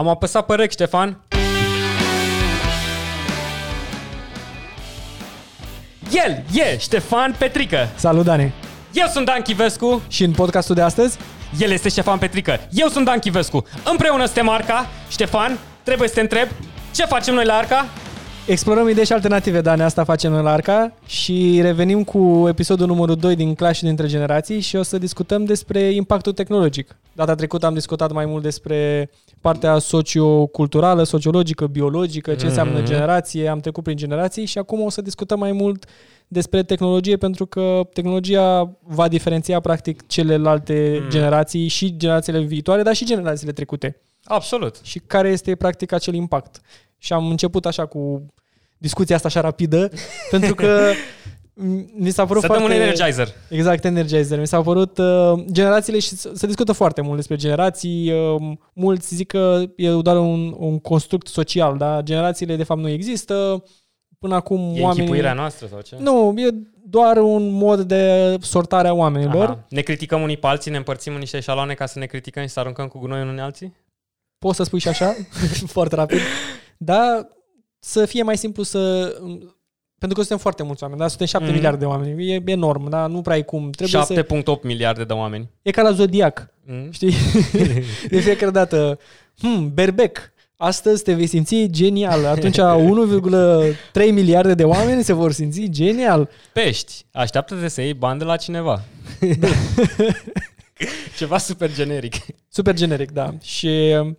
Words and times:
Am 0.00 0.08
apăsat 0.08 0.46
pe 0.46 0.54
rec, 0.54 0.70
Ștefan. 0.70 1.20
El 6.12 6.44
e 6.52 6.78
Ștefan 6.78 7.34
Petrică. 7.38 7.88
Salut, 7.94 8.24
Dani! 8.24 8.52
Eu 8.92 9.06
sunt 9.06 9.24
Dan 9.26 9.42
Chivescu. 9.42 10.02
Și 10.08 10.24
în 10.24 10.32
podcastul 10.32 10.74
de 10.74 10.80
astăzi? 10.80 11.18
El 11.58 11.70
este 11.70 11.88
Ștefan 11.88 12.18
Petrică. 12.18 12.60
Eu 12.70 12.88
sunt 12.88 13.04
Dan 13.04 13.18
Chivescu. 13.18 13.64
Împreună 13.90 14.24
suntem 14.24 14.48
Arca. 14.48 14.86
Ștefan, 15.10 15.58
trebuie 15.82 16.08
să 16.08 16.14
te 16.14 16.20
întreb, 16.20 16.48
ce 16.94 17.04
facem 17.04 17.34
noi 17.34 17.44
la 17.44 17.54
Arca? 17.54 17.86
Explorăm 18.50 18.88
idei 18.88 19.04
și 19.04 19.12
alternative, 19.12 19.60
Dani, 19.60 19.82
asta 19.82 20.04
facem 20.04 20.32
noi 20.32 20.42
la 20.42 20.52
Arca 20.52 20.94
și 21.06 21.58
revenim 21.62 22.04
cu 22.04 22.44
episodul 22.48 22.86
numărul 22.86 23.14
2 23.14 23.36
din 23.36 23.54
Clash 23.54 23.80
dintre 23.80 24.06
generații 24.06 24.60
și 24.60 24.76
o 24.76 24.82
să 24.82 24.98
discutăm 24.98 25.44
despre 25.44 25.80
impactul 25.80 26.32
tehnologic. 26.32 26.96
Data 27.12 27.34
trecută 27.34 27.66
am 27.66 27.74
discutat 27.74 28.12
mai 28.12 28.26
mult 28.26 28.42
despre 28.42 29.10
partea 29.40 29.78
socioculturală, 29.78 31.02
sociologică, 31.02 31.66
biologică, 31.66 32.34
ce 32.34 32.46
înseamnă 32.46 32.82
generație, 32.82 33.48
am 33.48 33.60
trecut 33.60 33.82
prin 33.82 33.96
generații 33.96 34.44
și 34.44 34.58
acum 34.58 34.80
o 34.80 34.90
să 34.90 35.02
discutăm 35.02 35.38
mai 35.38 35.52
mult 35.52 35.84
despre 36.28 36.62
tehnologie 36.62 37.16
pentru 37.16 37.46
că 37.46 37.80
tehnologia 37.92 38.76
va 38.82 39.08
diferenția 39.08 39.60
practic 39.60 40.06
celelalte 40.06 40.98
mm. 41.02 41.08
generații 41.08 41.68
și 41.68 41.96
generațiile 41.96 42.40
viitoare, 42.40 42.82
dar 42.82 42.94
și 42.94 43.04
generațiile 43.04 43.52
trecute. 43.52 44.00
Absolut. 44.24 44.80
Și 44.82 44.98
care 44.98 45.28
este 45.28 45.54
practic 45.54 45.92
acel 45.92 46.14
impact. 46.14 46.60
Și 46.98 47.12
am 47.12 47.26
început 47.26 47.66
așa 47.66 47.86
cu 47.86 48.26
discuția 48.80 49.16
asta 49.16 49.28
așa 49.28 49.40
rapidă, 49.40 49.90
pentru 50.30 50.54
că 50.54 50.92
mi 51.94 52.10
s-a 52.10 52.26
părut 52.26 52.40
Să 52.40 52.46
foarte... 52.46 52.66
dăm 52.66 52.74
un 52.74 52.80
energizer. 52.82 53.28
Exact, 53.48 53.84
energizer. 53.84 54.38
Mi 54.38 54.46
s-a 54.46 54.62
părut 54.62 54.98
uh, 54.98 55.44
generațiile 55.52 55.98
și 55.98 56.16
se 56.16 56.46
discută 56.46 56.72
foarte 56.72 57.00
mult 57.00 57.16
despre 57.16 57.36
generații. 57.36 58.12
Uh, 58.12 58.52
mulți 58.72 59.14
zic 59.14 59.26
că 59.26 59.62
e 59.76 59.90
doar 59.90 60.16
un, 60.16 60.54
un 60.58 60.78
construct 60.78 61.26
social, 61.26 61.76
da? 61.76 62.00
Generațiile 62.02 62.56
de 62.56 62.62
fapt 62.62 62.80
nu 62.80 62.88
există. 62.88 63.64
Până 64.18 64.34
acum 64.34 64.58
E 64.58 64.62
oamenii... 64.62 64.86
închipuirea 64.86 65.32
noastră 65.32 65.66
sau 65.70 65.80
ce? 65.80 65.96
Nu, 65.98 66.34
e 66.36 66.48
doar 66.84 67.16
un 67.16 67.50
mod 67.50 67.80
de 67.80 68.36
sortare 68.40 68.88
a 68.88 68.92
oamenilor. 68.92 69.44
Aha. 69.44 69.64
Ne 69.68 69.80
criticăm 69.80 70.22
unii 70.22 70.36
pe 70.36 70.46
alții, 70.46 70.70
ne 70.70 70.76
împărțim 70.76 71.12
în 71.12 71.18
niște 71.18 71.36
eșaloane 71.36 71.74
ca 71.74 71.86
să 71.86 71.98
ne 71.98 72.06
criticăm 72.06 72.42
și 72.42 72.48
să 72.48 72.60
aruncăm 72.60 72.86
cu 72.88 72.98
gunoi 72.98 73.22
unii 73.22 73.40
alții? 73.40 73.74
Poți 74.38 74.56
să 74.56 74.62
spui 74.62 74.78
și 74.78 74.88
așa, 74.88 75.14
foarte 75.76 75.94
rapid. 75.94 76.18
Dar 76.78 77.28
să 77.80 78.06
fie 78.06 78.22
mai 78.22 78.36
simplu 78.36 78.62
să... 78.62 79.08
Pentru 79.98 80.18
că 80.18 80.24
suntem 80.24 80.38
foarte 80.38 80.62
mulți 80.62 80.82
oameni, 80.82 81.00
da? 81.00 81.08
Suntem 81.08 81.26
7 81.26 81.44
Mhm. 81.44 81.52
mm-hmm. 81.52 81.56
miliarde 81.56 81.78
de 81.78 81.84
oameni. 81.84 82.32
E 82.32 82.42
enorm, 82.44 82.88
da? 82.88 83.06
Nu 83.06 83.20
prea 83.20 83.34
ai 83.34 83.44
cum. 83.44 83.70
Trebuie 83.70 84.04
să... 84.04 84.26
7.8 84.58 84.62
miliarde 84.62 85.04
de 85.04 85.12
oameni. 85.12 85.50
E 85.62 85.70
ca 85.70 85.82
la 85.82 85.92
Zodiac, 85.92 86.48
Mm? 86.66 86.90
știi? 86.90 87.12
de 88.10 88.20
fiecare 88.20 88.50
dată. 88.50 88.98
Hmm, 89.38 89.70
berbec. 89.74 90.32
Astăzi 90.56 91.02
te 91.02 91.12
vei 91.14 91.26
simți 91.26 91.66
genial. 91.70 92.24
Atunci 92.24 92.56
1,3 94.02 94.12
miliarde 94.12 94.54
de 94.54 94.64
oameni 94.64 95.02
se 95.04 95.12
vor 95.12 95.32
simți 95.32 95.66
genial. 95.68 96.28
Pești. 96.52 97.04
Așteaptă-te 97.12 97.68
să 97.68 97.80
iei 97.80 97.94
bani 97.94 98.18
de 98.18 98.24
la 98.24 98.36
cineva. 98.36 98.82
Ceva 101.18 101.38
super 101.38 101.72
generic. 101.74 102.14
Super 102.48 102.74
generic, 102.74 103.10
da. 103.10 103.34
Și 103.42 103.66
uh, 104.00 104.12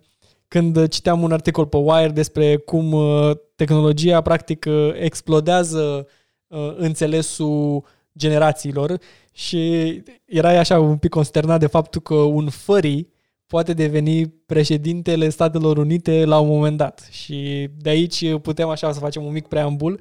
când 0.48 0.88
citeam 0.88 1.22
un 1.22 1.32
articol 1.32 1.66
pe 1.66 1.76
Wire 1.76 2.08
despre 2.08 2.56
cum 2.56 2.92
uh, 2.92 3.30
tehnologia 3.64 4.20
practic 4.20 4.64
uh, 4.68 4.90
explodează 4.94 6.06
uh, 6.46 6.74
înțelesul 6.76 7.84
generațiilor 8.18 8.98
și 9.32 10.02
erai 10.24 10.56
așa 10.56 10.80
un 10.80 10.96
pic 10.96 11.10
consternat 11.10 11.60
de 11.60 11.66
faptul 11.66 12.00
că 12.00 12.14
un 12.14 12.48
furry 12.48 13.08
poate 13.46 13.72
deveni 13.72 14.28
președintele 14.28 15.28
Statelor 15.28 15.78
Unite 15.78 16.24
la 16.24 16.38
un 16.38 16.48
moment 16.48 16.76
dat. 16.76 17.08
Și 17.10 17.68
de 17.76 17.88
aici 17.88 18.34
putem 18.34 18.68
așa 18.68 18.92
să 18.92 18.98
facem 18.98 19.24
un 19.24 19.32
mic 19.32 19.46
preambul 19.46 20.00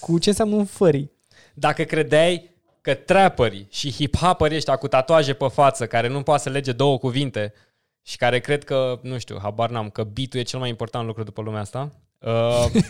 cu 0.00 0.18
ce 0.18 0.28
înseamnă 0.28 0.54
un 0.54 0.64
furry. 0.64 1.10
Dacă 1.54 1.82
credeai 1.82 2.50
că 2.80 2.94
trapperii 2.94 3.66
și 3.70 3.92
hip-hopperii 3.92 4.56
ăștia 4.56 4.76
cu 4.76 4.88
tatuaje 4.88 5.32
pe 5.32 5.48
față, 5.48 5.86
care 5.86 6.08
nu 6.08 6.22
poate 6.22 6.42
să 6.42 6.48
lege 6.48 6.72
două 6.72 6.98
cuvinte 6.98 7.52
și 8.02 8.16
care 8.16 8.40
cred 8.40 8.64
că, 8.64 8.98
nu 9.02 9.18
știu, 9.18 9.38
habar 9.42 9.70
n-am, 9.70 9.90
că 9.90 10.04
beat 10.04 10.34
e 10.34 10.42
cel 10.42 10.58
mai 10.58 10.68
important 10.68 11.06
lucru 11.06 11.22
după 11.22 11.42
lumea 11.42 11.60
asta, 11.60 11.92
uh, 12.22 12.82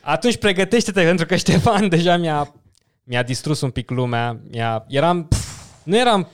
atunci 0.00 0.36
pregătește-te, 0.36 1.02
pentru 1.02 1.26
că 1.26 1.36
Ștefan 1.36 1.88
deja 1.88 2.16
mi-a, 2.16 2.54
mi-a 3.04 3.22
distrus 3.22 3.60
un 3.60 3.70
pic 3.70 3.90
lumea. 3.90 4.40
Mi-a, 4.50 4.84
eram, 4.88 5.28
pf, 5.28 5.62
nu 5.82 5.96
eram... 5.96 6.28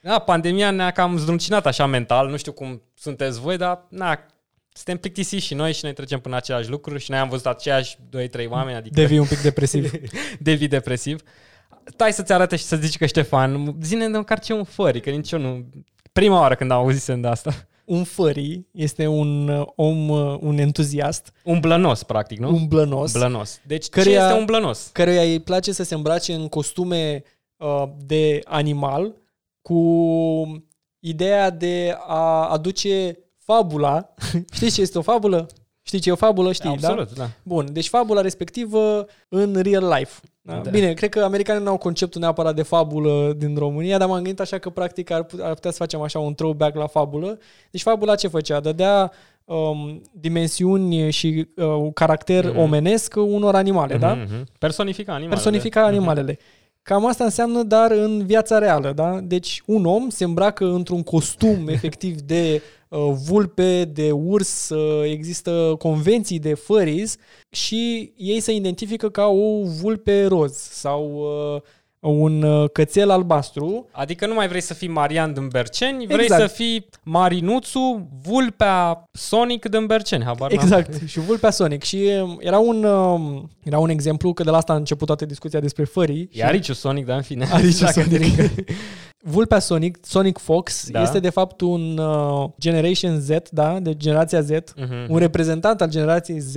Da, 0.00 0.18
pandemia 0.18 0.70
ne-a 0.70 0.90
cam 0.90 1.18
zdruncinat 1.18 1.66
așa 1.66 1.86
mental, 1.86 2.28
nu 2.28 2.36
știu 2.36 2.52
cum 2.52 2.82
sunteți 2.94 3.40
voi, 3.40 3.56
dar 3.56 3.86
na, 3.88 4.26
suntem 4.72 4.96
plictisiți 4.96 5.44
și 5.44 5.54
noi 5.54 5.72
și 5.72 5.80
noi 5.82 5.92
trecem 5.92 6.20
până 6.20 6.36
același 6.36 6.70
lucruri 6.70 7.02
și 7.02 7.10
noi 7.10 7.20
am 7.20 7.28
văzut 7.28 7.46
aceiași 7.46 7.96
2-3 7.96 8.48
oameni, 8.48 8.76
adică 8.76 9.00
Devii 9.00 9.18
un 9.18 9.26
pic 9.26 9.38
depresiv. 9.38 9.90
devii 10.38 10.68
depresiv. 10.68 11.20
Stai 11.84 12.12
să-ți 12.12 12.32
arate 12.32 12.56
și 12.56 12.64
să 12.64 12.76
zici 12.76 12.96
că 12.96 13.06
Ștefan, 13.06 13.76
zine 13.82 14.08
de 14.08 14.16
măcar 14.16 14.38
ce 14.38 14.52
e 14.52 14.56
un 14.56 14.64
fări, 14.64 15.00
că 15.00 15.10
nici 15.10 15.30
eu 15.30 15.38
nu... 15.38 15.66
Prima 16.12 16.40
oară 16.40 16.54
când 16.54 16.70
am 16.70 16.78
auzit 16.78 17.14
de 17.14 17.28
asta. 17.28 17.66
Un 17.86 18.04
furry 18.04 18.66
este 18.70 19.06
un 19.06 19.48
uh, 19.48 19.66
om, 19.76 20.08
uh, 20.08 20.36
un 20.40 20.58
entuziast, 20.58 21.32
Un 21.44 21.60
blănos, 21.60 22.02
practic, 22.02 22.38
nu? 22.38 22.48
un 22.48 22.66
blănos, 22.66 23.12
blănos. 23.12 23.60
Deci 23.66 23.86
Căruia- 23.88 24.02
ce 24.18 24.24
este 24.24 24.32
un 24.38 24.44
blănos? 24.44 24.90
căruia 24.92 25.22
îi 25.22 25.40
place 25.40 25.72
să 25.72 25.82
se 25.82 25.94
îmbrace 25.94 26.32
în 26.34 26.48
costume 26.48 27.22
uh, 27.56 27.82
de 28.06 28.40
animal 28.44 29.14
cu 29.62 29.80
ideea 30.98 31.50
de 31.50 31.96
a 32.06 32.48
aduce 32.48 33.18
fabula. 33.38 34.14
Știți 34.54 34.74
ce 34.74 34.80
este 34.80 34.98
o 34.98 35.02
fabulă? 35.02 35.46
Știi 35.86 35.98
ce 35.98 36.08
e 36.08 36.12
o 36.12 36.16
fabulă? 36.16 36.52
Știi, 36.52 36.70
Absolut, 36.70 37.12
da? 37.12 37.22
da. 37.22 37.30
Bun, 37.42 37.68
deci 37.72 37.88
fabula 37.88 38.20
respectivă 38.20 39.06
în 39.28 39.60
real 39.62 39.94
life. 39.98 40.20
Da? 40.42 40.54
Da. 40.54 40.60
Da. 40.60 40.70
Bine, 40.70 40.92
cred 40.92 41.10
că 41.10 41.20
americanii 41.20 41.62
nu 41.62 41.70
au 41.70 41.76
conceptul 41.76 42.20
neapărat 42.20 42.54
de 42.54 42.62
fabulă 42.62 43.32
din 43.36 43.56
România, 43.56 43.98
dar 43.98 44.08
m-am 44.08 44.16
gândit 44.22 44.40
așa 44.40 44.58
că 44.58 44.70
practic 44.70 45.10
ar, 45.10 45.22
put- 45.22 45.40
ar 45.40 45.54
putea 45.54 45.70
să 45.70 45.76
facem 45.76 46.00
așa 46.00 46.18
un 46.18 46.34
throwback 46.34 46.76
la 46.76 46.86
fabulă. 46.86 47.38
Deci 47.70 47.82
fabula 47.82 48.14
ce 48.14 48.28
făcea? 48.28 48.60
Dădea 48.60 49.12
um, 49.44 50.02
dimensiuni 50.12 51.10
și 51.10 51.48
uh, 51.56 51.64
un 51.66 51.92
caracter 51.92 52.44
Mhm. 52.44 52.54
mm-hmm. 52.54 52.62
omenesc 52.62 53.14
unor 53.16 53.54
animale, 53.54 53.96
mm-hmm. 53.96 54.00
da? 54.00 54.14
Mhm. 54.14 54.46
Personifica 54.58 55.12
animalele. 55.12 55.40
Personifica 55.42 55.84
animalele. 55.84 56.38
Cam 56.86 57.06
asta 57.06 57.24
înseamnă, 57.24 57.62
dar 57.62 57.90
în 57.90 58.26
viața 58.26 58.58
reală, 58.58 58.92
da? 58.92 59.20
Deci 59.20 59.62
un 59.66 59.84
om 59.84 60.08
se 60.08 60.24
îmbracă 60.24 60.64
într-un 60.64 61.02
costum 61.02 61.68
efectiv 61.76 62.20
de 62.20 62.62
uh, 62.88 63.12
vulpe, 63.28 63.84
de 63.84 64.10
urs, 64.10 64.68
uh, 64.68 65.10
există 65.10 65.74
convenții 65.78 66.38
de 66.38 66.54
furries 66.54 67.16
și 67.50 68.12
ei 68.16 68.40
se 68.40 68.52
identifică 68.52 69.10
ca 69.10 69.26
o 69.26 69.62
vulpe 69.62 70.26
roz 70.26 70.52
sau 70.56 71.14
uh, 71.54 71.62
un 72.08 72.42
uh, 72.42 72.70
cățel 72.72 73.10
albastru. 73.10 73.88
Adică 73.92 74.26
nu 74.26 74.34
mai 74.34 74.48
vrei 74.48 74.60
să 74.60 74.74
fii 74.74 74.88
Marian 74.88 75.32
din 75.32 75.48
Berceni, 75.48 76.06
vrei 76.06 76.22
Exact. 76.24 76.40
să 76.40 76.46
fii 76.46 76.88
Marinuțu, 77.02 78.08
vulpea 78.22 79.04
Sonic 79.12 79.68
din 79.68 79.86
Berceni, 79.86 80.24
habar 80.24 80.52
n-am. 80.52 80.62
Exact, 80.62 81.08
și 81.08 81.20
vulpea 81.20 81.50
Sonic. 81.50 81.82
Și 81.82 82.10
um, 82.22 82.36
era 82.40 82.58
un, 82.58 82.84
um, 82.84 83.50
era 83.64 83.78
un 83.78 83.88
exemplu, 83.88 84.32
că 84.32 84.42
de 84.42 84.50
la 84.50 84.56
asta 84.56 84.72
a 84.72 84.76
început 84.76 85.06
toată 85.06 85.24
discuția 85.26 85.60
despre 85.60 85.84
furry. 85.84 86.28
E 86.32 86.44
Ariciu 86.44 86.72
Sonic, 86.72 87.06
dar 87.06 87.16
în 87.16 87.22
fine. 87.22 87.46
Ariciu 87.52 87.84
Dacă 87.84 88.00
Sonic. 88.02 88.36
te- 88.36 88.64
Vulpea 89.28 89.58
Sonic, 89.58 89.98
Sonic 90.02 90.38
Fox, 90.38 90.86
Da. 90.90 90.98
da. 90.98 91.04
este 91.04 91.18
de 91.20 91.30
fapt 91.30 91.60
un 91.60 91.98
uh, 91.98 92.48
Generation 92.60 93.20
Z, 93.20 93.28
da, 93.50 93.78
de 93.80 93.96
generația 93.96 94.40
Z, 94.40 94.48
Mhm. 94.76 95.06
un 95.08 95.18
reprezentant 95.18 95.80
al 95.80 95.88
generației 95.88 96.38
Z 96.38 96.54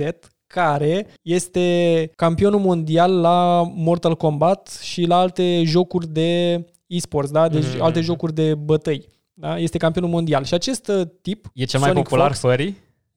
care 0.52 1.06
este 1.22 2.10
campionul 2.16 2.60
mondial 2.60 3.20
la 3.20 3.62
Mortal 3.74 4.16
Kombat 4.16 4.78
și 4.82 5.02
la 5.04 5.18
alte 5.18 5.62
jocuri 5.64 6.06
de 6.08 6.64
e-sports, 6.86 7.30
da? 7.30 7.48
deci 7.48 7.64
Mhm. 7.74 7.82
alte 7.82 8.00
jocuri 8.00 8.34
de 8.34 8.54
bătăi. 8.54 9.06
Da? 9.32 9.58
Este 9.58 9.78
campionul 9.78 10.10
mondial. 10.10 10.44
Și 10.44 10.54
acest 10.54 10.88
uh, 10.88 11.06
tip, 11.22 11.50
E 11.54 11.64
cel 11.64 11.80
mai 11.80 11.88
Sonic 11.88 12.02
popular 12.04 12.26
Fox, 12.26 12.40
furry? 12.40 12.66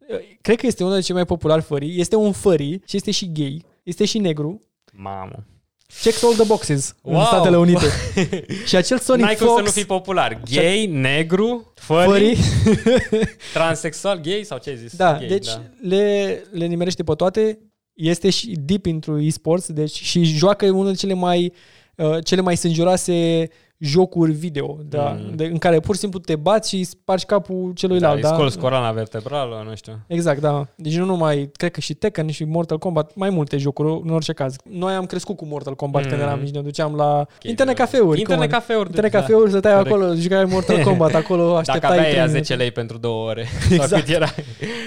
uh, 0.09 0.18
cred 0.41 0.57
că 0.57 0.65
este 0.65 0.83
unul 0.83 0.94
dintre 0.95 1.01
cei 1.13 1.15
mai 1.15 1.25
populari 1.25 1.62
furry, 1.62 2.00
este 2.00 2.15
un 2.15 2.31
furry 2.31 2.81
și 2.85 2.95
este 2.95 3.12
și 3.12 3.31
gay, 3.31 3.63
este 3.83 4.06
și 4.06 4.18
negru, 4.18 4.62
Mamă. 4.95 5.44
Checks 6.01 6.23
all 6.23 6.33
the 6.33 6.45
boxes 6.45 6.95
wow. 7.01 7.13
Wow. 7.13 7.23
în 7.23 7.27
Statele 7.27 7.57
Unite. 7.57 7.85
și 8.69 8.75
acel 8.75 8.99
Sonic 8.99 9.25
N-ai 9.25 9.35
Fox... 9.35 9.49
cum 9.49 9.57
să 9.57 9.63
nu 9.63 9.69
fii 9.69 9.85
popular. 9.85 10.41
Gay, 10.51 10.85
negru, 10.85 11.73
furry, 11.75 12.05
Furry. 12.05 12.37
transexual, 13.53 14.19
gay 14.21 14.43
sau 14.43 14.57
ce 14.57 14.69
ai 14.69 14.77
zis? 14.77 14.95
Da, 14.95 15.17
gay, 15.17 15.27
deci 15.27 15.47
Le, 15.81 16.43
le 16.51 16.65
nimerește 16.65 17.03
pe 17.03 17.13
toate. 17.13 17.59
Este 17.93 18.29
și 18.29 18.55
deep 18.59 18.85
into 18.85 19.19
e-sports 19.19 19.71
deci, 19.71 20.01
și 20.01 20.23
joacă 20.23 20.65
unul 20.65 20.83
dintre 20.83 21.07
cele 21.07 21.13
mai, 21.13 21.53
uh, 21.95 22.23
cele 22.23 22.41
mai 22.41 22.57
sângeroase 22.57 23.49
jocuri 23.85 24.31
video, 24.31 24.77
da, 24.89 25.18
Mm. 25.19 25.35
de, 25.35 25.44
în 25.45 25.57
care 25.57 25.80
pur 25.80 25.94
și 25.95 26.00
simplu 26.01 26.19
te 26.19 26.35
bați 26.35 26.69
și 26.69 26.83
spargi 26.83 27.25
capul 27.25 27.71
celuilalt. 27.75 28.21
da, 28.21 28.27
Da, 28.27 28.33
îi 28.33 28.35
scolți 28.39 28.57
coroana 28.59 28.91
vertebrală, 28.91 29.63
nu 29.68 29.75
știu. 29.75 30.00
Exact, 30.07 30.39
da. 30.41 30.68
Deci 30.75 30.97
nu 30.97 31.06
numai, 31.06 31.50
cred 31.57 31.71
că 31.71 31.80
și 31.80 31.94
Tekken 31.94 32.30
și 32.30 32.44
Mortal 32.44 32.77
Kombat, 32.77 33.15
mai 33.15 33.30
multe 33.30 33.57
jocuri, 33.57 34.01
în 34.03 34.09
orice 34.09 34.33
caz. 34.33 34.56
Noi 34.69 34.94
am 34.94 35.06
crescut 35.06 35.38
cu 35.38 35.45
Mortal 35.45 35.75
Kombat 35.75 36.03
Mm. 36.03 36.09
când 36.09 36.21
eram 36.21 36.39
mici, 36.39 36.53
ne 36.53 36.62
duceam 36.62 36.95
la 36.95 37.25
internet 37.41 37.75
cafeuri. 37.75 38.19
Internet 38.19 38.50
cum- 38.50 38.57
cafeuri. 38.59 38.88
Internet 38.88 39.12
da. 39.12 39.19
cafeuri, 39.19 39.50
stăteai 39.50 39.74
Corect. 39.75 39.95
acolo, 39.95 40.13
jucai 40.15 40.44
Mortal 40.45 40.83
Kombat, 40.88 41.13
acolo 41.15 41.45
Dacă 41.47 41.57
așteptai 41.59 41.89
aveai 41.97 42.12
aia 42.13 42.21
trei 42.25 42.33
10 42.41 42.56
lei 42.56 42.71
pentru 42.71 42.97
două 42.97 43.29
ore. 43.29 43.45
Exact. 43.71 43.89
Sau 43.89 44.00
cât 44.00 44.07
era. 44.09 44.27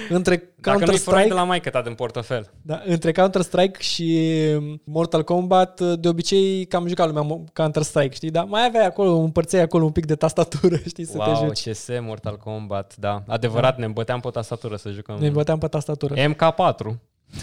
Între 0.08 0.50
Dacă 0.60 0.84
nu-i 0.84 0.96
furai 0.99 1.22
de 1.22 1.28
Counter-Strike, 1.28 1.32
la 1.34 1.44
maică 1.44 1.70
ta 1.70 1.81
din 1.82 1.94
portofel. 1.94 2.50
da, 2.62 2.82
între 2.87 3.12
Counter-Strike 3.12 3.78
și 3.81 4.28
Mortal 4.84 5.25
Kombat, 5.25 5.81
de 5.81 6.08
obicei 6.08 6.64
cam 6.64 6.87
juca 6.87 7.06
lumea 7.06 7.44
Counter-Strike, 7.52 8.14
știi? 8.14 8.31
Dar 8.31 8.44
mai 8.44 8.64
aveai 8.66 8.85
acolo, 8.86 9.10
împărțeai 9.16 9.62
acolo 9.62 9.84
un 9.84 9.90
pic 9.90 10.06
de 10.06 10.14
tastatură, 10.14 10.76
știi, 10.88 11.04
să 11.04 11.12
te 11.18 11.30
Wow, 11.30 11.44
joci. 11.44 11.68
CS, 11.70 11.88
Mortal 12.00 12.36
Kombat, 12.36 12.96
da. 12.96 13.22
Adevărat, 13.26 13.78
ne 13.78 13.84
îmbăteam 13.84 14.20
pe 14.20 14.28
tastatură 14.30 14.76
să 14.76 14.90
jucăm. 14.90 15.16
Ne 15.16 15.28
băteam 15.28 15.58
pe 15.58 15.66
tastatură. 15.68 16.14
MK4. 16.14 16.96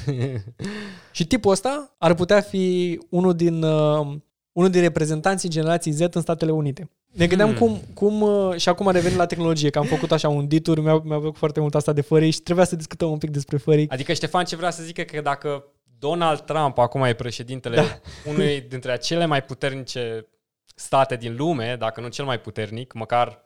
Și 1.12 1.26
tipul 1.28 1.52
ăsta 1.52 1.96
ar 1.98 2.14
putea 2.14 2.42
fi 2.42 3.00
unul 3.10 3.34
din, 3.36 3.64
uh, 3.64 4.08
unul 4.52 4.70
din 4.70 4.82
reprezentanții 4.82 5.50
generației 5.50 5.94
Z 5.94 6.00
în 6.00 6.22
Statele 6.22 6.52
Unite. 6.52 6.90
Ne 7.12 7.28
gândeam 7.28 7.50
Hmm. 7.56 7.58
cum, 7.68 7.80
cum 7.94 8.22
uh, 8.22 8.56
și 8.56 8.70
acum 8.70 8.90
revenim 8.90 9.18
la 9.18 9.26
tehnologie, 9.26 9.70
că 9.70 9.80
am 9.80 9.86
făcut 9.86 10.12
așa 10.12 10.30
un 10.30 10.48
ditur, 10.48 10.80
mi-a, 10.82 11.02
mi-a 11.04 11.18
plăcut 11.20 11.38
foarte 11.38 11.60
mult 11.60 11.76
asta 11.76 11.94
de 11.94 12.02
fării 12.02 12.32
și 12.32 12.40
trebuia 12.42 12.66
să 12.66 12.76
discutăm 12.76 13.12
un 13.12 13.18
pic 13.18 13.30
despre 13.30 13.58
fării. 13.58 13.90
Adică 13.90 14.14
Ștefan 14.14 14.46
ce 14.46 14.56
vrea 14.56 14.70
să 14.70 14.84
zică 14.84 15.02
că 15.02 15.22
dacă 15.22 15.64
Donald 16.00 16.40
Trump 16.40 16.78
acum 16.78 17.04
e 17.04 17.14
președintele 17.14 17.76
Da. 17.76 17.84
unui 18.30 18.62
dintre 18.70 18.98
cele 18.98 19.26
mai 19.26 19.44
puternice 19.44 20.28
state 20.74 21.16
din 21.16 21.36
lume, 21.36 21.76
dacă 21.80 22.02
nu 22.02 22.08
cel 22.08 22.26
mai 22.26 22.40
puternic, 22.40 22.94
măcar 22.94 23.46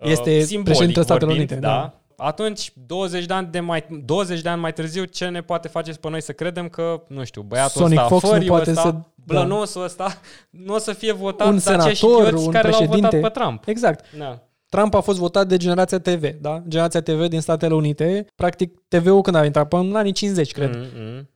Este 0.00 0.36
uh, 0.36 0.42
simbolic 0.42 0.64
președintele 0.64 1.04
Statelor 1.04 1.28
vorbind, 1.34 1.50
Unite, 1.50 1.66
da. 1.66 1.68
da. 1.68 1.98
Atunci, 2.24 2.72
20 2.86 3.24
de, 3.26 3.32
ani 3.34 3.48
de 3.50 3.60
mai, 3.60 3.84
20 4.04 4.40
de 4.40 4.48
ani 4.48 4.60
mai 4.60 4.72
târziu, 4.72 5.04
ce 5.04 5.28
ne 5.28 5.40
poate 5.40 5.68
face 5.68 5.92
pe 5.92 6.08
noi 6.08 6.22
să 6.22 6.32
credem 6.32 6.68
că, 6.68 7.02
nu 7.08 7.24
știu, 7.24 7.42
băiatul 7.42 7.80
Sonic 7.80 7.98
ăsta, 7.98 8.08
Fox 8.08 8.22
nu 8.22 8.28
făriul 8.28 8.48
poate 8.48 8.70
ăsta, 8.70 8.82
să- 8.82 8.94
blănosul 9.14 9.82
ăsta, 9.82 10.20
nu 10.50 10.74
o 10.74 10.78
să 10.78 10.92
fie 10.92 11.12
votat 11.12 11.46
Un 11.46 11.58
de 11.64 11.70
acești 11.70 11.98
senator, 11.98 12.26
idioți 12.26 12.46
un 12.46 12.52
care 12.52 12.68
l-au 12.68 12.78
votat 12.78 12.90
președinte. 12.98 13.28
pe 13.28 13.38
Trump. 13.40 13.62
Exact. 13.68 14.04
Da. 14.18 14.42
Trump 14.68 14.94
a 14.94 15.00
fost 15.00 15.18
votat 15.18 15.46
de 15.46 15.56
generația 15.56 15.98
TV, 15.98 16.24
da? 16.40 16.62
Generația 16.68 17.00
TV 17.02 17.26
din 17.26 17.40
Statele 17.40 17.74
Unite. 17.74 18.26
Practic, 18.34 18.80
TV-ul 18.88 19.20
când 19.22 19.36
a 19.36 19.44
intrat? 19.44 19.68
Până 19.68 19.82
în 19.82 19.96
anii 19.96 20.12
50, 20.12 20.52
cred. 20.52 20.74
Mm-mm. 20.76 21.28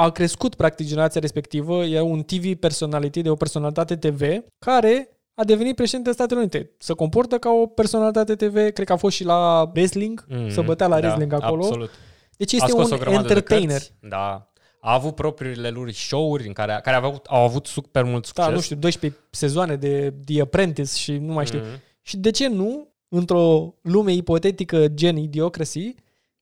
A 0.00 0.10
crescut 0.10 0.54
practic 0.54 0.86
generația 0.86 1.20
respectivă, 1.20 1.84
e 1.84 2.00
un 2.00 2.22
TV 2.22 2.54
personality, 2.54 3.22
de 3.22 3.30
o 3.30 3.34
personalitate 3.34 3.96
TV, 3.96 4.22
care 4.58 5.08
a 5.34 5.44
devenit 5.44 5.74
președinte 5.74 6.12
Statele 6.12 6.40
Unite. 6.40 6.70
Se 6.78 6.92
comportă 6.92 7.38
ca 7.38 7.50
o 7.50 7.66
personalitate 7.66 8.34
TV, 8.34 8.54
cred 8.54 8.86
că 8.86 8.92
a 8.92 8.96
fost 8.96 9.16
și 9.16 9.24
la 9.24 9.70
wrestling, 9.74 10.24
Mm, 10.28 10.48
se 10.48 10.60
bătea 10.60 10.86
la 10.86 11.00
da, 11.00 11.06
wrestling 11.06 11.32
acolo. 11.32 11.64
Absolut. 11.64 11.90
Deci 12.36 12.52
a 12.52 12.56
este 12.56 12.70
scos 12.70 12.90
un 12.90 12.96
o 12.96 12.98
grămadă 12.98 13.28
entertainer. 13.28 13.66
De 13.66 13.72
cărți, 13.72 13.92
da. 14.00 14.52
A 14.80 14.94
avut 14.94 15.14
propriile 15.14 15.68
lui 15.68 15.92
show-uri 15.92 16.46
în 16.46 16.52
care, 16.52 16.80
care 16.82 16.96
au, 16.96 17.04
avut, 17.04 17.26
au 17.26 17.44
avut 17.44 17.66
super 17.66 18.04
mult 18.04 18.24
succes. 18.24 18.44
Da, 18.44 18.50
nu 18.52 18.60
știu, 18.60 18.76
12 18.76 19.20
sezoane 19.30 19.76
de 19.76 20.14
The 20.24 20.40
Apprentice 20.40 20.96
și 20.96 21.12
nu 21.12 21.32
mai 21.32 21.46
știu. 21.46 21.58
Mm. 21.58 21.80
Și 22.02 22.16
de 22.16 22.30
ce 22.30 22.48
nu, 22.48 22.88
într-o 23.08 23.74
lume 23.82 24.12
ipotetică 24.12 24.88
gen 24.88 25.16
Idiocracy, 25.16 25.94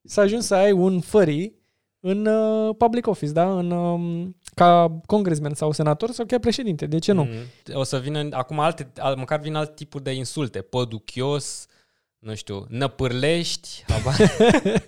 să 0.03 0.19
ajungi 0.19 0.45
să 0.45 0.55
ai 0.55 0.71
un 0.71 0.99
furry 0.99 1.58
în 1.99 2.25
uh, 2.25 2.75
public 2.77 3.07
office, 3.07 3.31
da? 3.31 3.57
În, 3.57 3.71
um, 3.71 4.35
ca 4.53 4.99
congressman 5.05 5.53
sau 5.53 5.71
senator 5.71 6.11
sau 6.11 6.25
chiar 6.25 6.39
președinte. 6.39 6.85
De 6.85 6.99
ce 6.99 7.11
nu? 7.11 7.23
Mm. 7.23 7.75
O 7.79 7.83
să 7.83 7.97
vină 7.97 8.27
acum 8.31 8.59
alte, 8.59 8.91
al- 8.97 9.15
măcar 9.15 9.39
vin 9.39 9.55
alt 9.55 9.75
tipuri 9.75 10.03
de 10.03 10.11
insulte. 10.11 10.61
Păduchios, 10.61 11.65
nu 12.19 12.35
știu, 12.35 12.65
năpârlești. 12.69 13.83
habar- 13.87 14.33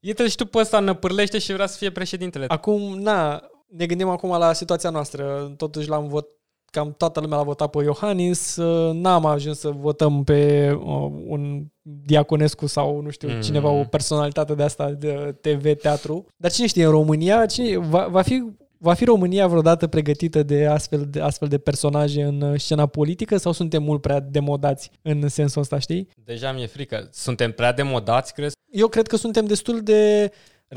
Uite 0.00 0.28
și 0.28 0.36
tu 0.36 0.46
pe 0.46 0.58
ăsta 0.58 0.80
năpârlește 0.80 1.38
și 1.38 1.52
vrea 1.52 1.66
să 1.66 1.76
fie 1.76 1.90
președintele. 1.90 2.44
Acum, 2.48 2.98
na, 2.98 3.42
ne 3.68 3.86
gândim 3.86 4.08
acum 4.08 4.30
la 4.30 4.52
situația 4.52 4.90
noastră. 4.90 5.52
Totuși 5.56 5.88
l-am 5.88 6.08
vot, 6.08 6.26
cam 6.76 6.94
toată 6.96 7.20
lumea 7.20 7.36
l-a 7.36 7.42
votat 7.42 7.70
pe 7.70 7.82
Iohannis. 7.82 8.56
Uh, 8.56 8.94
N-am 8.94 9.24
ajuns 9.26 9.58
să 9.58 9.68
votăm 9.68 10.24
pe 10.24 10.70
uh, 10.72 11.10
un 11.26 11.64
Diaconescu 11.82 12.66
sau, 12.66 13.00
nu 13.00 13.10
știu, 13.10 13.28
Mm. 13.28 13.34
mm. 13.34 13.40
cineva, 13.40 13.68
o 13.68 13.84
personalitate 13.84 14.54
de 14.54 14.62
asta 14.62 14.90
de 14.90 15.34
TV, 15.40 15.74
teatru. 15.74 16.26
Dar 16.36 16.50
cine 16.50 16.66
știe, 16.66 16.84
în 16.84 16.90
România, 16.90 17.46
cine, 17.46 17.76
va, 17.76 18.06
va 18.10 18.22
fi 18.22 18.44
Va 18.78 18.94
fi 18.94 19.04
România 19.04 19.46
vreodată 19.46 19.86
pregătită 19.86 20.42
de 20.42 20.66
astfel 20.66 21.06
de, 21.10 21.20
astfel 21.20 21.48
de 21.48 21.58
personaje 21.58 22.22
în 22.22 22.40
uh, 22.40 22.60
scena 22.60 22.86
politică 22.86 23.36
sau 23.36 23.52
suntem 23.52 23.82
mult 23.82 24.00
prea 24.00 24.20
demodați 24.20 24.90
în 25.02 25.28
sensul 25.28 25.60
ăsta, 25.60 25.78
știi? 25.78 26.08
Deja 26.24 26.52
mi-e 26.52 26.66
frică. 26.66 27.08
Suntem 27.12 27.52
prea 27.52 27.72
demodați, 27.72 28.32
crezi? 28.34 28.54
Eu 28.70 28.88
cred 28.88 29.06
că 29.06 29.16
suntem 29.16 29.44
destul 29.44 29.80
de 29.80 30.30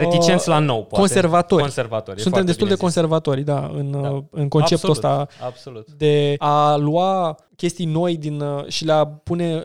Reticenți 0.03 0.47
la 0.47 0.59
nou, 0.59 0.79
poate. 0.79 0.95
conservatori. 0.95 1.61
Conservatori. 1.61 2.17
e 2.17 2.21
suntem 2.21 2.31
foarte 2.31 2.51
destul 2.51 2.67
de 2.67 2.73
bine 2.73 2.89
zis. 2.89 2.95
conservatori, 2.95 3.41
da, 3.41 3.71
în, 3.73 3.91
Da. 3.91 3.99
da. 4.01 4.23
în 4.31 4.47
conceptul 4.47 4.89
Absolut, 4.89 4.95
ăsta 4.95 5.45
Absolut. 5.45 5.91
de 5.91 6.35
a 6.37 6.75
lua 6.75 7.35
chestii 7.55 7.85
noi 7.85 8.17
din 8.17 8.41
uh, 8.41 8.65
și 8.67 8.85
le 8.85 8.91
a 8.91 9.05
pune 9.07 9.63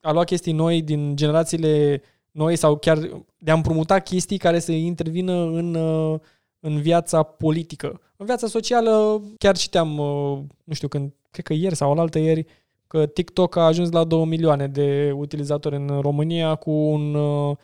a 0.00 0.12
lua 0.12 0.24
chestii 0.24 0.52
noi 0.52 0.82
din 0.82 1.16
generațiile 1.16 2.02
noi 2.30 2.56
sau 2.56 2.76
chiar 2.76 2.98
de 3.38 3.50
a 3.50 3.54
împrumuta 3.54 3.98
chestii 3.98 4.38
care 4.38 4.58
să 4.58 4.72
intervină 4.72 5.32
în, 5.32 5.74
uh, 5.74 6.18
în 6.60 6.80
viața 6.80 7.22
politică. 7.22 8.00
În 8.16 8.26
viața 8.26 8.46
socială 8.46 9.22
chiar 9.38 9.56
citeam, 9.56 9.98
uh, 9.98 10.38
nu 10.64 10.74
știu 10.74 10.88
când, 10.88 11.12
cred 11.30 11.44
că 11.44 11.52
ieri 11.52 11.74
sau 11.74 11.90
alaltă 11.90 12.18
ieri, 12.18 12.46
că 12.86 13.06
TikTok 13.06 13.56
a 13.56 13.60
ajuns 13.60 13.90
la 13.90 14.04
2 14.04 14.24
milioane 14.24 14.66
de 14.66 15.12
utilizatori 15.16 15.76
în 15.76 15.98
România 16.00 16.54
cu, 16.54 16.70
un, 16.70 17.14
uh, 17.14 17.56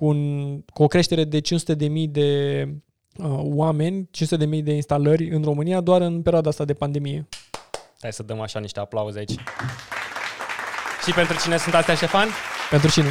cu, 0.00 0.06
un, 0.06 0.60
cu 0.60 0.82
o 0.82 0.86
creștere 0.86 1.24
de 1.24 1.40
500 1.40 1.74
de 1.74 1.88
mii 1.88 2.08
de 2.08 2.62
uh, 3.16 3.40
oameni, 3.42 4.08
500 4.10 4.44
de 4.44 4.50
mii 4.50 4.62
de 4.62 4.72
instalări 4.72 5.30
în 5.30 5.42
România 5.42 5.80
doar 5.80 6.00
în 6.00 6.22
perioada 6.22 6.48
asta 6.48 6.64
de 6.64 6.74
pandemie. 6.74 7.28
Hai 8.00 8.12
să 8.12 8.22
dăm 8.22 8.40
așa 8.40 8.58
niște 8.58 8.80
aplauze 8.80 9.18
aici. 9.18 9.34
Și 11.04 11.12
pentru 11.14 11.36
cine 11.42 11.56
sunt 11.56 11.74
astea, 11.74 11.94
Ștefan? 11.94 12.28
Pentru 12.70 12.90
cine? 12.90 13.08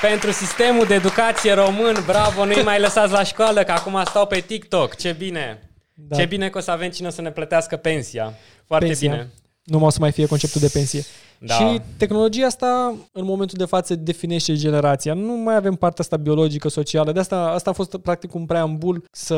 Pentru 0.00 0.30
sistemul 0.30 0.86
de 0.86 0.94
educație 0.94 1.52
român, 1.52 2.02
bravo, 2.06 2.44
nu-i 2.44 2.62
mai 2.62 2.80
lăsați 2.80 3.12
la 3.12 3.22
școală, 3.22 3.62
că 3.64 3.72
acum 3.72 4.02
stau 4.04 4.26
pe 4.26 4.40
TikTok. 4.40 4.96
Ce 4.96 5.12
bine! 5.12 5.70
Da. 5.94 6.16
Ce 6.16 6.26
bine 6.26 6.48
că 6.48 6.58
o 6.58 6.60
să 6.60 6.70
avem 6.70 6.90
cine 6.90 7.06
o 7.06 7.10
să 7.10 7.22
ne 7.22 7.30
plătească 7.30 7.76
pensia. 7.76 8.34
Foarte 8.66 8.86
Pensia. 8.86 9.10
bine. 9.10 9.30
Nu 9.62 9.78
mai 9.78 9.86
o 9.86 9.90
să 9.90 9.98
mai 10.00 10.12
fie 10.12 10.26
conceptul 10.26 10.60
de 10.60 10.68
pensie. 10.72 11.02
Da. 11.38 11.54
Și 11.54 11.80
tehnologia 11.96 12.46
asta, 12.46 12.94
în 13.12 13.24
momentul 13.24 13.58
de 13.58 13.64
față, 13.64 13.94
definește 13.94 14.54
generația. 14.54 15.14
Nu 15.14 15.32
mai 15.36 15.56
avem 15.56 15.74
partea 15.74 16.04
asta 16.04 16.16
biologică, 16.16 16.68
socială. 16.68 17.12
De 17.12 17.18
asta, 17.18 17.50
asta 17.50 17.70
a 17.70 17.72
fost 17.72 17.96
practic 17.96 18.34
un 18.34 18.46
preambul 18.46 19.04
să 19.10 19.36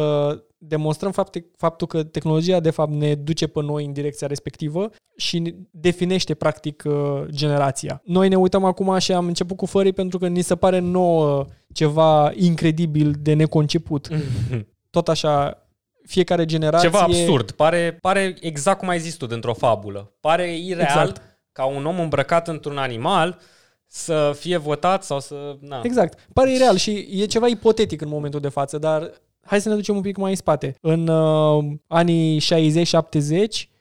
demonstrăm 0.59 1.13
fapte, 1.13 1.47
faptul 1.57 1.87
că 1.87 2.03
tehnologia, 2.03 2.61
de 2.61 2.71
fapt, 2.71 2.91
ne 2.93 3.15
duce 3.15 3.47
pe 3.47 3.63
noi 3.63 3.85
în 3.85 3.93
direcția 3.93 4.27
respectivă 4.27 4.91
și 5.17 5.39
ne 5.39 5.55
definește, 5.71 6.35
practic, 6.35 6.83
uh, 6.87 7.23
generația. 7.29 8.03
Noi 8.05 8.29
ne 8.29 8.37
uităm 8.37 8.65
acum 8.65 8.99
și 8.99 9.13
am 9.13 9.27
început 9.27 9.57
cu 9.57 9.67
fării 9.67 9.93
pentru 9.93 10.19
că 10.19 10.27
ni 10.27 10.43
se 10.43 10.57
pare 10.57 10.79
nouă 10.79 11.45
ceva 11.73 12.33
incredibil 12.35 13.15
de 13.21 13.33
neconceput. 13.33 14.09
Tot 14.91 15.09
așa, 15.09 15.67
fiecare 16.07 16.45
generație... 16.45 16.89
Ceva 16.89 17.03
absurd. 17.03 17.51
Pare, 17.51 17.99
pare 18.01 18.35
exact 18.41 18.79
cum 18.79 18.89
ai 18.89 18.99
zis 18.99 19.15
tu, 19.15 19.27
dintr-o 19.27 19.55
fabulă. 19.55 20.13
Pare 20.21 20.57
ireal 20.57 20.81
Exact. 20.81 21.30
Ca 21.61 21.67
un 21.67 21.87
om 21.87 22.01
îmbrăcat 22.01 22.49
într-un 22.49 22.79
animal 22.79 23.39
să 23.87 24.33
fie 24.39 24.57
votat 24.57 25.05
sau 25.05 25.21
să... 25.21 25.57
Na. 25.61 25.81
Exact. 25.85 26.27
Pare 26.33 26.57
real 26.57 26.77
și 26.77 27.09
e 27.11 27.25
ceva 27.25 27.47
ipotetic 27.47 28.01
în 28.01 28.09
momentul 28.09 28.41
de 28.41 28.49
față, 28.49 28.79
dar 28.79 29.11
hai 29.41 29.61
să 29.61 29.69
ne 29.69 29.75
ducem 29.75 29.97
un 29.97 30.03
pic 30.03 30.17
mai 30.17 30.31
în 30.31 30.37
spate. 30.37 30.77
În 30.81 31.09
uh, 31.09 31.65
anii 31.87 32.41
60-70, 32.41 32.43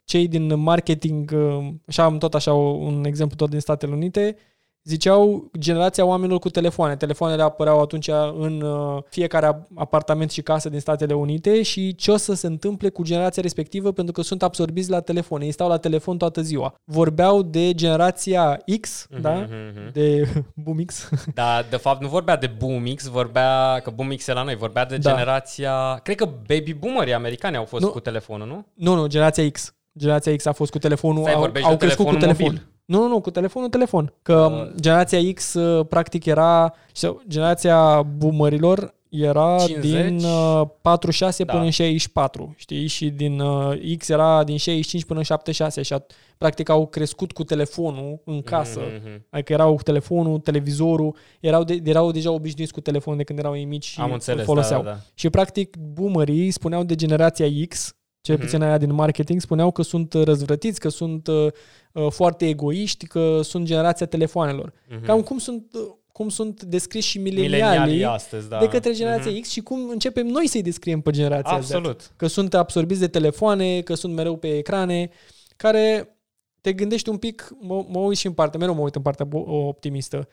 cei 0.04 0.28
din 0.28 0.60
marketing, 0.60 1.32
uh, 1.34 1.68
și 1.88 2.00
am 2.00 2.18
tot 2.18 2.34
așa 2.34 2.52
un 2.52 3.04
exemplu 3.04 3.36
tot 3.36 3.50
din 3.50 3.60
Statele 3.60 3.92
Unite, 3.92 4.36
ziceau 4.84 5.50
generația 5.58 6.04
oamenilor 6.04 6.38
cu 6.38 6.48
telefoane. 6.50 6.96
Telefoanele 6.96 7.42
apăreau 7.42 7.80
atunci 7.80 8.08
în 8.38 8.60
uh, 8.60 9.02
fiecare 9.08 9.66
apartament 9.74 10.30
și 10.30 10.42
casă 10.42 10.68
din 10.68 10.80
Statele 10.80 11.14
Unite 11.14 11.62
și 11.62 11.94
ce 11.94 12.10
o 12.10 12.16
să 12.16 12.34
se 12.34 12.46
întâmple 12.46 12.88
cu 12.88 13.02
generația 13.02 13.42
respectivă 13.42 13.92
pentru 13.92 14.12
că 14.12 14.22
sunt 14.22 14.42
absorbiți 14.42 14.90
la 14.90 15.00
telefon. 15.00 15.40
Ei 15.40 15.52
stau 15.52 15.68
la 15.68 15.76
telefon 15.76 16.18
toată 16.18 16.40
ziua. 16.40 16.74
Vorbeau 16.84 17.42
de 17.42 17.74
generația 17.74 18.58
X, 18.80 19.06
Mhm, 19.10 19.20
da? 19.20 19.30
mhm. 19.34 19.92
De 19.92 20.28
Boom 20.64 20.78
X. 20.84 21.08
Dar, 21.34 21.66
de 21.70 21.76
fapt, 21.76 22.00
nu 22.02 22.08
vorbea 22.08 22.36
de 22.36 22.46
Boomix, 22.58 23.06
vorbea, 23.06 23.80
că 23.82 23.90
Boomix 23.90 24.26
e 24.26 24.32
la 24.32 24.42
noi, 24.42 24.56
vorbea 24.56 24.84
de 24.86 24.96
Da. 24.96 25.10
generația... 25.10 26.00
Cred 26.02 26.16
că 26.16 26.24
baby 26.24 26.74
boomerii 26.74 27.14
americani 27.14 27.56
au 27.56 27.64
fost 27.64 27.84
Nu. 27.84 27.90
cu 27.90 28.00
telefonul, 28.00 28.46
nu? 28.46 28.66
Nu, 28.74 28.94
nu, 28.94 29.06
generația 29.06 29.50
X. 29.50 29.74
Generația 29.98 30.36
X 30.36 30.44
a 30.46 30.52
fost 30.52 30.70
cu 30.70 30.78
telefonul, 30.78 31.22
Stai, 31.22 31.34
au, 31.34 31.40
vorbești 31.40 31.68
au 31.68 31.74
de 31.76 31.84
crescut 31.84 32.06
cu 32.06 32.10
telefonul 32.16 32.36
telefon. 32.36 32.54
mobil. 32.54 32.68
Nu, 32.90 32.98
nu, 33.02 33.08
nu, 33.08 33.20
cu 33.20 33.30
telefonul, 33.30 33.68
telefon. 33.68 34.12
Că 34.22 34.48
Uh. 34.52 34.80
generația 34.80 35.18
X 35.34 35.54
uh, 35.54 35.86
practic 35.88 36.24
era, 36.24 36.74
sau 36.92 37.20
generația 37.28 38.02
boomerilor 38.02 38.94
era 39.08 39.56
50? 39.66 39.90
din 39.92 40.24
uh, 40.24 40.62
46 40.80 41.44
Da. 41.44 41.52
până 41.52 41.64
în 41.64 41.70
64, 41.70 42.54
știi? 42.56 42.86
Și 42.86 43.08
din 43.10 43.40
uh, 43.40 43.96
X 43.98 44.08
era 44.08 44.44
din 44.44 44.56
65 44.56 45.04
până 45.04 45.18
în 45.18 45.24
76 45.24 45.82
și 45.82 45.94
at- 45.94 46.06
practic 46.38 46.68
au 46.68 46.86
crescut 46.86 47.32
cu 47.32 47.44
telefonul 47.44 48.20
în 48.24 48.42
casă. 48.42 48.80
Mhm. 49.02 49.26
Adică 49.30 49.52
erau 49.52 49.74
cu 49.74 49.82
telefonul, 49.82 50.38
televizorul, 50.38 51.16
erau, 51.40 51.64
de, 51.64 51.80
erau 51.84 52.10
deja 52.10 52.30
obișnuiți 52.30 52.72
cu 52.72 52.80
telefonul 52.80 53.18
de 53.18 53.24
când 53.24 53.38
erau 53.38 53.56
ei 53.56 53.64
mici 53.64 53.84
și 53.84 54.00
Am 54.00 54.06
îl 54.06 54.12
înțeles, 54.12 54.44
foloseau. 54.44 54.82
da, 54.82 54.88
da, 54.88 54.94
da. 54.94 55.00
Și 55.14 55.30
practic 55.30 55.76
boomerii 55.76 56.50
spuneau 56.50 56.82
de 56.84 56.94
generația 56.94 57.46
X, 57.68 57.94
cel 58.20 58.34
Mhm. 58.36 58.44
puțin 58.44 58.62
aia 58.62 58.78
din 58.78 58.92
marketing, 58.92 59.40
spuneau 59.40 59.70
că 59.70 59.82
sunt 59.82 60.12
uh, 60.14 60.22
răzvrătiți, 60.24 60.80
că 60.80 60.88
sunt 60.88 61.26
uh, 61.26 61.46
uh, 61.92 62.06
foarte 62.10 62.48
egoiști, 62.48 63.06
că 63.06 63.40
sunt 63.42 63.64
generația 63.66 64.06
telefoanelor. 64.06 64.72
Mhm. 64.90 65.04
Cam 65.04 65.20
cum 65.22 65.38
sunt, 65.38 65.74
uh, 65.74 65.80
cum 66.12 66.28
sunt 66.28 66.62
descriși 66.62 67.08
și 67.08 67.18
Milenialii 67.18 67.60
milenialii 67.62 68.04
astăzi, 68.04 68.48
da. 68.48 68.58
de 68.58 68.68
către 68.68 68.92
generația 68.92 69.30
Mhm. 69.30 69.40
X 69.40 69.48
și 69.50 69.60
cum 69.60 69.88
începem 69.88 70.26
noi 70.26 70.46
să-i 70.46 70.62
descriem 70.62 71.00
pe 71.00 71.10
generația 71.10 71.60
Z. 71.60 71.72
Absolut. 71.72 72.12
Că 72.16 72.26
sunt 72.26 72.54
absorbiți 72.54 73.00
de 73.00 73.08
telefoane, 73.08 73.80
că 73.80 73.94
sunt 73.94 74.14
mereu 74.14 74.36
pe 74.36 74.56
ecrane, 74.56 75.10
care 75.56 76.14
te 76.60 76.72
gândești 76.72 77.08
un 77.08 77.16
pic, 77.16 77.48
mă, 77.60 77.84
mă 77.88 77.98
uit 77.98 78.16
și 78.18 78.26
în 78.26 78.32
partea, 78.32 78.58
mereu 78.58 78.74
mă 78.74 78.80
uit 78.80 78.94
în 78.94 79.02
partea 79.02 79.26
bo- 79.26 79.44
optimistă. 79.66 80.28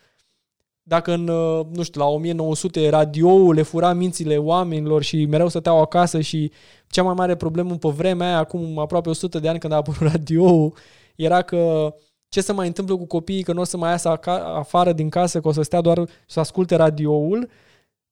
Dacă 0.87 1.13
în, 1.13 1.27
uh, 1.27 1.65
nu 1.73 1.83
știu, 1.83 2.01
la 2.01 2.07
1900 2.07 2.89
radioul 2.89 3.53
le 3.53 3.61
fura 3.61 3.93
mințile 3.93 4.37
oamenilor 4.37 5.03
și 5.03 5.25
mereu 5.25 5.47
stăteau 5.47 5.81
acasă 5.81 6.21
și 6.21 6.51
cea 6.87 7.03
mai 7.03 7.13
mare 7.13 7.35
problemă 7.35 7.75
pe 7.75 7.89
vremea 7.89 8.27
aia, 8.27 8.37
acum 8.37 8.79
aproape 8.79 9.09
100 9.09 9.39
de 9.39 9.47
ani 9.47 9.59
când 9.59 9.73
a 9.73 9.75
apărut 9.75 10.07
radioul, 10.11 10.73
era 11.15 11.41
că 11.41 11.93
ce 12.29 12.41
se 12.41 12.51
mai 12.51 12.67
întâmplă 12.67 12.95
cu 12.95 13.05
copiii, 13.05 13.43
că 13.43 13.53
nu 13.53 13.61
o 13.61 13.63
să 13.63 13.77
mai 13.77 13.89
iasă 13.89 14.09
aca- 14.09 14.55
afară 14.55 14.93
din 14.93 15.09
casă, 15.09 15.39
că 15.39 15.47
o 15.47 15.51
să 15.51 15.61
stea 15.61 15.81
doar 15.81 16.09
să 16.27 16.39
asculte 16.39 16.75
radioul, 16.75 17.49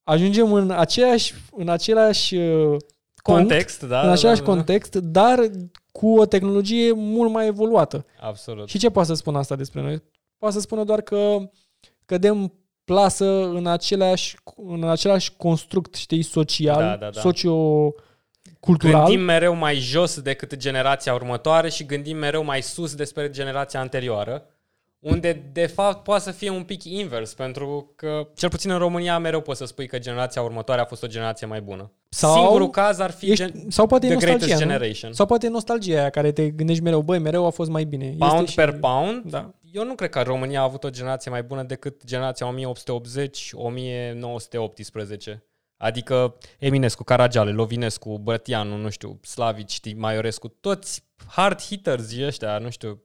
ajungem 0.03 0.53
în 0.53 0.71
aceeași, 0.71 1.33
în 1.51 1.69
același 1.69 2.35
uh, 2.35 2.67
punct, 3.23 3.39
Context, 3.39 3.83
da. 3.83 3.99
în 3.99 4.05
da, 4.05 4.11
același 4.11 4.39
da, 4.39 4.45
da. 4.45 4.51
context, 4.51 4.95
dar 4.95 5.49
cu 5.91 6.17
o 6.17 6.25
tehnologie 6.25 6.91
mult 6.91 7.31
mai 7.31 7.47
evoluată. 7.47 8.05
Absolut. 8.21 8.69
Și 8.69 8.77
ce 8.77 8.89
poate 8.89 9.07
să 9.07 9.13
spună 9.13 9.37
asta 9.37 9.55
despre 9.55 9.81
noi? 9.81 10.03
Poate 10.37 10.55
să 10.55 10.61
spună 10.61 10.83
doar 10.83 11.01
că 11.01 11.37
cădem 12.05 12.53
plasă 12.85 13.25
în 13.45 13.67
același, 13.67 14.35
în 14.67 14.83
același 14.83 15.31
construct, 15.37 15.95
știi, 15.95 16.21
social, 16.23 16.79
Da, 16.81 16.95
da, 16.95 17.09
da. 17.09 17.21
socio-cultural. 17.21 19.03
Gândim 19.05 19.19
mereu 19.21 19.55
mai 19.55 19.75
jos 19.75 20.19
decât 20.21 20.55
generația 20.55 21.13
următoare 21.13 21.69
și 21.69 21.85
gândim 21.85 22.17
mereu 22.17 22.43
mai 22.43 22.61
sus 22.61 22.95
despre 22.95 23.29
generația 23.29 23.79
anterioară, 23.79 24.45
unde 24.99 25.49
de 25.53 25.65
fapt 25.65 26.03
poate 26.03 26.23
să 26.23 26.31
fie 26.31 26.49
un 26.49 26.63
pic 26.63 26.83
invers, 26.83 27.33
pentru 27.33 27.91
că 27.95 28.27
cel 28.35 28.49
puțin 28.49 28.71
în 28.71 28.77
România 28.77 29.17
mereu 29.19 29.41
poți 29.41 29.57
să 29.59 29.65
spui 29.65 29.87
că 29.87 29.99
generația 29.99 30.41
următoare 30.41 30.81
a 30.81 30.85
fost 30.85 31.03
o 31.03 31.07
generație 31.07 31.47
mai 31.47 31.61
bună. 31.61 31.91
Sau 32.09 32.33
Singurul 32.33 32.69
caz 32.69 32.99
ar 32.99 33.11
fi 33.11 33.31
Ești, 33.31 33.43
gen- 33.45 33.65
sau 33.67 33.87
poate 33.87 34.05
e 34.05 34.09
The 34.09 34.15
nostalgia, 34.17 34.37
Greatest 34.45 34.61
nu? 34.63 34.67
Generation. 34.71 35.13
Sau 35.13 35.25
poate 35.25 35.45
e 35.45 35.49
nostalgia 35.49 35.99
aia 35.99 36.09
care 36.09 36.31
te 36.31 36.49
gândești 36.49 36.83
mereu, 36.83 37.01
băi, 37.01 37.19
mereu 37.19 37.45
a 37.45 37.49
fost 37.49 37.69
mai 37.69 37.83
bine. 37.83 38.15
Pound 38.17 38.33
Este 38.39 38.49
și- 38.49 38.55
per 38.55 38.71
pound, 38.79 39.23
Da. 39.31 39.53
Eu 39.75 39.83
nu 39.83 39.95
cred 39.95 40.09
că 40.09 40.21
România 40.21 40.59
a 40.59 40.63
avut 40.63 40.83
o 40.83 40.89
generație 40.89 41.31
mai 41.31 41.43
bună 41.43 41.63
decât 41.63 42.03
generația 42.03 42.55
1880-1918. 45.35 45.37
Adică 45.77 46.37
Eminescu, 46.59 47.03
Caragiale, 47.03 47.51
Lovinescu, 47.51 48.17
Bătianu, 48.17 48.77
nu 48.77 48.89
știu, 48.89 49.19
Slavici, 49.23 49.71
știi, 49.71 49.93
Maiorescu, 49.93 50.47
toți 50.47 51.03
hard 51.27 51.61
hitters 51.61 52.17
ăștia, 52.21 52.57
nu 52.57 52.69
știu, 52.69 53.03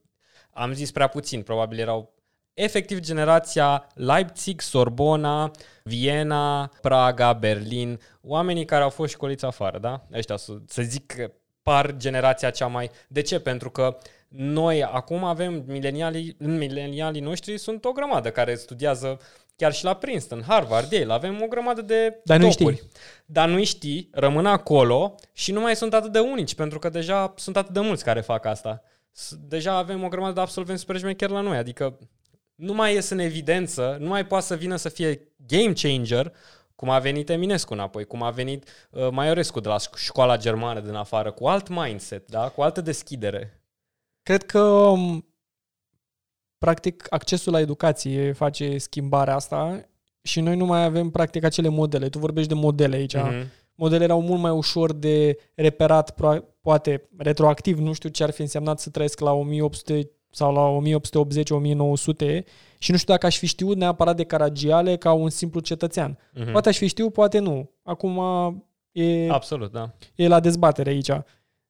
am 0.52 0.72
zis 0.72 0.90
prea 0.90 1.06
puțin, 1.06 1.42
probabil 1.42 1.78
erau 1.78 2.14
efectiv 2.54 2.98
generația 2.98 3.86
Leipzig, 3.94 4.60
Sorbona, 4.60 5.50
Viena, 5.84 6.70
Praga, 6.80 7.32
Berlin, 7.32 8.00
oamenii 8.20 8.64
care 8.64 8.82
au 8.82 8.90
fost 8.90 9.12
școliți 9.12 9.44
afară, 9.44 9.78
da? 9.78 10.06
Ăștia, 10.12 10.36
să, 10.36 10.52
să 10.66 10.82
zic 10.82 11.06
că 11.06 11.32
par 11.62 11.96
generația 11.96 12.50
cea 12.50 12.66
mai... 12.66 12.90
De 13.08 13.20
ce? 13.20 13.40
Pentru 13.40 13.70
că 13.70 13.98
noi 14.34 14.82
acum 14.84 15.24
avem 15.24 15.64
milenialii, 15.66 16.36
milenialii 16.38 17.20
noștri 17.20 17.58
sunt 17.58 17.84
o 17.84 17.92
grămadă 17.92 18.30
care 18.30 18.54
studiază 18.54 19.18
chiar 19.56 19.72
și 19.72 19.84
la 19.84 19.94
Princeton, 19.94 20.42
Harvard, 20.46 20.92
Yale, 20.92 21.12
avem 21.12 21.42
o 21.42 21.46
grămadă 21.46 21.82
de 21.82 22.20
Dar 22.24 22.38
nu 22.38 22.48
topuri. 22.48 22.76
știi. 22.76 22.88
Dar 23.26 23.48
nu 23.48 23.64
știi, 23.64 24.08
rămân 24.12 24.46
acolo 24.46 25.14
și 25.32 25.52
nu 25.52 25.60
mai 25.60 25.76
sunt 25.76 25.94
atât 25.94 26.12
de 26.12 26.18
unici, 26.18 26.54
pentru 26.54 26.78
că 26.78 26.88
deja 26.88 27.32
sunt 27.36 27.56
atât 27.56 27.72
de 27.74 27.80
mulți 27.80 28.04
care 28.04 28.20
fac 28.20 28.44
asta. 28.44 28.82
S- 29.12 29.34
Deja 29.48 29.76
avem 29.76 30.04
o 30.04 30.08
grămadă 30.08 30.32
de 30.32 30.40
absolvenți 30.40 30.80
super 30.80 30.98
șmecheri 30.98 31.32
la 31.32 31.40
noi, 31.40 31.56
adică 31.56 31.98
nu 32.54 32.72
mai 32.74 32.94
ies 32.94 33.08
în 33.08 33.18
evidență, 33.18 33.96
nu 34.00 34.08
mai 34.08 34.26
poate 34.26 34.44
să 34.44 34.54
vină 34.56 34.76
să 34.76 34.88
fie 34.88 35.28
game 35.46 35.72
changer, 35.72 36.32
cum 36.74 36.90
a 36.90 36.98
venit 36.98 37.30
Eminescu 37.30 37.72
înapoi, 37.72 38.04
cum 38.04 38.22
a 38.22 38.30
venit 38.30 38.68
uh, 38.90 39.08
Maiorescu 39.10 39.60
de 39.60 39.68
la 39.68 39.76
ș- 39.76 39.96
școala 39.96 40.36
germană 40.36 40.80
din 40.80 40.94
afară, 40.94 41.30
cu 41.32 41.46
alt 41.46 41.68
mindset, 41.68 42.28
da? 42.30 42.48
cu 42.48 42.62
altă 42.62 42.80
deschidere. 42.80 43.59
Cred 44.30 44.42
că 44.42 44.60
um, 44.60 45.26
practic 46.58 47.06
accesul 47.08 47.52
la 47.52 47.60
educație 47.60 48.32
face 48.32 48.78
schimbarea 48.78 49.34
asta 49.34 49.88
și 50.22 50.40
noi 50.40 50.56
nu 50.56 50.64
mai 50.64 50.84
avem 50.84 51.10
practic 51.10 51.44
acele 51.44 51.68
modele. 51.68 52.08
Tu 52.08 52.18
vorbești 52.18 52.48
de 52.48 52.54
modele 52.54 52.96
aici. 52.96 53.14
Mhm. 53.14 53.50
Modele 53.74 54.04
erau 54.04 54.22
mult 54.22 54.40
mai 54.40 54.50
ușor 54.50 54.92
de 54.92 55.36
reperat, 55.54 56.10
pro- 56.10 56.44
poate 56.60 57.08
retroactiv, 57.16 57.78
nu 57.78 57.92
știu 57.92 58.08
ce 58.08 58.22
ar 58.22 58.30
fi 58.30 58.40
însemnat 58.40 58.80
să 58.80 58.90
trăiesc 58.90 59.20
la 59.20 59.32
1800 59.32 60.10
sau 60.30 60.52
la 60.52 60.60
1880-1900 60.60 62.44
și 62.78 62.90
nu 62.90 62.96
știu 62.96 63.12
dacă 63.12 63.26
aș 63.26 63.38
fi 63.38 63.46
știut 63.46 63.76
neapărat 63.76 64.16
de 64.16 64.24
Caragiale 64.24 64.96
ca 64.96 65.12
un 65.12 65.30
simplu 65.30 65.60
cetățean. 65.60 66.18
Mhm. 66.34 66.52
Poate 66.52 66.68
aș 66.68 66.76
fi 66.76 66.86
știut, 66.86 67.12
poate 67.12 67.38
nu. 67.38 67.70
Acum 67.82 68.20
e, 68.92 69.30
Absolut, 69.30 69.72
da. 69.72 69.90
e 70.14 70.28
la 70.28 70.40
dezbatere 70.40 70.90
aici. 70.90 71.10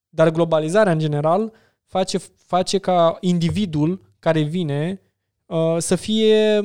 Dar 0.09 0.31
globalizarea, 0.31 0.93
în 0.93 0.99
general, 0.99 1.52
face, 1.90 2.18
face 2.37 2.78
ca 2.78 3.16
individul 3.20 4.00
care 4.18 4.40
vine 4.40 5.00
uh, 5.47 5.76
să 5.78 5.97
fie 5.97 6.61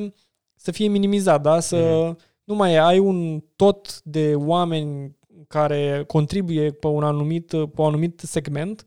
să 0.54 0.70
fie 0.72 0.88
minimizat, 0.88 1.42
da? 1.42 1.60
Să 1.60 1.76
Mhm. 2.06 2.18
nu 2.44 2.54
mai 2.54 2.72
e, 2.72 2.78
ai 2.78 2.98
un 2.98 3.42
tot 3.56 4.02
de 4.02 4.32
oameni 4.34 5.16
care 5.48 6.04
contribuie 6.06 6.70
pe 6.70 6.86
un 6.86 7.02
anumit, 7.02 7.46
pe 7.46 7.80
un 7.80 7.84
anumit 7.86 8.20
segment 8.24 8.84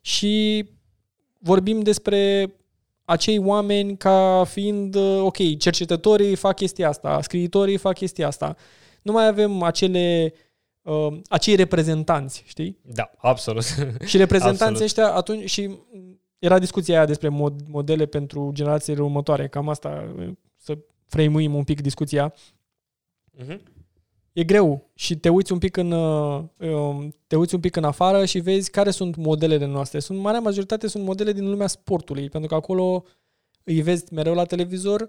și 0.00 0.64
vorbim 1.38 1.80
despre 1.80 2.52
acei 3.04 3.38
oameni 3.38 3.96
ca 3.96 4.44
fiind, 4.46 4.94
uh, 4.94 5.20
ok, 5.22 5.58
cercetătorii 5.58 6.34
fac 6.34 6.56
chestia 6.56 6.88
asta, 6.88 7.22
scriitorii 7.22 7.76
fac 7.76 7.94
chestia 7.94 8.26
asta. 8.26 8.56
Nu 9.02 9.12
mai 9.12 9.26
avem 9.26 9.62
acele 9.62 10.32
uh, 10.84 11.20
acei 11.28 11.54
reprezentanți, 11.54 12.42
știi? 12.46 12.78
Da, 12.82 13.10
absolut. 13.16 13.64
Și 14.10 14.16
reprezentanții 14.16 14.64
Absolut. 14.64 14.82
ăștia 14.82 15.12
atunci 15.14 15.50
și 15.50 15.78
era 16.38 16.58
discuția 16.58 16.96
aia 16.96 17.06
despre 17.06 17.28
mod, 17.28 17.60
modele 17.68 18.06
pentru 18.06 18.50
generațiile 18.52 19.02
următoare, 19.02 19.48
cam 19.48 19.68
asta 19.68 20.14
să 20.56 20.78
frame 21.06 21.48
un 21.48 21.64
pic 21.64 21.80
discuția. 21.80 22.34
Mhm. 23.38 23.60
E 24.32 24.44
greu 24.44 24.90
și 24.94 25.16
te 25.16 25.28
uiți 25.28 25.52
un 25.52 25.58
pic 25.58 25.76
în 25.76 25.90
uh, 25.90 26.42
um, 26.58 27.14
te 27.26 27.36
uiți 27.36 27.54
un 27.54 27.60
pic 27.60 27.76
în 27.76 27.84
afară 27.84 28.24
și 28.24 28.38
vezi 28.38 28.70
care 28.70 28.90
sunt 28.90 29.16
modelele 29.16 29.66
noastre. 29.66 29.98
Sunt 29.98 30.18
marea 30.18 30.40
majoritate 30.40 30.86
sunt 30.86 31.04
modele 31.04 31.32
din 31.32 31.50
lumea 31.50 31.66
sportului, 31.66 32.28
pentru 32.28 32.48
că 32.48 32.54
acolo 32.54 33.04
îi 33.62 33.82
vezi 33.82 34.14
mereu 34.14 34.34
la 34.34 34.44
televizor, 34.44 35.08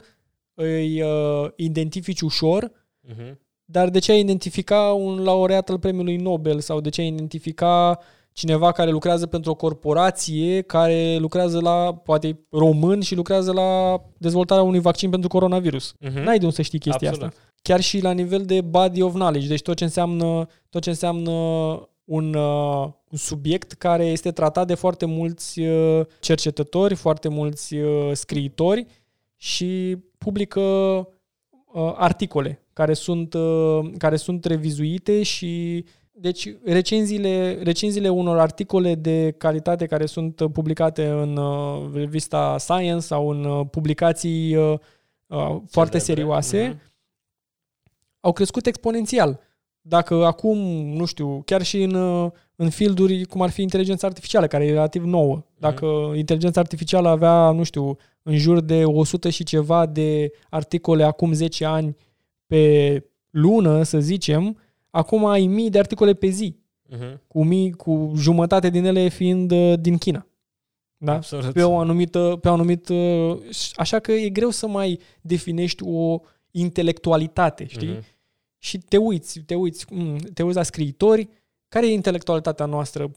îi 0.53 1.01
uh, 1.01 1.51
identifici 1.55 2.22
ușor, 2.22 2.72
Mhm. 3.08 3.39
Dar 3.65 3.89
de 3.89 4.00
ce 4.00 4.12
ai 4.12 4.19
identifica 4.19 4.79
un 4.81 5.24
laureat 5.24 5.69
al 5.69 5.79
premiului 5.79 6.15
Nobel 6.15 6.60
sau 6.60 6.79
de 6.79 6.89
ce 6.89 7.01
ai 7.01 7.07
identifica 7.07 8.00
cineva 8.31 8.72
care 8.72 8.89
lucrează 8.89 9.25
pentru 9.25 9.51
o 9.51 9.55
corporație 9.55 10.62
care 10.62 11.17
lucrează 11.19 11.60
la, 11.62 11.93
poate 12.03 12.39
român 12.50 13.01
și 13.01 13.15
lucrează 13.15 13.51
la 13.51 14.01
dezvoltarea 14.17 14.63
unui 14.63 14.79
vaccin 14.79 15.10
pentru 15.10 15.29
coronavirus. 15.29 15.95
Mhm. 16.00 16.19
N-ai 16.19 16.38
de 16.38 16.43
unde 16.43 16.55
să 16.55 16.62
știi 16.62 16.79
chestia 16.79 17.10
Absolut. 17.10 17.34
asta. 17.34 17.43
Chiar 17.62 17.81
și 17.81 18.01
la 18.01 18.12
nivel 18.12 18.45
de 18.45 18.62
body 18.62 19.01
of 19.01 19.13
knowledge, 19.13 19.48
deci 19.48 19.62
tot 19.62 19.75
ce 19.75 19.84
înseamnă, 19.84 20.48
tot 20.69 20.81
ce 20.81 20.89
înseamnă 20.89 21.31
un, 22.05 22.34
uh, 22.34 22.84
un 23.10 23.17
subiect 23.17 23.72
care 23.72 24.05
este 24.05 24.31
tratat 24.31 24.67
de 24.67 24.74
foarte 24.74 25.05
mulți 25.05 25.60
uh, 25.60 26.05
cercetători, 26.19 26.95
foarte 26.95 27.27
mulți 27.27 27.75
uh, 27.75 28.12
scriitori 28.13 28.86
și 29.36 29.98
publică 30.17 30.62
uh, 30.62 31.93
articole 31.95 32.64
care 32.75 32.94
sunt, 32.94 33.34
uh, 33.34 33.91
care 33.98 34.15
sunt 34.15 34.46
revizuite 34.46 35.24
și 35.24 35.86
deci 36.12 36.55
recenziile, 36.63 37.60
recenziile 37.63 38.10
unor 38.10 38.39
articole 38.39 38.96
de 38.96 39.32
calitate 39.38 39.86
care 39.86 40.05
sunt 40.05 40.39
uh, 40.39 40.50
publicate 40.51 41.08
în 41.08 41.38
uh, 41.38 41.89
revista 41.94 42.58
Science 42.58 43.05
sau 43.05 43.29
în 43.29 43.44
uh, 43.44 43.65
publicații 43.72 44.55
uh, 44.55 44.74
uh, 45.27 45.58
foarte 45.67 45.98
Celebre. 45.98 46.00
serioase 46.00 46.67
Mhm. 46.67 46.82
au 48.20 48.32
crescut 48.34 48.65
exponențial. 48.65 49.39
Dacă 49.82 50.25
acum, 50.25 50.58
nu 50.96 51.05
știu, 51.05 51.41
chiar 51.46 51.62
și 51.62 51.82
în, 51.82 51.94
uh, 51.94 52.32
în 52.55 52.70
fielduri 52.70 53.25
cum 53.25 53.41
ar 53.41 53.50
fi 53.50 53.62
inteligența 53.62 54.08
artificială, 54.08 54.48
care 54.48 54.65
e 54.65 54.72
relativ 54.72 55.03
nouă, 55.03 55.44
dacă 55.58 55.86
inteligența 56.15 56.60
artificială 56.60 57.10
avea, 57.10 57.51
nu 57.51 57.63
știu, 57.63 57.98
în 58.22 58.38
jur 58.38 58.60
de 58.60 58.86
100 58.86 59.29
și 59.29 59.44
ceva 59.44 59.86
de 59.86 60.32
articole 60.50 61.03
acum 61.03 61.34
10 61.34 61.65
ani 61.65 61.96
pe 62.46 63.04
lună, 63.30 63.84
să 63.84 64.00
zicem, 64.00 64.58
acum 64.90 65.25
ai 65.25 65.48
mii 65.48 65.70
de 65.70 65.80
articole 65.80 66.14
pe 66.14 66.28
zi, 66.28 66.56
Uh-huh. 66.92 67.18
cu 67.28 67.44
mii, 67.44 67.72
cu 67.72 68.14
jumătate 68.16 68.70
din 68.70 68.86
ele 68.86 69.08
fiind 69.08 69.52
uh, 69.52 69.74
din 69.80 69.98
China. 69.98 70.28
Da? 70.98 71.14
Absolut. 71.14 71.54
Pe 71.54 71.64
o 71.64 71.78
anumită, 71.78 72.38
pe 72.42 72.50
o 72.50 72.52
anumită, 72.52 72.94
așa 73.75 74.00
că 74.00 74.12
e 74.12 74.30
greu 74.30 74.50
să 74.50 74.68
mai 74.68 75.00
definești 75.22 75.84
o 75.86 76.20
intelectualitate, 76.52 77.66
știi? 77.66 77.88
Mhm. 77.88 78.04
Și 78.58 78.78
te 78.78 78.98
uiți, 78.98 79.40
te 79.40 79.56
uiți, 79.56 79.86
mm, 79.90 80.18
te 80.18 80.44
uiți 80.44 80.58
la 80.58 80.64
scriitori, 80.64 81.30
care 81.68 81.88
e 81.88 81.94
intelectualitatea 81.94 82.66
noastră? 82.66 83.12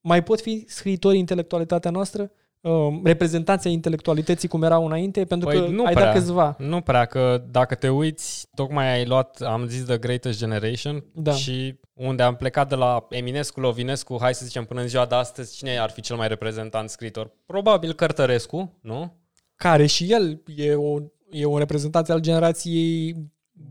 Mai 0.00 0.22
pot 0.22 0.40
fi 0.40 0.64
scriitori 0.68 1.18
intelectualitatea 1.18 1.90
noastră? 1.90 2.30
Uh, 2.60 3.00
reprezentanții 3.04 3.72
intelectualității 3.72 4.48
cum 4.48 4.62
erau 4.62 4.86
înainte? 4.86 5.24
Pentru 5.24 5.48
Păi 5.48 5.58
că 5.58 5.66
nu 5.66 5.84
ai 5.84 5.92
prea. 5.92 6.04
dat 6.04 6.14
câțiva. 6.14 6.54
Nu 6.58 6.80
prea, 6.80 7.04
că 7.04 7.42
dacă 7.50 7.74
te 7.74 7.88
uiți, 7.88 8.48
tocmai 8.54 8.92
ai 8.92 9.06
luat, 9.06 9.40
am 9.40 9.66
zis 9.66 9.84
The 9.84 9.98
Greatest 9.98 10.38
Generation 10.38 11.04
Da. 11.14 11.32
și 11.32 11.78
unde 11.94 12.22
am 12.22 12.36
plecat 12.36 12.68
de 12.68 12.74
la 12.74 13.06
Eminescu, 13.10 13.60
Lovinescu, 13.60 14.16
hai 14.20 14.34
să 14.34 14.44
zicem 14.44 14.64
până 14.64 14.80
în 14.80 14.88
ziua 14.88 15.06
de 15.06 15.14
astăzi, 15.14 15.56
cine 15.56 15.78
ar 15.78 15.90
fi 15.90 16.00
cel 16.00 16.16
mai 16.16 16.28
reprezentant 16.28 16.90
scriitor? 16.90 17.30
Probabil 17.46 17.92
Cărtărescu, 17.92 18.78
nu? 18.80 19.12
Care 19.56 19.86
și 19.86 20.12
el 20.12 20.42
e 20.56 20.74
o, 20.74 20.98
e 21.30 21.44
o 21.44 21.58
reprezentanță 21.58 22.12
al 22.12 22.20
generației 22.20 23.16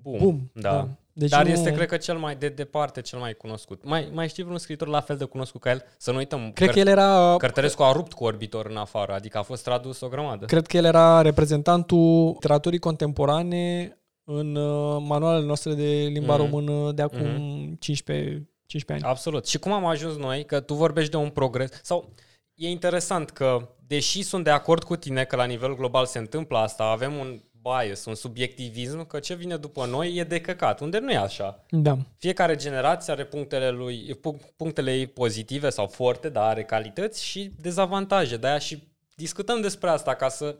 Bum. 0.01 0.17
boom. 0.17 0.50
Da. 0.53 0.88
Deci 1.19 1.29
Dar 1.29 1.45
nu... 1.45 1.51
este, 1.51 1.71
cred 1.71 1.88
că, 1.88 1.97
cel 1.97 2.17
mai 2.17 2.35
de 2.35 2.49
departe, 2.49 3.01
cel 3.01 3.19
mai 3.19 3.33
cunoscut. 3.33 3.83
Mai, 3.85 4.09
mai 4.13 4.27
știi 4.27 4.43
vreun 4.43 4.57
scriitor 4.57 4.88
la 4.88 5.01
fel 5.01 5.17
de 5.17 5.23
cunoscut 5.25 5.61
ca 5.61 5.69
el? 5.69 5.83
Să 5.97 6.11
nu 6.11 6.17
uităm, 6.17 6.51
Cred 6.53 6.69
că 6.69 6.79
el 6.79 6.88
era 6.88 7.35
Cărtărescu 7.38 7.83
a 7.83 7.91
rupt 7.91 8.13
cu 8.13 8.23
orbitor 8.23 8.65
în 8.65 8.77
afară, 8.77 9.13
adică 9.13 9.38
a 9.38 9.41
fost 9.41 9.63
tradus 9.63 10.01
o 10.01 10.07
grămadă. 10.07 10.45
Cred 10.45 10.67
că 10.67 10.77
el 10.77 10.85
era 10.85 11.21
reprezentantul 11.21 12.25
literaturii 12.33 12.79
contemporane 12.79 13.93
în 14.23 14.55
uh, 14.55 15.03
manualele 15.07 15.45
noastre 15.45 15.73
de 15.73 15.83
limba 16.11 16.35
Mhm. 16.35 16.41
română 16.51 16.91
de 16.91 17.01
acum 17.01 17.19
Mhm. 17.27 17.77
15, 17.79 18.49
15 18.65 19.05
ani. 19.05 19.13
Absolut. 19.15 19.47
Și 19.47 19.59
cum 19.59 19.71
am 19.71 19.85
ajuns 19.85 20.15
noi, 20.17 20.45
că 20.45 20.59
tu 20.59 20.73
vorbești 20.73 21.11
de 21.11 21.17
un 21.17 21.29
progres, 21.29 21.69
sau 21.83 22.13
e 22.53 22.69
interesant 22.69 23.29
că, 23.29 23.69
deși 23.88 24.21
sunt 24.21 24.43
de 24.43 24.49
acord 24.49 24.83
cu 24.83 24.95
tine 24.95 25.23
că 25.23 25.35
la 25.35 25.43
nivel 25.45 25.75
global 25.75 26.05
se 26.05 26.17
întâmplă 26.19 26.57
asta, 26.57 26.83
avem 26.83 27.13
un 27.15 27.39
bias, 27.69 28.05
un 28.05 28.15
subiectivism, 28.15 29.07
că 29.07 29.19
ce 29.19 29.33
vine 29.33 29.57
după 29.57 29.85
noi 29.85 30.15
e 30.15 30.23
de 30.23 30.41
căcat, 30.41 30.79
unde 30.79 30.99
nu 30.99 31.11
e 31.11 31.17
așa. 31.17 31.65
Da. 31.69 31.97
Fiecare 32.17 32.55
generație 32.55 33.13
are 33.13 33.25
punctele, 33.25 33.69
lui, 33.69 34.15
pu- 34.15 34.39
punctele 34.55 34.93
ei 34.93 35.07
pozitive 35.07 35.69
sau 35.69 35.88
forte, 35.88 36.29
dar 36.29 36.47
are 36.47 36.63
calități 36.63 37.23
și 37.25 37.51
dezavantaje. 37.61 38.38
De-aia 38.38 38.57
și 38.57 38.88
discutăm 39.15 39.61
despre 39.61 39.89
asta 39.89 40.15
ca 40.15 40.29
să 40.29 40.57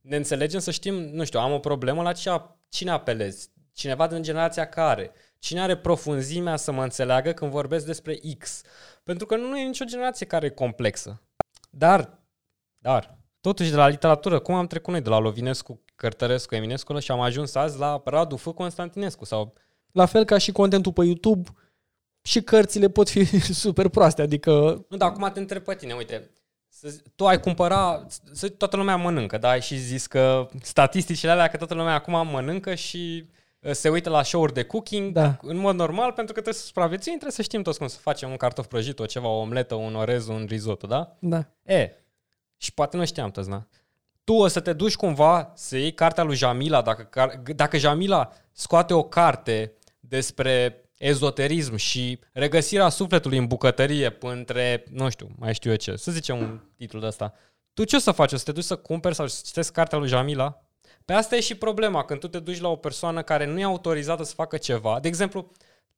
ne 0.00 0.16
înțelegem, 0.16 0.60
să 0.60 0.70
știm, 0.70 0.94
nu 0.94 1.24
știu, 1.24 1.40
am 1.40 1.52
o 1.52 1.58
problemă, 1.58 2.02
la 2.02 2.12
ce, 2.12 2.30
a- 2.30 2.56
cine 2.68 2.90
apelez? 2.90 3.48
Cineva 3.72 4.06
din 4.06 4.22
generația 4.22 4.68
care? 4.68 5.10
Cine 5.38 5.60
are 5.60 5.76
profunzimea 5.76 6.56
să 6.56 6.72
mă 6.72 6.82
înțeleagă 6.82 7.32
când 7.32 7.50
vorbesc 7.50 7.86
despre 7.86 8.18
X? 8.38 8.62
Pentru 9.02 9.26
că 9.26 9.36
nu 9.36 9.58
e 9.58 9.66
nicio 9.66 9.84
generație 9.84 10.26
care 10.26 10.46
e 10.46 10.50
complexă. 10.50 11.22
Dar, 11.70 12.18
dar, 12.78 13.18
totuși 13.40 13.70
de 13.70 13.76
la 13.76 13.88
literatură, 13.88 14.38
cum 14.38 14.54
am 14.54 14.66
trecut 14.66 14.92
noi 14.92 15.02
de 15.02 15.08
la 15.08 15.18
Lovinescu, 15.18 15.80
Cărtărescu, 16.06 16.54
Eminescu 16.54 16.98
și 16.98 17.10
am 17.10 17.20
ajuns 17.20 17.54
azi 17.54 17.78
la 17.78 18.02
Radu 18.04 18.36
F. 18.36 18.48
Constantinescu 18.54 19.24
sau 19.24 19.54
La 19.92 20.06
fel 20.06 20.24
ca 20.24 20.38
și 20.38 20.52
contentul 20.52 20.92
pe 20.92 21.04
YouTube, 21.04 21.48
și 22.22 22.42
cărțile 22.42 22.88
pot 22.88 23.08
fi 23.08 23.24
super 23.64 23.88
proaste, 23.88 24.22
adică 24.22 24.50
Nu, 24.88 24.96
dar 24.96 25.08
acum 25.08 25.30
te 25.32 25.38
întreb 25.40 25.62
pe 25.62 25.74
tine, 25.74 25.92
uite, 25.92 26.30
să, 26.68 26.88
zi- 26.88 27.02
tu 27.14 27.26
ai 27.26 27.40
cumpăra, 27.40 28.06
să, 28.32 28.48
toată 28.48 28.76
lumea 28.76 28.96
mănâncă, 28.96 29.38
da? 29.38 29.48
Ai 29.48 29.60
și 29.60 29.76
zis 29.76 30.06
că 30.06 30.48
statisticile 30.62 31.30
alea 31.30 31.48
că 31.48 31.56
toată 31.56 31.74
lumea 31.74 31.94
acum 31.94 32.26
mănâncă 32.28 32.74
și 32.74 33.24
uh, 33.60 33.70
se 33.72 33.88
uită 33.88 34.10
la 34.10 34.22
show-uri 34.22 34.52
de 34.54 34.62
cooking 34.64 35.12
Da. 35.12 35.38
în 35.42 35.56
mod 35.56 35.74
normal, 35.74 36.06
pentru 36.12 36.34
că 36.34 36.40
trebuie 36.40 36.54
să 36.54 36.66
supraviețuim, 36.66 37.14
trebuie 37.14 37.36
să 37.36 37.42
știm 37.42 37.62
toți 37.62 37.78
cum 37.78 37.86
să 37.86 37.98
facem 37.98 38.30
un 38.30 38.36
cartof 38.36 38.66
prăjit, 38.66 38.98
o 38.98 39.06
ceva, 39.06 39.28
o 39.28 39.40
omletă, 39.40 39.74
un 39.74 39.94
orez, 39.94 40.28
un 40.28 40.44
risotto, 40.48 40.86
da? 40.86 41.16
da. 41.18 41.44
E, 41.62 41.90
și 42.56 42.74
poate 42.74 42.96
nu 42.96 43.04
știam 43.04 43.30
toți, 43.30 43.48
da? 43.48 43.66
Tu 44.32 44.38
o 44.38 44.46
să 44.46 44.60
te 44.60 44.72
duci 44.72 44.96
cumva 44.96 45.52
să 45.54 45.76
iei 45.76 45.94
cartea 45.94 46.24
lui 46.24 46.36
Jamila, 46.36 46.82
dacă, 46.82 47.02
car- 47.02 47.54
dacă 47.54 47.76
Jamila 47.76 48.32
scoate 48.52 48.94
o 48.94 49.02
carte 49.02 49.72
despre 50.00 50.84
ezoterism 50.98 51.76
și 51.76 52.18
regăsirea 52.32 52.88
sufletului 52.88 53.38
în 53.38 53.46
bucătărie 53.46 54.16
între, 54.20 54.84
nu 54.90 55.10
știu, 55.10 55.28
mai 55.38 55.54
știu 55.54 55.70
eu 55.70 55.76
ce, 55.76 55.96
să 55.96 56.10
zicem 56.10 56.38
un 56.38 56.60
titlu 56.76 57.00
de 57.00 57.06
ăsta. 57.06 57.34
Tu 57.74 57.84
ce 57.84 57.96
o 57.96 57.98
să 57.98 58.10
faci? 58.10 58.32
O 58.32 58.36
să 58.36 58.44
te 58.44 58.52
duci 58.52 58.64
să 58.64 58.76
cumperi 58.76 59.14
sau 59.14 59.26
să 59.26 59.42
citești 59.44 59.72
cartea 59.72 59.98
lui 59.98 60.08
Jamila? 60.08 60.62
Pe 61.04 61.12
asta 61.12 61.36
e 61.36 61.40
și 61.40 61.54
problema, 61.54 62.04
când 62.04 62.20
tu 62.20 62.28
te 62.28 62.38
duci 62.38 62.60
la 62.60 62.68
o 62.68 62.76
persoană 62.76 63.22
care 63.22 63.46
nu 63.46 63.58
e 63.58 63.64
autorizată 63.64 64.22
să 64.22 64.34
facă 64.34 64.56
ceva. 64.56 64.98
De 65.00 65.08
exemplu, 65.08 65.50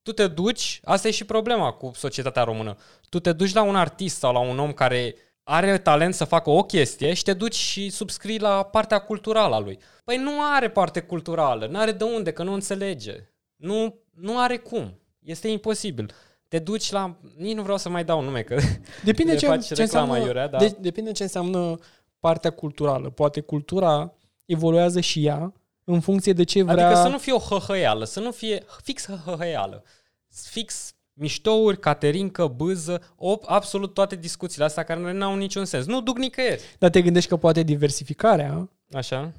tu 0.03 0.13
te 0.13 0.27
duci, 0.27 0.81
asta 0.85 1.09
e 1.09 1.11
și 1.11 1.25
problema 1.25 1.73
cu 1.73 1.91
societatea 1.95 2.43
română. 2.43 2.77
Tu 3.09 3.21
te 3.21 3.33
duci 3.33 3.53
la 3.53 3.63
un 3.63 3.77
artist 3.77 4.19
sau 4.19 4.33
la 4.33 4.41
un 4.41 4.59
om 4.59 4.73
care 4.73 5.15
are 5.45 5.79
talent 5.79 6.15
să 6.15 6.25
facă 6.25 6.51
o 6.51 6.63
chestie 6.63 7.15
și 7.15 7.23
te 7.23 7.33
duci 7.33 7.55
și 7.55 7.91
subscrii 7.91 8.39
la 8.39 8.63
partea 8.63 8.99
culturală 8.99 9.55
a 9.55 9.59
lui. 9.59 9.79
Păi 10.05 10.17
nu 10.17 10.31
are 10.55 10.71
parte 10.71 11.01
culturală, 11.01 11.67
nu 11.67 11.79
are 11.79 11.93
de 11.93 12.05
unde, 12.05 12.33
că 12.33 12.43
nu 12.43 12.53
înțelege. 12.53 13.29
Nu, 13.57 13.95
nu 14.11 14.39
are 14.39 14.57
cum. 14.57 14.99
Este 15.19 15.49
imposibil. 15.49 16.11
Te 16.49 16.59
duci 16.59 16.91
la... 16.91 17.17
Nici 17.37 17.55
nu 17.55 17.63
vreau 17.63 17.79
să 17.79 17.89
mai 17.89 18.05
dau 18.05 18.21
nume, 18.21 18.43
că 18.43 18.57
Depinde 19.05 19.33
Le 19.33 19.39
ce, 19.39 19.47
faci 19.47 19.67
ce 19.67 19.75
reclamă 19.75 20.13
înseamnă, 20.13 20.15
aiurea, 20.15 20.49
da. 20.49 20.59
de, 20.59 20.77
depinde 20.81 21.13
ce 21.13 21.23
înseamnă 21.23 21.79
partea 22.19 22.51
culturală. 22.51 23.11
Poate 23.11 23.41
cultura 23.41 24.15
evoluează 24.45 25.01
și 25.01 25.27
ea 25.27 25.53
în 25.85 26.01
funcție 26.01 26.33
de 26.33 26.45
ce 26.45 26.63
vrea... 26.63 26.87
Adică 26.87 27.01
să 27.03 27.09
nu 27.09 27.19
fie 27.19 27.33
o 27.33 27.39
hăhăială, 27.39 28.05
să 28.05 28.21
nu 28.21 28.31
fie 28.31 28.65
fix 28.83 29.07
hăhăială. 29.25 29.85
Fix 30.29 30.95
miștouri, 31.15 31.79
caterincă, 31.81 32.47
bâză, 32.47 33.03
op, 33.17 33.45
absolut 33.47 33.95
toate 33.95 34.17
discuțiile 34.17 34.65
astea 34.65 34.83
care 34.83 35.13
nu 35.13 35.25
au 35.25 35.37
niciun 35.37 35.65
sens. 35.65 35.87
Nu 35.87 36.01
duc 36.01 36.19
nicăieri. 36.19 36.63
Dar 36.79 36.91
te 36.91 37.03
gândești 37.03 37.29
că 37.29 37.37
poate 37.37 37.63
diversificarea 37.63 38.69
Așa? 38.93 39.33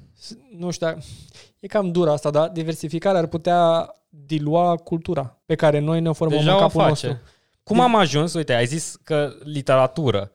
nu 0.56 0.70
știu, 0.70 0.86
dar 0.86 0.98
e 1.60 1.66
cam 1.66 1.90
dură 1.92 2.10
asta, 2.10 2.30
dar 2.30 2.48
diversificarea 2.48 3.20
ar 3.20 3.26
putea 3.26 3.90
dilua 4.08 4.76
cultura 4.76 5.38
pe 5.46 5.54
care 5.54 5.78
noi 5.78 6.00
ne 6.00 6.12
formăm 6.12 6.38
în 6.38 6.44
Deja 6.44 6.56
o 6.56 6.60
capul 6.60 6.80
face. 6.80 6.88
nostru. 7.06 7.30
Cum 7.62 7.80
am 7.80 7.94
ajuns? 7.94 8.34
Uite, 8.34 8.54
ai 8.54 8.66
zis 8.66 8.96
că 9.02 9.32
literatură. 9.44 10.30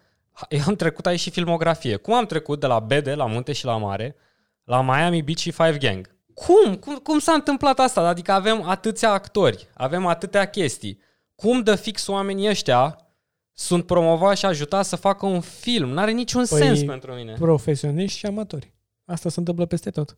Eu 0.49 0.60
am 0.67 0.75
trecut 0.75 1.06
aici 1.06 1.19
și 1.19 1.30
filmografie. 1.30 1.95
Cum 1.95 2.13
am 2.13 2.25
trecut 2.25 2.60
de 2.60 2.67
la 2.67 2.80
BD, 2.80 3.13
la 3.15 3.25
Munte 3.25 3.51
și 3.54 3.65
la 3.65 3.77
Mare, 3.77 4.15
la 4.63 4.82
Miami 4.82 5.21
Beach 5.21 5.38
și 5.39 5.51
Five 5.51 5.77
Gang? 5.77 6.15
Cum? 6.34 6.75
Cum, 6.75 6.95
cum 6.95 7.19
s-a 7.19 7.34
întâmplat 7.34 7.80
asta? 7.80 8.01
Adică 8.01 8.32
avem 8.32 8.63
atâția 8.67 9.12
actori, 9.12 9.67
avem 9.73 10.06
atâtea 10.06 10.45
chestii. 10.49 10.99
Cum 11.41 11.63
de 11.63 11.75
fix 11.75 12.08
oamenii 12.08 12.49
ăștia 12.49 13.08
sunt 13.54 13.86
promovați 13.86 14.39
și 14.39 14.45
ajutați 14.45 14.89
să 14.89 14.95
facă 14.95 15.25
un 15.25 15.41
film? 15.41 15.89
N-are 15.89 16.12
niciun 16.12 16.45
Păi, 16.49 16.60
sens 16.60 16.84
pentru 16.84 17.13
mine. 17.13 17.34
Profesioniști 17.34 18.17
și 18.17 18.25
amatori. 18.25 18.73
Asta 19.06 19.30
se 19.30 19.39
întâmplă 19.39 19.65
peste 19.65 19.89
tot. 19.89 20.15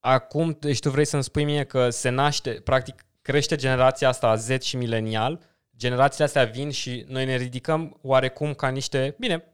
Acum, 0.00 0.56
deci 0.60 0.78
tu 0.78 0.90
vrei 0.90 1.04
să-mi 1.04 1.22
spui 1.22 1.44
mie 1.44 1.64
că 1.64 1.90
se 1.90 2.08
naște, 2.08 2.50
practic, 2.50 3.06
crește 3.22 3.56
generația 3.56 4.08
asta 4.08 4.34
Z 4.34 4.60
și 4.60 4.76
milenial, 4.76 5.40
generațiile 5.76 6.24
astea 6.24 6.44
vin 6.44 6.70
și 6.70 7.04
noi 7.08 7.24
ne 7.24 7.36
ridicăm 7.36 7.98
oarecum 8.02 8.54
ca 8.54 8.68
niște, 8.68 9.14
bine, 9.18 9.44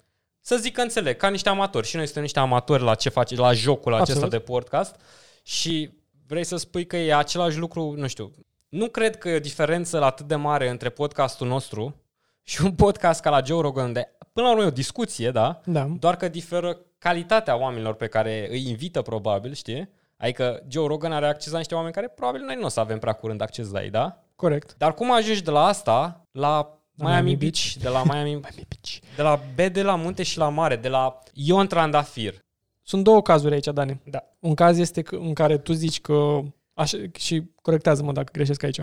să 0.40 0.56
zic 0.56 0.74
că 0.74 0.80
înțeleg, 0.80 1.16
ca 1.16 1.28
niște 1.28 1.48
amatori. 1.48 1.86
Și 1.86 1.96
noi 1.96 2.04
suntem 2.04 2.22
niște 2.22 2.38
amatori 2.38 2.82
la 2.82 2.94
ce 2.94 3.08
face, 3.08 3.34
la 3.34 3.52
jocul 3.52 3.94
acesta 3.94 4.12
Absolut. 4.12 4.30
de 4.30 4.38
podcast 4.38 5.00
și 5.42 5.90
vrei 6.26 6.44
să 6.44 6.56
spui 6.56 6.86
că 6.86 6.96
e 6.96 7.14
același 7.14 7.58
lucru, 7.58 7.94
nu 7.96 8.06
știu, 8.06 8.32
nu 8.68 8.88
cred 8.88 9.16
că 9.16 9.28
e 9.28 9.36
o 9.36 9.40
diferență 9.40 10.02
atât 10.04 10.26
de 10.26 10.34
mare 10.34 10.68
între 10.68 10.88
podcastul 10.88 11.46
nostru 11.46 11.94
și 12.42 12.62
un 12.62 12.72
podcast 12.72 13.20
ca 13.20 13.30
la 13.30 13.42
Joe 13.44 13.60
Rogan, 13.60 13.92
de 13.92 14.08
până 14.32 14.46
la 14.46 14.52
urmă 14.52 14.64
e 14.64 14.68
o 14.68 14.70
discuție, 14.70 15.30
da? 15.30 15.60
Da. 15.64 15.86
Doar 15.98 16.16
că 16.16 16.28
diferă 16.28 16.78
calitatea 16.98 17.58
oamenilor 17.58 17.94
pe 17.94 18.06
care 18.06 18.46
îi 18.50 18.68
invită 18.68 19.02
probabil, 19.02 19.52
știi? 19.54 19.88
Adică 20.16 20.62
Joe 20.68 20.86
Rogan 20.86 21.12
are 21.12 21.26
acces 21.28 21.52
la 21.52 21.58
niște 21.58 21.74
oameni 21.74 21.92
care 21.92 22.08
probabil 22.08 22.42
noi 22.44 22.56
nu 22.58 22.64
o 22.64 22.68
să 22.68 22.80
avem 22.80 22.98
prea 22.98 23.12
curând 23.12 23.40
acces 23.40 23.70
la 23.70 23.82
ei, 23.82 23.90
da? 23.90 24.22
Corect. 24.36 24.74
Dar 24.78 24.94
cum 24.94 25.12
ajungi 25.12 25.42
de 25.42 25.50
la 25.50 25.64
asta 25.66 26.26
la 26.30 26.78
Miami, 26.94 27.12
Miami 27.12 27.36
Beach, 27.36 27.72
de 27.80 27.88
la 27.88 28.02
Miami, 28.04 28.34
Miami 28.44 28.66
Beach. 28.68 29.14
de 29.16 29.22
la 29.22 29.40
B 29.54 29.72
de 29.72 29.82
la 29.82 29.94
munte 29.94 30.22
și 30.22 30.38
la 30.38 30.48
mare, 30.48 30.76
de 30.76 30.88
la 30.88 31.18
Ion 31.32 31.66
Trandafir. 31.66 32.34
Sunt 32.82 33.04
două 33.04 33.22
cazuri 33.22 33.54
aici, 33.54 33.66
Dani. 33.66 34.00
Da. 34.04 34.24
Un 34.38 34.54
caz 34.54 34.78
este 34.78 35.02
că, 35.02 35.16
în 35.16 35.32
care 35.32 35.58
tu 35.58 35.72
zici 35.72 36.00
că, 36.00 36.40
așa, 36.76 36.98
și 37.18 37.42
corectează-mă 37.62 38.12
dacă 38.12 38.30
greșesc 38.32 38.62
aici, 38.62 38.80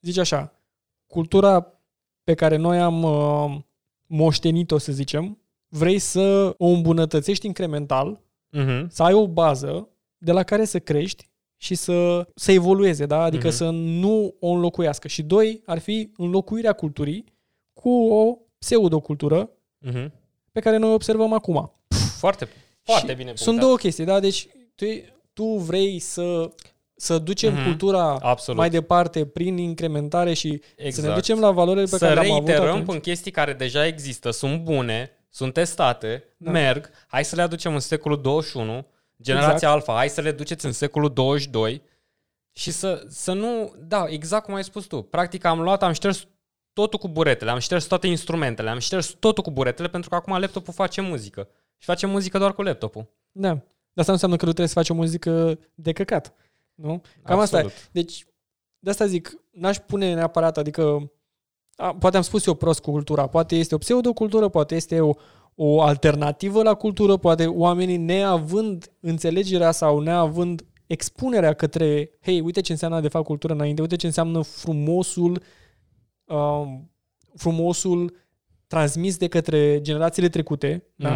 zici 0.00 0.16
așa, 0.18 0.60
cultura 1.06 1.80
pe 2.24 2.34
care 2.34 2.56
noi 2.56 2.80
am 2.80 3.02
uh, 3.02 3.60
moștenit-o, 4.06 4.78
să 4.78 4.92
zicem, 4.92 5.38
vrei 5.68 5.98
să 5.98 6.54
o 6.58 6.66
îmbunătățești 6.66 7.46
incremental, 7.46 8.20
Uh-huh. 8.58 8.86
să 8.88 9.02
ai 9.02 9.12
o 9.12 9.28
bază 9.28 9.88
de 10.18 10.32
la 10.32 10.42
care 10.42 10.64
să 10.64 10.78
crești 10.78 11.28
și 11.56 11.74
să, 11.74 12.28
să 12.34 12.52
evolueze, 12.52 13.06
da? 13.06 13.22
adică 13.22 13.46
Mhm. 13.46 13.56
să 13.56 13.70
nu 13.70 14.34
o 14.40 14.48
înlocuiască. 14.48 15.08
Și 15.08 15.22
doi, 15.22 15.62
ar 15.66 15.78
fi 15.78 16.12
înlocuirea 16.16 16.72
culturii 16.72 17.24
cu 17.72 17.90
o 17.90 18.38
pseudocultură 18.58 19.50
Uh-huh. 19.88 20.10
pe 20.52 20.60
care 20.60 20.76
noi 20.76 20.90
o 20.90 20.92
observăm 20.94 21.32
acum. 21.32 21.72
Foarte, 22.18 22.48
foarte 22.82 23.10
Și 23.10 23.16
bine 23.16 23.28
Sunt 23.28 23.38
punctat. 23.44 23.64
două 23.64 23.76
chestii, 23.76 24.04
da? 24.04 24.20
Deci 24.20 24.48
tu, 24.74 24.84
tu 25.32 25.44
vrei 25.44 25.98
să 25.98 26.50
să 26.94 27.18
ducem 27.18 27.52
Mhm. 27.54 27.64
cultura 27.64 28.18
Absolut. 28.22 28.60
mai 28.60 28.70
departe 28.70 29.26
prin 29.26 29.56
incrementare 29.58 30.32
și 30.32 30.48
să 30.62 30.76
ne 30.78 30.84
Exact. 30.86 31.14
ducem 31.14 31.40
la 31.40 31.50
valorile 31.50 31.84
pe 31.84 31.90
să 31.90 31.98
care 31.98 32.14
le-am 32.20 32.30
avut 32.32 32.46
reiterăm 32.46 32.74
atunci. 32.74 32.92
în 32.94 33.00
chestii 33.00 33.30
care 33.30 33.52
deja 33.52 33.86
există, 33.86 34.30
sunt 34.30 34.60
bune, 34.62 35.10
sunt 35.30 35.52
testate, 35.52 36.24
Da. 36.36 36.50
merg, 36.50 36.90
hai 37.06 37.24
să 37.24 37.36
le 37.36 37.42
aducem 37.42 37.72
în 37.74 37.80
secolul 37.80 38.20
21, 38.20 38.86
generația 39.22 39.52
Exact. 39.54 39.72
alfa, 39.74 39.92
hai 39.94 40.08
să 40.08 40.20
le 40.20 40.32
duceți 40.32 40.66
în 40.66 40.72
secolul 40.72 41.12
22 41.12 41.82
și 42.52 42.70
să, 42.70 43.04
să 43.08 43.32
nu, 43.32 43.72
da, 43.78 44.04
exact 44.08 44.44
cum 44.44 44.54
ai 44.54 44.64
spus 44.64 44.84
tu, 44.86 45.02
practic 45.02 45.44
am 45.44 45.60
luat, 45.60 45.82
am 45.82 45.92
șters 45.92 46.26
totul 46.72 46.98
cu 46.98 47.08
buretele, 47.08 47.50
am 47.50 47.58
șters 47.58 47.84
toate 47.84 48.06
instrumentele, 48.06 48.70
am 48.70 48.78
șters 48.78 49.06
totul 49.18 49.42
cu 49.42 49.50
buretele 49.50 49.88
pentru 49.88 50.10
că 50.10 50.14
acum 50.16 50.38
laptopul 50.38 50.72
face 50.72 51.00
muzică 51.00 51.48
și 51.78 51.84
face 51.86 52.06
muzică 52.06 52.38
doar 52.38 52.54
cu 52.54 52.62
laptopul. 52.62 53.06
Da. 53.32 53.58
Dar 53.92 54.04
asta 54.04 54.06
nu 54.06 54.12
înseamnă 54.12 54.36
că 54.36 54.44
nu 54.44 54.52
trebuie 54.52 54.66
să 54.66 54.74
faci 54.74 54.90
o 54.90 54.94
muzică 54.94 55.58
de 55.74 55.92
căcat. 55.92 56.34
Nu? 56.74 57.02
Cam 57.22 57.38
asta 57.38 57.56
e. 57.56 57.60
Absolut. 57.60 57.88
Deci, 57.92 58.26
de 58.78 58.90
asta 58.90 59.06
zic, 59.06 59.40
n-aș 59.50 59.76
pune 59.78 60.14
neapărat, 60.14 60.58
adică, 60.58 61.12
a, 61.76 61.94
poate 61.94 62.16
am 62.16 62.22
spus 62.22 62.46
eu 62.46 62.54
prost 62.54 62.80
cu 62.80 62.90
cultura, 62.90 63.26
poate 63.26 63.56
este 63.56 63.74
o 63.74 63.78
pseudocultură, 63.78 64.48
poate 64.48 64.74
este 64.74 65.00
o, 65.00 65.12
o 65.54 65.80
alternativă 65.82 66.62
la 66.62 66.74
cultură, 66.74 67.16
poate 67.16 67.46
oamenii 67.46 67.96
neavând 67.96 68.92
înțelegerea 69.00 69.70
sau 69.70 70.00
neavând 70.00 70.64
expunerea 70.86 71.52
către, 71.52 72.10
hei, 72.20 72.40
uite 72.40 72.60
ce 72.60 72.72
înseamnă 72.72 73.00
de 73.00 73.08
fapt 73.08 73.24
cultură 73.24 73.52
înainte, 73.52 73.80
uite 73.80 73.96
ce 73.96 74.06
înseamnă 74.06 74.42
frumosul, 74.42 75.42
um, 76.24 76.90
frumosul 77.34 78.16
transmis 78.66 79.16
de 79.16 79.28
către 79.28 79.80
generațiile 79.80 80.28
trecute, 80.28 80.84
da? 80.94 81.10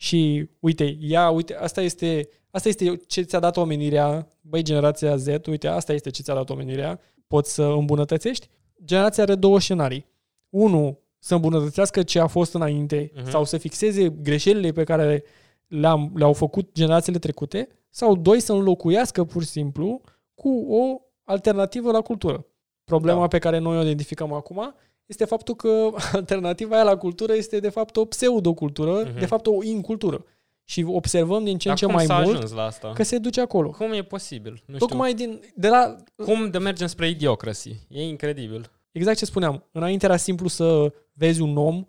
Mhm. 0.00 0.06
Și 0.06 0.48
uite, 0.60 0.96
ia, 1.00 1.30
uite, 1.30 1.54
asta 1.56 1.80
este, 1.80 2.28
asta 2.50 2.68
este 2.68 2.96
ce 3.06 3.22
ți-a 3.22 3.38
dat 3.38 3.56
omenirea, 3.56 4.28
băi, 4.40 4.62
generația 4.62 5.16
Z, 5.16 5.26
uite, 5.46 5.66
asta 5.68 5.92
este 5.92 6.10
ce 6.10 6.22
ți-a 6.22 6.34
dat 6.34 6.50
omenirea, 6.50 7.00
poți 7.26 7.54
să 7.54 7.62
îmbunătățești. 7.62 8.48
Generația 8.84 9.22
are 9.22 9.34
două 9.34 9.60
scenarii. 9.60 10.06
Unu, 10.48 10.98
să 11.18 11.34
îmbunătățească 11.34 12.02
ce 12.02 12.18
a 12.20 12.26
fost 12.26 12.54
înainte 12.54 13.10
Mhm. 13.14 13.30
sau 13.30 13.44
să 13.44 13.56
fixeze 13.58 14.08
greșelile 14.08 14.72
pe 14.72 14.84
care 14.84 15.22
le-am, 15.66 16.12
le-au 16.14 16.32
făcut 16.32 16.70
generațiile 16.74 17.18
trecute 17.18 17.68
sau 17.90 18.16
doi, 18.16 18.40
să 18.40 18.52
înlocuiască 18.52 19.24
pur 19.24 19.42
și 19.42 19.48
simplu 19.48 20.00
cu 20.34 20.48
o 20.68 21.00
alternativă 21.24 21.90
la 21.92 22.00
cultură. 22.00 22.46
Problema 22.84 23.20
Da. 23.20 23.26
pe 23.26 23.38
care 23.38 23.58
noi 23.58 23.76
o 23.76 23.82
identificăm 23.82 24.32
acum 24.32 24.74
este 25.10 25.24
faptul 25.24 25.54
că 25.54 25.90
alternativa 26.12 26.74
aia 26.74 26.84
la 26.84 26.96
cultură 26.96 27.34
este 27.34 27.60
de 27.60 27.68
fapt 27.68 27.96
o 27.96 28.04
pseudocultură, 28.04 29.02
Mhm. 29.04 29.18
de 29.18 29.26
fapt 29.26 29.46
o 29.46 29.62
incultură. 29.62 30.24
Și 30.64 30.84
observăm 30.88 31.44
din 31.44 31.58
ce 31.58 31.68
în 31.68 31.74
Dar 31.74 31.76
ce 31.78 31.84
cum 31.84 31.94
mai 31.94 32.04
s-a 32.04 32.18
mult 32.20 32.34
ajuns 32.36 32.52
la 32.52 32.62
asta? 32.64 32.92
că 32.94 33.02
se 33.02 33.18
duce 33.18 33.40
acolo. 33.40 33.70
Cum 33.70 33.92
e 33.92 34.02
posibil? 34.02 34.62
Nu 34.66 34.76
Tocmai 34.76 35.14
din, 35.14 35.40
de 35.54 35.68
la, 35.68 35.96
știu. 36.12 36.24
Cum 36.24 36.50
de 36.50 36.58
mergem 36.58 36.86
spre 36.86 37.08
idiocracy? 37.08 37.76
E 37.88 38.02
incredibil. 38.02 38.70
exact 38.92 39.18
ce 39.18 39.24
spuneam, 39.24 39.64
înainte 39.72 40.04
era 40.04 40.16
simplu 40.16 40.48
să 40.48 40.92
vezi 41.12 41.40
un 41.40 41.56
om, 41.56 41.86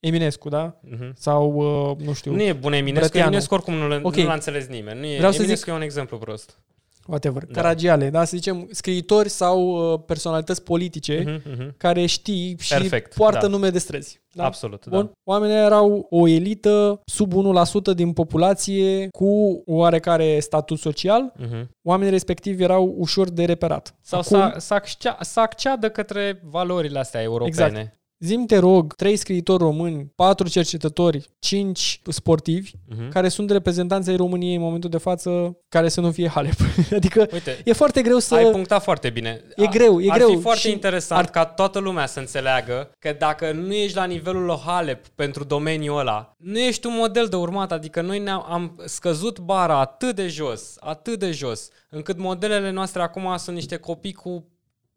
Eminescu, 0.00 0.48
da? 0.48 0.80
Mhm. 0.82 1.12
Sau, 1.16 1.52
uh, 1.90 1.96
nu 2.06 2.12
știu, 2.12 2.32
Nu 2.32 2.42
e 2.42 2.52
bun 2.52 2.72
Eminescu, 2.72 2.98
Brătianu. 3.00 3.26
Eminescu 3.26 3.54
oricum 3.54 3.74
nu, 3.74 3.88
l- 3.88 4.00
Ok. 4.04 4.16
nu 4.16 4.24
l-a 4.26 4.32
înțeles 4.34 4.66
nimeni. 4.66 5.00
Nu 5.00 5.06
e, 5.06 5.16
Vreau 5.16 5.32
să 5.32 5.42
Eminescu 5.42 5.70
e 5.70 5.72
un 5.72 5.80
exemplu 5.82 6.18
prost. 6.18 6.58
Whatever, 7.08 7.44
Da. 7.44 7.60
Caragiale, 7.60 8.10
da? 8.10 8.24
Să 8.24 8.36
zicem, 8.36 8.68
scriitori 8.70 9.28
sau 9.28 9.92
uh, 9.92 10.00
personalități 10.06 10.62
politice 10.62 11.22
Mhm, 11.26 11.50
mhm. 11.50 11.74
care 11.76 12.06
știi 12.06 12.56
și 12.60 12.74
Perfect, 12.74 13.14
poartă 13.14 13.38
da. 13.40 13.46
nume 13.46 13.70
de 13.70 13.78
străzi. 13.78 14.20
Da? 14.32 14.44
Absolut, 14.44 14.86
Bun. 14.86 15.04
da. 15.04 15.10
Oamenii 15.24 15.56
erau 15.56 16.06
o 16.10 16.26
elită 16.28 17.00
sub 17.04 17.32
1% 17.32 17.94
din 17.94 18.12
populație 18.12 19.08
cu 19.10 19.62
oarecare 19.66 20.40
statut 20.40 20.78
social. 20.78 21.32
Mhm. 21.38 21.70
Oamenii 21.82 22.12
respectivi 22.12 22.62
erau 22.62 22.94
ușor 22.98 23.30
de 23.30 23.44
reperat. 23.44 23.94
Sau 24.00 24.20
Acum, 24.20 24.38
să, 24.38 24.54
să, 24.58 24.74
accea, 24.74 25.16
să 25.20 25.40
acceadă 25.40 25.88
către 25.90 26.40
valorile 26.44 26.98
astea 26.98 27.22
europene. 27.22 27.66
Exact. 27.68 27.94
Zim 28.18 28.46
te 28.46 28.56
rog, 28.58 28.94
trei 28.94 29.16
scriitori 29.16 29.62
români, 29.62 30.12
patru 30.14 30.48
cercetători, 30.48 31.26
cinci 31.38 32.00
sportivi, 32.08 32.70
Mhm. 32.88 33.08
care 33.10 33.28
sunt 33.28 33.50
reprezentanți 33.50 34.10
ai 34.10 34.16
României 34.16 34.54
în 34.54 34.60
momentul 34.60 34.90
de 34.90 34.98
față, 34.98 35.58
care 35.68 35.88
să 35.88 36.00
nu 36.00 36.10
fie 36.10 36.28
Halep. 36.28 36.54
adică 36.96 37.28
Uite, 37.32 37.60
e 37.64 37.72
foarte 37.72 38.02
greu 38.02 38.18
să... 38.18 38.34
ai 38.34 38.50
punctat 38.50 38.82
foarte 38.82 39.10
bine. 39.10 39.40
E 39.56 39.64
A- 39.66 39.70
greu, 39.70 40.00
e 40.00 40.10
ar 40.10 40.16
greu 40.16 40.28
fi 40.28 40.40
foarte 40.40 40.60
și 40.60 40.70
interesant 40.70 41.20
ar- 41.24 41.30
ca 41.30 41.44
toată 41.44 41.78
lumea 41.78 42.06
să 42.06 42.18
înțeleagă 42.18 42.90
că 42.98 43.14
dacă 43.18 43.52
nu 43.52 43.72
ești 43.74 43.96
la 43.96 44.04
nivelul 44.04 44.44
lui 44.44 44.58
Halep 44.66 45.06
pentru 45.08 45.44
domeniul 45.44 45.98
ăla, 45.98 46.32
nu 46.38 46.58
ești 46.58 46.86
un 46.86 46.94
model 46.96 47.26
de 47.26 47.36
urmat. 47.36 47.72
Adică 47.72 48.00
noi 48.00 48.18
ne-am 48.18 48.44
am 48.48 48.82
scăzut 48.84 49.38
bara 49.38 49.78
atât 49.80 50.14
de 50.14 50.26
jos, 50.28 50.74
atât 50.80 51.18
de 51.18 51.30
jos, 51.30 51.68
încât 51.90 52.18
modelele 52.18 52.70
noastre 52.70 53.02
acum 53.02 53.36
sunt 53.36 53.56
niște 53.56 53.76
copii 53.76 54.12
cu 54.12 54.46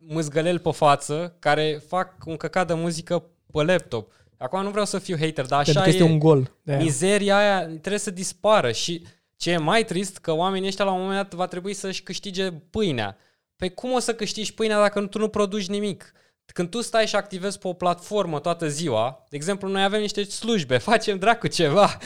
mâzgăleli 0.07 0.59
pe 0.59 0.71
față 0.71 1.35
care 1.39 1.81
fac 1.87 2.13
un 2.25 2.37
căcat 2.37 2.67
de 2.67 2.73
muzică 2.73 3.23
pe 3.51 3.63
laptop. 3.63 4.11
Acum 4.37 4.61
nu 4.61 4.69
vreau 4.69 4.85
să 4.85 4.99
fiu 4.99 5.17
hater, 5.19 5.45
dar 5.45 5.59
așa 5.59 5.71
pentru 5.71 5.81
că 5.81 5.89
este 5.89 6.03
e. 6.03 6.13
un 6.13 6.19
gol. 6.19 6.51
De 6.61 6.71
aia. 6.71 6.81
Mizeria 6.81 7.37
aia 7.37 7.65
trebuie 7.65 7.97
să 7.97 8.11
dispară 8.11 8.71
și 8.71 9.05
ce 9.35 9.51
e 9.51 9.57
mai 9.57 9.83
trist 9.83 10.17
că 10.17 10.31
oamenii 10.31 10.67
ăștia 10.67 10.85
la 10.85 10.91
un 10.91 10.99
moment 10.99 11.17
dat 11.17 11.33
va 11.33 11.47
trebui 11.47 11.73
să-și 11.73 12.03
câștige 12.03 12.51
pâinea. 12.51 13.17
Pe 13.55 13.69
cum 13.69 13.91
o 13.91 13.99
să 13.99 14.13
câștigi 14.13 14.53
pâinea 14.53 14.79
dacă 14.79 15.05
tu 15.05 15.17
nu 15.17 15.27
produci 15.27 15.67
nimic? 15.67 16.13
Când 16.53 16.69
tu 16.69 16.81
stai 16.81 17.07
și 17.07 17.15
activezi 17.15 17.59
pe 17.59 17.67
o 17.67 17.73
platformă 17.73 18.39
toată 18.39 18.67
ziua, 18.67 19.25
de 19.29 19.35
exemplu, 19.35 19.67
noi 19.67 19.83
avem 19.83 19.99
niște 19.99 20.23
slujbe, 20.23 20.77
facem 20.91 21.17
dracu 21.17 21.47
ceva, 21.47 21.97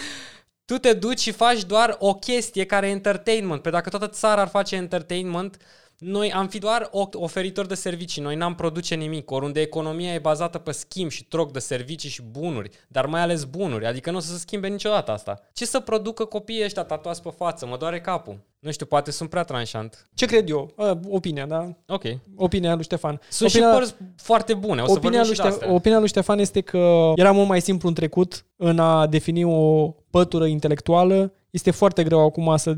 tu 0.65 0.77
te 0.77 0.93
duci 0.93 1.19
și 1.19 1.31
faci 1.31 1.63
doar 1.63 1.95
o 1.99 2.13
chestie 2.13 2.65
care 2.65 2.87
e 2.87 2.91
entertainment. 2.91 3.61
Pe 3.61 3.69
dacă 3.69 3.89
toată 3.89 4.07
țara 4.07 4.41
ar 4.41 4.47
face 4.47 4.75
entertainment, 4.75 5.57
noi 5.97 6.31
am 6.31 6.47
fi 6.47 6.59
doar 6.59 6.87
o- 6.91 7.07
oferitori 7.13 7.67
de 7.67 7.75
servicii, 7.75 8.21
noi 8.21 8.35
n-am 8.35 8.55
produce 8.55 8.95
nimic, 8.95 9.31
oriunde 9.31 9.61
economia 9.61 10.13
e 10.13 10.19
bazată 10.19 10.57
pe 10.57 10.71
schimb 10.71 11.09
și 11.09 11.23
troc 11.25 11.51
de 11.51 11.59
servicii 11.59 12.09
și 12.09 12.21
bunuri, 12.21 12.69
dar 12.87 13.05
mai 13.05 13.21
ales 13.21 13.43
bunuri, 13.43 13.85
adică 13.85 14.11
nu 14.11 14.17
o 14.17 14.19
să 14.19 14.31
se 14.31 14.37
schimbe 14.39 14.67
niciodată 14.67 15.11
asta. 15.11 15.39
Ce 15.53 15.65
să 15.65 15.79
producă 15.79 16.25
copiii 16.25 16.63
ăștia 16.63 16.83
tatuați 16.83 17.21
pe 17.21 17.29
față? 17.37 17.65
Mă 17.65 17.77
doare 17.77 18.01
capul. 18.01 18.37
Nu 18.59 18.71
știu, 18.71 18.85
poate 18.85 19.11
sunt 19.11 19.29
prea 19.29 19.43
tranșant. 19.43 20.07
Ce 20.13 20.25
cred 20.25 20.49
eu? 20.49 20.71
A, 20.77 20.99
opinia, 21.09 21.45
da? 21.45 21.69
Ok. 21.87 22.03
Opinia 22.35 22.73
lui 22.73 22.83
Ștefan. 22.83 23.19
Sunt 23.29 23.49
opinia, 23.49 23.67
și 23.71 23.75
părți 23.77 23.95
foarte 24.15 24.53
bune, 24.53 24.81
o 24.81 24.85
să 24.85 24.91
opinia, 24.91 25.09
vorbim 25.09 25.27
lui 25.27 25.35
și 25.35 25.41
de 25.41 25.47
Ștef- 25.47 25.51
astea. 25.51 25.73
opinia 25.73 25.99
lui 25.99 26.07
Ștefan 26.07 26.39
este 26.39 26.61
că 26.61 27.11
era 27.15 27.31
mult 27.31 27.47
mai 27.47 27.61
simplu 27.61 27.87
în 27.87 27.93
trecut 27.93 28.45
în 28.55 28.79
a 28.79 29.07
defini 29.07 29.43
o 29.43 29.87
pătură 30.09 30.45
intelectuală. 30.45 31.33
Este 31.49 31.71
foarte 31.71 32.03
greu 32.03 32.19
acum 32.25 32.57
să, 32.57 32.75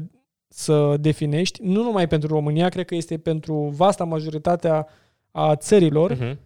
să 0.48 0.98
definești, 1.00 1.64
nu 1.64 1.84
numai 1.84 2.08
pentru 2.08 2.28
România, 2.28 2.70
cred 2.70 2.86
că 2.86 2.96
este 2.96 3.18
pentru 3.18 3.56
vasta 3.76 4.04
majoritatea 4.04 4.88
a 5.32 5.56
țărilor, 5.56 6.12
Mhm. 6.14 6.40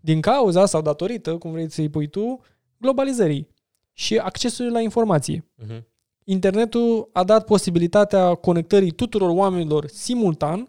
din 0.00 0.20
cauza 0.20 0.66
sau 0.66 0.82
datorită, 0.82 1.36
cum 1.36 1.50
vrei 1.50 1.70
să-i 1.70 1.88
pui 1.88 2.06
tu, 2.08 2.40
globalizării 2.78 3.48
și 3.92 4.16
accesului 4.18 4.70
la 4.72 4.80
informație. 4.80 5.44
Mhm. 5.54 5.86
Internetul 6.24 7.08
a 7.12 7.24
dat 7.24 7.44
posibilitatea 7.44 8.34
conectării 8.34 8.90
tuturor 8.90 9.30
oamenilor 9.30 9.86
simultan 9.86 10.68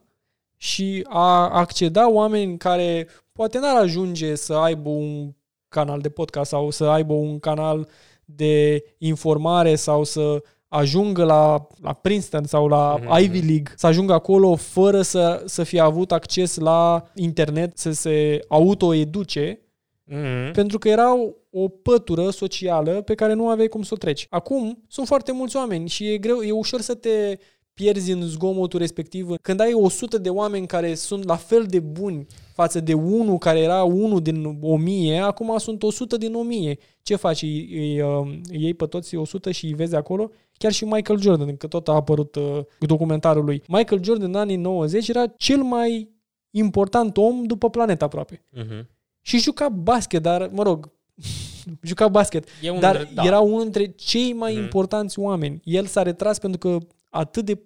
și 0.58 1.06
a 1.10 1.50
acceda 1.50 2.10
oameni 2.10 2.58
care 2.58 3.08
poate 3.32 3.60
n-ar 3.60 3.76
ajunge 3.82 4.36
să 4.36 4.54
aibă 4.54 4.90
un 4.90 5.34
canal 5.70 6.00
de 6.02 6.10
podcast 6.10 6.50
sau 6.50 6.70
să 6.70 6.86
aibă 6.86 7.14
un 7.14 7.40
canal 7.40 7.88
de 8.26 8.84
informare 8.98 9.76
sau 9.76 10.04
să 10.04 10.44
ajungă 10.74 11.24
la, 11.24 11.68
la 11.82 11.94
Princeton 11.94 12.44
sau 12.44 12.68
la 12.68 12.98
Mhm, 13.02 13.18
Ivy 13.20 13.40
League, 13.40 13.74
să 13.76 13.88
ajungă 13.88 14.14
acolo 14.14 14.56
fără 14.56 15.02
să, 15.02 15.44
să 15.46 15.64
fie 15.64 15.80
avut 15.80 16.12
acces 16.12 16.58
la 16.58 17.04
internet, 17.16 17.78
să 17.78 17.92
se 17.92 18.40
autoeduce, 18.48 19.60
Mhm. 20.06 20.52
pentru 20.54 20.78
că 20.78 20.90
erau 20.90 21.38
o 21.52 21.68
pătură 21.68 22.30
socială 22.30 23.02
pe 23.02 23.16
care 23.16 23.34
nu 23.34 23.50
aveai 23.50 23.68
cum 23.68 23.82
să 23.82 23.94
o 23.94 23.98
treci. 23.98 24.28
Acum 24.30 24.84
sunt 24.88 25.08
foarte 25.08 25.32
mulți 25.32 25.56
oameni 25.56 25.88
și 25.90 26.08
e 26.08 26.18
greu, 26.18 26.42
e 26.42 26.52
ușor 26.52 26.82
să 26.82 26.94
te 26.94 27.38
pierzi 27.74 28.12
în 28.12 28.22
zgomotul 28.22 28.80
respectiv. 28.80 29.28
Când 29.42 29.60
ai 29.60 29.74
100 29.74 30.18
de 30.18 30.30
oameni 30.30 30.68
care 30.68 30.94
sunt 30.94 31.24
la 31.26 31.36
fel 31.36 31.66
de 31.70 31.80
buni 31.80 32.26
față 32.54 32.80
de 32.80 32.94
unul 32.94 33.38
care 33.38 33.60
era 33.60 33.84
unul 33.84 34.22
din 34.22 34.58
1000, 34.62 35.20
acum 35.20 35.58
sunt 35.58 35.84
100 35.84 36.18
din 36.18 36.34
1000. 36.34 36.78
Ce 37.02 37.16
faci? 37.16 37.42
Îi, 37.42 37.68
îi, 37.72 38.02
uh, 38.02 38.28
îi 38.52 38.62
iei 38.62 38.74
pe 38.74 38.86
toți 38.86 39.16
100 39.16 39.52
și 39.52 39.66
îi 39.66 39.74
vezi 39.74 39.96
acolo? 39.96 40.32
Chiar 40.62 40.72
și 40.72 40.86
Michael 40.86 41.20
Jordan, 41.22 41.58
că 41.58 41.68
tot 41.68 41.88
a 41.88 41.92
apărut 41.92 42.36
uh, 42.36 42.60
documentarul 42.80 43.44
lui. 43.46 43.64
Michael 43.68 44.04
Jordan 44.04 44.28
în 44.28 44.36
anii 44.36 44.56
90 44.56 45.08
era 45.08 45.28
cel 45.28 45.62
mai 45.64 46.10
important 46.50 47.18
om 47.18 47.44
după 47.44 47.70
planetă 47.70 48.04
aproape. 48.04 48.46
Mhm. 48.50 48.90
Și 49.22 49.40
juca 49.40 49.70
basket, 49.70 50.22
dar, 50.22 50.50
mă 50.52 50.64
rog, 50.64 50.92
juca 51.82 52.08
basket, 52.08 52.48
E 52.62 52.70
unul 52.70 52.82
dar 52.82 52.96
dintre- 52.96 53.14
da. 53.16 53.24
era 53.24 53.40
unul 53.40 53.62
dintre 53.62 53.86
cei 53.88 54.34
mai 54.34 54.54
Mhm. 54.54 54.62
importanți 54.62 55.20
oameni. 55.20 55.62
El 55.64 55.86
s-a 55.86 56.02
retras 56.02 56.40
pentru 56.40 56.60
că 56.60 56.78
atât 57.10 57.46
de, 57.46 57.60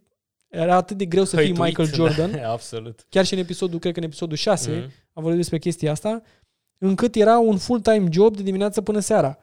era 0.48 0.76
atât 0.76 0.98
de 0.98 1.06
greu 1.06 1.24
să 1.24 1.36
fii 1.36 1.46
Hăituit, 1.46 1.66
Michael 1.66 1.88
Jordan, 1.98 2.32
Da, 2.32 2.52
absolut. 2.52 3.06
chiar 3.10 3.26
și 3.26 3.34
în 3.34 3.40
episodul, 3.40 3.80
cred 3.80 3.94
că 3.94 4.00
în 4.00 4.06
episodul 4.06 4.38
6, 4.38 4.70
Mhm. 4.72 4.92
am 5.14 5.22
vorbit 5.24 5.38
despre 5.40 5.60
chestia 5.60 5.92
asta, 5.92 6.22
încât 6.78 7.16
era 7.16 7.38
un 7.40 7.58
full-time 7.58 8.08
job 8.12 8.36
de 8.36 8.44
dimineață 8.44 8.82
până 8.82 9.00
seara. 9.00 9.38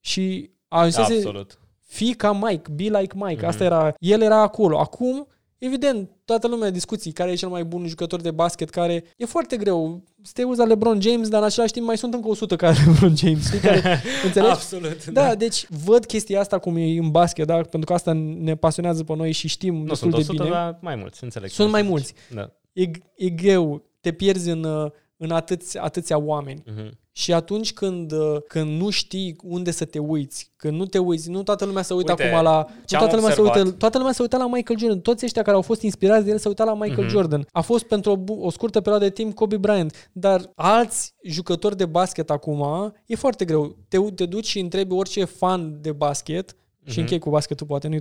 Și 0.00 0.50
ajunsese 0.68 1.12
Absolut. 1.14 1.58
Fii 1.94 2.14
ca 2.14 2.32
Mike, 2.32 2.70
be 2.74 2.82
like 2.98 3.14
Mike. 3.16 3.36
Mhm. 3.36 3.44
Asta 3.46 3.64
era, 3.64 3.94
el 3.98 4.20
era 4.20 4.40
acolo. 4.40 4.78
Acum 4.78 5.26
evident, 5.58 6.10
toată 6.24 6.46
lumea 6.48 6.70
discuții 6.70 7.12
care 7.12 7.30
e 7.30 7.34
cel 7.34 7.48
mai 7.48 7.64
bun 7.64 7.86
jucător 7.86 8.20
de 8.20 8.30
basket, 8.30 8.70
care 8.70 9.04
e 9.16 9.24
foarte 9.24 9.56
greu. 9.56 10.02
Să 10.22 10.30
te 10.34 10.44
uzi 10.44 10.58
la 10.58 10.64
LeBron 10.64 11.00
James, 11.00 11.28
dar 11.28 11.40
în 11.40 11.46
același 11.46 11.72
timp 11.72 11.86
mai 11.86 11.98
sunt 11.98 12.14
încă 12.14 12.28
100 12.28 12.56
ca 12.56 12.70
LeBron 12.86 13.16
James. 13.16 13.46
Știi? 13.46 13.58
Care, 13.58 14.00
înțelegi? 14.24 14.52
Absolut. 14.52 15.04
Da, 15.04 15.22
da, 15.28 15.34
deci 15.34 15.66
văd 15.84 16.04
chestia 16.06 16.40
asta 16.40 16.58
cum 16.58 16.76
e 16.76 16.98
în 16.98 17.10
basket, 17.10 17.46
da? 17.46 17.54
pentru 17.54 17.84
că 17.84 17.92
asta 17.92 18.12
ne 18.38 18.54
pasionează 18.56 19.04
pe 19.04 19.14
noi 19.16 19.32
și 19.32 19.48
știm 19.48 19.74
Nu 19.74 19.84
destul 19.84 19.96
sunt 19.96 20.10
de 20.12 20.20
100, 20.32 20.42
bine. 20.42 20.54
dar 20.54 20.78
mai 20.80 20.94
mulți, 20.96 21.24
înțeleg. 21.24 21.50
Sunt 21.50 21.66
ce 21.66 21.72
mai 21.72 21.80
zici. 21.82 21.90
mulți. 21.90 22.14
Da. 22.34 22.50
E, 22.72 22.90
e 23.16 23.28
greu, 23.28 23.82
te 24.00 24.12
pierzi 24.12 24.50
în, 24.50 24.64
uh, 24.64 24.90
în 25.24 25.30
atâția, 25.30 25.82
atâția 25.82 26.18
oameni. 26.18 26.62
Mhm. 26.66 26.98
Și 27.16 27.32
atunci 27.32 27.72
când, 27.72 28.12
uh, 28.12 28.36
când 28.48 28.80
nu 28.80 28.90
știi 28.90 29.36
unde 29.42 29.70
să 29.70 29.84
te 29.84 29.98
uiți, 29.98 30.52
când 30.56 30.76
nu 30.78 30.84
te 30.86 30.98
uiți, 30.98 31.30
nu 31.30 31.42
toată 31.42 31.64
lumea 31.64 31.82
se 31.82 31.94
uită 31.94 32.10
Uite, 32.12 32.22
acum 32.32 32.42
la... 32.44 32.66
Nu 32.68 32.82
ce 32.86 32.94
am 32.96 33.00
toată, 33.00 33.16
lumea 33.16 33.32
se 33.34 33.40
observat. 33.40 33.64
uită, 33.64 33.76
toată 33.76 33.98
lumea 33.98 34.12
se 34.12 34.22
uită 34.22 34.36
la 34.36 34.46
Michael 34.48 34.78
Jordan. 34.78 35.00
Toți 35.00 35.24
ăștia 35.24 35.42
care 35.42 35.56
au 35.56 35.62
fost 35.62 35.82
inspirați 35.82 36.24
de 36.24 36.30
el 36.30 36.38
se 36.38 36.48
uită 36.48 36.64
la 36.64 36.74
Michael 36.74 37.02
Mhm. 37.02 37.08
Jordan. 37.08 37.46
A 37.52 37.60
fost 37.60 37.84
pentru 37.84 38.10
o, 38.10 38.16
bu- 38.16 38.40
o 38.42 38.50
scurtă 38.50 38.80
perioadă 38.80 39.04
de 39.04 39.10
timp 39.10 39.34
Kobe 39.34 39.56
Bryant. 39.56 40.10
Dar 40.12 40.50
alți 40.54 41.14
jucători 41.22 41.76
de 41.76 41.86
basket 41.86 42.30
acum, 42.30 42.92
e 43.06 43.14
foarte 43.16 43.44
greu. 43.44 43.76
Te, 43.88 43.98
te 44.14 44.26
duci 44.26 44.46
și 44.46 44.58
întrebi 44.58 44.92
orice 44.92 45.24
fan 45.24 45.78
de 45.80 45.92
basket 45.92 46.50
și 46.84 46.90
Mhm. 46.90 47.00
închei 47.00 47.18
cu 47.18 47.30
basketul, 47.30 47.66
poate 47.66 47.88
nu 47.88 47.96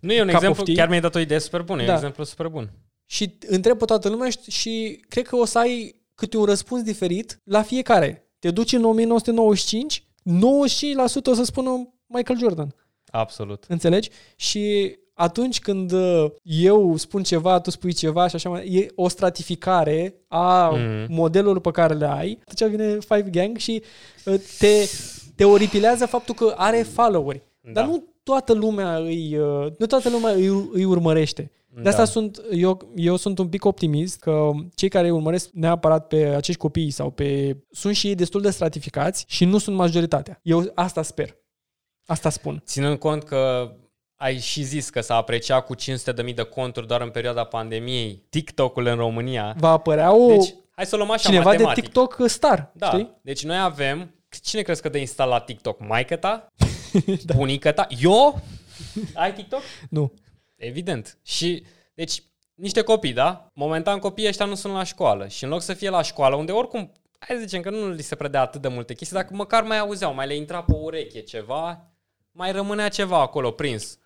Nu 0.00 0.12
e 0.12 0.20
un 0.20 0.26
Cup 0.26 0.36
of 0.36 0.42
exemplu, 0.42 0.64
tea. 0.64 0.74
chiar 0.74 0.88
mi-ai 0.88 1.00
dat 1.00 1.14
o 1.14 1.18
idee 1.18 1.38
super 1.38 1.62
bună, 1.62 1.82
e 1.82 1.84
Da. 1.86 1.90
un 1.90 1.96
exemplu 1.96 2.24
super 2.24 2.46
bun. 2.48 2.70
și 3.06 3.34
întreb 3.46 3.78
pe 3.78 3.84
toată 3.84 4.08
lumea 4.08 4.30
și, 4.30 4.38
și 4.50 5.00
cred 5.08 5.26
că 5.26 5.36
o 5.36 5.44
să 5.44 5.58
ai 5.58 6.02
câte 6.14 6.36
un 6.36 6.44
răspuns 6.44 6.82
diferit 6.82 7.40
la 7.44 7.62
fiecare. 7.62 8.28
Te 8.38 8.50
duci 8.50 8.72
în 8.72 8.84
1995, 8.84 10.04
95% 10.22 11.30
o 11.30 11.34
să 11.34 11.44
spună 11.44 11.88
Michael 12.06 12.38
Jordan. 12.38 12.74
Absolut. 13.10 13.64
Înțelegi? 13.68 14.10
Și 14.36 14.96
atunci 15.14 15.60
când 15.60 15.92
uh, 15.92 16.24
eu 16.42 16.96
spun 16.96 17.22
ceva, 17.22 17.60
tu 17.60 17.70
spui 17.70 17.92
ceva 17.92 18.28
și 18.28 18.34
așa 18.34 18.48
mai 18.48 18.66
e 18.74 18.86
o 18.94 19.08
stratificare 19.08 20.14
a 20.28 20.68
Mhm. 20.68 21.06
modelului 21.12 21.60
pe 21.60 21.70
care 21.70 21.94
le 21.94 22.06
ai. 22.06 22.38
Atunci 22.48 22.70
vine 22.70 22.98
Five 22.98 23.30
Gang 23.30 23.56
și 23.56 23.82
uh, 24.24 24.34
te, 24.58 24.88
te 25.36 25.44
oripilează 25.44 26.06
faptul 26.06 26.34
că 26.34 26.54
are 26.56 26.82
followeri. 26.82 27.42
Da. 27.60 27.70
Dar 27.72 27.84
nu 27.86 28.04
toată 28.24 28.52
lumea 28.52 28.96
îi, 28.96 29.36
uh, 29.38 29.66
nu 29.78 29.86
toată 29.86 30.10
lumea 30.10 30.32
îi, 30.32 30.68
îi 30.72 30.84
urmărește. 30.84 31.50
De 31.82 31.88
asta 31.88 32.00
Da. 32.04 32.08
sunt, 32.08 32.40
eu, 32.50 32.92
eu 32.94 33.16
sunt 33.16 33.38
un 33.38 33.48
pic 33.48 33.64
optimist 33.64 34.20
că 34.20 34.50
cei 34.74 34.88
care 34.88 35.06
îi 35.06 35.12
urmăresc 35.12 35.48
neapărat 35.52 36.06
pe 36.06 36.24
acești 36.24 36.60
copii 36.60 36.90
sau 36.90 37.10
pe... 37.10 37.56
sunt 37.70 37.94
și 37.94 38.06
ei 38.06 38.14
destul 38.14 38.40
de 38.40 38.50
stratificați 38.50 39.24
și 39.28 39.44
nu 39.44 39.58
sunt 39.58 39.76
majoritatea. 39.76 40.40
Eu 40.42 40.70
asta 40.74 41.02
sper. 41.02 41.36
Asta 42.06 42.30
spun. 42.30 42.62
Ținând 42.66 42.98
cont 42.98 43.22
că 43.22 43.72
ai 44.16 44.38
și 44.38 44.62
zis 44.62 44.90
că 44.90 45.00
s-a 45.00 45.14
apreciat 45.16 45.66
cu 45.66 45.74
500.000 45.76 46.34
de 46.34 46.42
conturi 46.42 46.86
doar 46.86 47.00
în 47.00 47.10
perioada 47.10 47.44
pandemiei 47.44 48.26
TikTok-ul 48.30 48.86
în 48.86 48.96
România. 48.96 49.54
Va 49.58 49.70
apărea 49.70 50.14
o, 50.14 50.26
Deci, 50.28 50.54
hai 50.70 50.86
să 50.86 50.94
o 50.94 50.98
luăm 50.98 51.10
așa 51.10 51.28
cineva 51.28 51.50
matematic. 51.50 51.74
de 51.74 51.80
TikTok 51.80 52.22
star, 52.26 52.70
Da. 52.74 52.86
știi? 52.86 53.18
Deci 53.22 53.44
noi 53.44 53.58
avem... 53.58 54.14
Cine 54.42 54.62
crezi 54.62 54.82
că 54.82 54.88
de 54.88 54.98
instalat 54.98 55.44
TikTok? 55.44 55.80
Maică 55.86 56.16
ta? 56.16 56.46
da. 57.26 57.34
Bunica 57.34 57.72
ta? 57.72 57.86
Eu? 58.00 58.40
Ai 59.14 59.34
TikTok? 59.34 59.60
Nu. 59.90 60.12
Evident. 60.56 61.18
Și, 61.22 61.64
deci, 61.94 62.22
niște 62.54 62.82
copii, 62.82 63.12
da? 63.12 63.50
Momentan 63.54 63.98
copiii 63.98 64.28
ăștia 64.28 64.44
nu 64.44 64.54
sunt 64.54 64.72
la 64.72 64.82
școală. 64.82 65.28
Și 65.28 65.44
în 65.44 65.50
loc 65.50 65.62
să 65.62 65.74
fie 65.74 65.88
la 65.88 66.02
școală, 66.02 66.36
unde 66.36 66.52
oricum, 66.52 66.92
hai 67.18 67.36
să 67.36 67.42
zicem 67.42 67.62
că 67.62 67.70
nu 67.70 67.88
li 67.90 68.02
se 68.02 68.14
predea 68.14 68.40
atât 68.40 68.60
de 68.60 68.68
multe 68.68 68.94
chestii, 68.94 69.16
dacă 69.16 69.34
măcar 69.34 69.62
mai 69.62 69.78
auzeau, 69.78 70.14
mai 70.14 70.26
le 70.26 70.36
intra 70.36 70.62
pe 70.62 70.72
ureche 70.72 71.20
ceva, 71.20 71.94
mai 72.30 72.52
rămânea 72.52 72.88
ceva 72.88 73.20
acolo 73.20 73.50
prins. 73.50 73.98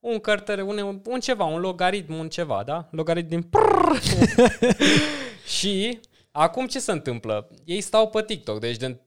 Un 0.00 0.18
cărtere, 0.18 0.62
un, 0.62 1.00
un 1.06 1.20
ceva, 1.20 1.44
un 1.44 1.60
logaritm, 1.60 2.14
un 2.14 2.28
ceva, 2.28 2.62
da? 2.62 2.88
Logaritm 2.90 3.28
din 3.28 3.42
prrr. 3.42 3.98
Și 5.58 6.00
acum 6.30 6.66
ce 6.66 6.78
se 6.78 6.92
întâmplă? 6.92 7.50
Ei 7.64 7.80
stau 7.80 8.08
pe 8.08 8.22
TikTok, 8.22 8.60
deci 8.60 8.76
din 8.76 9.00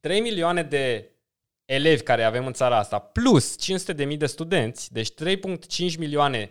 3 0.00 0.20
milioane 0.20 0.62
de 0.62 1.10
elevi 1.70 2.02
care 2.02 2.22
avem 2.22 2.46
în 2.46 2.52
țara 2.52 2.78
asta, 2.78 2.98
plus 2.98 3.58
500 3.58 3.92
de 3.92 4.04
mii 4.04 4.16
de 4.16 4.26
studenți, 4.26 4.92
deci 4.92 5.08
3.5 5.10 5.98
milioane 5.98 6.50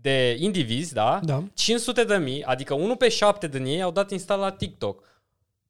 de 0.00 0.36
indivizi, 0.38 0.92
da? 0.92 1.20
Da. 1.22 1.44
500 1.54 2.04
de 2.04 2.16
mii, 2.16 2.44
adică 2.44 2.74
1 2.74 2.96
pe 2.96 3.08
7 3.08 3.48
din 3.48 3.64
ei 3.64 3.82
au 3.82 3.90
dat 3.90 4.10
install 4.10 4.40
la 4.40 4.50
TikTok. 4.50 5.20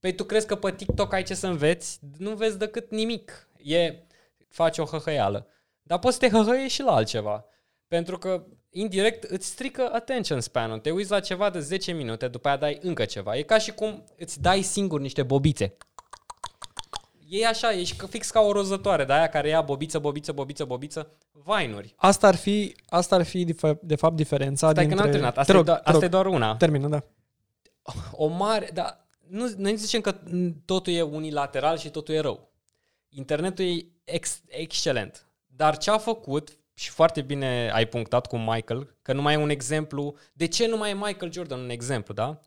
Păi 0.00 0.14
tu 0.14 0.24
crezi 0.24 0.46
că 0.46 0.54
pe 0.54 0.72
TikTok 0.72 1.12
ai 1.12 1.22
ce 1.22 1.34
să 1.34 1.46
înveți? 1.46 1.98
Nu 2.18 2.30
vezi 2.30 2.58
decât 2.58 2.90
nimic. 2.90 3.48
E, 3.62 3.94
faci 4.48 4.78
o 4.78 4.84
hăhăială. 4.84 5.46
Dar 5.82 5.98
poți 5.98 6.16
să 6.16 6.20
te 6.20 6.36
hăhăiești 6.36 6.74
și 6.74 6.82
la 6.82 6.94
altceva. 6.94 7.44
Pentru 7.88 8.18
că 8.18 8.44
indirect 8.70 9.22
îți 9.22 9.46
strică 9.46 9.88
attention 9.92 10.40
span-ul. 10.40 10.78
Te 10.78 10.90
uiți 10.90 11.10
la 11.10 11.20
ceva 11.20 11.50
de 11.50 11.60
10 11.60 11.92
minute, 11.92 12.28
după 12.28 12.48
aia 12.48 12.56
dai 12.56 12.78
încă 12.80 13.04
ceva. 13.04 13.36
E 13.36 13.42
ca 13.42 13.58
și 13.58 13.72
cum 13.72 14.04
îți 14.18 14.40
dai 14.40 14.62
singur 14.62 15.00
niște 15.00 15.22
bobițe. 15.22 15.76
E 17.34 17.46
așa, 17.46 17.72
ești 17.72 17.96
ca- 17.96 18.06
fix 18.06 18.30
ca 18.30 18.40
o 18.40 18.52
rozătoare 18.52 19.04
de 19.04 19.12
aia 19.12 19.28
care 19.28 19.48
ia 19.48 19.60
bobiță, 19.60 19.98
bobiță, 19.98 20.32
bobiță, 20.32 20.64
bobiță, 20.64 21.16
vainuri. 21.32 21.94
Asta 21.96 22.26
ar 22.26 22.34
fi, 22.34 22.74
asta 22.88 23.14
ar 23.14 23.22
fi 23.22 23.44
de 23.44 23.52
fa- 23.52 23.78
de 23.80 23.96
fapt 23.96 24.16
diferența 24.16 24.70
Stai 24.70 24.86
că 24.86 24.88
dintre... 24.88 24.96
n-am 25.02 25.10
terminat. 25.10 25.34
Te 25.34 25.40
Asta, 25.40 25.52
rog, 25.52 25.62
e, 25.62 25.64
doar, 25.64 25.78
te 25.78 25.84
asta 25.84 25.98
rog, 25.98 26.02
e 26.02 26.08
doar 26.08 26.26
una. 26.26 26.56
Termină, 26.56 26.88
da. 26.88 27.02
o 28.12 28.26
mare, 28.26 28.70
dar 28.72 29.06
nu, 29.28 29.52
noi 29.56 29.76
zicem 29.76 30.00
că 30.00 30.14
totul 30.64 30.92
e 30.92 31.02
unilateral 31.02 31.78
și 31.78 31.90
totul 31.90 32.14
e 32.14 32.20
rău. 32.20 32.52
Internetul 33.08 33.64
e 33.64 33.86
ex, 34.04 34.40
excelent. 34.48 35.26
Dar 35.46 35.76
ce 35.76 35.90
a 35.90 35.98
făcut, 35.98 36.58
și 36.74 36.90
foarte 36.90 37.20
bine 37.22 37.70
ai 37.72 37.86
punctat 37.86 38.26
cu 38.26 38.36
Michael, 38.36 38.96
că 39.02 39.12
nu 39.12 39.22
mai 39.22 39.34
e 39.34 39.36
un 39.36 39.50
exemplu. 39.50 40.14
De 40.32 40.46
ce 40.46 40.66
nu 40.66 40.76
mai 40.76 40.90
e 40.90 40.94
Michael 40.94 41.32
Jordan 41.32 41.60
un 41.60 41.70
exemplu, 41.70 42.14
da? 42.14 42.40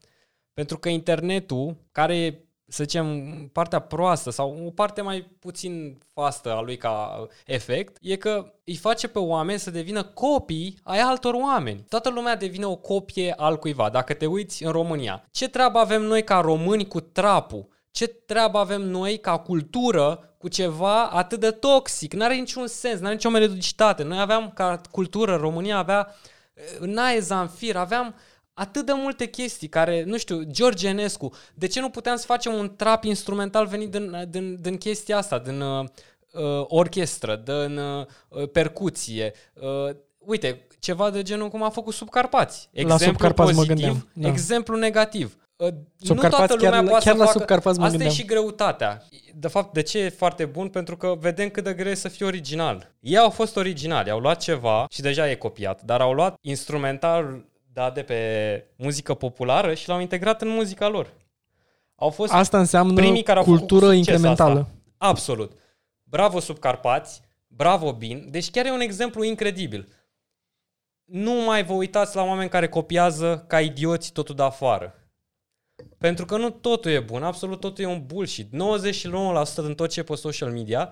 Pentru 0.54 0.78
că 0.80 0.90
internetul, 0.90 1.76
care 1.92 2.18
e, 2.18 2.45
să 2.68 2.84
zicem, 2.84 3.28
partea 3.54 3.80
proastă 3.80 4.30
sau 4.30 4.66
o 4.66 4.70
parte 4.70 5.02
mai 5.02 5.32
puțin 5.40 5.98
fastă 6.14 6.54
a 6.54 6.62
lui 6.62 6.78
ca 6.78 7.28
efect, 7.46 7.98
e 8.02 8.16
că 8.16 8.54
îi 8.64 8.76
face 8.76 9.08
pe 9.08 9.20
oameni 9.20 9.60
să 9.60 9.72
devină 9.72 10.04
copii 10.04 10.80
ai 10.84 11.00
altor 11.00 11.34
oameni. 11.34 11.86
Toată 11.90 12.10
lumea 12.10 12.36
devine 12.36 12.66
o 12.66 12.76
copie 12.76 13.34
al 13.38 13.58
cuiva. 13.58 13.90
Dacă 13.90 14.14
te 14.14 14.26
uiți 14.26 14.64
în 14.64 14.72
România, 14.72 15.26
ce 15.32 15.48
treabă 15.48 15.80
avem 15.80 16.02
noi 16.02 16.24
ca 16.24 16.40
români 16.40 16.88
cu 16.88 17.00
trapul? 17.00 17.68
Ce 17.92 18.08
treabă 18.08 18.58
avem 18.58 18.82
noi 18.82 19.18
ca 19.18 19.38
cultură 19.38 20.36
cu 20.38 20.48
ceva 20.48 21.06
atât 21.06 21.40
de 21.40 21.52
toxic? 21.52 22.14
N-are 22.14 22.36
niciun 22.36 22.68
sens, 22.68 23.00
n-are 23.00 23.14
nicio 23.14 23.30
melodicitate. 23.30 24.04
Noi 24.04 24.20
aveam 24.20 24.52
ca 24.56 24.82
cultură, 24.92 25.36
România 25.36 25.78
avea 25.78 26.16
eh, 26.54 26.80
Nae 26.80 27.20
Zanfir, 27.20 27.76
aveam 27.76 28.16
atât 28.58 28.86
de 28.86 28.92
multe 28.96 29.26
chestii 29.26 29.68
care, 29.68 30.04
nu 30.04 30.18
știu, 30.18 30.42
George 30.44 30.88
Enescu, 30.88 31.34
de 31.54 31.68
ce 31.68 31.80
nu 31.80 31.90
puteam 31.90 32.16
să 32.16 32.26
facem 32.26 32.54
un 32.54 32.76
trap 32.76 33.04
instrumental 33.04 33.66
venit 33.66 33.92
din, 33.92 34.26
din, 34.30 34.58
din 34.62 34.78
chestia 34.78 35.18
asta, 35.18 35.40
din 35.40 35.62
uh, 35.62 35.86
uh, 36.32 36.66
orchestră, 36.68 37.44
din 37.46 37.78
uh, 37.78 38.50
percuție, 38.52 39.34
uh, 39.54 39.96
uite, 40.18 40.68
ceva 40.80 41.10
de 41.10 41.22
genul 41.22 41.50
cum 41.50 41.64
a 41.64 41.70
făcut 41.70 41.94
Subcarpați. 41.94 42.70
Exemplu 42.72 43.06
Subcarpați 43.06 43.54
mă 43.54 43.56
pozitiv, 43.56 43.76
gândeam, 43.76 44.10
da. 44.14 44.28
exemplu 44.28 44.76
negativ. 44.78 45.38
Uh, 45.56 45.68
Subcarpați, 46.00 46.42
nu 46.42 46.48
toată 46.48 46.54
lumea 46.54 46.80
chiar- 46.80 46.90
poate 46.90 47.06
chiar 47.06 47.14
să 47.14 47.20
la 47.20 47.26
facă... 47.26 47.38
Subcarpați 47.38 47.80
mă 47.80 47.86
Asta 47.86 47.98
gândeam. 47.98 48.16
e 48.18 48.22
și 48.22 48.26
greutatea. 48.26 49.04
De 49.36 49.48
fapt, 49.48 49.74
de 49.74 49.82
ce 49.82 50.00
e 50.00 50.10
foarte 50.10 50.46
bun? 50.46 50.68
Pentru 50.68 50.98
că 50.98 51.16
vedem 51.20 51.50
cât 51.50 51.64
de 51.64 51.74
greu 51.74 51.92
e 51.92 51.96
să 51.96 52.08
fie 52.08 52.26
original. 52.26 52.92
Ei 53.00 53.18
au 53.18 53.30
fost 53.30 53.56
originali, 53.56 54.10
au 54.10 54.20
luat 54.20 54.40
ceva 54.42 54.86
și 54.90 55.02
deja 55.02 55.30
e 55.30 55.36
copiat, 55.36 55.82
dar 55.82 56.02
au 56.02 56.14
luat 56.14 56.36
instrumental 56.42 57.46
dat 57.76 57.94
de 57.94 58.04
pe 58.04 58.64
muzică 58.76 59.14
populară 59.14 59.74
și 59.74 59.88
l-au 59.88 60.00
integrat 60.00 60.42
în 60.42 60.48
muzica 60.48 60.88
lor. 60.88 61.14
Au 61.96 62.10
fost 62.10 62.34
Asta 62.34 62.60
înseamnă 62.60 62.94
primii 62.94 63.24
care 63.24 63.38
au 63.38 63.44
făcut 63.44 63.60
cu 63.60 63.66
cultură 63.66 63.94
succes 63.94 64.08
incrementală. 64.08 64.60
Asta. 64.60 64.72
Absolut. 64.98 65.52
Bravo 66.04 66.40
Subcarpați, 66.40 67.22
bravo 67.48 67.94
Bin. 67.94 68.28
Deci 68.30 68.52
chiar 68.52 68.66
e 68.66 68.72
un 68.72 68.80
exemplu 68.80 69.24
incredibil. 69.24 69.88
Nu 71.06 71.32
mai 71.32 71.64
vă 71.64 71.74
uitați 71.74 72.16
la 72.16 72.24
oameni 72.24 72.50
care 72.50 72.70
copiază 72.70 73.46
ca 73.48 73.62
idioți 73.62 74.12
totul 74.12 74.36
de 74.36 74.44
afară. 74.44 75.10
Pentru 75.98 76.26
că 76.26 76.38
nu 76.38 76.50
totul 76.50 76.92
e 76.92 77.00
bun, 77.00 77.24
absolut 77.24 77.60
totul 77.60 77.84
e 77.84 77.88
un 77.88 78.06
bullshit. 78.06 78.48
99% 78.48 78.54
din 79.56 79.76
tot 79.76 79.90
ce 79.90 80.00
e 80.00 80.04
pe 80.04 80.16
social 80.16 80.52
media 80.52 80.92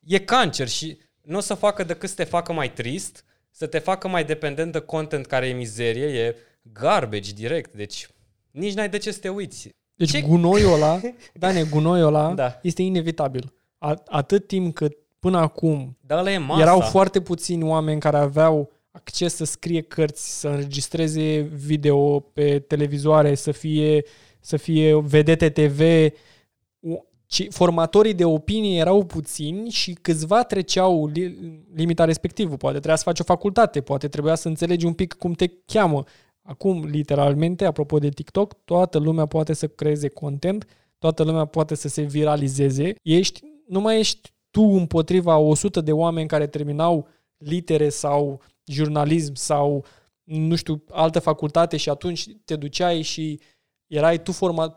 e 0.00 0.18
cancer 0.18 0.68
și 0.68 0.98
nu 1.22 1.36
o 1.36 1.40
să 1.40 1.54
facă 1.54 1.84
decât 1.84 2.08
să 2.08 2.14
te 2.14 2.24
facă 2.24 2.52
mai 2.52 2.72
trist, 2.72 3.24
să 3.54 3.66
te 3.66 3.78
facă 3.78 4.08
mai 4.08 4.24
dependent 4.24 4.72
de 4.72 4.78
content 4.78 5.26
care 5.26 5.46
e 5.46 5.52
mizerie, 5.52 6.04
e 6.04 6.36
garbage 6.72 7.32
direct. 7.32 7.74
Deci 7.74 8.08
nici 8.50 8.74
n-ai 8.74 8.88
de 8.88 8.98
ce 8.98 9.10
să 9.12 9.18
te 9.18 9.28
uiți. 9.28 9.68
Deci 9.94 10.10
Ce- 10.10 10.20
gunoiul 10.22 10.72
ăla, 10.72 11.00
Dane, 11.34 11.62
gunoiul 11.62 12.06
ăla 12.06 12.32
Da. 12.34 12.58
este 12.62 12.82
inevitabil. 12.82 13.52
A, 13.78 14.02
atât 14.06 14.46
timp 14.46 14.74
cât 14.74 14.96
până 15.18 15.38
acum 15.38 15.96
Dar 16.00 16.18
ăla 16.18 16.32
e 16.32 16.38
masa. 16.38 16.60
erau 16.62 16.80
foarte 16.80 17.20
puțini 17.20 17.62
oameni 17.62 18.00
care 18.00 18.16
aveau 18.16 18.72
acces 18.90 19.34
să 19.34 19.44
scrie 19.44 19.80
cărți, 19.80 20.40
să 20.40 20.48
înregistreze 20.48 21.40
video 21.40 22.20
pe 22.20 22.58
televizoare, 22.58 23.34
să 23.34 23.50
fie, 23.52 24.04
să 24.40 24.56
fie 24.56 25.00
vedete 25.00 25.50
TV. 25.50 25.80
O- 27.32 27.44
ci 27.44 27.46
formatorii 27.50 28.14
de 28.14 28.24
opinie 28.24 28.78
erau 28.78 29.04
puțini 29.04 29.70
și 29.70 29.92
câțiva 29.92 30.42
treceau 30.42 31.06
li- 31.06 31.64
limita 31.74 32.04
respectivă. 32.04 32.56
Poate 32.56 32.76
trebuia 32.76 32.96
să 32.96 33.02
faci 33.02 33.20
o 33.20 33.24
facultate, 33.24 33.80
poate 33.80 34.08
trebuia 34.08 34.34
să 34.34 34.48
înțelegi 34.48 34.86
un 34.86 34.92
pic 34.92 35.12
cum 35.12 35.32
te 35.32 35.46
cheamă. 35.66 36.04
Acum, 36.42 36.84
literalmente, 36.84 37.64
apropo 37.64 37.98
de 37.98 38.08
TikTok, 38.08 38.54
toată 38.64 38.98
lumea 38.98 39.26
poate 39.26 39.52
să 39.52 39.66
creeze 39.68 40.08
content, 40.08 40.66
toată 40.98 41.22
lumea 41.22 41.44
poate 41.44 41.74
să 41.74 41.88
se 41.88 42.02
viralizeze. 42.02 42.94
Ești, 43.02 43.40
nu 43.66 43.80
mai 43.80 43.98
ești 43.98 44.32
tu 44.50 44.62
împotriva 44.62 45.36
100 45.36 45.80
de 45.80 45.92
oameni 45.92 46.28
care 46.28 46.46
terminau 46.46 47.08
litere 47.36 47.88
sau 47.88 48.40
jurnalism 48.66 49.34
sau 49.34 49.84
nu 50.24 50.54
știu, 50.54 50.84
altă 50.90 51.18
facultate 51.18 51.76
și 51.76 51.88
atunci 51.88 52.26
te 52.44 52.56
duceai 52.56 53.02
și 53.02 53.40
erai 53.86 54.22
tu 54.22 54.32
format, 54.32 54.74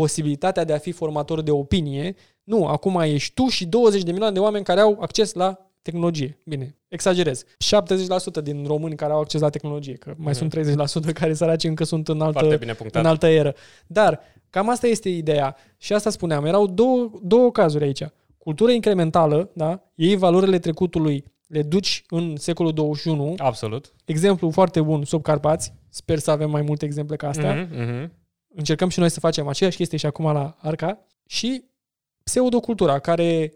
posibilitatea 0.00 0.64
de 0.64 0.72
a 0.72 0.78
fi 0.78 0.92
formator 0.92 1.42
de 1.42 1.50
opinie. 1.50 2.14
Nu, 2.44 2.66
acum 2.66 3.00
ești 3.00 3.34
tu 3.34 3.46
și 3.46 3.66
20 3.66 4.02
de 4.02 4.10
milioane 4.10 4.34
de 4.34 4.40
oameni 4.40 4.64
care 4.64 4.80
au 4.80 4.98
acces 5.00 5.32
la 5.32 5.70
tehnologie. 5.82 6.38
Bine, 6.44 6.76
exagerez. 6.88 7.44
70% 7.44 8.42
din 8.42 8.64
români 8.66 8.96
care 8.96 9.12
au 9.12 9.20
acces 9.20 9.40
la 9.40 9.48
tehnologie, 9.48 9.94
că 9.94 10.14
mai 10.16 10.32
mm. 10.40 10.48
sunt 10.50 11.10
30% 11.10 11.12
care 11.12 11.34
săraci 11.34 11.64
încă 11.64 11.84
sunt 11.84 12.08
în 12.08 12.20
altă, 12.20 12.56
bine 12.58 12.76
în 12.92 13.06
altă 13.06 13.26
eră. 13.26 13.54
Dar 13.86 14.20
cam 14.50 14.68
asta 14.68 14.86
este 14.86 15.08
ideea. 15.08 15.56
Și 15.76 15.92
asta 15.92 16.10
spuneam, 16.10 16.44
erau 16.44 16.66
două, 16.66 17.10
două 17.22 17.50
cazuri 17.50 17.84
aici. 17.84 18.04
Cultura 18.38 18.72
incrementală, 18.72 19.50
da? 19.54 19.82
Ei 19.94 20.16
valorile 20.16 20.58
trecutului 20.58 21.24
le 21.46 21.62
duci 21.62 22.04
în 22.08 22.36
secolul 22.36 22.72
21. 22.72 23.34
Absolut. 23.38 23.92
Exemplu 24.04 24.50
foarte 24.50 24.80
bun, 24.80 25.04
sub 25.04 25.22
Carpați. 25.22 25.72
Sper 25.88 26.18
să 26.18 26.30
avem 26.30 26.50
mai 26.50 26.62
multe 26.62 26.84
exemple 26.84 27.16
ca 27.16 27.28
astea. 27.28 27.54
Mm-hmm, 27.54 27.74
mm-hmm. 27.74 28.10
Încercăm 28.54 28.88
și 28.88 28.98
noi 28.98 29.10
să 29.10 29.20
facem 29.20 29.46
aceeași 29.46 29.76
chestie 29.76 29.98
și 29.98 30.06
acum 30.06 30.24
la 30.24 30.56
Arca. 30.60 31.06
Și 31.26 31.64
pseudocultura, 32.22 32.98
care 32.98 33.52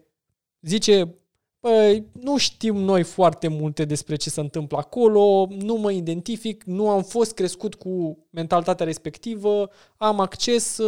zice, 0.61 1.15
Păi, 1.63 2.05
nu 2.11 2.37
știm 2.37 2.75
noi 2.75 3.03
foarte 3.03 3.47
multe 3.47 3.85
despre 3.85 4.15
ce 4.15 4.29
se 4.29 4.39
întâmplă 4.39 4.77
acolo, 4.77 5.47
nu 5.49 5.75
mă 5.75 5.91
identific, 5.91 6.63
nu 6.63 6.89
am 6.89 7.03
fost 7.03 7.33
crescut 7.33 7.75
cu 7.75 8.17
mentalitatea 8.29 8.85
respectivă, 8.85 9.69
am 9.97 10.19
acces, 10.19 10.79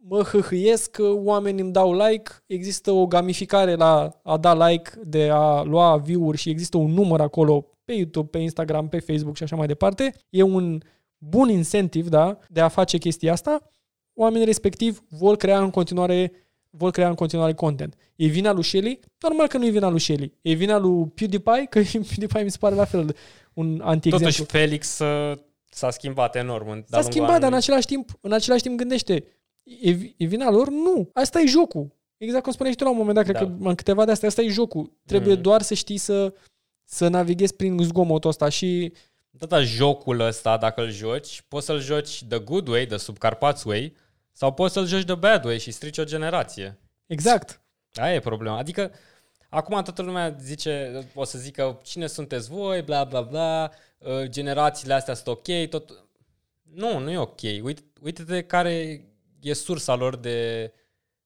mă 0.00 0.22
hâhâiesc, 0.22 0.96
oamenii 1.12 1.62
îmi 1.62 1.72
dau 1.72 1.94
like, 1.94 2.30
există 2.46 2.90
o 2.90 3.06
gamificare 3.06 3.74
la 3.74 4.20
a 4.22 4.36
da 4.36 4.66
like, 4.66 4.90
de 5.04 5.28
a 5.32 5.62
lua 5.62 5.96
view-uri 5.96 6.38
și 6.38 6.50
există 6.50 6.76
un 6.76 6.90
număr 6.90 7.20
acolo 7.20 7.66
pe 7.84 7.92
YouTube, 7.92 8.28
pe 8.30 8.38
Instagram, 8.38 8.88
pe 8.88 8.98
Facebook 8.98 9.36
și 9.36 9.42
așa 9.42 9.56
mai 9.56 9.66
departe. 9.66 10.14
E 10.30 10.42
un 10.42 10.80
bun 11.24 11.48
incentiv, 11.48 12.08
da, 12.08 12.38
de 12.48 12.60
a 12.60 12.68
face 12.68 12.98
chestia 12.98 13.32
asta. 13.32 13.70
Oamenii 14.14 14.46
respectiv 14.46 15.02
vor 15.08 15.36
crea 15.36 15.60
în 15.60 15.70
continuare 15.70 16.32
vor 16.74 16.90
crea 16.90 17.08
în 17.08 17.14
continuare 17.14 17.54
content. 17.54 17.94
E 18.16 18.26
vina 18.26 18.52
lui 18.52 18.62
Shelly? 18.62 19.00
Normal 19.18 19.46
că 19.46 19.58
nu 19.58 19.66
e 19.66 19.70
vina 19.70 19.88
lui 19.88 20.00
Shelly. 20.00 20.32
E 20.40 20.52
vina 20.52 20.78
lui 20.78 21.06
PewDiePie? 21.06 21.66
Că 21.70 21.80
PewDiePie 22.08 22.42
mi 22.42 22.50
se 22.50 22.56
pare 22.60 22.74
la 22.74 22.84
fel 22.84 23.16
un 23.52 23.80
anti-exemplu. 23.84 24.30
Totuși 24.30 24.44
Felix 24.44 24.98
uh, 24.98 25.38
s-a 25.68 25.90
schimbat 25.90 26.36
enorm 26.36 26.68
în 26.68 26.84
S-a 26.88 27.00
schimbat, 27.00 27.40
dar 27.40 27.50
în 27.50 27.56
același 27.56 27.86
timp, 27.86 28.10
în 28.20 28.32
același 28.32 28.62
timp 28.62 28.76
gândește. 28.76 29.24
E, 29.62 29.90
e 30.16 30.24
vina 30.24 30.50
lor? 30.50 30.68
Nu. 30.68 31.10
Asta 31.12 31.40
e 31.40 31.46
jocul. 31.46 31.96
Exact 32.16 32.42
cum 32.42 32.52
spuneai 32.52 32.72
și 32.72 32.78
tu 32.78 32.84
la 32.84 32.90
un 32.90 32.96
moment 32.96 33.16
dat, 33.16 33.24
cred 33.24 33.36
da. 33.36 33.44
că 33.44 33.68
în 33.68 33.74
câteva 33.74 34.04
de 34.04 34.10
astea, 34.10 34.28
asta 34.28 34.42
e 34.42 34.48
jocul. 34.48 34.92
Trebuie 35.06 35.34
mm. 35.34 35.42
doar 35.42 35.62
să 35.62 35.74
știi 35.74 35.96
să, 35.96 36.34
să 36.84 37.08
navighezi 37.08 37.54
prin 37.54 37.78
zgomotul 37.82 38.30
ăsta 38.30 38.48
și... 38.48 38.92
Tata 39.38 39.62
jocul 39.62 40.20
ăsta, 40.20 40.56
dacă 40.56 40.80
îl 40.80 40.90
joci, 40.90 41.42
poți 41.48 41.66
să-l 41.66 41.80
joci 41.80 42.24
the 42.24 42.38
good 42.38 42.68
way, 42.68 42.86
the 42.86 42.96
subcarpați 42.96 43.66
way, 43.66 43.96
sau 44.32 44.52
poți 44.52 44.72
să-l 44.72 44.86
joci 44.86 45.04
de 45.04 45.14
bad 45.14 45.44
way 45.44 45.58
și 45.58 45.70
strici 45.70 45.98
o 45.98 46.04
generație. 46.04 46.78
Exact. 47.06 47.60
Aia 47.94 48.14
e 48.14 48.20
problema. 48.20 48.56
Adică, 48.56 48.92
acum 49.48 49.82
toată 49.82 50.02
lumea 50.02 50.36
zice, 50.40 50.98
o 51.14 51.24
să 51.24 51.38
zică, 51.38 51.80
cine 51.82 52.06
sunteți 52.06 52.48
voi, 52.48 52.82
bla, 52.82 53.04
bla, 53.04 53.20
bla, 53.20 53.70
uh, 53.98 54.24
generațiile 54.28 54.94
astea 54.94 55.14
sunt 55.14 55.26
ok, 55.26 55.68
tot... 55.68 56.04
Nu, 56.62 56.98
nu 56.98 57.10
e 57.10 57.18
ok. 57.18 57.40
Uite, 57.62 57.82
uite-te 58.02 58.42
care 58.42 59.04
e 59.40 59.52
sursa 59.52 59.94
lor 59.94 60.16
de 60.16 60.72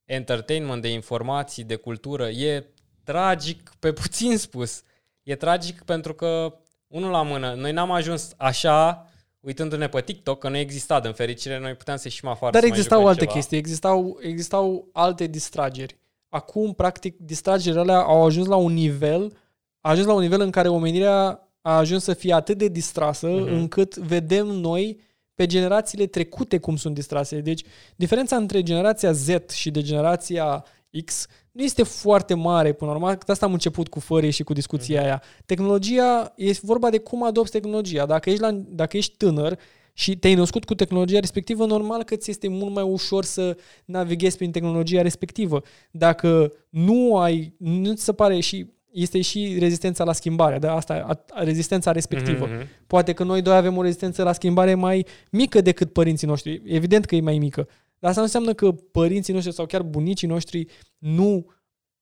entertainment, 0.05 0.83
de 0.83 0.89
informații, 0.89 1.65
de 1.65 1.77
cultură. 1.77 2.29
E 2.29 2.67
tragic, 3.05 3.73
pe 3.79 3.93
puțin 3.93 4.37
spus. 4.39 4.83
E 5.23 5.37
tragic 5.37 5.83
pentru 5.83 6.15
că, 6.15 6.59
unul 6.87 7.11
la 7.11 7.23
mână, 7.23 7.55
noi 7.55 7.73
n-am 7.73 7.91
ajuns 7.91 8.33
așa 8.37 9.07
uitându-ne 9.47 9.89
pe 9.89 10.01
TikTok, 10.01 10.39
că 10.39 10.49
nu 10.49 10.57
exista, 10.57 11.01
în 11.03 11.13
fericire, 11.13 11.59
noi 11.59 11.75
puteam 11.75 11.97
să 11.97 12.03
ieșim 12.07 12.29
afară 12.29 12.53
Dar 12.53 12.61
să 12.61 12.67
existau 12.67 13.07
alte 13.07 13.21
ceva. 13.21 13.33
chestii, 13.33 13.59
existau, 13.59 14.19
existau 14.21 14.89
alte 14.93 15.27
distrageri. 15.27 15.99
Acum, 16.29 16.73
practic, 16.73 17.19
distragerile 17.19 17.81
alea 17.81 17.99
au 17.99 18.25
ajuns 18.25 18.47
la 18.47 18.57
un 18.57 18.73
nivel, 18.73 19.37
a 19.81 19.91
ajuns 19.91 20.07
la 20.07 20.13
un 20.13 20.21
nivel 20.21 20.41
în 20.41 20.51
care 20.51 20.69
omenirea 20.69 21.49
a 21.61 21.77
ajuns 21.77 22.03
să 22.03 22.15
fie 22.15 22.33
atât 22.33 22.59
de 22.59 22.69
distrasă, 22.69 23.29
uh-huh. 23.29 23.49
încât 23.49 23.97
vedem 23.97 24.47
noi 24.47 25.01
pe 25.35 25.47
generațiile 25.47 26.07
trecute 26.07 26.59
cum 26.59 26.77
sunt 26.77 26.95
distrase. 26.95 27.41
Deci, 27.41 27.65
diferența 27.97 28.37
între 28.37 28.63
generația 28.63 29.13
Z 29.13 29.29
și 29.53 29.71
de 29.71 29.83
generația 29.83 30.65
X 31.05 31.27
nu 31.57 31.63
este 31.63 31.83
foarte 31.83 32.35
mare 32.35 32.73
până 32.73 32.91
la 32.91 32.97
urmă. 32.97 33.19
Asta 33.27 33.47
am 33.47 33.53
început 33.53 33.89
cu 33.89 34.01
fării 34.01 34.31
și 34.31 34.43
cu 34.43 34.53
discuția 34.53 35.01
mm-hmm. 35.01 35.05
aia. 35.05 35.23
Tehnologia, 35.47 36.33
e 36.37 36.53
vorba 36.63 36.91
de 36.91 36.99
cum 36.99 37.25
adopți 37.25 37.51
tehnologia. 37.51 38.07
Dacă 38.07 38.31
ești, 38.31 38.43
la, 38.43 38.51
dacă 38.53 38.97
ești 38.97 39.17
tânăr 39.17 39.59
și 39.93 40.17
te-ai 40.17 40.35
născut 40.35 40.65
cu 40.65 40.75
tehnologia 40.75 41.21
respectivă, 41.21 41.67
normal 41.67 42.03
că 42.03 42.17
ți 42.17 42.31
este 42.31 42.49
mult 42.49 42.75
mai 42.75 42.83
ușor 42.85 43.25
să 43.25 43.57
navighezi 43.85 44.37
prin 44.37 44.51
tehnologia 44.51 45.03
respectivă. 45.03 45.63
Dacă 45.91 46.53
nu 46.69 47.17
ai, 47.17 47.55
nu 47.59 47.95
ți 47.95 48.05
se 48.05 48.13
pare 48.13 48.41
și 48.41 48.67
este 48.93 49.21
și 49.21 49.57
rezistența 49.59 50.05
la 50.05 50.13
schimbare, 50.13 50.59
da? 50.59 50.75
asta, 50.75 51.25
a, 51.33 51.43
rezistența 51.43 51.93
respectivă. 51.93 52.49
Mm-hmm. 52.49 52.87
Poate 52.87 53.13
că 53.13 53.25
noi 53.25 53.43
doi 53.43 53.57
avem 53.57 53.77
o 53.77 53.83
rezistență 53.83 54.23
la 54.23 54.33
schimbare 54.33 54.75
mai 54.75 55.07
mică 55.31 55.61
decât 55.61 55.93
părinții 55.93 56.27
noștri. 56.27 56.63
Evident 56.65 57.05
că 57.05 57.15
e 57.15 57.21
mai 57.21 57.39
mică. 57.39 57.69
Dar 58.07 58.15
asta 58.15 58.27
nu 58.27 58.33
înseamnă 58.37 58.67
că 58.67 58.73
părinții 58.73 59.33
noștri 59.33 59.55
sau 59.55 59.67
chiar 59.67 59.83
bunicii 59.83 60.29
noștri 60.29 60.67
nu 60.99 61.47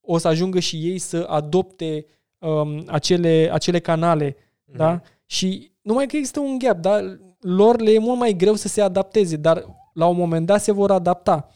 o 0.01 0.19
să 0.19 0.29
ajungă 0.29 0.59
și 0.59 0.77
ei 0.77 0.99
să 0.99 1.27
adopte 1.29 2.07
um, 2.38 2.85
acele, 2.87 3.49
acele 3.53 3.79
canale. 3.79 4.33
Mm-hmm. 4.33 4.77
Da? 4.77 5.01
Și 5.27 5.73
numai 5.83 6.07
că 6.07 6.17
există 6.17 6.40
un 6.40 6.59
gap, 6.59 6.79
da? 6.79 7.01
lor 7.40 7.81
le 7.81 7.90
e 7.90 7.99
mult 7.99 8.19
mai 8.19 8.33
greu 8.33 8.55
să 8.55 8.69
se 8.69 8.81
adapteze, 8.81 9.37
dar 9.37 9.64
la 9.93 10.07
un 10.07 10.17
moment 10.17 10.47
dat 10.47 10.62
se 10.62 10.73
vor 10.73 10.90
adapta. 10.90 11.55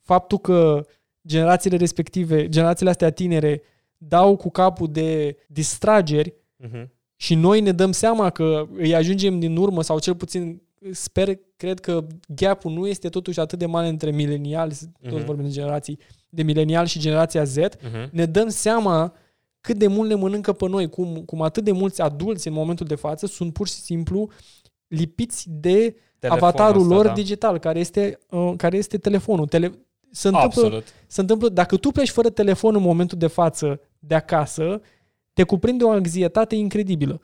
Faptul 0.00 0.38
că 0.38 0.86
generațiile 1.26 1.76
respective, 1.76 2.48
generațiile 2.48 2.90
astea 2.90 3.10
tinere, 3.10 3.62
dau 3.96 4.36
cu 4.36 4.50
capul 4.50 4.88
de 4.92 5.36
distrageri 5.46 6.34
uh-huh. 6.66 6.86
și 7.16 7.34
noi 7.34 7.60
ne 7.60 7.72
dăm 7.72 7.92
seama 7.92 8.30
că 8.30 8.66
îi 8.76 8.94
ajungem 8.94 9.38
din 9.38 9.56
urmă 9.56 9.82
sau 9.82 9.98
cel 9.98 10.14
puțin 10.14 10.62
sper, 10.90 11.38
cred 11.56 11.80
că 11.80 12.06
gap-ul 12.28 12.72
nu 12.72 12.86
este 12.86 13.08
totuși 13.08 13.40
atât 13.40 13.58
de 13.58 13.66
mare 13.66 13.88
între 13.88 14.10
mileniali, 14.10 14.74
uh-huh. 14.74 15.08
toți 15.08 15.24
vorbim 15.24 15.44
de 15.44 15.50
generații, 15.50 15.98
de 16.28 16.42
milenial 16.42 16.86
și 16.86 16.98
generația 16.98 17.44
Z, 17.44 17.56
uh-huh. 17.56 18.10
ne 18.10 18.24
dăm 18.24 18.48
seama 18.48 19.14
cât 19.60 19.76
de 19.76 19.86
mult 19.86 20.08
ne 20.08 20.14
mănâncă 20.14 20.52
pe 20.52 20.68
noi, 20.68 20.88
cum, 20.88 21.22
cum 21.26 21.42
atât 21.42 21.64
de 21.64 21.72
mulți 21.72 22.00
adulți 22.00 22.48
în 22.48 22.54
momentul 22.54 22.86
de 22.86 22.94
față 22.94 23.26
sunt 23.26 23.52
pur 23.52 23.68
și 23.68 23.74
simplu 23.74 24.30
lipiți 24.86 25.46
de 25.50 25.96
Telefonul 26.18 26.48
avatarul 26.48 26.82
ăsta, 26.82 26.94
lor 26.94 27.06
da. 27.06 27.12
digital, 27.12 27.58
care 27.58 27.78
este, 27.78 28.18
uh, 28.30 28.52
care 28.56 28.76
este 28.76 28.98
telefonul. 28.98 29.46
Tele- 29.46 29.72
se 30.10 30.28
întâmplă, 30.28 30.62
Absolut. 30.62 30.84
se 31.06 31.20
întâmplă, 31.20 31.48
dacă 31.48 31.76
tu 31.76 31.90
pleci 31.90 32.10
fără 32.10 32.30
telefon 32.30 32.74
în 32.74 32.82
momentul 32.82 33.18
de 33.18 33.26
față 33.26 33.80
de 33.98 34.14
acasă, 34.14 34.80
te 35.32 35.42
cuprinde 35.42 35.84
o 35.84 35.90
anxietate 35.90 36.54
incredibilă. 36.54 37.20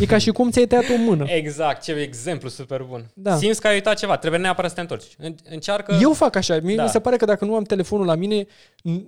E 0.00 0.06
ca 0.06 0.18
și 0.18 0.30
cum 0.30 0.50
ți-ai 0.50 0.66
tăiat 0.66 0.84
o 0.88 0.96
mână. 0.96 1.24
Exact, 1.28 1.82
ce 1.82 1.92
exemplu 1.92 2.48
super 2.48 2.82
bun. 2.82 3.10
Da. 3.14 3.36
Simți 3.36 3.60
că 3.60 3.66
ai 3.66 3.74
uitat 3.74 3.98
ceva, 3.98 4.16
trebuie 4.16 4.40
neapărat 4.40 4.70
să 4.70 4.76
te 4.76 4.80
întorci. 4.80 5.16
Încearcă... 5.50 5.98
Eu 6.00 6.12
fac 6.12 6.36
așa, 6.36 6.58
mie 6.62 6.76
da. 6.76 6.82
mi 6.82 6.88
se 6.88 7.00
pare 7.00 7.16
că 7.16 7.24
dacă 7.24 7.44
nu 7.44 7.54
am 7.54 7.62
telefonul 7.62 8.06
la 8.06 8.14
mine, 8.14 8.46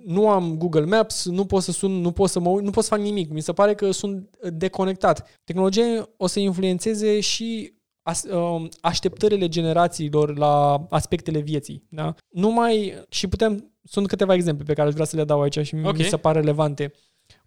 nu 0.06 0.28
am 0.28 0.56
Google 0.56 0.84
Maps, 0.84 1.24
nu 1.24 1.44
pot 1.44 1.62
să 1.62 1.72
sun, 1.72 1.90
nu 1.90 2.12
pot 2.12 2.28
să 2.28 2.40
mă 2.40 2.48
uit, 2.48 2.64
nu 2.64 2.70
pot 2.70 2.84
să 2.84 2.94
fac 2.94 3.04
nimic. 3.04 3.30
Mi 3.30 3.40
se 3.40 3.52
pare 3.52 3.74
că 3.74 3.90
sunt 3.90 4.36
deconectat. 4.40 5.40
Tehnologia 5.44 6.08
o 6.16 6.26
să 6.26 6.40
influențeze 6.40 7.20
și 7.20 7.74
um, 8.30 8.68
așteptările 8.80 9.48
generațiilor 9.48 10.38
la 10.38 10.86
aspectele 10.90 11.38
vieții. 11.38 11.86
Da? 11.88 12.14
Numai, 12.28 13.04
și 13.08 13.28
putem, 13.28 13.72
sunt 13.84 14.06
câteva 14.06 14.34
exemple 14.34 14.64
pe 14.64 14.72
care 14.72 14.88
aș 14.88 14.94
vrea 14.94 15.06
să 15.06 15.16
le 15.16 15.24
dau 15.24 15.40
aici 15.40 15.58
și 15.58 15.74
okay. 15.74 15.92
mi 15.96 16.02
se 16.02 16.16
pare 16.16 16.38
relevante. 16.38 16.92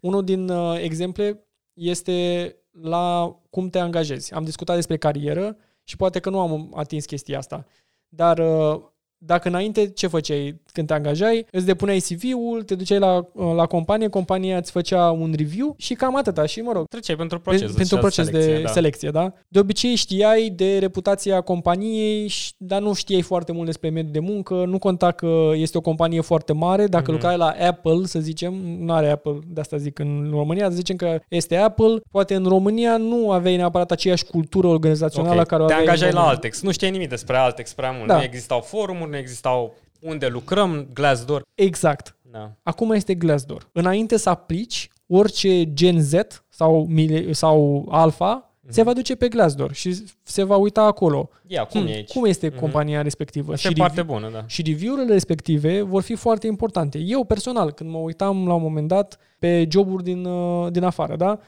Unul 0.00 0.24
din 0.24 0.48
uh, 0.48 0.78
exemple 0.82 1.46
este 1.72 2.56
la 2.80 3.36
cum 3.50 3.68
te 3.68 3.78
angajezi. 3.78 4.34
Am 4.34 4.44
discutat 4.44 4.74
despre 4.74 4.96
carieră 4.96 5.56
și 5.82 5.96
poate 5.96 6.18
că 6.18 6.30
nu 6.30 6.40
am 6.40 6.72
atins 6.76 7.04
chestia 7.04 7.38
asta. 7.38 7.66
Dar 8.08 8.38
uh, 8.38 8.82
dacă 9.18 9.48
înainte 9.48 9.90
ce 9.90 10.06
făceai? 10.06 10.62
Când 10.76 10.86
te 10.88 10.94
angajai, 10.94 11.46
îți 11.50 11.66
depuneai 11.66 11.98
CV-ul, 11.98 12.62
te 12.62 12.74
duceai 12.74 12.98
la, 12.98 13.26
la 13.54 13.66
companie, 13.66 14.08
compania 14.08 14.56
îți 14.56 14.70
făcea 14.70 15.10
un 15.10 15.34
review 15.36 15.74
și 15.78 15.94
cam 15.94 16.16
atâta. 16.16 16.46
Și, 16.46 16.60
mă 16.60 16.72
rog, 16.72 16.86
Treceai 16.88 17.16
pentru 17.16 17.40
proces. 17.40 17.72
pentru 17.72 17.96
proces 17.98 18.24
selecție, 18.26 18.54
de 18.54 18.62
da. 18.62 18.68
selecție, 18.70 19.10
da? 19.10 19.32
De 19.48 19.58
obicei 19.58 19.94
știai 19.94 20.52
de 20.56 20.78
reputația 20.78 21.40
companiei, 21.40 22.28
și- 22.28 22.52
dar 22.56 22.80
nu 22.80 22.92
știai 22.92 23.22
foarte 23.22 23.52
mult 23.52 23.66
despre 23.66 23.88
mediul 23.90 24.12
de 24.12 24.18
muncă, 24.18 24.54
nu 24.66 24.78
conta 24.78 25.10
că 25.12 25.50
este 25.54 25.78
o 25.78 25.80
companie 25.80 26.20
foarte 26.20 26.52
mare, 26.52 26.86
dacă 26.86 27.02
Mhm. 27.04 27.12
lucrai 27.12 27.36
la 27.36 27.54
Apple, 27.68 28.00
să 28.04 28.18
zicem, 28.20 28.54
nu 28.80 28.92
are 28.92 29.10
Apple, 29.10 29.38
de 29.46 29.60
asta 29.60 29.76
zic 29.76 29.98
în 29.98 30.28
România, 30.30 30.68
să 30.68 30.74
zicem 30.76 30.96
că 30.96 31.20
este 31.28 31.56
Apple, 31.56 32.00
poate 32.10 32.34
în 32.34 32.44
România 32.44 32.96
nu 32.96 33.30
aveai 33.30 33.56
neapărat 33.56 33.90
aceeași 33.90 34.24
cultură 34.24 34.66
organizațională 34.66 35.40
Ok, 35.40 35.46
care 35.46 35.62
o 35.62 35.66
Te 35.66 35.72
aveai 35.72 35.84
în 35.86 35.90
angajai 35.90 36.12
la 36.12 36.14
România. 36.18 36.34
Altex. 36.36 36.62
Nu 36.62 36.70
știai 36.70 36.90
nimic 36.90 37.08
despre 37.08 37.36
Altex 37.36 37.72
prea 37.72 37.90
mult. 37.90 38.06
Da. 38.08 38.16
Nu 38.16 38.22
existau 38.22 38.60
forumuri, 38.60 39.10
nu 39.10 39.16
existau 39.16 39.74
unde 40.06 40.26
lucrăm, 40.26 40.88
Glassdoor. 40.94 41.42
Exact. 41.54 42.16
Da. 42.30 42.52
Acum 42.62 42.90
este 42.92 43.14
Glassdoor. 43.14 43.68
Înainte 43.72 44.16
să 44.16 44.28
aplici, 44.30 44.88
orice 45.06 45.72
Gen 45.72 46.00
Z 46.02 46.12
sau, 46.48 46.86
mile- 46.88 47.32
sau 47.32 47.86
Alpha 47.90 48.50
se 48.68 48.82
va 48.82 48.92
duce 48.92 49.14
pe 49.16 49.28
Glassdoor 49.28 49.72
și 49.72 49.96
se 50.22 50.42
va 50.42 50.56
uita 50.56 50.82
acolo. 50.82 51.28
Ia, 51.46 51.64
cum 51.64 51.80
Hmm, 51.80 51.90
e 51.90 51.94
aici? 51.94 52.12
cum 52.12 52.24
este 52.24 52.48
Mhm. 52.48 52.58
compania 52.58 53.02
respectivă? 53.02 53.52
Asta 53.52 53.68
e 53.68 53.70
și 53.70 53.76
foarte 53.76 54.00
review- 54.00 54.18
bună, 54.18 54.30
da. 54.32 54.44
Și 54.46 54.62
review-urile 54.62 55.12
respective 55.12 55.82
vor 55.82 56.02
fi 56.02 56.14
foarte 56.14 56.46
importante. 56.46 56.98
Eu 56.98 57.24
personal, 57.24 57.72
când 57.72 57.90
mă 57.90 57.98
uitam 57.98 58.46
la 58.46 58.54
un 58.54 58.62
moment 58.62 58.88
dat 58.88 59.18
pe 59.38 59.66
joburi 59.70 60.02
din, 60.02 60.24
uh, 60.24 60.70
din 60.72 60.82
afară, 60.82 61.16
da? 61.16 61.38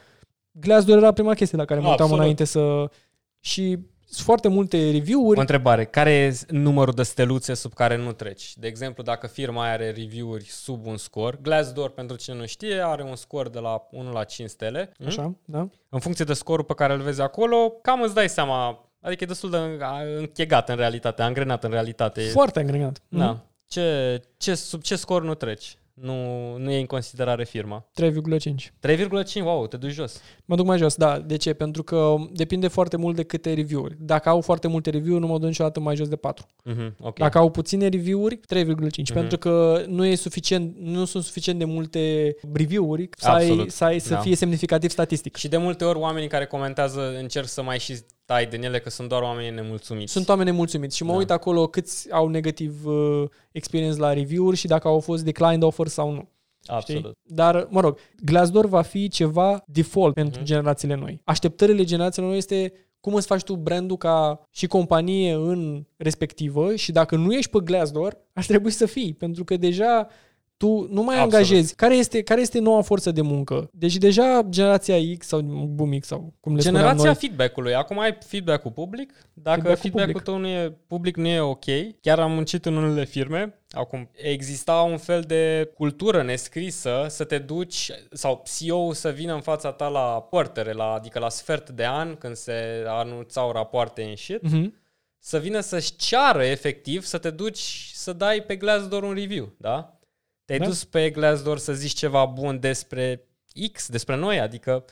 Glassdoor 0.53 0.97
era 0.97 1.13
prima 1.13 1.35
chestie 1.35 1.59
la 1.59 1.65
care 1.65 1.81
mă 1.81 1.89
uitam 1.89 2.01
Absolut. 2.05 2.21
înainte 2.23 2.45
să... 2.45 2.91
Și 3.41 3.79
sunt 4.11 4.27
foarte 4.27 4.49
multe 4.49 4.91
review-uri. 4.91 5.39
O 5.39 5.41
întrebare. 5.41 5.85
Care 5.85 6.11
e 6.11 6.37
numărul 6.49 6.95
de 6.95 7.03
steluțe 7.03 7.55
sub 7.55 7.75
care 7.75 7.97
nu 7.97 8.13
treci? 8.13 8.57
De 8.57 8.67
exemplu, 8.67 9.03
dacă 9.03 9.27
firma 9.27 9.71
are 9.71 9.91
review-uri 9.91 10.45
sub 10.45 10.87
un 10.87 10.97
scor, 10.97 11.39
Glassdoor, 11.43 11.91
pentru 11.91 12.17
cine 12.17 12.37
nu 12.37 12.47
știe, 12.47 12.81
are 12.85 13.03
un 13.03 13.17
scor 13.17 13.49
de 13.49 13.59
la 13.59 13.87
1 13.91 14.13
la 14.13 14.25
5 14.25 14.51
stele. 14.51 14.93
Hm? 14.99 15.07
Așa, 15.07 15.35
da? 15.45 15.69
În 15.89 16.01
funcție 16.01 16.25
de 16.25 16.33
scorul 16.33 16.65
pe 16.65 16.75
care 16.75 16.93
îl 16.93 17.01
vezi 17.01 17.21
acolo, 17.21 17.71
cam 17.83 18.03
îți 18.03 18.15
dai 18.15 18.29
seama, 18.29 18.91
adică 19.01 19.25
e 19.25 19.27
destul 19.27 19.51
de 19.51 19.57
închegat 20.19 20.69
în 20.69 20.77
realitate, 20.77 21.23
angrenat 21.23 21.65
în 21.65 21.71
realitate. 21.71 22.21
Foarte 22.21 22.59
angrenat. 22.59 23.03
Mhm. 23.09 23.21
Da. 23.21 23.43
Ce, 23.67 24.21
ce, 24.37 24.55
sub 24.55 24.83
ce 24.83 24.97
scor 24.97 25.23
nu 25.23 25.35
treci? 25.35 25.78
Nu, 26.01 26.57
nu 26.57 26.71
e 26.71 26.79
în 26.81 26.87
considerare 26.87 27.45
firma. 27.45 27.87
3,5. 28.03 28.73
3,5, 28.87 29.43
wow, 29.43 29.67
te 29.67 29.77
duci 29.77 29.93
jos. 29.93 30.21
Mă 30.45 30.57
duc 30.57 30.67
mai 30.67 30.79
jos, 30.79 30.95
da. 30.95 31.19
De 31.19 31.37
ce? 31.37 31.53
Pentru 31.53 31.83
că 31.83 32.15
depinde 32.33 32.69
foarte 32.69 32.97
mult 32.97 33.17
de 33.17 33.23
câte 33.23 33.53
review-uri. 33.53 33.97
Dacă 33.99 34.29
au 34.29 34.41
foarte 34.41 34.69
multe 34.69 34.91
review-uri, 34.91 35.21
nu 35.21 35.27
mă 35.27 35.39
duc 35.39 35.47
niciodată 35.49 35.81
mai 35.81 35.97
jos 35.97 36.09
de 36.09 36.17
4. 36.17 36.47
Mhm, 36.65 36.95
ok. 37.01 37.19
Dacă 37.19 37.39
au 37.39 37.51
puține 37.51 37.89
review-uri, 37.89 38.41
3,5. 38.47 39.09
Mhm. 39.11 39.19
Pentru 39.19 39.39
că 39.39 39.83
nu, 39.87 40.05
e 40.05 40.15
suficient, 40.15 40.77
nu 40.81 41.05
sunt 41.05 41.25
suficient 41.25 41.59
de 41.59 41.65
multe 41.65 42.35
review-uri 42.53 43.09
să, 43.17 43.29
ai, 43.29 43.43
Absolut. 43.43 43.71
să, 43.71 43.85
ai, 43.85 43.99
să 43.99 44.13
Da. 44.15 44.21
fie 44.21 44.37
semnificativ 44.37 44.91
statistic. 44.91 45.37
Și 45.37 45.49
de 45.49 45.57
multe 45.57 45.85
ori 45.85 45.99
oamenii 45.99 46.29
care 46.29 46.47
comentează 46.47 47.17
încerc 47.19 47.47
să 47.47 47.63
mai 47.63 47.79
și 47.79 47.99
tai 48.29 48.47
din 48.47 48.62
ele 48.62 48.79
că 48.79 48.91
sunt 48.91 49.09
doar 49.09 49.22
oameni 49.22 49.55
nemulțumiți. 49.55 50.12
Sunt 50.12 50.29
oameni 50.29 50.51
nemulțumiți 50.51 50.97
și 50.97 51.05
mă 51.05 51.12
Da. 51.12 51.18
uit 51.18 51.31
acolo 51.31 51.66
câți 51.66 52.12
au 52.12 52.29
negativ 52.29 52.87
uh, 52.87 53.24
experience 53.53 53.99
la 53.99 54.12
review-uri 54.12 54.57
și 54.57 54.66
dacă 54.66 54.89
au 54.89 55.01
fost 55.01 55.24
declined 55.24 55.62
offer 55.62 55.87
sau 55.87 56.11
nu. 56.12 56.29
Absolut. 56.66 57.01
Știi? 57.03 57.35
Dar, 57.35 57.66
mă 57.70 57.81
rog, 57.81 57.99
Glassdoor 58.24 58.66
va 58.66 58.83
fi 58.83 59.09
ceva 59.09 59.62
default 59.66 60.14
pentru 60.14 60.39
Mhm. 60.39 60.45
generațiile 60.49 60.95
noi. 60.95 61.20
Așteptările 61.24 61.85
generațiilor 61.85 62.29
noi 62.31 62.39
este 62.39 62.72
cum 63.01 63.14
îți 63.14 63.26
faci 63.26 63.43
tu 63.43 63.57
brandul 63.57 63.97
ca 63.97 64.41
și 64.51 64.66
companie 64.66 65.33
în 65.33 65.85
respectivă 65.97 66.74
și 66.74 66.93
dacă 66.93 67.16
nu 67.16 67.33
ești 67.33 67.51
pe 67.51 67.59
Glassdoor, 67.64 68.16
ar 68.33 68.45
trebui 68.45 68.70
să 68.70 68.87
fii, 68.87 69.14
pentru 69.14 69.45
că 69.45 69.57
deja 69.57 70.09
tu 70.59 70.87
nu 70.91 71.03
mai 71.03 71.15
Absolut. 71.19 71.35
angajezi. 71.35 71.75
Care 71.75 71.95
este, 71.95 72.23
care 72.23 72.41
este 72.41 72.59
noua 72.59 72.83
forță 72.83 73.11
de 73.11 73.21
muncă? 73.21 73.69
Deci 73.73 73.97
deja 73.97 74.43
generația 74.49 74.97
X 75.19 75.27
sau 75.27 75.41
Boom 75.41 75.99
X 75.99 76.07
sau 76.07 76.33
cum 76.41 76.55
le 76.55 76.61
spuneam 76.61 76.83
Generația 76.83 77.05
noi. 77.11 77.15
feedback-ului. 77.15 77.75
Acum 77.75 77.99
ai 77.99 78.19
feedback-ul 78.27 78.71
public. 78.71 79.13
Dacă 79.33 79.61
Feedback-ul 79.61 79.91
feedback-ul, 79.91 80.21
tău 80.21 80.37
nu 80.37 80.47
e 80.47 80.77
public, 80.87 81.17
nu 81.17 81.27
e 81.27 81.41
ok. 81.41 81.65
Chiar 82.01 82.19
am 82.19 82.33
muncit 82.33 82.67
în 82.67 82.77
unele 82.77 83.05
firme. 83.05 83.55
Acum, 83.71 84.11
exista 84.15 84.73
un 84.81 84.97
fel 84.97 85.21
de 85.21 85.71
cultură 85.75 86.23
nescrisă 86.23 87.07
să 87.09 87.25
te 87.25 87.39
duci 87.39 87.91
sau 88.13 88.43
CEO 88.59 88.93
să 88.93 89.09
vină 89.11 89.35
în 89.35 89.41
fața 89.41 89.73
ta 89.73 89.89
la 89.89 90.27
portere, 90.31 90.73
la, 90.73 90.93
adică 90.93 91.19
la 91.19 91.29
sfert 91.29 91.71
de 91.71 91.87
an, 91.87 92.15
când 92.17 92.37
se 92.37 92.85
anunțau 92.87 93.53
rapoarte 93.53 94.03
în 94.03 94.17
shit, 94.17 94.43
Mhm. 94.43 94.75
să 95.19 95.39
vină 95.39 95.61
să-și 95.61 95.97
ceară 95.97 96.43
efectiv 96.45 97.05
să 97.05 97.19
te 97.19 97.31
duci 97.31 97.91
să 97.95 98.13
dai 98.13 98.41
pe 98.43 98.57
Glassdoor 98.57 99.03
un 99.03 99.15
review, 99.15 99.49
da? 99.57 99.93
Te-ai 100.49 100.59
Da. 100.61 100.67
dus 100.67 100.85
pe 100.85 101.11
Glassdoor 101.11 101.59
să 101.59 101.73
zici 101.73 101.93
ceva 101.93 102.25
bun 102.25 102.61
despre 102.61 103.25
X, 103.73 103.89
despre 103.89 104.17
noi, 104.17 104.41
adică 104.41 104.85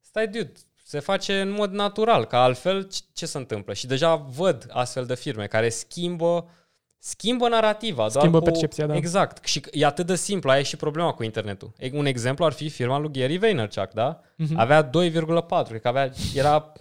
stai 0.00 0.26
dude, 0.28 0.52
se 0.84 0.98
face 0.98 1.40
în 1.40 1.50
mod 1.50 1.72
natural, 1.72 2.24
că 2.24 2.36
altfel 2.36 2.82
ce- 2.88 3.00
ce 3.12 3.26
se 3.26 3.38
întâmplă? 3.38 3.72
Și 3.74 3.86
deja 3.86 4.14
văd 4.14 4.66
astfel 4.70 5.06
de 5.06 5.14
firme 5.14 5.46
care 5.46 5.68
schimbă 5.68 6.48
schimbă 6.98 7.48
narativa. 7.48 7.96
doar 7.96 8.10
Schimbă 8.10 8.38
cu, 8.38 8.44
percepția, 8.44 8.86
da. 8.86 8.94
Exact. 8.96 9.44
Și 9.46 9.62
e 9.72 9.84
atât 9.86 10.06
de 10.06 10.16
simplu, 10.16 10.50
aia 10.50 10.60
e 10.60 10.62
și 10.62 10.76
problema 10.76 11.12
cu 11.12 11.22
internetul. 11.22 11.72
E- 11.78 11.90
Un 11.92 12.06
exemplu 12.06 12.44
ar 12.44 12.52
fi 12.52 12.68
firma 12.68 12.98
lui 12.98 13.12
Gary 13.12 13.36
Vaynerchuk, 13.38 13.90
da? 13.92 14.20
Mhm. 14.36 14.58
Avea 14.58 14.82
2,4, 14.82 15.68
cred 15.68 15.80
că 15.80 15.88
avea, 15.88 16.10
era 16.34 16.72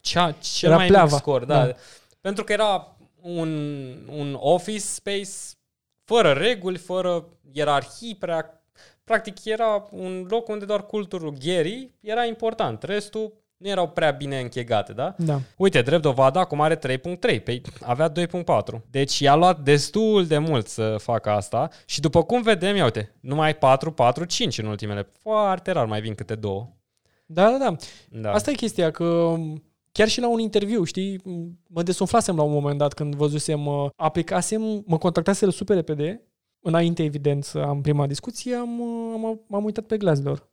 cea, 0.00 0.30
cel 0.32 0.68
Era 0.68 0.78
mai 0.78 0.86
pleava, 0.86 1.04
mic 1.10 1.14
scor, 1.18 1.44
da. 1.44 1.66
da. 1.66 1.72
Pentru 2.20 2.44
că 2.44 2.52
era 2.52 2.96
un, 3.20 3.48
un 4.08 4.36
office 4.40 4.78
space 4.78 5.30
fără 6.04 6.32
reguli, 6.32 6.78
fără 6.78 7.24
ierarhii, 7.52 8.16
prea, 8.18 8.62
practic 9.04 9.44
era 9.44 9.88
un 9.90 10.26
loc 10.30 10.48
unde 10.48 10.64
doar 10.64 10.86
culturul 10.86 11.36
Gary 11.44 11.90
era 12.00 12.24
important. 12.24 12.82
Restul 12.82 13.32
nu 13.58 13.68
erau 13.68 13.88
prea 13.88 14.10
bine 14.10 14.40
închegate, 14.40 14.92
da? 14.92 15.14
Da. 15.18 15.40
Uite, 15.56 15.82
drept 15.82 16.02
dovadă, 16.02 16.38
acum 16.38 16.60
are 16.60 16.78
3.3, 16.78 17.42
pe 17.44 17.60
avea 17.80 18.12
2.4. 18.12 18.80
Deci 18.90 19.18
i-a 19.18 19.34
luat 19.34 19.60
destul 19.60 20.26
de 20.26 20.38
mult 20.38 20.66
să 20.66 20.96
facă 20.98 21.30
asta 21.30 21.68
și 21.84 22.00
după 22.00 22.22
cum 22.22 22.42
vedem, 22.42 22.76
ia 22.76 22.84
uite, 22.84 23.14
numai 23.20 23.56
4, 23.56 23.92
4, 23.92 24.24
5 24.24 24.58
în 24.58 24.66
ultimele. 24.66 25.08
Foarte 25.20 25.70
rar 25.70 25.86
mai 25.86 26.00
vin 26.00 26.14
câte 26.14 26.34
două. 26.34 26.68
Da, 27.26 27.50
da, 27.50 27.56
da. 27.58 27.76
Da. 28.20 28.32
Asta 28.32 28.50
e 28.50 28.54
chestia, 28.54 28.90
că 28.90 29.34
chiar 29.92 30.08
și 30.08 30.20
la 30.20 30.28
un 30.28 30.38
interviu, 30.38 30.84
știi, 30.84 31.20
mă 31.66 31.82
desumflasem 31.82 32.36
la 32.36 32.42
un 32.42 32.52
moment 32.52 32.78
dat 32.78 32.92
când 32.92 33.14
văzusem, 33.14 33.66
uh, 33.66 33.90
aplicasem, 33.96 34.82
mă 34.86 34.98
contactaseră 34.98 35.50
super 35.50 35.76
repede, 35.76 36.22
înainte, 36.68 37.02
evident, 37.04 37.44
să 37.44 37.58
am 37.58 37.80
prima 37.80 38.06
discuție, 38.06 38.54
am, 38.54 38.80
uh, 38.80 39.12
am, 39.14 39.40
m-am 39.46 39.64
uitat 39.64 39.84
pe 39.84 39.96
Glassdoor. 39.96 40.48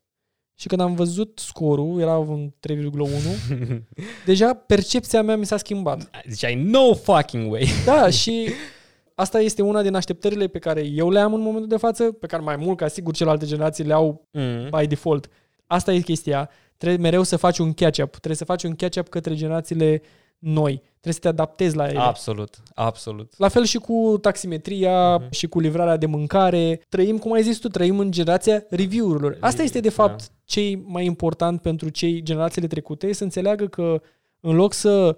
Și 0.57 0.68
când 0.68 0.82
am 0.82 0.95
văzut 0.95 1.39
scorul, 1.39 1.99
era 1.99 2.18
un 2.18 2.51
3,1, 2.59 2.78
deja 4.26 4.53
percepția 4.53 5.22
mea 5.22 5.36
mi 5.38 5.45
s-a 5.45 5.57
schimbat. 5.57 6.09
Ziceai, 6.30 6.55
no 6.55 6.93
fucking 6.93 7.51
way. 7.51 7.68
Da, 7.86 8.09
și 8.09 8.49
asta 9.16 9.39
este 9.39 9.61
una 9.61 9.82
din 9.82 9.95
așteptările 9.95 10.47
pe 10.47 10.59
care 10.59 10.82
eu 10.86 11.09
le 11.09 11.20
am 11.20 11.34
în 11.34 11.41
momentul 11.41 11.68
de 11.70 11.78
față, 11.78 12.03
pe 12.03 12.28
care 12.28 12.43
mai 12.43 12.55
mult 12.55 12.78
ca 12.78 12.88
sigur 12.88 13.13
celelalte 13.13 13.45
generații 13.45 13.84
le 13.84 13.93
au 13.93 14.28
Mm. 14.32 14.70
by 14.80 14.88
default. 14.88 15.30
Asta 15.68 15.93
e 15.93 15.99
chestia. 15.99 16.49
Trebuie 16.78 16.99
mereu 16.99 17.24
să 17.24 17.38
faci 17.38 17.57
un 17.57 17.74
catch-up. 17.74 18.09
Trebuie 18.09 18.36
să 18.36 18.45
faci 18.45 18.63
un 18.63 18.76
catch-up 18.76 19.09
către 19.09 19.36
generațiile 19.36 20.01
noi. 20.38 20.82
Trebuie 20.90 21.14
să 21.14 21.20
te 21.20 21.28
adaptezi 21.28 21.76
la 21.76 21.88
ele. 21.88 22.00
Absolut, 22.00 22.58
absolut. 22.74 23.34
La 23.38 23.48
fel 23.48 23.64
și 23.66 23.78
cu 23.78 24.18
taximetria 24.22 25.18
Mhm. 25.18 25.32
și 25.32 25.48
cu 25.48 25.60
livrarea 25.60 25.98
de 25.98 26.06
mâncare. 26.06 26.82
Trăim, 26.90 27.18
cum 27.18 27.32
ai 27.34 27.44
zis 27.44 27.58
tu, 27.58 27.68
trăim 27.68 28.00
în 28.00 28.12
generația 28.12 28.64
review-urilor. 28.70 29.38
Asta 29.40 29.64
este, 29.64 29.80
de 29.80 29.90
fapt, 29.90 30.18
Da. 30.20 30.34
cei 30.46 30.76
mai 30.76 31.06
important 31.06 31.62
pentru 31.62 31.90
cei 31.90 32.22
generațiile 32.24 32.68
trecute, 32.68 33.14
să 33.14 33.24
înțeleagă 33.24 33.68
că 33.68 34.02
în 34.40 34.56
loc 34.56 34.74
să 34.74 35.18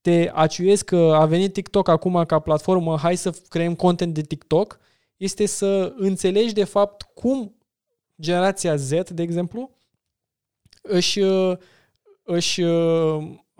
te 0.00 0.30
aciuiesc 0.34 0.84
că 0.84 0.96
a 1.14 1.26
venit 1.26 1.52
TikTok 1.52 1.88
acum 1.88 2.24
ca 2.24 2.38
platformă, 2.38 2.96
hai 2.96 3.16
să 3.16 3.30
creăm 3.48 3.74
content 3.74 4.14
de 4.14 4.20
TikTok, 4.22 4.78
este 5.16 5.46
să 5.46 5.92
înțelegi 5.96 6.52
de 6.54 6.64
fapt 6.64 7.02
cum 7.14 7.54
generația 8.20 8.76
Z, 8.76 8.90
de 9.10 9.22
exemplu, 9.22 9.70
își, 10.82 11.20
uh, 11.20 11.56
își 12.22 12.62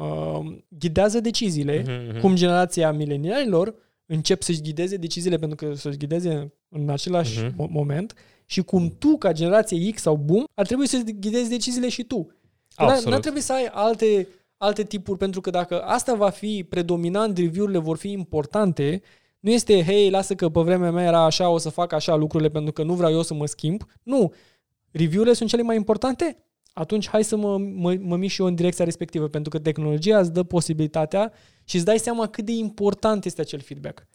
uh, 0.01 0.39
uh, 0.39 0.57
ghidează 0.69 1.21
deciziile, 1.21 1.83
Mhm, 1.87 2.09
mhm. 2.11 2.21
cum 2.21 2.35
generația 2.35 2.93
milenialilor 2.93 3.75
încep 4.07 4.43
să-și 4.43 4.61
ghideze 4.63 4.97
deciziile 4.97 5.37
pentru 5.37 5.57
că 5.67 5.75
să-și 5.75 5.97
ghideze 5.97 6.53
în 6.69 6.89
același 6.89 7.39
Mhm. 7.45 7.53
mo- 7.55 7.71
moment 7.71 8.15
și 8.47 8.63
cum 8.63 8.95
tu, 8.99 9.17
ca 9.19 9.33
generație 9.33 9.91
X 9.91 10.01
sau 10.03 10.17
Boom, 10.17 10.45
ar 10.55 10.67
trebui 10.67 10.87
să 10.87 11.03
ghidezi 11.21 11.49
deciziile 11.51 11.89
și 11.89 12.03
tu. 12.05 12.17
Nu 12.79 12.87
Absolut. 12.87 13.15
ar 13.15 13.21
trebui 13.21 13.41
să 13.41 13.53
ai 13.53 13.67
alte, 13.73 14.29
alte 14.57 14.83
tipuri, 14.85 15.19
pentru 15.19 15.41
că 15.41 15.51
dacă 15.51 15.81
asta 15.83 16.15
va 16.15 16.29
fi 16.31 16.67
predominant, 16.69 17.39
review-urile 17.39 17.79
vor 17.79 17.97
fi 17.97 18.11
importante, 18.11 19.03
nu 19.41 19.51
este, 19.51 19.83
hei, 19.83 20.11
lasă 20.11 20.35
că 20.35 20.49
pe 20.49 20.61
vremea 20.61 20.91
mea 20.91 21.05
era 21.05 21.25
așa, 21.25 21.49
o 21.49 21.59
să 21.59 21.69
fac 21.69 21.93
așa 21.93 22.15
lucrurile 22.15 22.51
pentru 22.51 22.73
că 22.73 22.83
nu 22.83 22.95
vreau 22.95 23.13
eu 23.13 23.23
să 23.23 23.35
mă 23.35 23.47
schimb. 23.47 23.83
Nu. 24.03 24.33
Review-urile 24.91 25.35
sunt 25.35 25.49
cele 25.49 25.63
mai 25.63 25.77
importante? 25.77 26.37
Atunci 26.73 27.09
hai 27.09 27.25
să 27.25 27.37
mă, 27.37 27.59
mă, 27.59 27.97
mă 28.01 28.17
mișc 28.17 28.35
și 28.35 28.41
eu 28.41 28.47
în 28.47 28.55
direcția 28.55 28.85
respectivă, 28.85 29.29
pentru 29.29 29.51
că 29.51 29.59
tehnologia 29.59 30.19
îți 30.19 30.33
dă 30.33 30.43
posibilitatea 30.43 31.33
și 31.65 31.77
îți 31.77 31.85
dai 31.85 31.99
seama 31.99 32.27
cât 32.27 32.45
de 32.45 32.53
important 32.53 33.25
este 33.25 33.41
acel 33.41 33.61
feedback. 33.61 34.07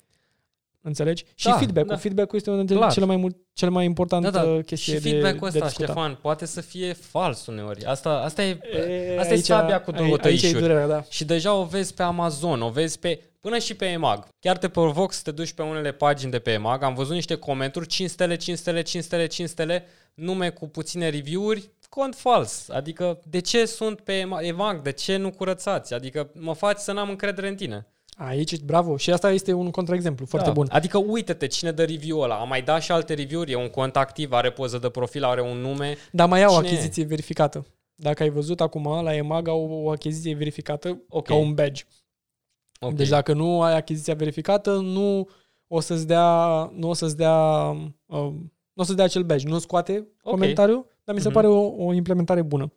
Înțelegi? 0.82 1.26
Și 1.36 1.46
Da, 1.46 1.58
feedback-ul. 1.58 1.90
da. 1.92 1.98
Feedback-ul 1.98 2.38
este 2.38 2.50
una 2.50 2.58
dintre 2.60 2.76
Clar. 2.78 2.92
cele 2.92 3.06
mai, 3.06 3.16
mult, 3.16 3.36
cele 3.54 3.72
mai 3.72 3.86
importante 3.86 4.30
Da, 4.30 4.44
da. 4.46 4.62
chestii 4.62 4.94
Și 4.94 5.00
de, 5.02 5.10
feedback-ul 5.10 5.40
de 5.50 5.58
ăsta, 5.58 5.66
discutat. 5.66 5.90
Ștefan, 5.96 6.18
poate 6.22 6.46
să 6.46 6.62
fie 6.62 6.94
fals 6.94 7.46
uneori. 7.46 7.86
Asta, 7.86 8.10
asta 8.10 8.44
e, 8.44 8.60
E, 8.88 9.20
asta 9.20 9.34
e 9.34 9.38
sabia 9.38 9.82
cu 9.82 9.92
două 9.92 10.08
aici, 10.08 10.26
aici 10.26 10.38
e 10.38 10.40
tăișuri. 10.40 10.62
durerea, 10.62 10.88
da. 10.88 11.04
Și 11.10 11.26
deja 11.26 11.54
o 11.54 11.64
vezi 11.64 11.94
pe 11.94 12.04
Amazon, 12.04 12.62
o 12.62 12.70
vezi 12.70 13.00
pe 13.00 13.22
până 13.40 13.58
și 13.58 13.74
pe 13.76 13.86
EMAG. 13.86 14.28
Chiar 14.40 14.58
te 14.58 14.68
provoc 14.70 15.14
să 15.14 15.22
te 15.24 15.32
duci 15.32 15.52
pe 15.54 15.62
unele 15.62 15.92
pagini 15.92 16.32
de 16.32 16.40
pe 16.40 16.52
EMAG. 16.52 16.84
Am 16.84 16.94
văzut 16.94 17.14
niște 17.14 17.36
comenturi, 17.36 17.88
5 17.88 18.10
stele, 18.10 18.36
5 18.36 18.58
stele, 18.58 18.82
5 18.82 19.04
stele, 19.04 19.28
5 19.28 19.50
stele, 19.50 19.86
nume 20.14 20.50
cu 20.50 20.68
puține 20.68 21.10
review-uri, 21.10 21.70
cont 21.96 22.16
fals. 22.16 22.70
Adică 22.70 23.20
de 23.30 23.40
ce 23.40 23.66
sunt 23.66 24.00
pe 24.02 24.14
EMAG? 24.14 24.44
EMAG? 24.46 24.82
De 24.82 24.92
ce 24.92 25.18
nu 25.18 25.32
curățați? 25.32 25.94
Adică 25.94 26.30
mă 26.34 26.54
faci 26.54 26.78
să 26.78 26.92
n-am 26.92 27.10
încredere 27.10 27.48
în 27.48 27.56
tine. 27.56 27.88
Aici, 28.18 28.60
bravo. 28.60 28.98
Și 28.98 29.12
asta 29.12 29.32
este 29.32 29.54
un 29.54 29.72
contraexemplu 29.72 30.26
foarte 30.26 30.48
Da. 30.48 30.54
bun. 30.54 30.68
Adică 30.72 30.98
uite-te 30.98 31.48
cine 31.48 31.72
dă 31.72 31.84
review-ul 31.84 32.24
ăla. 32.24 32.36
Am 32.36 32.48
mai 32.48 32.62
dat 32.62 32.82
și 32.82 32.92
alte 32.92 33.14
review-uri, 33.14 33.52
e 33.52 33.56
un 33.56 33.70
cont 33.70 33.96
activ, 33.96 34.32
are 34.32 34.52
poză 34.52 34.78
de 34.78 34.90
profil, 34.90 35.24
are 35.24 35.42
un 35.42 35.58
nume. 35.58 35.98
Dar 36.12 36.28
mai 36.28 36.44
au 36.44 36.56
o 36.56 36.58
Cine 36.58 36.68
e? 36.68 36.72
achiziție 36.72 37.04
verificată. 37.04 37.66
Dacă 37.96 38.24
ai 38.24 38.30
văzut 38.30 38.62
acum, 38.62 39.04
la 39.04 39.16
EMAG 39.16 39.48
au 39.48 39.70
o 39.84 39.90
achiziție 39.90 40.36
verificată 40.36 41.02
Ok. 41.10 41.26
ca 41.26 41.36
un 41.36 41.54
badge. 41.54 41.84
Ok. 42.80 42.94
Deci 42.94 43.08
dacă 43.08 43.34
nu 43.34 43.62
ai 43.62 43.76
achiziția 43.76 44.14
verificată, 44.14 44.76
nu 44.76 45.30
o 45.68 45.80
să-ți 45.80 46.08
dea, 46.08 46.30
nu 46.76 46.90
o 46.90 46.94
să-ți 46.94 47.18
dea, 47.18 47.70
uh, 48.06 48.34
nu 48.74 48.82
o 48.82 48.84
să-ți 48.84 48.96
dea 48.96 49.06
acel 49.06 49.24
badge. 49.24 49.48
Nu 49.48 49.60
scoate 49.60 50.08
Ok. 50.24 50.32
comentariul, 50.32 50.88
dar 51.06 51.16
mi 51.16 51.22
se 51.22 51.28
Mhm. 51.28 51.36
pare 51.36 51.48
o, 51.48 51.86
o 51.86 51.94
implementare 51.94 52.42
bună. 52.42 52.72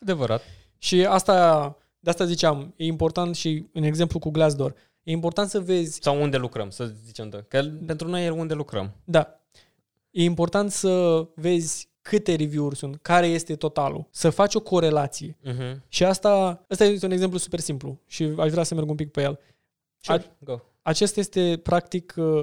Adevărat. 0.00 0.42
Și 0.78 1.04
asta, 1.06 1.76
de 1.98 2.10
asta 2.10 2.24
ziceam, 2.24 2.72
e 2.76 2.84
important 2.84 3.34
și 3.36 3.66
în 3.72 3.82
exemplu 3.82 4.18
cu 4.18 4.30
Glassdoor, 4.30 4.74
e 5.02 5.10
important 5.10 5.48
să 5.48 5.60
vezi, 5.60 5.98
Sau 6.02 6.22
unde 6.22 6.36
lucrăm, 6.36 6.70
să 6.70 6.84
zicem. 7.04 7.28
da. 7.28 7.42
Că 7.48 7.62
pentru 7.86 8.08
noi 8.08 8.26
e 8.26 8.30
unde 8.30 8.54
lucrăm. 8.54 8.92
da, 9.04 9.40
e 10.10 10.22
important 10.22 10.70
să 10.70 11.26
vezi 11.34 11.88
câte 12.02 12.34
review-uri 12.34 12.76
sunt, 12.76 12.98
care 13.02 13.26
este 13.26 13.56
totalul, 13.56 14.06
să 14.10 14.30
faci 14.30 14.54
o 14.54 14.60
corelație. 14.60 15.36
Uh-huh. 15.46 15.76
Și 15.88 16.04
asta, 16.04 16.64
asta 16.68 16.84
este 16.84 17.06
un 17.06 17.12
exemplu 17.12 17.38
super 17.38 17.60
simplu 17.60 17.98
și 18.06 18.32
aș 18.38 18.50
vrea 18.50 18.62
să 18.62 18.74
merg 18.74 18.88
un 18.90 18.96
pic 18.96 19.10
pe 19.10 19.22
el. 19.22 19.38
Sure. 19.96 20.36
Go. 20.38 20.58
Acesta 20.82 21.20
este, 21.20 21.60
practic, 21.62 22.14
uh, 22.16 22.40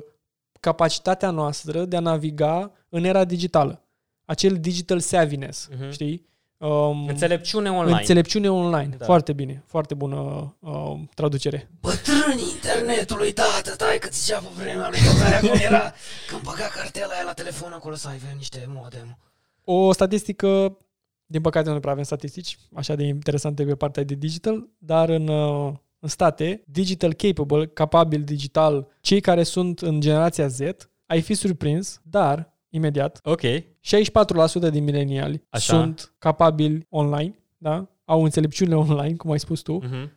capacitatea 0.59 1.29
noastră 1.31 1.85
de 1.85 1.95
a 1.95 1.99
naviga 1.99 2.71
în 2.89 3.03
era 3.03 3.23
digitală. 3.25 3.81
Acel 4.28 4.57
digital 4.59 4.99
savviness, 4.99 5.67
Mhm. 5.80 5.91
știi? 5.91 6.25
Um, 6.57 7.07
Înțelepciune 7.07 7.69
online. 7.71 7.97
Înțelepciune 7.97 8.51
online. 8.51 8.95
Da. 8.97 9.05
Foarte 9.05 9.34
bine. 9.34 9.63
Foarte 9.65 9.93
bună 9.93 10.17
uh, 10.59 10.93
traducere. 11.13 11.69
Bătrânii 11.82 12.51
internetului, 12.53 13.32
tată, 13.34 13.71
stai 13.73 13.97
că 13.99 14.09
zicea 14.11 14.38
pe 14.39 14.47
vremea 14.61 14.89
lui 14.89 14.99
Băgarea 15.13 15.39
cum 15.39 15.59
era 15.61 15.93
Când 16.30 16.41
băga 16.41 16.67
cartela 16.75 17.13
aia 17.13 17.23
la 17.25 17.34
telefon 17.34 17.71
acolo 17.71 17.95
să 17.95 18.07
ai 18.07 18.19
niște 18.38 18.65
modem 18.67 19.17
O 19.63 19.91
statistică, 19.91 20.78
din 21.25 21.41
păcate 21.41 21.69
nu 21.69 21.80
prea 21.80 21.91
avem 21.91 22.03
statistici 22.03 22.57
așa 22.75 22.95
de 22.95 23.03
interesante 23.03 23.63
pe 23.65 23.75
partea 23.75 24.03
de 24.03 24.13
digital, 24.15 24.67
dar 24.78 25.09
în, 25.09 25.28
uh, 25.28 25.73
în 25.99 26.09
state, 26.09 26.63
digital 26.65 27.13
capable, 27.13 27.67
capabil 27.67 28.23
digital, 28.23 28.88
cei 29.01 29.19
care 29.21 29.43
sunt 29.43 29.80
în 29.82 29.99
generația 29.99 30.47
Z, 30.47 30.59
ai 31.05 31.21
fi 31.21 31.34
surprins, 31.34 32.01
dar, 32.03 32.53
imediat, 32.69 33.19
Ok. 33.23 33.41
64% 33.88 34.69
din 34.71 34.83
mileniali 34.83 35.43
Așa. 35.49 35.73
sunt 35.77 36.13
capabili 36.19 36.85
online, 36.89 37.35
da? 37.57 37.88
au 38.05 38.23
înțelepciune 38.23 38.75
online, 38.75 39.15
cum 39.15 39.31
ai 39.31 39.39
spus 39.39 39.61
tu, 39.61 39.79
Uh-huh. 39.83 40.09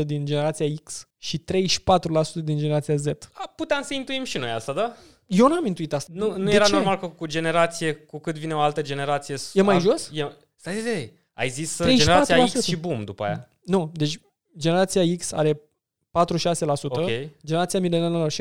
46% 0.00 0.04
din 0.04 0.24
generația 0.24 0.66
X 0.84 1.08
și 1.18 1.38
34% 1.38 1.44
din 2.34 2.58
generația 2.58 2.96
Z. 2.96 3.06
Puteam 3.56 3.82
să 3.82 3.94
intuim 3.94 4.24
și 4.24 4.38
noi 4.38 4.50
asta, 4.50 4.72
da? 4.72 4.92
Eu 5.26 5.46
n-am 5.48 5.66
intuit 5.66 5.92
asta. 5.92 6.12
Nu, 6.14 6.36
nu 6.36 6.44
De 6.44 6.52
era 6.54 6.64
ce? 6.64 6.72
normal 6.72 6.98
că 6.98 7.06
cu 7.08 7.26
generație, 7.26 7.94
cu 7.94 8.18
cât 8.18 8.38
vine 8.38 8.54
o 8.54 8.58
altă 8.60 8.82
generație... 8.82 9.34
E 9.52 9.62
mai 9.62 9.76
a- 9.76 9.78
jos? 9.78 10.06
E, 10.12 10.12
stai, 10.12 10.34
stai, 10.56 10.74
stai. 10.80 11.12
Ai 11.32 11.48
zis 11.48 11.78
uh, 11.78 11.86
34%. 11.86 11.96
generația 11.96 12.44
X 12.44 12.62
și 12.62 12.76
boom 12.76 13.04
după 13.04 13.24
aia. 13.24 13.48
Nu, 13.64 13.90
deci 13.94 14.20
generația 14.58 15.02
X 15.18 15.32
are 15.32 15.52
46%, 15.52 15.60
Ok, 16.82 17.10
generația 17.44 17.80
milenială 17.80 18.26
64%, 18.30 18.34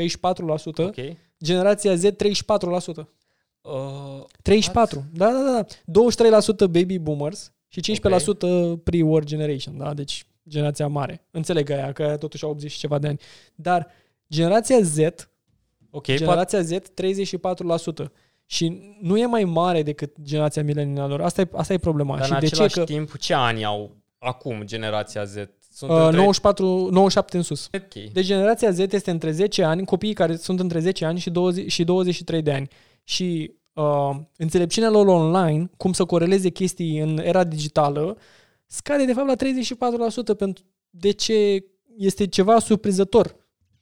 ok. 0.78 0.96
generația 1.44 1.96
Z 1.96 2.04
34%. 2.04 2.08
Uh, 3.64 4.24
34, 4.42 5.04
da, 5.14 5.32
da, 5.32 5.52
da. 5.52 5.66
23% 6.66 6.72
baby 6.72 6.98
boomers 6.98 7.52
și 7.68 7.82
15% 7.82 8.84
pre-war 8.84 9.24
generation, 9.24 9.78
da? 9.78 9.94
Deci 9.94 10.26
generația 10.50 10.88
mare. 10.88 11.28
Înțeleg 11.32 11.70
aia, 11.70 11.92
că 11.92 12.04
aia 12.04 12.18
totuși 12.18 12.44
au 12.44 12.50
80 12.50 12.72
și 12.72 12.78
ceva 12.78 12.98
de 12.98 13.08
ani. 13.08 13.20
Dar 13.56 13.88
generația 14.30 14.82
Z, 14.82 14.98
ok, 14.98 16.06
poate... 16.06 16.16
generația 16.16 16.62
Z 16.62 16.72
34%. 16.72 18.12
Și 18.46 18.96
nu 19.02 19.18
e 19.18 19.26
mai 19.26 19.44
mare 19.44 19.84
decât 19.84 20.16
generația 20.22 20.64
milenialilor. 20.64 21.22
Asta 21.22 21.42
e, 21.42 21.50
asta 21.54 21.74
e 21.74 21.78
problema. 21.78 22.18
Dar 22.18 22.26
și 22.26 22.32
în 22.32 22.40
de 22.40 22.46
ce? 22.46 22.54
același 22.54 22.76
Că 22.76 22.84
timp, 22.84 23.18
ce 23.18 23.34
ani 23.34 23.66
au 23.66 23.96
acum 24.20 24.62
generația 24.64 25.24
Z? 25.24 25.34
Sunt 25.72 25.92
uh, 25.92 25.98
între... 25.98 26.16
94, 26.18 26.66
97 26.92 27.38
în 27.38 27.44
sus. 27.44 27.70
Ok. 27.74 28.12
Deci 28.12 28.26
generația 28.26 28.72
Z 28.72 28.78
este 28.78 29.12
între 29.12 29.32
10 29.32 29.64
ani, 29.64 29.86
copiii 29.86 30.14
care 30.14 30.36
sunt 30.36 30.60
între 30.60 30.80
10 30.80 31.06
ani 31.06 31.20
și, 31.20 31.30
20, 31.30 31.72
și 31.72 31.84
23 31.84 32.42
de 32.42 32.52
ani. 32.52 32.68
Și 33.04 33.54
uh, 33.74 34.16
înțelepciunea 34.38 34.90
lor 34.90 35.08
online, 35.08 35.70
cum 35.78 35.94
să 35.94 36.06
coreleze 36.06 36.50
chestii 36.50 37.00
în 37.00 37.18
era 37.18 37.44
digitală, 37.44 38.18
scade 38.66 39.06
de 39.06 39.14
fapt 39.14 39.28
la 39.28 39.36
34% 40.34 40.38
pentru 40.38 40.64
de 40.90 41.12
ce 41.12 41.66
este 41.98 42.28
ceva 42.28 42.60
surprinzător 42.60 43.36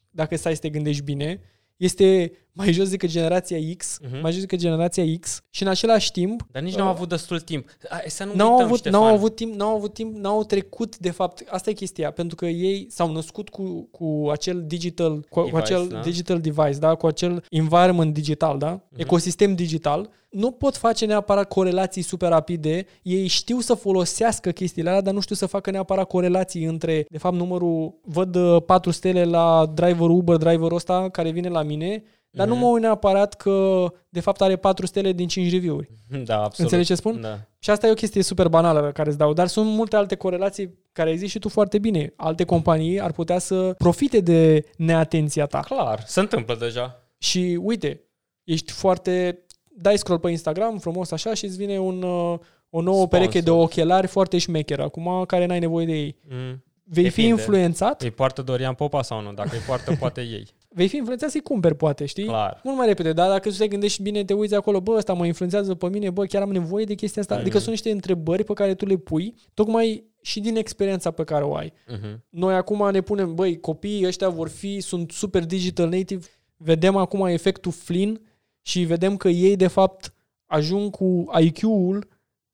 dacă 0.09 0.35
stai 0.35 0.53
să 0.55 0.61
te 0.61 0.69
gândești 0.69 1.03
bine. 1.03 1.41
Este 1.77 2.31
mai 2.53 2.71
jos 2.71 2.89
decât 2.89 3.09
generația 3.09 3.57
X, 3.77 3.97
Mhm. 4.01 4.21
mai 4.21 4.31
jos 4.31 4.39
decât 4.41 4.59
generația 4.59 5.03
X 5.19 5.41
și 5.49 5.63
în 5.63 5.69
același 5.69 6.11
timp 6.11 6.45
Dar 6.51 6.61
nici 6.61 6.71
uh, 6.73 6.77
n-au 6.79 6.87
avut 6.87 7.09
destul 7.09 7.39
timp. 7.39 7.69
Hai 7.89 8.03
să 8.07 8.23
nu 8.23 8.31
N-au 8.35 8.49
uităm, 8.51 8.65
avut, 8.65 8.77
Ștefan. 8.77 8.99
n-au 9.01 9.13
avut 9.13 9.35
timp, 9.35 9.53
n-au 9.55 9.75
avut 9.75 9.93
timp, 9.93 10.15
n-au 10.15 10.43
trecut 10.43 10.97
de 10.97 11.09
fapt. 11.11 11.43
Asta 11.49 11.69
e 11.69 11.73
chestia, 11.73 12.11
pentru 12.11 12.35
că 12.35 12.45
ei 12.45 12.87
s-au 12.89 13.11
născut 13.11 13.49
cu, 13.49 13.87
cu 13.91 14.27
acel 14.31 14.63
digital, 14.67 15.25
cu, 15.29 15.39
cu 15.39 15.41
Device, 15.41 15.57
acel 15.73 15.87
da. 15.87 15.99
digital 15.99 16.39
device, 16.39 16.77
da, 16.79 16.95
cu 16.95 17.07
acel 17.07 17.43
environment 17.49 18.13
digital, 18.13 18.57
da, 18.57 18.69
Mhm. 18.89 19.01
ecosistem 19.01 19.55
digital. 19.55 20.09
Nu 20.29 20.51
pot 20.51 20.77
face 20.77 21.05
neapărat 21.05 21.47
corelații 21.47 22.01
super 22.01 22.29
rapide. 22.29 22.85
Ei 23.03 23.27
știu 23.27 23.59
să 23.59 23.73
folosească 23.73 24.51
chestiile 24.51 24.89
alea, 24.89 25.01
dar 25.01 25.13
nu 25.13 25.19
știu 25.19 25.35
să 25.35 25.45
facă 25.45 25.71
neapărat 25.71 26.07
corelații 26.07 26.63
între, 26.63 27.05
de 27.09 27.17
fapt, 27.17 27.35
numărul, 27.35 27.99
văd 28.03 28.35
uh, 28.35 28.61
4 28.65 28.91
stele 28.91 29.23
la 29.23 29.71
driver 29.73 30.07
Uber, 30.09 30.35
driverul 30.35 30.75
ăsta 30.75 31.09
care 31.11 31.31
vine 31.31 31.49
la 31.49 31.63
mine, 31.63 32.03
dar 32.31 32.47
nu 32.47 32.53
Mhm. 32.53 32.63
mă 32.63 32.69
uit 32.69 32.81
neapărat 32.81 33.33
că, 33.33 33.85
de 34.09 34.19
fapt, 34.19 34.41
are 34.41 34.55
4 34.55 34.85
stele 34.85 35.11
din 35.11 35.27
5 35.27 35.51
review-uri. 35.51 35.89
Da, 36.25 36.35
absolut. 36.35 36.57
Înțelegi 36.57 36.87
ce 36.87 36.95
spun? 36.95 37.21
Da. 37.21 37.39
Și 37.59 37.69
asta 37.69 37.87
e 37.87 37.91
o 37.91 37.93
chestie 37.93 38.23
super 38.23 38.47
banală 38.47 38.81
pe 38.81 38.91
care 38.91 39.09
îți 39.09 39.17
dau, 39.17 39.33
dar 39.33 39.47
sunt 39.47 39.69
multe 39.69 39.95
alte 39.95 40.15
corelații 40.15 40.79
care 40.91 41.09
ai 41.09 41.17
zis 41.17 41.29
și 41.29 41.39
tu 41.39 41.49
foarte 41.49 41.79
bine. 41.79 42.13
Alte 42.15 42.43
companii 42.43 43.01
ar 43.01 43.11
putea 43.11 43.39
să 43.39 43.73
profite 43.77 44.19
de 44.19 44.65
neatenția 44.77 45.45
ta. 45.45 45.59
Clar, 45.59 46.03
se 46.05 46.19
întâmplă 46.19 46.55
deja. 46.59 47.03
Și 47.17 47.59
uite, 47.61 48.01
ești 48.43 48.71
foarte... 48.71 49.39
Dai 49.77 49.97
scroll 49.97 50.19
pe 50.19 50.29
Instagram 50.29 50.77
frumos 50.77 51.11
așa 51.11 51.33
și 51.33 51.45
îți 51.45 51.57
vine 51.57 51.79
un, 51.79 52.01
uh, 52.03 52.37
o 52.69 52.81
nouă 52.81 52.95
Sponsor. 52.95 53.07
pereche 53.07 53.39
de 53.41 53.49
ochelari 53.49 54.07
foarte 54.07 54.37
șmecher 54.37 54.79
acum, 54.79 55.23
care 55.27 55.45
n-ai 55.45 55.59
nevoie 55.59 55.85
de 55.85 55.91
ei. 55.93 56.15
Mm. 56.29 56.63
Vei 56.83 57.03
fi 57.03 57.09
Depinde. 57.09 57.29
influențat, 57.29 58.01
Îi 58.01 58.11
poartă 58.11 58.41
Dorian 58.41 58.73
Popa 58.73 59.01
sau 59.01 59.21
nu? 59.21 59.33
Dacă 59.33 59.49
îi 59.53 59.61
poartă, 59.67 59.95
poate 59.99 60.21
ei. 60.21 60.47
Vei 60.73 60.87
fi 60.87 60.95
influențat 60.95 61.29
să-i 61.29 61.41
cumperi, 61.41 61.75
poate, 61.75 62.05
știi? 62.05 62.25
Clar. 62.25 62.61
Mult 62.63 62.77
mai 62.77 62.87
repede, 62.87 63.13
dar 63.13 63.29
dacă 63.29 63.49
tu 63.49 63.55
te 63.55 63.67
gândești 63.67 64.01
bine, 64.01 64.23
te 64.23 64.33
uiți 64.33 64.55
acolo, 64.55 64.81
bă, 64.81 64.95
ăsta 64.95 65.13
mă 65.13 65.25
influențează 65.25 65.75
pe 65.75 65.89
mine, 65.89 66.09
bă, 66.09 66.25
chiar 66.25 66.41
am 66.41 66.51
nevoie 66.51 66.85
de 66.85 66.93
chestia 66.93 67.21
asta. 67.21 67.33
Mhm. 67.33 67.43
Adică 67.43 67.57
sunt 67.57 67.69
niște 67.69 67.91
întrebări 67.91 68.43
pe 68.43 68.53
care 68.53 68.75
tu 68.75 68.85
le 68.85 68.95
pui, 68.95 69.35
tocmai 69.53 70.03
și 70.21 70.39
din 70.39 70.55
experiența 70.55 71.11
pe 71.11 71.23
care 71.23 71.43
o 71.43 71.55
ai. 71.55 71.73
Mhm. 71.87 72.23
Noi 72.29 72.53
acum 72.53 72.89
ne 72.91 73.01
punem, 73.01 73.35
băi, 73.35 73.59
copiii 73.59 74.05
ăștia 74.05 74.29
vor 74.29 74.49
fi, 74.49 74.79
sunt 74.79 75.11
super 75.11 75.45
digital 75.45 75.89
native, 75.89 76.25
vedem 76.57 76.95
acum 76.95 77.25
efectul 77.25 77.71
Flynn 77.71 78.21
și 78.61 78.83
vedem 78.83 79.17
că 79.17 79.29
ei, 79.29 79.55
de 79.55 79.67
fapt, 79.67 80.13
ajung 80.45 80.91
cu 80.91 81.25
IQ-ul 81.39 82.07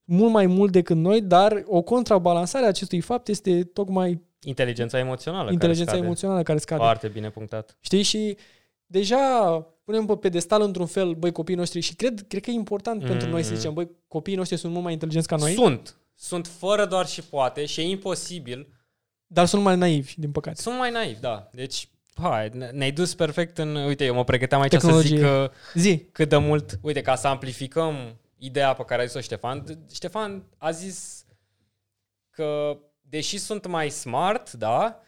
mult 0.04 0.32
mai 0.32 0.46
mult 0.46 0.72
decât 0.72 0.96
noi, 0.96 1.22
dar 1.22 1.64
o 1.66 1.82
contrabalansare 1.82 2.66
a 2.66 2.68
acestui 2.68 3.00
fapt 3.00 3.28
este 3.28 3.64
tocmai 3.64 4.22
Inteligența 4.44 4.98
emoțională. 5.00 5.52
inteligența 5.52 5.84
care 5.86 5.98
scade. 5.98 6.06
emoțională 6.06 6.44
care 6.44 6.58
scade. 6.58 6.82
Foarte 6.82 7.08
bine 7.08 7.30
punctat. 7.30 7.78
Știi? 7.80 8.02
Și 8.02 8.38
deja 8.86 9.18
punem 9.84 10.06
pe 10.06 10.16
pedestal 10.16 10.62
într-un 10.62 10.86
fel, 10.86 11.14
băi, 11.14 11.32
copiii 11.32 11.58
noștri 11.58 11.80
și 11.80 11.96
cred, 11.96 12.26
cred 12.28 12.42
că 12.42 12.50
e 12.50 12.54
important 12.54 13.02
mm. 13.02 13.08
pentru 13.08 13.30
noi 13.30 13.44
să 13.44 13.50
Mhm. 13.50 13.58
zicem, 13.58 13.74
băi, 13.74 13.90
copiii 14.08 14.38
noștri 14.38 14.58
sunt 14.58 14.72
mult 14.72 14.84
mai 14.84 14.94
inteligenți 14.94 15.28
ca 15.28 15.36
noi, 15.36 15.54
Sunt. 15.54 15.96
Sunt 16.16 16.48
fără 16.48 16.86
doar 16.86 17.08
și 17.08 17.22
poate 17.24 17.66
și 17.66 17.80
e 17.80 17.84
imposibil. 17.84 18.68
dar 19.28 19.46
sunt 19.46 19.62
mai 19.64 19.78
naivi, 19.78 20.14
din 20.18 20.32
păcate. 20.32 20.62
Sunt 20.62 20.78
mai 20.78 20.92
naivi, 20.92 21.20
da. 21.20 21.50
Deci, 21.54 21.90
hai, 22.16 22.50
ne- 22.54 22.70
ne-ai 22.74 22.92
dus 22.92 23.16
perfect 23.16 23.58
în... 23.58 23.76
Uite, 23.76 24.06
eu 24.06 24.14
mă 24.14 24.24
pregăteam 24.24 24.62
aici 24.62 24.72
Tehnologie. 24.72 25.10
să 25.10 25.16
zic 25.16 25.24
că 25.24 25.52
Zi, 25.74 25.98
cât 26.12 26.30
de 26.30 26.38
mult... 26.38 26.80
Uite, 26.82 27.02
ca 27.02 27.16
să 27.16 27.28
amplificăm 27.28 27.96
ideea 28.38 28.74
pe 28.74 28.84
care 28.86 29.02
a 29.02 29.06
zis-o 29.06 29.20
Ștefan, 29.20 29.64
d- 29.64 29.94
Ștefan 29.94 30.44
a 30.58 30.72
zis 30.72 31.26
că, 32.30 32.78
deși 33.10 33.38
sunt 33.38 33.68
mai 33.68 33.90
smart, 33.90 34.52
da, 34.52 35.02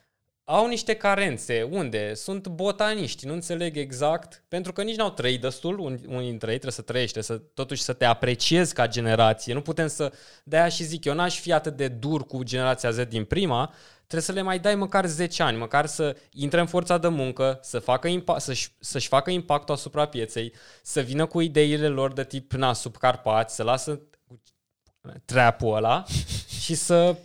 au 0.43 0.67
niște 0.67 0.93
carențe. 0.95 1.61
Unde? 1.61 2.13
Sunt 2.13 2.47
botaniști, 2.47 3.25
nu 3.25 3.33
înțeleg 3.33 3.77
exact, 3.77 4.43
pentru 4.47 4.73
că 4.73 4.83
nici 4.83 4.95
n-au 4.95 5.09
trăit 5.09 5.41
destul, 5.41 5.79
un- 5.79 5.99
unii 6.07 6.29
dintre 6.29 6.51
ei 6.51 6.57
trebuie 6.57 6.71
să 6.71 6.81
trăiești, 6.81 7.13
trebuie 7.19 7.39
să, 7.39 7.45
totuși 7.53 7.81
să 7.81 7.93
te 7.93 8.05
apreciezi 8.05 8.73
ca 8.73 8.87
generație. 8.87 9.53
Nu 9.53 9.61
putem 9.61 9.87
să, 9.87 10.13
de-aia 10.43 10.69
și 10.69 10.83
zic, 10.83 11.05
eu 11.05 11.13
n-aș 11.13 11.39
fi 11.39 11.53
atât 11.53 11.75
de 11.75 11.87
dur 11.87 12.25
cu 12.25 12.43
generația 12.43 12.91
Z 12.91 12.97
din 13.07 13.25
prima, 13.25 13.73
trebuie 13.97 14.21
să 14.21 14.31
le 14.31 14.41
mai 14.41 14.59
dai 14.59 14.75
măcar 14.75 15.05
10 15.05 15.43
ani, 15.43 15.57
măcar 15.57 15.85
să 15.85 16.15
intre 16.31 16.59
în 16.59 16.67
forța 16.67 16.97
de 16.97 17.07
muncă, 17.07 17.59
să 17.61 17.79
facă 17.79 18.07
impa- 18.07 18.37
să-și, 18.37 18.69
să-și 18.79 19.07
facă 19.07 19.29
impactul 19.29 19.73
asupra 19.73 20.05
pieței, 20.07 20.53
să 20.81 21.01
vină 21.01 21.25
cu 21.25 21.39
ideile 21.39 21.87
lor 21.87 22.13
de 22.13 22.23
tip, 22.23 22.51
na, 22.51 22.73
sub 22.73 22.97
Carpați, 22.97 23.55
să 23.55 23.63
lasă 23.63 24.01
treapul 25.25 25.75
ăla 25.75 26.03
și 26.61 26.75
să 26.75 27.15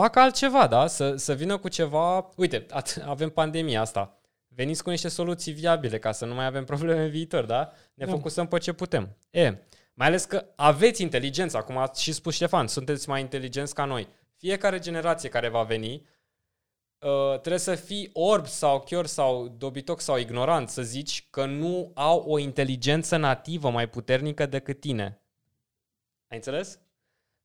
facă 0.00 0.18
altceva, 0.18 0.66
da? 0.66 0.86
Să, 0.86 1.16
să 1.16 1.34
vină 1.34 1.56
cu 1.58 1.68
ceva... 1.68 2.30
Uite, 2.36 2.66
at- 2.66 3.04
avem 3.04 3.30
pandemia 3.30 3.80
asta. 3.80 4.18
Veniți 4.48 4.82
cu 4.82 4.90
niște 4.90 5.08
soluții 5.08 5.52
viabile 5.52 5.98
ca 5.98 6.12
să 6.12 6.24
nu 6.24 6.34
mai 6.34 6.46
avem 6.46 6.64
probleme 6.64 7.04
în 7.04 7.10
viitor, 7.10 7.44
da? 7.44 7.72
Ne 7.94 8.04
Da. 8.04 8.10
focusăm 8.12 8.46
pe 8.46 8.58
ce 8.58 8.72
putem. 8.72 9.16
E, 9.30 9.56
mai 9.94 10.06
ales 10.06 10.24
că 10.24 10.46
aveți 10.56 11.02
inteligență, 11.02 11.56
acum 11.56 11.76
ați 11.76 12.02
și 12.02 12.12
spus 12.12 12.34
Ștefan, 12.34 12.66
sunteți 12.66 13.08
mai 13.08 13.20
inteligenți 13.20 13.74
ca 13.74 13.84
noi. 13.84 14.08
Fiecare 14.36 14.78
generație 14.78 15.28
care 15.28 15.48
va 15.48 15.62
veni 15.62 16.06
uh, 16.98 17.30
trebuie 17.30 17.58
să 17.58 17.74
fii 17.74 18.10
orb 18.12 18.46
sau 18.46 18.80
chior 18.80 19.06
sau 19.06 19.48
dobitoc 19.48 20.00
sau 20.00 20.18
ignorant 20.18 20.68
să 20.68 20.82
zici 20.82 21.26
că 21.30 21.44
nu 21.46 21.90
au 21.94 22.18
o 22.18 22.38
inteligență 22.38 23.16
nativă 23.16 23.70
mai 23.70 23.88
puternică 23.88 24.46
decât 24.46 24.80
tine. 24.80 25.20
Ai 26.28 26.36
înțeles? 26.36 26.78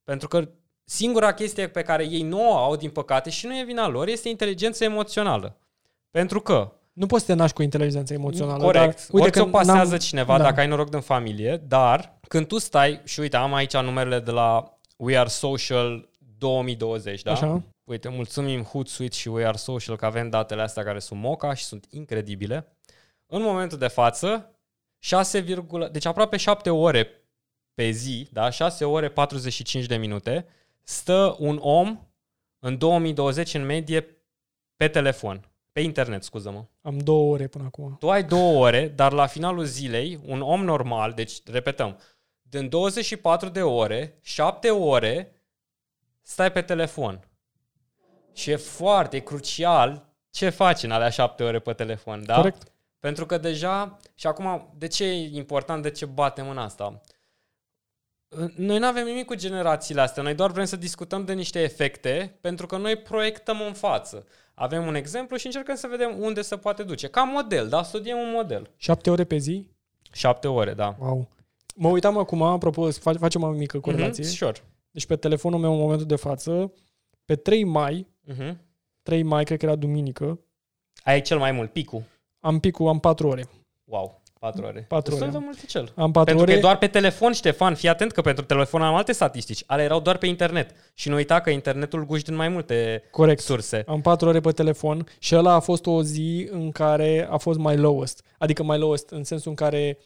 Pentru 0.03 0.27
că 0.27 0.49
singura 0.89 1.33
chestie 1.33 1.67
pe 1.67 1.81
care 1.81 2.03
ei 2.03 2.21
nu 2.21 2.49
o 2.49 2.55
au, 2.57 2.75
din 2.75 2.89
păcate, 2.89 3.29
și 3.29 3.45
nu 3.45 3.57
e 3.57 3.63
vina 3.63 3.87
lor, 3.87 4.07
este 4.07 4.29
inteligența 4.29 4.85
emoțională. 4.85 5.57
Pentru 6.11 6.39
că, 6.41 6.71
Nu 6.93 7.05
poți 7.05 7.25
să 7.25 7.31
te 7.31 7.37
naști 7.37 7.55
cu 7.55 7.61
inteligență 7.61 8.13
emoțională. 8.13 8.63
corect, 8.63 8.85
Dar, 8.85 8.95
uite 9.11 9.21
ori 9.27 9.31
că 9.31 9.39
ți-o 9.39 9.45
pasează 9.49 9.89
n-am- 9.89 9.99
cineva 9.99 10.37
da. 10.37 10.43
dacă 10.43 10.59
ai 10.59 10.67
noroc 10.67 10.89
din 10.89 10.99
familie, 10.99 11.57
dar 11.67 12.19
când 12.27 12.47
tu 12.47 12.57
stai, 12.57 13.01
și 13.03 13.19
uite, 13.19 13.37
am 13.37 13.53
aici 13.53 13.73
numerele 13.77 14.19
de 14.19 14.31
la 14.31 14.77
We 14.95 15.17
Are 15.17 15.29
Social 15.29 16.09
2020, 16.37 17.21
da? 17.21 17.31
Așa. 17.31 17.61
Uite, 17.83 18.09
mulțumim 18.09 18.63
Hootsuite 18.63 19.15
și 19.15 19.27
We 19.29 19.45
Are 19.47 19.57
Social 19.57 19.95
că 19.95 20.05
avem 20.05 20.29
datele 20.29 20.61
astea 20.61 20.83
care 20.83 20.99
sunt 20.99 21.19
moca 21.19 21.53
și 21.53 21.63
sunt 21.63 21.85
incredibile. 21.89 22.67
În 23.25 23.41
momentul 23.41 23.77
de 23.77 23.87
față, 23.87 24.49
6, 24.99 25.45
deci 25.91 26.05
aproape 26.05 26.37
7 26.37 26.69
ore 26.69 27.07
pe 27.73 27.89
zi, 27.89 28.27
da? 28.31 28.49
6 28.49 28.85
ore 28.85 29.09
45 29.09 29.85
de 29.85 29.95
minute, 29.95 30.45
stă 30.83 31.35
un 31.39 31.57
om 31.61 31.99
în 32.59 32.77
2020 32.77 33.53
în 33.53 33.65
medie 33.65 34.17
pe 34.75 34.87
telefon, 34.87 35.49
pe 35.71 35.79
internet, 35.79 36.23
scuză-mă. 36.23 36.65
Am 36.81 36.97
două 36.97 37.33
ore 37.33 37.47
până 37.47 37.63
acum. 37.63 37.95
Tu 37.99 38.09
ai 38.09 38.23
două 38.23 38.65
ore, 38.65 38.87
dar 38.87 39.11
la 39.11 39.25
finalul 39.25 39.63
zilei, 39.63 40.19
un 40.25 40.41
om 40.41 40.63
normal, 40.63 41.13
deci, 41.13 41.43
repetăm, 41.45 41.99
din 42.41 42.69
24 42.69 43.49
de 43.49 43.61
ore, 43.61 44.17
7 44.21 44.69
ore 44.69 45.31
stai 46.21 46.51
pe 46.51 46.61
telefon. 46.61 47.27
Și 48.33 48.51
e 48.51 48.55
foarte 48.55 49.15
e 49.15 49.19
crucial 49.19 50.09
ce 50.29 50.49
faci 50.49 50.83
în 50.83 50.91
alea 50.91 51.09
7 51.09 51.43
ore 51.43 51.59
pe 51.59 51.73
telefon, 51.73 52.25
da? 52.25 52.35
Corect. 52.35 52.71
Pentru 52.99 53.25
că 53.25 53.37
deja, 53.37 53.97
și 54.15 54.27
acum, 54.27 54.73
de 54.77 54.87
ce 54.87 55.03
e 55.03 55.35
important, 55.35 55.83
de 55.83 55.91
ce 55.91 56.05
batem 56.05 56.49
în 56.49 56.57
asta? 56.57 57.01
Noi 58.55 58.79
nu 58.79 58.85
avem 58.85 59.05
nimic 59.05 59.25
cu 59.25 59.35
generațiile 59.35 60.01
astea, 60.01 60.23
noi 60.23 60.33
doar 60.33 60.51
vrem 60.51 60.65
să 60.65 60.75
discutăm 60.75 61.25
de 61.25 61.33
niște 61.33 61.59
efecte, 61.61 62.37
pentru 62.41 62.65
că 62.65 62.77
noi 62.77 62.95
proiectăm 62.95 63.61
în 63.61 63.73
față. 63.73 64.25
Avem 64.53 64.85
un 64.87 64.95
exemplu 64.95 65.37
și 65.37 65.45
încercăm 65.45 65.75
să 65.75 65.87
vedem 65.87 66.15
unde 66.19 66.41
se 66.41 66.57
poate 66.57 66.83
duce. 66.83 67.07
Ca 67.07 67.23
model, 67.23 67.67
da? 67.69 67.83
Studiem 67.83 68.17
un 68.17 68.31
model. 68.31 68.69
Șapte 68.75 69.09
ore 69.09 69.23
pe 69.23 69.37
zi? 69.37 69.67
Șapte 70.11 70.47
ore, 70.47 70.73
da. 70.73 70.95
Wow. 70.99 71.27
Mă 71.75 71.87
uitam 71.89 72.17
acum, 72.17 72.41
apropo, 72.41 72.89
să 72.89 72.99
fac- 72.99 73.17
facem 73.17 73.43
o 73.43 73.49
mică 73.49 73.79
corelație. 73.79 74.23
Mhm, 74.23 74.33
sure. 74.33 74.61
Deci 74.91 75.05
pe 75.05 75.15
telefonul 75.15 75.59
meu 75.59 75.71
în 75.73 75.79
momentul 75.79 76.05
de 76.05 76.15
față, 76.15 76.73
pe 77.25 77.35
3 77.35 77.63
mai, 77.63 78.07
Mhm. 78.23 78.57
3 79.03 79.23
mai, 79.23 79.43
cred 79.43 79.57
că 79.59 79.65
era 79.65 79.75
duminică, 79.75 80.39
Ai 81.03 81.21
cel 81.21 81.37
mai 81.37 81.51
mult, 81.51 81.71
picul. 81.71 82.03
am 82.39 82.59
picul, 82.59 82.87
am 82.87 82.99
4 82.99 83.27
ore. 83.27 83.45
Wow, 83.83 84.21
patru 84.39 84.65
ore. 84.65 84.85
Patru 84.87 85.09
Destul 85.09 85.27
ore. 85.29 85.37
de 85.37 85.43
multicel. 85.45 85.91
Am 85.95 86.11
4 86.11 86.23
Pentru 86.23 86.41
ore. 86.41 86.51
că 86.51 86.57
e 86.57 86.61
doar 86.61 86.77
pe 86.77 86.87
telefon, 86.87 87.33
Ștefan, 87.33 87.75
fii 87.75 87.89
atent 87.89 88.11
că 88.11 88.21
pentru 88.21 88.45
telefon 88.45 88.81
am 88.81 88.95
alte 88.95 89.11
statistici. 89.11 89.63
Ale 89.65 89.83
erau 89.83 89.99
doar 89.99 90.17
pe 90.17 90.25
internet. 90.27 90.71
Și 90.93 91.09
nu 91.09 91.15
uita 91.15 91.39
că 91.39 91.49
internetul 91.49 92.05
guși 92.05 92.23
din 92.23 92.35
mai 92.35 92.49
multe 92.49 93.03
Corect. 93.11 93.41
surse. 93.41 93.83
Am 93.87 94.01
4 94.01 94.27
ore 94.27 94.39
pe 94.39 94.51
telefon 94.51 95.07
și 95.19 95.35
ăla 95.35 95.53
a 95.53 95.59
fost 95.59 95.85
o 95.85 96.03
zi 96.03 96.47
în 96.51 96.71
care 96.71 97.27
a 97.29 97.37
fost 97.37 97.59
mai 97.59 97.77
lowest. 97.77 98.23
Adică 98.37 98.63
mai 98.63 98.77
lowest 98.77 99.09
în 99.09 99.23
sensul 99.23 99.49
în 99.49 99.55
care 99.55 99.97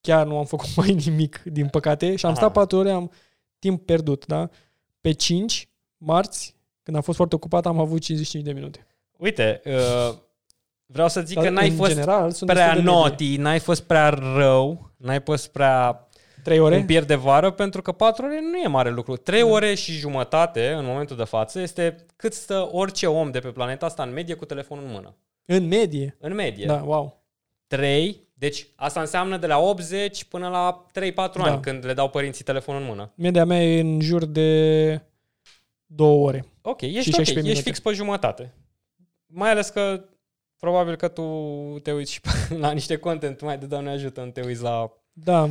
chiar 0.00 0.26
nu 0.26 0.38
am 0.38 0.44
făcut 0.44 0.74
mai 0.80 0.92
nimic, 1.06 1.42
din 1.44 1.68
păcate. 1.68 2.16
Și 2.16 2.24
am 2.26 2.30
Aha. 2.30 2.40
stat 2.40 2.52
4 2.52 2.78
ore, 2.78 2.90
am 2.90 3.10
timp 3.58 3.86
pierdut, 3.86 4.26
da? 4.26 4.48
Pe 5.00 5.12
5, 5.12 5.68
marți, 5.96 6.56
când 6.82 6.96
am 6.96 7.02
fost 7.02 7.16
foarte 7.16 7.34
ocupat, 7.34 7.66
am 7.66 7.78
avut 7.80 8.00
55 8.00 8.44
de 8.44 8.52
minute. 8.52 8.86
Uite, 9.16 9.60
uh, 9.64 10.14
vreau 10.94 11.08
să 11.08 11.20
zic 11.20 11.34
Dar 11.36 11.44
că 11.44 11.50
n-ai 11.50 11.68
în 11.68 11.74
fost 11.76 11.90
general, 11.90 12.30
sunt 12.30 12.50
prea 12.50 12.64
destul 12.66 12.82
de 12.84 12.90
medie. 12.90 13.02
naughty, 13.02 13.36
n-ai 13.36 13.58
fost 13.58 13.82
prea 13.82 14.08
rău, 14.36 14.90
n-ai 14.96 15.20
fost 15.24 15.48
prea 15.52 16.08
3 16.42 16.58
un 16.58 16.64
ore? 16.64 16.82
pierd 16.86 17.06
de 17.06 17.14
vară, 17.14 17.50
pentru 17.50 17.82
că 17.82 17.92
4 17.92 18.24
ore 18.24 18.40
nu 18.50 18.56
e 18.58 18.66
mare 18.66 18.90
lucru. 18.90 19.16
3 19.16 19.42
ore 19.42 19.74
și 19.74 19.92
jumătate, 19.92 20.70
în 20.72 20.84
momentul 20.84 21.16
de 21.16 21.24
față, 21.24 21.60
este 21.60 22.06
cât 22.16 22.32
stă 22.32 22.68
orice 22.72 23.06
om 23.06 23.30
de 23.30 23.38
pe 23.38 23.48
planeta 23.48 23.86
asta 23.86 24.02
în 24.02 24.12
medie 24.12 24.34
cu 24.34 24.44
telefonul 24.44 24.84
în 24.84 24.90
mână. 24.90 25.14
În 25.44 25.66
medie. 25.66 26.16
În 26.20 26.34
medie. 26.34 26.66
Da, 26.66 26.82
wow. 26.84 27.22
3, 27.66 28.28
deci 28.34 28.66
asta 28.76 29.00
înseamnă 29.00 29.36
de 29.36 29.46
la 29.46 29.58
80 29.58 30.24
până 30.24 30.48
la 30.48 30.86
3-4 30.92 31.14
Da. 31.14 31.42
ani 31.42 31.60
când 31.62 31.84
le 31.86 31.92
dau 31.94 32.08
părinții 32.08 32.44
telefonul 32.44 32.80
în 32.80 32.86
mână. 32.86 33.12
Media 33.16 33.44
mea 33.44 33.62
e 33.62 33.80
în 33.80 34.00
jur 34.00 34.24
de 34.24 35.00
2 35.86 36.08
ore. 36.08 36.44
Ok, 36.62 36.80
ești, 36.80 36.92
Și 37.00 37.08
ok, 37.08 37.14
16 37.14 37.30
ești 37.32 37.42
minute. 37.48 37.60
fix 37.62 37.80
pe 37.80 37.92
jumătate. 37.92 38.54
Mai 39.26 39.50
ales 39.50 39.68
că 39.68 40.04
probabil 40.64 40.96
că 40.96 41.08
tu 41.08 41.22
te 41.82 41.92
uiți 41.92 42.12
și 42.12 42.20
la 42.64 42.70
niște 42.72 42.96
content 42.96 43.40
mai 43.40 43.58
de 43.58 43.66
Doamne 43.66 43.90
ajută, 43.90 44.20
nu 44.22 44.30
te 44.30 44.42
uiți 44.44 44.62
la... 44.62 44.92
Da. 45.12 45.48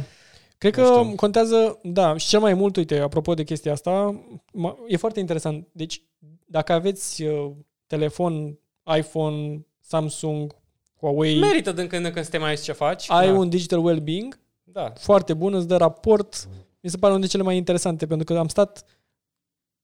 Cred 0.58 0.76
Nu 0.76 0.84
că 0.84 1.00
știu. 1.02 1.16
contează, 1.16 1.80
da, 1.84 2.18
și 2.18 2.28
cel 2.28 2.40
mai 2.40 2.54
mult, 2.54 2.76
uite, 2.76 3.00
apropo 3.00 3.34
de 3.34 3.44
chestia 3.44 3.72
asta, 3.72 4.22
mă- 4.54 4.76
e 4.88 4.98
foarte 4.98 5.20
interesant. 5.20 5.68
Deci, 5.72 6.02
dacă 6.46 6.74
aveți 6.74 7.24
uh, 7.24 7.52
telefon, 7.88 8.60
iPhone, 8.98 9.66
Samsung, 9.80 10.56
Huawei, 11.00 11.40
Merită 11.40 11.72
din 11.72 11.88
când 11.88 12.06
în 12.06 12.12
când 12.12 12.26
să 12.26 12.32
te 12.32 12.38
mai 12.38 12.50
uiți 12.50 12.64
ce 12.64 12.72
faci. 12.72 13.10
ai 13.10 13.28
Da. 13.28 13.34
un 13.34 13.50
digital 13.50 13.80
well-being 13.86 14.40
Da. 14.64 14.94
foarte 15.00 15.34
bun, 15.34 15.54
îți 15.54 15.68
dă 15.68 15.78
raport. 15.78 16.48
Mi 16.82 16.90
se 16.90 16.98
pare 16.98 17.14
unul 17.14 17.20
dintre 17.20 17.28
cele 17.38 17.44
mai 17.44 17.58
interesante, 17.58 18.06
pentru 18.08 18.26
că 18.34 18.40
am 18.40 18.48
stat 18.48 18.86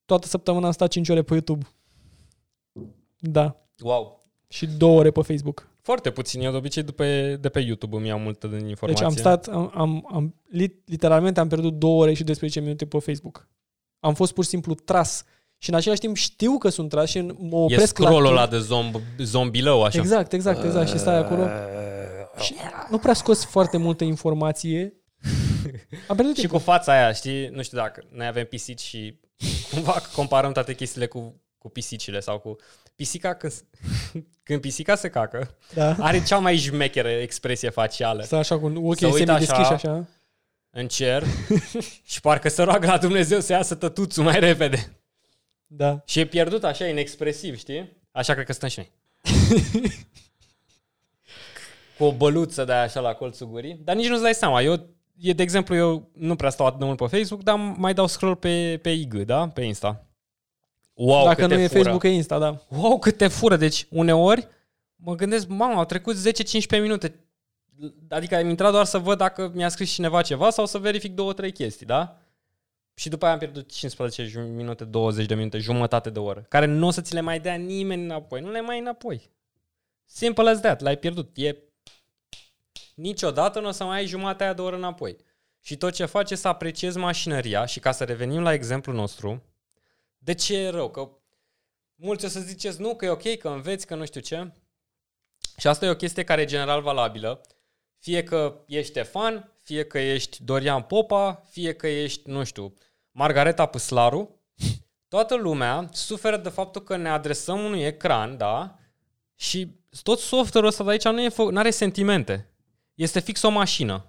toată 0.05 0.27
săptămâna 0.27 0.65
am 0.65 0.71
stat 0.71 0.89
5 0.89 1.09
ore 1.09 1.21
pe 1.21 1.33
YouTube. 1.33 1.65
Da. 3.19 3.55
Wow. 3.81 4.18
Și 4.51 4.65
2 4.67 4.89
ore 4.89 5.11
pe 5.11 5.21
Facebook. 5.21 5.67
Foarte 5.81 6.09
puțin. 6.11 6.41
Eu 6.41 6.51
de 6.51 6.57
obicei 6.57 6.83
de 6.83 6.91
pe, 6.91 7.35
de 7.35 7.49
pe 7.49 7.59
YouTube 7.59 7.95
îmi 7.95 8.07
iau 8.07 8.19
multă 8.19 8.47
din 8.47 8.67
informație. 8.67 9.05
Deci 9.05 9.13
am 9.13 9.19
stat, 9.19 9.47
am, 9.47 9.71
am, 9.75 10.07
am 10.13 10.35
lit, 10.49 10.81
literalmente 10.85 11.39
am 11.39 11.47
pierdut 11.47 11.73
2 11.73 11.89
ore 11.91 12.13
și 12.13 12.23
12 12.23 12.59
minute 12.59 12.85
pe 12.85 12.99
Facebook. 12.99 13.47
Am 13.99 14.13
fost 14.13 14.33
pur 14.33 14.43
și 14.43 14.49
simplu 14.49 14.73
tras. 14.73 15.23
Și 15.57 15.69
în 15.69 15.75
același 15.75 15.99
timp 15.99 16.15
știu 16.15 16.57
că 16.57 16.69
sunt 16.69 16.89
tras 16.89 17.09
și 17.09 17.19
mă 17.21 17.57
E 17.57 17.63
opresc 17.63 17.97
la 17.97 18.05
scroll-ul 18.05 18.25
timp. 18.25 18.37
ăla 18.37 18.47
de 18.47 18.59
zomb, 18.59 18.95
zombilău, 19.17 19.83
așa. 19.83 19.99
Exact, 19.99 20.33
exact, 20.33 20.63
exact. 20.63 20.89
Și 20.89 20.97
stai 20.97 21.17
acolo. 21.17 21.47
Și 22.41 22.53
nu 22.89 22.97
prea 22.97 23.13
scos 23.13 23.45
foarte 23.45 23.77
multă 23.77 24.03
informație. 24.03 24.93
Am 26.07 26.15
pierdut 26.15 26.35
Și 26.35 26.39
timp. 26.41 26.51
cu 26.51 26.57
fața 26.57 26.91
aia, 26.91 27.11
știi, 27.11 27.47
nu 27.47 27.61
știu 27.61 27.77
dacă 27.77 28.03
noi 28.11 28.27
avem 28.27 28.45
pisici 28.45 28.81
și 28.81 29.19
cumva 29.71 30.01
comparăm 30.15 30.51
toate 30.51 30.75
chestiile 30.75 31.07
cu, 31.07 31.41
cu 31.59 31.69
pisicile 31.69 32.19
sau 32.19 32.39
cu... 32.39 32.55
Pisica, 32.95 33.33
când, 33.33 33.53
când 34.43 34.61
pisica 34.61 34.95
se 34.95 35.09
cacă, 35.09 35.55
Da. 35.73 35.95
are 35.99 36.23
cea 36.23 36.37
mai 36.37 36.55
jmecheră 36.55 37.09
expresie 37.09 37.69
facială. 37.69 38.23
Stai 38.23 38.39
așa 38.39 38.59
cu 38.59 38.65
ochii 38.65 39.07
Să 39.11 39.13
uită 39.13 39.25
semi-deschiși 39.25 39.59
așa. 39.61 39.73
așa. 39.73 40.07
În 40.69 40.87
cer 40.87 41.23
și 42.11 42.21
parcă 42.21 42.49
se 42.49 42.63
roagă 42.63 42.87
la 42.87 42.97
Dumnezeu 42.97 43.39
să 43.39 43.51
iasă 43.53 43.75
tătuțul 43.75 44.23
mai 44.23 44.39
repede. 44.39 44.99
Da. 45.67 46.01
Și 46.05 46.19
e 46.19 46.25
pierdut 46.25 46.63
așa, 46.63 46.87
inexpresiv, 46.87 47.57
știi? 47.57 47.97
Așa 48.11 48.33
cred 48.33 48.45
că 48.45 48.53
stăm 48.53 48.69
și 48.69 48.79
noi. 48.79 48.91
cu 51.97 52.03
o 52.03 52.11
băluță 52.11 52.63
de 52.65 52.71
aia 52.71 52.81
așa 52.81 52.99
la 52.99 53.13
colțul 53.13 53.47
gurii. 53.47 53.79
Dar 53.83 53.95
nici 53.95 54.07
nu-ți 54.07 54.21
dai 54.21 54.33
seama. 54.33 54.61
Eu, 54.61 54.89
e, 55.19 55.33
de 55.33 55.43
exemplu, 55.43 55.75
eu 55.75 56.09
nu 56.13 56.35
prea 56.35 56.49
stau 56.49 56.65
atât 56.65 56.79
de 56.79 56.85
mult 56.85 56.97
pe 56.97 57.17
Facebook, 57.17 57.43
dar 57.43 57.55
mai 57.77 57.93
dau 57.93 58.07
scroll 58.07 58.35
pe, 58.35 58.79
pe 58.81 58.89
IG, 58.89 59.13
da? 59.13 59.47
Pe 59.47 59.61
Insta. 59.61 60.08
Wow, 61.01 61.25
Dacă 61.25 61.41
câte 61.41 61.55
nu 61.55 61.61
e 61.61 61.67
fură. 61.67 61.79
Facebook, 61.79 62.03
e 62.03 62.07
Insta, 62.09 62.39
da. 62.39 62.61
Wow, 62.67 62.99
câte 62.99 63.27
fură. 63.27 63.55
Deci, 63.55 63.85
uneori, 63.89 64.47
mă 64.95 65.15
gândesc, 65.15 65.47
mamă, 65.47 65.73
au 65.79 65.85
trecut 65.85 66.15
10-15 66.15 66.81
minute. 66.81 67.19
Adică 68.09 68.35
am 68.35 68.49
intrat 68.49 68.71
doar 68.71 68.85
să 68.85 68.97
văd 68.97 69.17
dacă 69.17 69.51
mi-a 69.53 69.69
scris 69.69 69.91
cineva 69.91 70.21
ceva 70.21 70.49
sau 70.49 70.65
să 70.65 70.77
verific 70.77 71.15
două, 71.15 71.33
trei 71.33 71.51
chestii, 71.51 71.85
da? 71.85 72.17
Și 72.93 73.09
după 73.09 73.23
aia 73.25 73.33
am 73.33 73.39
pierdut 73.39 73.71
15 73.71 74.23
ju- 74.23 74.39
minute, 74.39 74.83
20 74.83 75.25
de 75.25 75.35
minute, 75.35 75.57
jumătate 75.57 76.09
de 76.09 76.19
oră, 76.19 76.45
care 76.49 76.65
nu 76.65 76.87
o 76.87 76.91
să 76.91 77.01
ți 77.01 77.13
le 77.13 77.21
mai 77.21 77.39
dea 77.39 77.55
nimeni 77.55 78.03
înapoi. 78.03 78.41
Nu 78.41 78.51
le 78.51 78.61
mai 78.61 78.75
ai 78.75 78.81
înapoi. 78.81 79.29
Simple 80.05 80.49
as 80.49 80.59
that, 80.59 80.81
l-ai 80.81 80.97
pierdut. 80.97 81.29
E... 81.35 81.55
Niciodată 82.95 83.59
nu 83.59 83.67
o 83.67 83.71
să 83.71 83.83
mai 83.83 83.97
ai 83.97 84.05
jumatea 84.05 84.45
aia 84.45 84.55
de 84.55 84.61
oră 84.61 84.75
înapoi. 84.75 85.15
Și 85.61 85.77
tot 85.77 85.93
ce 85.93 86.05
faci 86.05 86.31
e 86.31 86.35
să 86.35 86.47
apreciezi 86.47 86.97
mașinăria 86.97 87.65
și 87.65 87.79
ca 87.79 87.91
să 87.91 88.03
revenim 88.03 88.41
la 88.41 88.53
exemplul 88.53 88.95
nostru, 88.95 89.43
de 90.29 90.35
ce 90.35 90.57
e 90.57 90.69
rău? 90.69 90.89
Că 90.89 91.09
mulți 91.95 92.25
o 92.25 92.27
să 92.27 92.39
ziceți, 92.39 92.81
nu, 92.81 92.95
că 92.95 93.05
e 93.05 93.09
ok, 93.09 93.37
că 93.37 93.49
înveți, 93.49 93.85
că 93.85 93.95
nu 93.95 94.05
știu 94.05 94.21
ce. 94.21 94.53
Și 95.57 95.67
asta 95.67 95.85
e 95.85 95.89
o 95.89 95.95
chestie 95.95 96.23
care 96.23 96.41
e 96.41 96.45
general 96.45 96.81
valabilă. 96.81 97.41
Fie 97.99 98.23
că 98.23 98.63
ești 98.67 98.91
Ștefan, 98.91 99.53
fie 99.63 99.85
că 99.85 99.99
ești 99.99 100.43
Dorian 100.43 100.81
Popa, 100.81 101.43
fie 101.49 101.73
că 101.73 101.87
ești, 101.87 102.29
nu 102.29 102.43
știu, 102.43 102.73
Margareta 103.11 103.65
Păslaru, 103.65 104.41
toată 105.07 105.35
lumea 105.35 105.89
suferă 105.91 106.37
de 106.37 106.49
faptul 106.49 106.83
că 106.83 106.95
ne 106.95 107.09
adresăm 107.09 107.63
unui 107.63 107.83
ecran, 107.83 108.37
da? 108.37 108.75
Și 109.35 109.75
tot 110.03 110.19
software-ul 110.19 110.71
ăsta 110.71 110.83
de 110.83 110.89
aici 110.89 111.03
nu 111.03 111.21
e 111.21 111.29
fă- 111.29 111.55
are 111.55 111.69
sentimente. 111.69 112.53
Este 112.93 113.19
fix 113.19 113.41
o 113.41 113.49
mașină. 113.49 114.05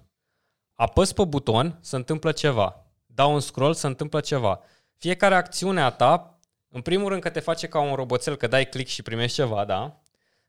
Apăs 0.75 1.13
pe 1.13 1.25
buton, 1.25 1.77
se 1.81 1.95
întâmplă 1.95 2.31
ceva. 2.31 2.85
Dau 3.05 3.33
un 3.33 3.39
scroll, 3.39 3.73
se 3.73 3.87
întâmplă 3.87 4.19
ceva. 4.19 4.61
Fiecare 5.01 5.35
acțiune 5.35 5.81
a 5.81 5.89
ta, 5.89 6.39
în 6.69 6.81
primul 6.81 7.09
rând 7.09 7.21
că 7.21 7.29
te 7.29 7.39
face 7.39 7.67
ca 7.67 7.79
un 7.79 7.95
roboțel, 7.95 8.35
că 8.35 8.47
dai 8.47 8.69
click 8.69 8.89
și 8.89 9.01
primești 9.01 9.35
ceva, 9.35 9.65
da? 9.65 10.01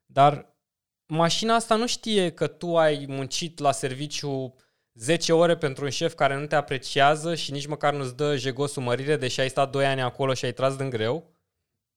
Dar 0.07 0.55
mașina 1.07 1.55
asta 1.55 1.75
nu 1.75 1.87
știe 1.87 2.31
că 2.31 2.47
tu 2.47 2.79
ai 2.79 3.05
muncit 3.09 3.59
la 3.59 3.73
serviciu 3.73 4.55
10 4.95 5.33
ore 5.33 5.57
pentru 5.57 5.85
un 5.85 5.91
șef 5.91 6.15
care 6.15 6.37
nu 6.37 6.47
te 6.47 6.55
apreciază 6.55 7.35
și 7.35 7.53
nici 7.53 7.67
măcar 7.67 7.95
nu-ți 7.95 8.17
dă 8.17 8.37
jegosul 8.37 8.83
mărire, 8.83 9.17
deși 9.17 9.41
ai 9.41 9.49
stat 9.49 9.71
2 9.71 9.87
ani 9.87 10.03
acolo 10.03 10.35
și 10.35 10.45
ai 10.45 10.53
tras 10.53 10.77
din 10.77 10.91
greu. 10.91 11.31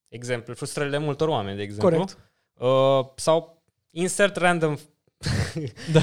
Exemplu, 0.08 0.54
frustrările 0.54 0.98
multor 0.98 1.28
oameni, 1.28 1.58
de 1.58 1.64
exemplu. 1.64 1.90
Corect. 1.90 2.18
Uh, 2.54 3.12
sau 3.16 3.64
insert 3.90 4.36
random. 4.36 4.76
Da. 5.94 6.02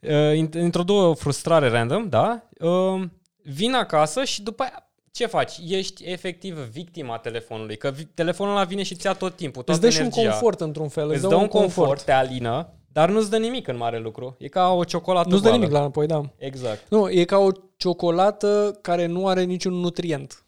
uh, 0.00 0.36
int- 0.36 0.54
introdu 0.54 0.92
o 0.92 1.14
frustrare 1.14 1.68
random, 1.68 2.08
da? 2.08 2.48
Uh, 2.58 3.02
vin 3.42 3.74
acasă 3.74 4.24
și 4.24 4.42
după 4.42 4.62
aia 4.62 4.87
ce 5.12 5.26
faci? 5.26 5.52
Ești 5.68 6.04
efectiv 6.04 6.58
victima 6.58 7.18
telefonului, 7.18 7.76
că 7.76 7.90
vi- 7.90 8.04
telefonul 8.04 8.54
ăla 8.54 8.64
vine 8.64 8.82
și 8.82 8.94
ți 8.94 9.06
ia 9.06 9.12
tot 9.12 9.36
timpul, 9.36 9.62
toată 9.62 9.86
Îți 9.86 9.90
dă 9.90 9.94
și 10.02 10.06
un 10.06 10.10
energia. 10.12 10.30
confort 10.30 10.60
într-un 10.60 10.88
fel. 10.88 11.10
Îți 11.10 11.28
dă 11.28 11.34
un 11.34 11.46
confort, 11.48 12.02
te 12.02 12.12
alină, 12.12 12.72
dar 12.92 13.10
nu-ți 13.10 13.30
dă 13.30 13.38
nimic 13.38 13.68
în 13.68 13.76
mare 13.76 13.98
lucru. 13.98 14.36
E 14.38 14.48
ca 14.48 14.68
o 14.72 14.84
ciocolată 14.84 15.28
Nu-ți 15.28 15.42
dă 15.42 15.48
goală. 15.48 15.60
nimic 15.60 15.74
la 15.76 15.80
înapoi, 15.82 16.06
da. 16.06 16.22
Exact. 16.36 16.88
Nu, 16.88 17.10
e 17.10 17.24
ca 17.24 17.38
o 17.38 17.48
ciocolată 17.76 18.78
care 18.82 19.06
nu 19.06 19.26
are 19.28 19.42
niciun 19.42 19.72
nutrient. 19.72 20.42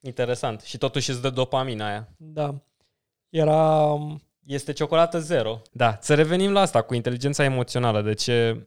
Interesant. 0.00 0.60
Și 0.60 0.78
totuși 0.78 1.10
îți 1.10 1.22
dă 1.22 1.30
dopamina 1.30 1.86
aia. 1.88 2.08
Da. 2.16 2.54
Era... 3.28 3.92
Este 4.46 4.72
ciocolată 4.72 5.18
zero. 5.18 5.60
Da, 5.72 5.98
să 6.00 6.14
revenim 6.14 6.52
la 6.52 6.60
asta 6.60 6.82
cu 6.82 6.94
inteligența 6.94 7.44
emoțională. 7.44 8.02
De 8.02 8.14
ce, 8.14 8.66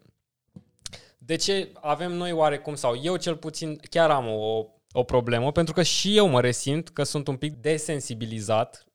de 1.29 1.35
ce 1.35 1.71
avem 1.81 2.11
noi 2.11 2.31
oarecum, 2.31 2.75
sau 2.75 2.99
eu 3.03 3.15
cel 3.15 3.35
puțin 3.35 3.79
chiar 3.89 4.09
am 4.09 4.27
o, 4.27 4.65
o 4.91 5.03
problemă, 5.03 5.51
pentru 5.51 5.73
că 5.73 5.83
și 5.83 6.17
eu 6.17 6.27
mă 6.27 6.41
resimt 6.41 6.89
că 6.89 7.03
sunt 7.03 7.27
un 7.27 7.35
pic 7.35 7.53
desensibilizat 7.53 8.85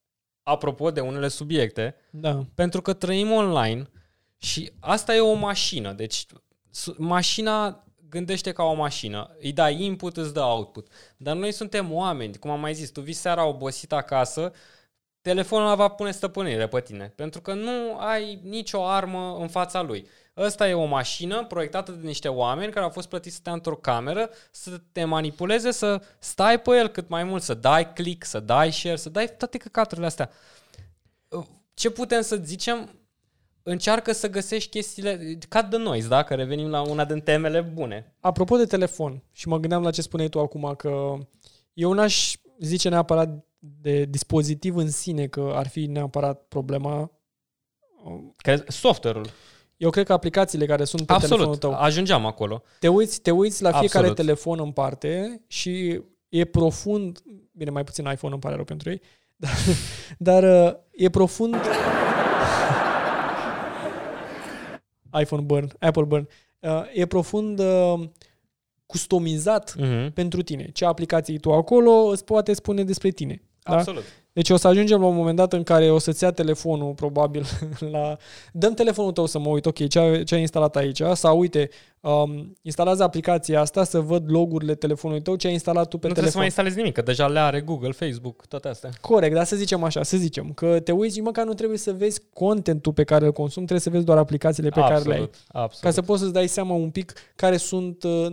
apropo 0.42 0.90
de 0.90 1.00
unele 1.00 1.28
subiecte, 1.28 1.94
Da. 2.10 2.46
pentru 2.54 2.82
că 2.82 2.92
trăim 2.92 3.30
online 3.30 3.90
și 4.38 4.72
asta 4.80 5.14
e 5.14 5.20
o 5.20 5.32
mașină. 5.32 5.92
Deci 5.92 6.26
su- 6.70 6.94
mașina 6.98 7.84
gândește 8.08 8.52
ca 8.52 8.62
o 8.62 8.74
mașină. 8.74 9.36
Îi 9.40 9.52
dai 9.52 9.82
input, 9.82 10.16
îți 10.16 10.32
dă 10.34 10.40
output. 10.40 10.88
Dar 11.16 11.36
noi 11.36 11.52
suntem 11.52 11.92
oameni, 11.92 12.38
cum 12.38 12.50
am 12.50 12.60
mai 12.60 12.74
zis, 12.74 12.90
tu 12.90 13.00
vii 13.00 13.12
seara 13.12 13.46
obosit 13.46 13.92
acasă, 13.92 14.52
telefonul 15.20 15.66
ăla 15.66 15.74
va 15.74 15.88
pune 15.88 16.10
stăpânire 16.10 16.68
pe 16.68 16.80
tine, 16.80 17.12
pentru 17.16 17.40
că 17.40 17.54
nu 17.54 17.96
ai 17.98 18.40
nicio 18.42 18.86
armă 18.86 19.36
în 19.40 19.48
fața 19.48 19.82
lui. 19.82 20.06
Ăsta 20.36 20.68
e 20.68 20.74
o 20.74 20.84
mașină 20.84 21.44
proiectată 21.44 21.92
de 21.92 22.06
niște 22.06 22.28
oameni 22.28 22.72
care 22.72 22.84
au 22.84 22.90
fost 22.90 23.08
plătiți 23.08 23.34
să 23.34 23.40
te 23.42 23.50
într-o 23.50 23.76
cameră, 23.76 24.30
să 24.50 24.80
te 24.92 25.04
manipuleze, 25.04 25.70
să 25.70 26.02
stai 26.18 26.60
pe 26.60 26.70
el 26.70 26.88
cât 26.88 27.08
mai 27.08 27.24
mult, 27.24 27.42
să 27.42 27.54
dai 27.54 27.92
click, 27.92 28.24
să 28.24 28.40
dai 28.40 28.72
share, 28.72 28.96
să 28.96 29.08
dai 29.08 29.36
toate 29.36 29.58
căcaturile 29.58 30.06
astea. 30.06 30.30
Ce 31.74 31.90
putem 31.90 32.20
să 32.20 32.36
zicem? 32.36 32.98
Încearcă 33.62 34.12
să 34.12 34.30
găsești 34.30 34.70
chestiile, 34.70 35.38
ca 35.48 35.62
de 35.62 35.76
noi, 35.76 36.02
da? 36.02 36.22
Că 36.22 36.34
revenim 36.34 36.68
la 36.68 36.80
una 36.80 37.04
din 37.04 37.20
temele 37.20 37.60
bune. 37.60 38.16
Apropo 38.20 38.56
de 38.56 38.64
telefon, 38.64 39.22
și 39.32 39.48
mă 39.48 39.58
gândeam 39.58 39.82
la 39.82 39.90
ce 39.90 40.02
spuneai 40.02 40.28
tu 40.28 40.40
acum, 40.40 40.74
că 40.76 41.18
eu 41.72 41.92
n-aș 41.92 42.34
zice 42.58 42.88
neapărat 42.88 43.46
de 43.58 44.04
dispozitiv 44.04 44.76
în 44.76 44.90
sine 44.90 45.26
că 45.26 45.52
ar 45.54 45.68
fi 45.68 45.86
neapărat 45.86 46.42
problema. 46.48 47.10
Că 48.36 48.62
software-ul. 48.66 49.26
Eu 49.76 49.90
cred 49.90 50.06
că 50.06 50.12
aplicațiile 50.12 50.66
care 50.66 50.84
sunt 50.84 51.06
pe 51.06 51.14
telefonul 51.18 51.34
Absolut. 51.52 51.60
tău, 51.60 51.84
Ajungeam 51.84 52.26
acolo. 52.26 52.62
te 52.78 52.88
uiți, 52.88 53.20
te 53.20 53.30
uiți 53.30 53.62
la 53.62 53.68
fiecare 53.68 54.06
Absolut. 54.06 54.16
telefon 54.16 54.58
în 54.60 54.70
parte 54.70 55.40
și 55.46 56.00
e 56.28 56.44
profund, 56.44 57.22
bine, 57.52 57.70
mai 57.70 57.84
puțin 57.84 58.04
iPhone 58.12 58.32
îmi 58.32 58.42
pare 58.42 58.54
rău 58.54 58.64
pentru 58.64 58.90
ei, 58.90 59.00
dar, 59.36 59.50
dar 60.18 60.66
uh, 60.66 60.74
e 60.90 61.08
profund 61.08 61.56
iPhone 65.20 65.42
burn, 65.42 65.72
Apple 65.80 66.02
burn, 66.04 66.28
uh, 66.60 66.82
e 66.92 67.06
profund 67.06 67.58
uh, 67.58 68.00
customizat 68.86 69.74
Mm-hmm. 69.78 70.12
pentru 70.12 70.42
tine. 70.42 70.70
Ce 70.72 70.84
aplicații 70.84 71.38
tu 71.38 71.52
acolo 71.52 71.90
îți 71.90 72.24
poate 72.24 72.52
spune 72.52 72.84
despre 72.84 73.10
tine. 73.10 73.42
Da? 73.62 73.76
Absolut. 73.76 74.02
Deci 74.34 74.50
o 74.50 74.56
să 74.56 74.68
ajungem 74.68 75.00
la 75.00 75.06
un 75.06 75.14
moment 75.16 75.36
dat 75.36 75.52
în 75.52 75.62
care 75.62 75.90
o 75.90 75.98
să-ți 75.98 76.22
ia 76.24 76.30
telefonul, 76.30 76.92
probabil, 76.94 77.44
la... 77.92 78.16
Dăm 78.52 78.74
telefonul 78.74 79.12
tău 79.12 79.26
să 79.26 79.38
mă 79.38 79.48
uit, 79.48 79.66
ok, 79.66 79.88
ce, 79.88 79.98
a- 79.98 80.22
ce 80.24 80.34
ai 80.34 80.40
instalat 80.40 80.76
aici? 80.76 81.00
Sau, 81.12 81.38
uite, 81.38 81.68
um, 82.00 82.56
instalează 82.62 83.02
aplicația 83.02 83.60
asta 83.60 83.84
să 83.84 84.00
văd 84.00 84.30
logurile 84.30 84.74
telefonului 84.74 85.22
tău, 85.22 85.36
ce 85.36 85.46
ai 85.46 85.52
instalat 85.52 85.88
tu 85.88 85.98
pe 85.98 86.06
nu 86.06 86.12
trebuie 86.12 86.32
să 86.32 86.38
telefon. 86.38 86.38
mai 86.40 86.46
instalezi 86.46 86.76
nimic, 86.76 86.94
că 86.94 87.02
deja 87.02 87.28
le 87.28 87.38
are 87.38 87.60
Google, 87.60 87.90
Facebook, 87.92 88.46
toate 88.46 88.68
astea. 88.68 88.90
Corect, 89.00 89.34
dar 89.34 89.44
să 89.44 89.56
zicem 89.56 89.82
așa, 89.82 90.02
să 90.02 90.16
zicem 90.16 90.52
că 90.52 90.80
te 90.80 90.92
uiți 90.92 91.14
și 91.14 91.20
măcar 91.20 91.44
nu 91.44 91.54
trebuie 91.54 91.78
să 91.78 91.92
vezi 91.92 92.20
contentul 92.32 92.92
pe 92.92 93.04
care 93.04 93.24
îl 93.24 93.32
consumi, 93.32 93.66
trebuie 93.66 93.80
să 93.80 93.90
vezi 93.90 94.04
doar 94.04 94.18
aplicațiile 94.18 94.68
pe 94.68 94.80
care 94.80 94.92
le 94.92 94.94
ai. 94.94 95.00
absolut, 95.02 95.34
absolut. 95.48 95.84
Ca 95.84 95.90
să 95.90 96.02
poți 96.02 96.20
să-ți 96.20 96.32
dai 96.32 96.46
seama 96.46 96.74
un 96.74 96.90
pic 96.90 97.12
care 97.36 97.56
sunt, 97.56 98.02
uh, 98.02 98.26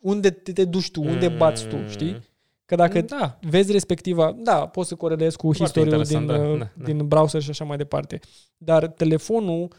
unde 0.00 0.30
te, 0.30 0.52
te 0.52 0.64
duci 0.64 0.90
tu, 0.90 1.02
unde 1.02 1.28
bați 1.28 1.66
tu, 1.66 1.76
Mm. 1.76 1.88
știi? 1.88 2.26
Că 2.68 2.74
dacă 2.74 3.00
da. 3.00 3.38
vezi 3.40 3.72
respectiva, 3.72 4.32
da, 4.32 4.66
poți 4.66 4.88
să 4.88 4.94
corelezi 4.94 5.36
cu 5.36 5.52
Foarte 5.52 5.62
istoriul 5.62 6.02
din, 6.02 6.18
interesant, 6.18 6.46
da, 6.46 6.52
uh, 6.52 6.58
da, 6.58 6.70
da. 6.74 6.84
din 6.84 7.08
browser 7.08 7.42
și 7.42 7.50
așa 7.50 7.64
mai 7.64 7.76
departe. 7.76 8.20
Dar 8.56 8.86
telefonul 8.86 9.72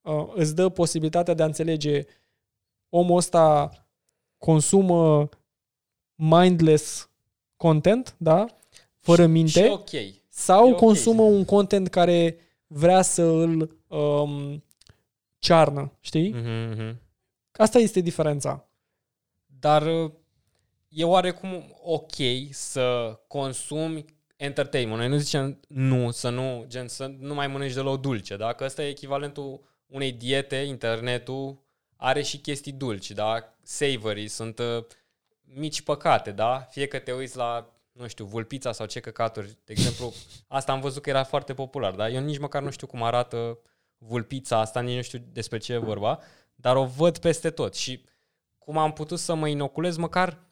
uh, 0.00 0.26
îți 0.34 0.54
dă 0.54 0.68
posibilitatea 0.68 1.34
de 1.34 1.42
a 1.42 1.46
înțelege 1.46 2.02
omul 2.88 3.16
ăsta 3.16 3.70
consumă 4.36 5.28
mindless 6.14 7.10
content, 7.56 8.14
da? 8.18 8.46
Fără 8.96 9.26
minte. 9.26 9.64
Și 9.64 9.70
ok. 9.70 9.90
sau 10.28 10.68
e 10.68 10.72
ok. 10.72 10.78
consumă 10.78 11.22
un 11.22 11.44
content 11.44 11.88
care 11.88 12.36
vrea 12.66 13.02
să 13.02 13.22
îl 13.22 13.78
um, 13.86 14.64
cearnă, 15.38 15.92
știi? 16.00 16.34
Mm-hmm. 16.34 16.96
Asta 17.52 17.78
este 17.78 18.00
diferența. 18.00 18.68
Dar 19.46 19.82
uh, 19.86 20.10
e 20.98 21.04
oarecum 21.04 21.74
ok 21.82 22.14
să 22.50 23.18
consumi 23.26 24.04
entertainment. 24.36 24.98
Noi 24.98 25.08
nu 25.08 25.16
zicem 25.16 25.60
nu, 25.68 26.10
să 26.10 26.28
nu, 26.28 26.64
gen 26.66 26.88
să 26.88 27.06
nu 27.18 27.34
mai 27.34 27.46
mănânci 27.46 27.72
deloc 27.72 28.00
dulce, 28.00 28.36
da? 28.36 28.52
Că 28.52 28.64
ăsta 28.64 28.82
e 28.82 28.88
echivalentul 28.88 29.60
unei 29.86 30.12
diete, 30.12 30.56
internetul 30.56 31.58
are 31.96 32.22
și 32.22 32.38
chestii 32.38 32.72
dulci, 32.72 33.10
da? 33.10 33.54
Savory, 33.62 34.28
sunt 34.28 34.58
uh, 34.58 34.84
mici 35.42 35.82
păcate, 35.82 36.30
da? 36.30 36.66
Fie 36.70 36.86
că 36.86 36.98
te 36.98 37.12
uiți 37.12 37.36
la, 37.36 37.72
nu 37.92 38.06
știu, 38.06 38.24
vulpița 38.24 38.72
sau 38.72 38.86
ce 38.86 39.00
căcaturi. 39.00 39.58
De 39.64 39.72
exemplu, 39.72 40.12
asta 40.48 40.72
am 40.72 40.80
văzut 40.80 41.02
că 41.02 41.10
era 41.10 41.24
foarte 41.24 41.54
popular, 41.54 41.94
da? 41.94 42.08
Eu 42.08 42.20
nici 42.20 42.38
măcar 42.38 42.62
nu 42.62 42.70
știu 42.70 42.86
cum 42.86 43.02
arată 43.02 43.58
vulpița 43.98 44.58
asta, 44.58 44.80
nici 44.80 44.96
nu 44.96 45.02
știu 45.02 45.24
despre 45.32 45.58
ce 45.58 45.72
e 45.72 45.78
vorba, 45.78 46.20
dar 46.54 46.76
o 46.76 46.84
văd 46.84 47.18
peste 47.18 47.50
tot 47.50 47.74
și 47.74 48.04
cum 48.58 48.78
am 48.78 48.92
putut 48.92 49.18
să 49.18 49.34
mă 49.34 49.48
inoculez 49.48 49.96
măcar 49.96 50.47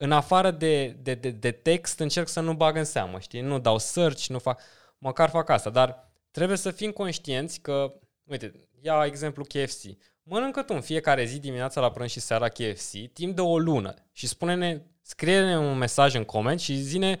în 0.00 0.12
afară 0.12 0.50
de, 0.50 0.86
de, 0.88 1.14
de, 1.14 1.30
de 1.30 1.50
text, 1.50 1.98
încerc 1.98 2.28
să 2.28 2.40
nu 2.40 2.54
bag 2.54 2.76
în 2.76 2.84
seamă, 2.84 3.18
știi? 3.18 3.40
Nu 3.40 3.58
dau 3.58 3.78
search, 3.78 4.26
nu 4.26 4.38
fac, 4.38 4.60
măcar 4.98 5.28
fac 5.28 5.48
asta, 5.48 5.70
dar 5.70 6.10
trebuie 6.30 6.56
să 6.56 6.70
fim 6.70 6.90
conștienți 6.90 7.60
că, 7.60 7.94
uite, 8.24 8.68
ia 8.80 9.04
exemplu 9.06 9.44
KFC. 9.44 9.82
Mănâncă 10.22 10.62
tu 10.62 10.74
în 10.74 10.80
fiecare 10.80 11.24
zi 11.24 11.38
dimineața 11.38 11.80
la 11.80 11.90
prânz 11.90 12.10
și 12.10 12.20
seara 12.20 12.48
KFC, 12.48 13.12
timp 13.12 13.34
de 13.34 13.40
o 13.40 13.58
lună 13.58 13.94
și 14.12 14.26
spune-ne, 14.26 14.82
scrie-ne 15.02 15.58
un 15.58 15.78
mesaj 15.78 16.14
în 16.14 16.24
coment 16.24 16.60
și 16.60 16.76
zine 16.76 17.20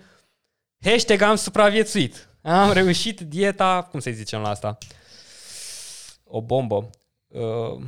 hashtag 0.80 1.20
am 1.20 1.36
supraviețuit. 1.36 2.28
Am 2.42 2.72
reușit 2.72 3.20
dieta, 3.20 3.88
cum 3.90 4.00
să-i 4.00 4.12
zicem 4.12 4.40
la 4.40 4.48
asta? 4.48 4.78
O 6.24 6.42
bombă. 6.42 6.90
Uh, 7.26 7.82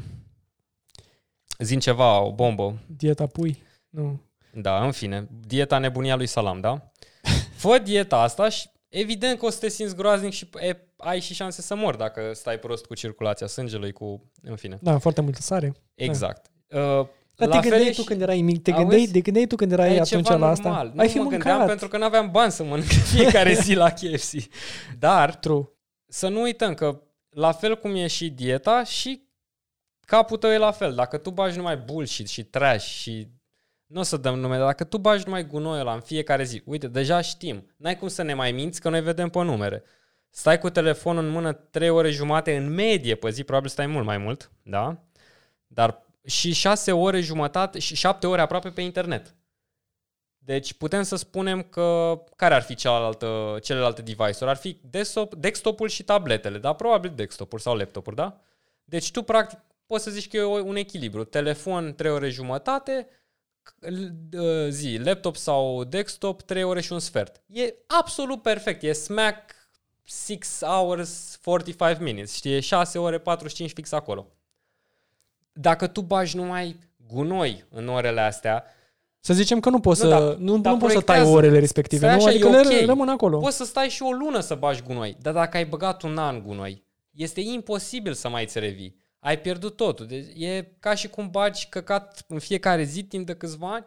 zin 1.59 1.81
ceva, 1.81 2.21
o 2.21 2.33
bombă. 2.33 2.79
Dieta 2.87 3.27
pui? 3.27 3.63
Nu. 3.89 4.21
Da, 4.53 4.85
în 4.85 4.93
fine, 4.93 5.29
dieta 5.47 5.79
nebunia 5.79 6.17
lui 6.17 6.27
Salam, 6.27 6.61
da? 6.61 6.91
Fă 7.57 7.79
dieta 7.79 8.17
asta 8.17 8.49
și 8.49 8.69
evident 8.89 9.39
că 9.39 9.47
o 9.47 9.51
să 9.51 9.59
te 9.59 9.69
simți 9.69 9.95
groaznic 9.97 10.33
și 10.33 10.49
e 10.61 10.77
ai 10.97 11.21
și 11.21 11.35
șanse 11.35 11.63
să 11.63 11.75
mori 11.75 11.99
dacă 11.99 12.31
stai 12.35 12.59
prost 12.59 12.85
cu 12.85 12.95
circulația 12.95 13.47
sângelui, 13.47 13.93
cu... 13.93 14.31
în 14.43 14.57
fine. 14.57 14.79
Da, 14.83 14.99
foarte 14.99 15.21
multă 15.21 15.41
sare. 15.41 15.73
Exact. 15.95 16.47
Uh, 16.69 16.79
Dar 17.35 17.49
la 17.49 17.61
te 17.61 17.61
fel 17.61 17.61
gândeai 17.61 17.87
e 17.87 17.91
tu 17.95 18.01
și- 18.01 18.07
când 18.07 18.21
erai 18.21 18.41
mic, 18.41 18.63
te 18.63 18.71
Auzi? 18.71 18.83
gândeai, 18.83 19.07
te 19.07 19.21
gândeai 19.21 19.47
tu 19.47 19.57
când 19.57 19.73
erai 19.73 19.95
e 19.97 20.01
atunci 20.01 20.27
ceva 20.27 20.39
la 20.39 20.49
asta? 20.49 20.69
normal. 20.69 20.93
Ai 20.97 21.07
nu 21.07 21.13
fi 21.13 21.19
mă 21.19 21.29
gândeam 21.29 21.51
mâncat. 21.51 21.67
pentru 21.67 21.89
că 21.89 21.99
nu 21.99 22.05
aveam 22.05 22.31
bani 22.31 22.53
să 22.53 22.65
mănânc 22.65 22.89
fiecare 22.89 23.53
zi 23.55 23.75
la 23.75 23.91
KFC. 23.91 24.33
Dar 24.99 25.35
True. 25.35 25.63
să 26.09 26.29
nu 26.29 26.41
uităm 26.41 26.75
că 26.75 27.01
la 27.31 27.53
fel 27.53 27.79
cum 27.79 27.95
e 27.95 28.07
și 28.07 28.31
dieta 28.31 28.85
și 28.85 29.29
capul 30.07 30.37
tău 30.37 30.51
e 30.51 30.57
la 30.59 30.71
fel. 30.71 30.95
Dacă 30.95 31.17
tu 31.19 31.31
bagi 31.31 31.57
numai 31.57 31.77
bullshit 31.77 32.29
și 32.29 32.45
trash 32.45 32.87
și 32.87 33.29
nu 33.91 34.01
o 34.01 34.03
să 34.03 34.17
dăm 34.17 34.39
nume, 34.39 34.57
dar 34.57 34.67
dacă 34.67 34.85
tu 34.85 34.99
bagi 34.99 35.23
numai 35.25 35.47
gunoiul 35.47 35.81
ăla 35.81 35.95
în 35.95 36.01
fiecare 36.01 36.45
zi, 36.45 36.63
uite, 36.65 36.89
deja 36.89 37.21
știm, 37.21 37.67
n-ai 37.77 37.99
cum 37.99 38.09
să 38.09 38.23
ne 38.23 38.35
mai 38.35 38.53
minți 38.53 38.81
că 38.81 38.89
noi 38.89 39.01
vedem 39.03 39.29
pe 39.29 39.43
numere. 39.43 39.83
Stai 40.31 40.59
cu 40.59 40.71
telefonul 40.71 41.25
în 41.25 41.31
mână 41.31 41.53
3 41.53 41.89
ore 41.91 42.11
jumate 42.11 42.57
în 42.57 42.75
medie 42.75 43.15
pe 43.15 43.31
zi, 43.31 43.45
probabil 43.45 43.69
stai 43.69 43.87
mult 43.87 44.05
mai 44.05 44.19
mult, 44.19 44.51
da? 44.63 45.03
Dar 45.67 46.03
și 46.27 46.53
6 46.53 46.93
ore 46.93 47.21
jumătate 47.21 47.79
și 47.79 47.95
7 47.95 48.27
ore 48.27 48.41
aproape 48.41 48.69
pe 48.71 48.81
internet. 48.81 49.35
Deci 50.39 50.73
putem 50.73 51.03
să 51.03 51.17
spunem 51.17 51.63
că 51.63 52.19
care 52.37 52.55
ar 52.55 52.63
fi 52.63 52.75
cealaltă, 52.75 53.59
celelalte 53.63 54.03
device-uri? 54.03 54.51
Ar 54.51 54.57
fi 54.57 54.81
desktop, 54.83 55.35
desktop-ul 55.35 55.89
și 55.89 56.03
tabletele, 56.03 56.59
da? 56.59 56.73
Probabil 56.73 57.13
desktop-uri 57.15 57.63
sau 57.63 57.75
laptop-uri, 57.77 58.17
da? 58.17 58.41
Deci 58.85 59.11
tu 59.11 59.23
practic 59.23 59.59
poți 59.87 60.05
să 60.05 60.11
zici 60.11 60.29
că 60.29 60.37
e 60.37 60.43
o- 60.43 60.65
un 60.65 60.77
echilibru. 60.77 61.25
Telefon 61.25 61.95
3 61.95 62.11
ore 62.11 62.29
jumătate, 62.29 62.93
l- 62.93 63.03
uh, 63.03 63.19
zi, 64.69 64.99
laptop 65.05 65.37
sau 65.37 65.85
desktop 65.85 66.43
3 66.43 66.63
ore 66.63 66.81
și 66.81 66.93
un 66.93 66.99
sfert. 66.99 67.43
E 67.47 67.75
absolut 67.87 68.43
perfect. 68.43 68.83
E 68.83 68.93
smack 68.93 69.55
6 70.05 70.67
hours 70.67 71.39
45 71.43 71.99
minutes. 72.01 72.35
Știi? 72.35 72.53
E 72.55 72.61
6 72.61 72.99
ore 72.99 73.19
45 73.19 73.73
fix 73.75 73.93
acolo. 73.93 74.27
Dacă 75.53 75.87
tu 75.87 76.01
bagi 76.01 76.37
numai 76.37 76.79
gunoi 77.07 77.65
în 77.71 77.89
orele 77.89 78.21
astea, 78.21 78.65
Să 79.21 79.33
zicem 79.35 79.61
că 79.61 79.71
nu 79.71 79.81
poți 79.81 80.03
Nu, 80.05 80.09
să, 80.11 80.15
da, 80.19 80.37
nu, 80.39 80.59
dar 80.59 80.73
nu 80.73 80.79
poți 80.79 80.93
să 80.93 81.01
tai 81.01 81.05
proiectează. 81.05 81.29
orele 81.31 81.59
respective, 81.59 82.07
Stai 82.07 82.17
nu? 82.17 82.25
așa, 82.25 82.31
Adică 82.31 82.47
e 82.49 82.51
le 82.51 82.79
ok. 82.81 82.87
rămân 82.87 83.09
acolo. 83.09 83.39
Poți 83.39 83.57
să 83.57 83.65
stai 83.65 83.89
și 83.89 84.03
o 84.03 84.11
lună 84.11 84.41
să 84.41 84.55
bagi 84.55 84.83
gunoi, 84.83 85.17
dar 85.21 85.33
dacă 85.33 85.57
ai 85.57 85.65
băgat 85.67 86.03
un 86.03 86.19
an 86.19 86.43
gunoi, 86.43 86.85
este 87.11 87.41
imposibil 87.41 88.13
să 88.13 88.29
mai 88.29 88.43
îți 88.43 88.59
revii. 88.59 89.00
Ai 89.21 89.39
pierdut 89.39 89.77
totul. 89.77 90.07
Deci 90.07 90.27
e 90.37 90.69
ca 90.81 90.95
și 90.95 91.09
cum 91.09 91.31
bagi 91.31 91.67
căcat 91.69 92.25
în 92.29 92.39
fiecare 92.39 92.83
zi 92.83 93.05
timp 93.05 93.27
de 93.27 93.35
câțiva 93.35 93.73
ani. 93.73 93.85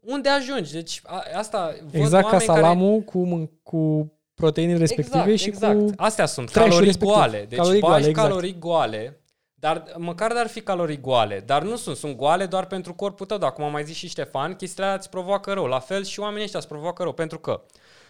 Unde 0.00 0.28
ajungi? 0.28 0.72
Deci 0.72 1.00
a, 1.04 1.22
asta 1.36 1.74
văd 1.82 1.94
Exact 1.94 2.24
ca 2.24 2.30
oameni 2.30 2.48
care- 2.48 2.60
salamul 2.60 3.00
cu, 3.00 3.26
mân- 3.26 3.62
cu 3.62 4.12
proteinele 4.34 4.78
respective 4.78 5.18
exact, 5.18 5.38
și 5.38 5.48
exact. 5.48 5.78
cu... 5.78 5.92
Astea 5.96 6.26
sunt 6.26 6.50
trash-ul 6.50 6.70
calorii 6.70 6.86
respectiv. 6.90 7.14
goale. 7.16 7.46
Deci 7.48 7.58
Calorii 7.58 7.80
bagi 7.80 7.92
goale, 7.92 8.08
exact. 8.08 8.28
calorii 8.28 8.58
goale, 8.58 9.20
dar 9.54 9.84
măcar 9.96 10.32
dar 10.32 10.46
fi 10.46 10.60
calorii 10.60 11.00
goale, 11.00 11.42
dar 11.46 11.62
nu 11.62 11.76
sunt, 11.76 11.96
sunt 11.96 12.16
goale 12.16 12.46
doar 12.46 12.66
pentru 12.66 12.94
corpul 12.94 13.26
tău, 13.26 13.38
dar 13.38 13.52
cum 13.52 13.64
a 13.64 13.68
mai 13.68 13.84
zis 13.84 13.96
și 13.96 14.08
Ștefan, 14.08 14.54
chestiile 14.54 14.84
alea 14.84 14.98
îți 14.98 15.10
provoacă 15.10 15.52
rău. 15.52 15.64
La 15.66 15.78
fel 15.78 16.04
și 16.04 16.20
oamenii 16.20 16.44
ăștia 16.44 16.58
îți 16.58 16.68
provoacă 16.68 17.02
rău, 17.02 17.12
pentru 17.12 17.38
că 17.38 17.62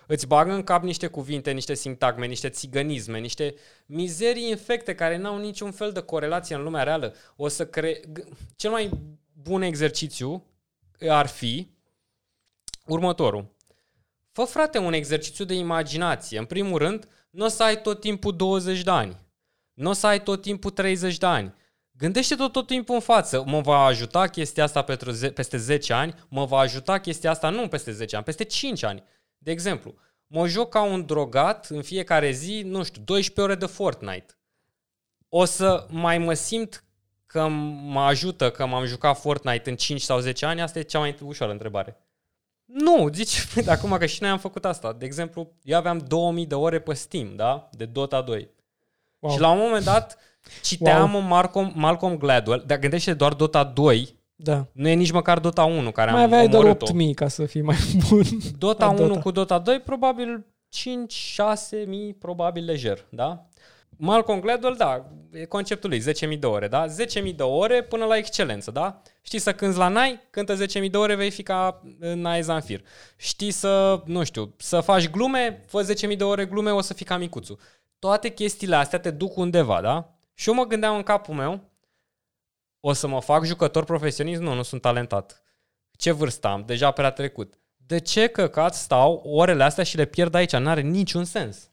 îți 0.08 0.26
bagă 0.26 0.52
în 0.52 0.62
cap 0.62 0.82
niște 0.82 1.06
cuvinte, 1.06 1.50
niște 1.50 1.74
sintagme, 1.74 2.26
niște 2.26 2.48
țigănisme, 2.48 3.18
niște 3.18 3.54
mizerii 3.86 4.48
infecte 4.48 4.94
care 4.94 5.16
n-au 5.16 5.38
niciun 5.38 5.70
fel 5.70 5.92
de 5.92 6.00
corelație 6.00 6.54
în 6.56 6.62
lumea 6.62 6.82
reală. 6.82 7.14
O 7.36 7.48
să 7.48 7.66
cre... 7.66 8.00
g- 8.00 8.28
Cel 8.56 8.70
mai 8.70 8.90
bun 9.32 9.62
exercițiu 9.62 10.44
ar 11.08 11.26
fi 11.26 11.70
următorul. 12.86 13.56
Fă, 14.32 14.44
frate, 14.44 14.78
un 14.78 14.92
exercițiu 14.92 15.44
de 15.44 15.54
imaginație. 15.54 16.38
În 16.38 16.44
primul 16.44 16.78
rând, 16.78 17.08
nu 17.30 17.44
o 17.44 17.48
să 17.48 17.62
ai 17.62 17.80
tot 17.82 18.00
timpul 18.00 18.36
20 18.36 18.82
de 18.82 18.90
ani. 18.90 19.16
Nu 19.74 19.88
o 19.90 19.92
să 19.92 20.06
ai 20.06 20.22
tot 20.22 20.42
timpul 20.42 20.70
30 20.70 21.18
de 21.18 21.26
ani. 21.26 21.54
Gândește 21.90 22.34
tot, 22.34 22.52
tot 22.52 22.66
timpul 22.66 22.94
în 22.94 23.00
față. 23.00 23.42
Mă 23.46 23.60
va 23.60 23.84
ajuta 23.84 24.26
chestia 24.26 24.62
asta 24.64 24.82
pentru 24.82 25.10
ze- 25.10 25.30
peste 25.30 25.56
10 25.56 25.92
ani? 25.92 26.14
Mă 26.28 26.44
va 26.44 26.58
ajuta 26.58 26.98
chestia 26.98 27.30
asta 27.30 27.48
nu 27.50 27.68
peste 27.68 27.92
10 27.92 28.16
ani, 28.16 28.24
peste 28.24 28.44
5 28.44 28.82
ani. 28.82 29.02
De 29.38 29.50
exemplu, 29.50 29.94
mă 30.26 30.46
joc 30.46 30.68
ca 30.68 30.82
un 30.82 31.06
drogat 31.06 31.66
în 31.66 31.82
fiecare 31.82 32.30
zi, 32.30 32.62
nu 32.64 32.84
știu, 32.84 33.02
12 33.04 33.40
ore 33.40 33.54
de 33.54 33.66
Fortnite. 33.66 34.38
O 35.28 35.44
să 35.44 35.86
mai 35.90 36.18
mă 36.18 36.34
simt 36.34 36.84
că 37.26 37.48
mă 37.82 38.00
ajută 38.00 38.50
că 38.50 38.66
m-am 38.66 38.84
jucat 38.84 39.18
Fortnite 39.18 39.70
în 39.70 39.76
5 39.76 40.00
sau 40.00 40.18
10 40.18 40.46
ani? 40.46 40.60
Asta 40.60 40.78
e 40.78 40.82
cea 40.82 40.98
mai 40.98 41.16
ușoară 41.22 41.52
întrebare. 41.52 42.02
Nu, 42.64 43.08
zici, 43.12 43.46
de 43.64 43.70
acum 43.70 43.96
că 43.96 44.06
și 44.06 44.22
noi 44.22 44.30
am 44.30 44.38
făcut 44.38 44.64
asta. 44.64 44.92
De 44.92 45.04
exemplu, 45.04 45.52
eu 45.62 45.76
aveam 45.78 45.98
2000 45.98 46.46
de 46.46 46.54
ore 46.54 46.80
pe 46.80 46.94
Steam, 46.94 47.36
da? 47.36 47.68
De 47.72 47.84
Dota 47.84 48.20
2. 48.20 48.50
Wow. 49.18 49.32
Și 49.32 49.40
la 49.40 49.50
un 49.50 49.58
moment 49.58 49.84
dat 49.84 50.18
citeam 50.62 51.12
wow. 51.12 51.22
Malcolm, 51.22 51.72
Malcolm 51.74 52.16
Gladwell, 52.16 52.64
dar 52.66 52.78
gândește 52.78 53.14
doar 53.14 53.34
Dota 53.34 53.64
2, 53.64 54.17
Da. 54.40 54.66
nu 54.72 54.88
e 54.88 54.94
nici 54.94 55.10
măcar 55.10 55.38
Dota 55.38 55.64
1 55.64 55.90
care 55.90 56.10
Mai 56.10 56.20
am 56.20 56.26
aveai 56.26 56.48
doar 56.48 56.62
omorât-o. 56.62 56.84
8000 56.84 57.14
ca 57.14 57.28
să 57.28 57.46
fii 57.46 57.60
mai 57.62 57.76
bun. 58.08 58.22
Dota 58.58 58.84
la 58.86 58.90
1 58.90 59.06
Dota. 59.06 59.20
cu 59.20 59.30
Dota 59.30 59.58
2 59.58 59.80
probabil 59.80 60.46
5-6 61.82 61.86
mii 61.86 62.14
probabil 62.14 62.64
lejer, 62.64 63.06
da? 63.08 63.48
Malcolm 64.00 64.40
Gladwell, 64.40 64.76
da, 64.76 65.06
e 65.32 65.44
conceptul 65.44 65.90
lui, 65.90 66.02
10.000 66.32 66.38
de 66.38 66.46
ore, 66.46 66.68
da? 66.68 66.86
10.000 66.86 67.34
de 67.36 67.42
ore 67.42 67.82
până 67.82 68.04
la 68.04 68.16
excelență, 68.16 68.70
da? 68.70 69.02
Știi 69.22 69.38
să 69.38 69.52
cânți 69.52 69.78
la 69.78 69.88
Nai, 69.88 70.20
cântă 70.30 70.54
10.000 70.82 70.90
de 70.90 70.96
ore, 70.96 71.14
vei 71.14 71.30
fi 71.30 71.42
ca 71.42 71.82
Nai 72.14 72.42
Zanfir. 72.42 72.80
Știi 73.16 73.50
să, 73.50 74.02
nu 74.04 74.24
știu, 74.24 74.54
să 74.56 74.80
faci 74.80 75.10
glume, 75.10 75.64
fă 75.66 75.94
10.000 76.10 76.16
de 76.16 76.24
ore 76.24 76.44
glume, 76.44 76.70
o 76.70 76.80
să 76.80 76.94
fii 76.94 77.04
ca 77.04 77.16
micuțu. 77.16 77.58
Toate 77.98 78.28
chestiile 78.28 78.76
astea 78.76 78.98
te 78.98 79.10
duc 79.10 79.36
undeva, 79.36 79.80
da? 79.80 80.14
Și 80.34 80.48
eu 80.48 80.54
mă 80.54 80.64
gândeam 80.64 80.96
în 80.96 81.02
capul 81.02 81.34
meu, 81.34 81.60
o 82.88 82.92
să 82.92 83.06
mă 83.06 83.20
fac 83.20 83.44
jucător 83.44 83.84
profesionist? 83.84 84.40
Nu, 84.40 84.54
nu 84.54 84.62
sunt 84.62 84.80
talentat. 84.80 85.42
Ce 85.96 86.10
vârstă 86.10 86.46
am? 86.48 86.62
Deja 86.66 86.90
prea 86.90 87.10
trecut. 87.10 87.54
De 87.76 87.98
ce 87.98 88.26
căcat 88.26 88.74
stau 88.74 89.22
orele 89.24 89.64
astea 89.64 89.84
și 89.84 89.96
le 89.96 90.04
pierd 90.04 90.34
aici? 90.34 90.52
N-are 90.56 90.80
niciun 90.80 91.24
sens. 91.24 91.70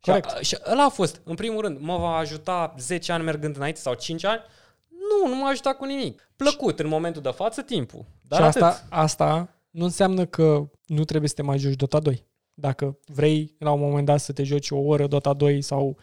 Corect. 0.00 0.28
Și, 0.28 0.34
a- 0.36 0.40
și 0.40 0.56
ăla 0.72 0.84
a 0.84 0.88
fost. 0.88 1.20
În 1.24 1.34
primul 1.34 1.60
rând, 1.60 1.78
mă 1.80 1.96
va 1.96 2.16
ajuta 2.16 2.74
10 2.78 3.12
ani 3.12 3.24
mergând 3.24 3.56
înainte 3.56 3.80
sau 3.80 3.94
5 3.94 4.24
ani? 4.24 4.40
Nu, 4.88 5.28
nu 5.28 5.36
m-a 5.36 5.48
ajutat 5.48 5.76
cu 5.76 5.84
nimic. 5.84 6.30
Plăcut 6.36 6.78
în 6.80 6.88
momentul 6.88 7.22
de 7.22 7.30
față 7.30 7.62
timpul. 7.62 8.04
Dar 8.28 8.38
și 8.40 8.44
asta, 8.46 8.66
atât. 8.66 8.82
asta 8.88 9.48
nu 9.70 9.84
înseamnă 9.84 10.24
că 10.26 10.70
nu 10.86 11.04
trebuie 11.04 11.28
să 11.28 11.34
te 11.34 11.42
mai 11.42 11.58
joci 11.58 11.74
Dota 11.76 11.98
2. 11.98 12.26
Dacă 12.54 12.98
vrei 13.06 13.54
la 13.58 13.70
un 13.70 13.80
moment 13.80 14.06
dat 14.06 14.20
să 14.20 14.32
te 14.32 14.42
joci 14.42 14.70
o 14.70 14.76
oră 14.78 15.06
Dota 15.06 15.32
2 15.32 15.62
sau 15.62 15.96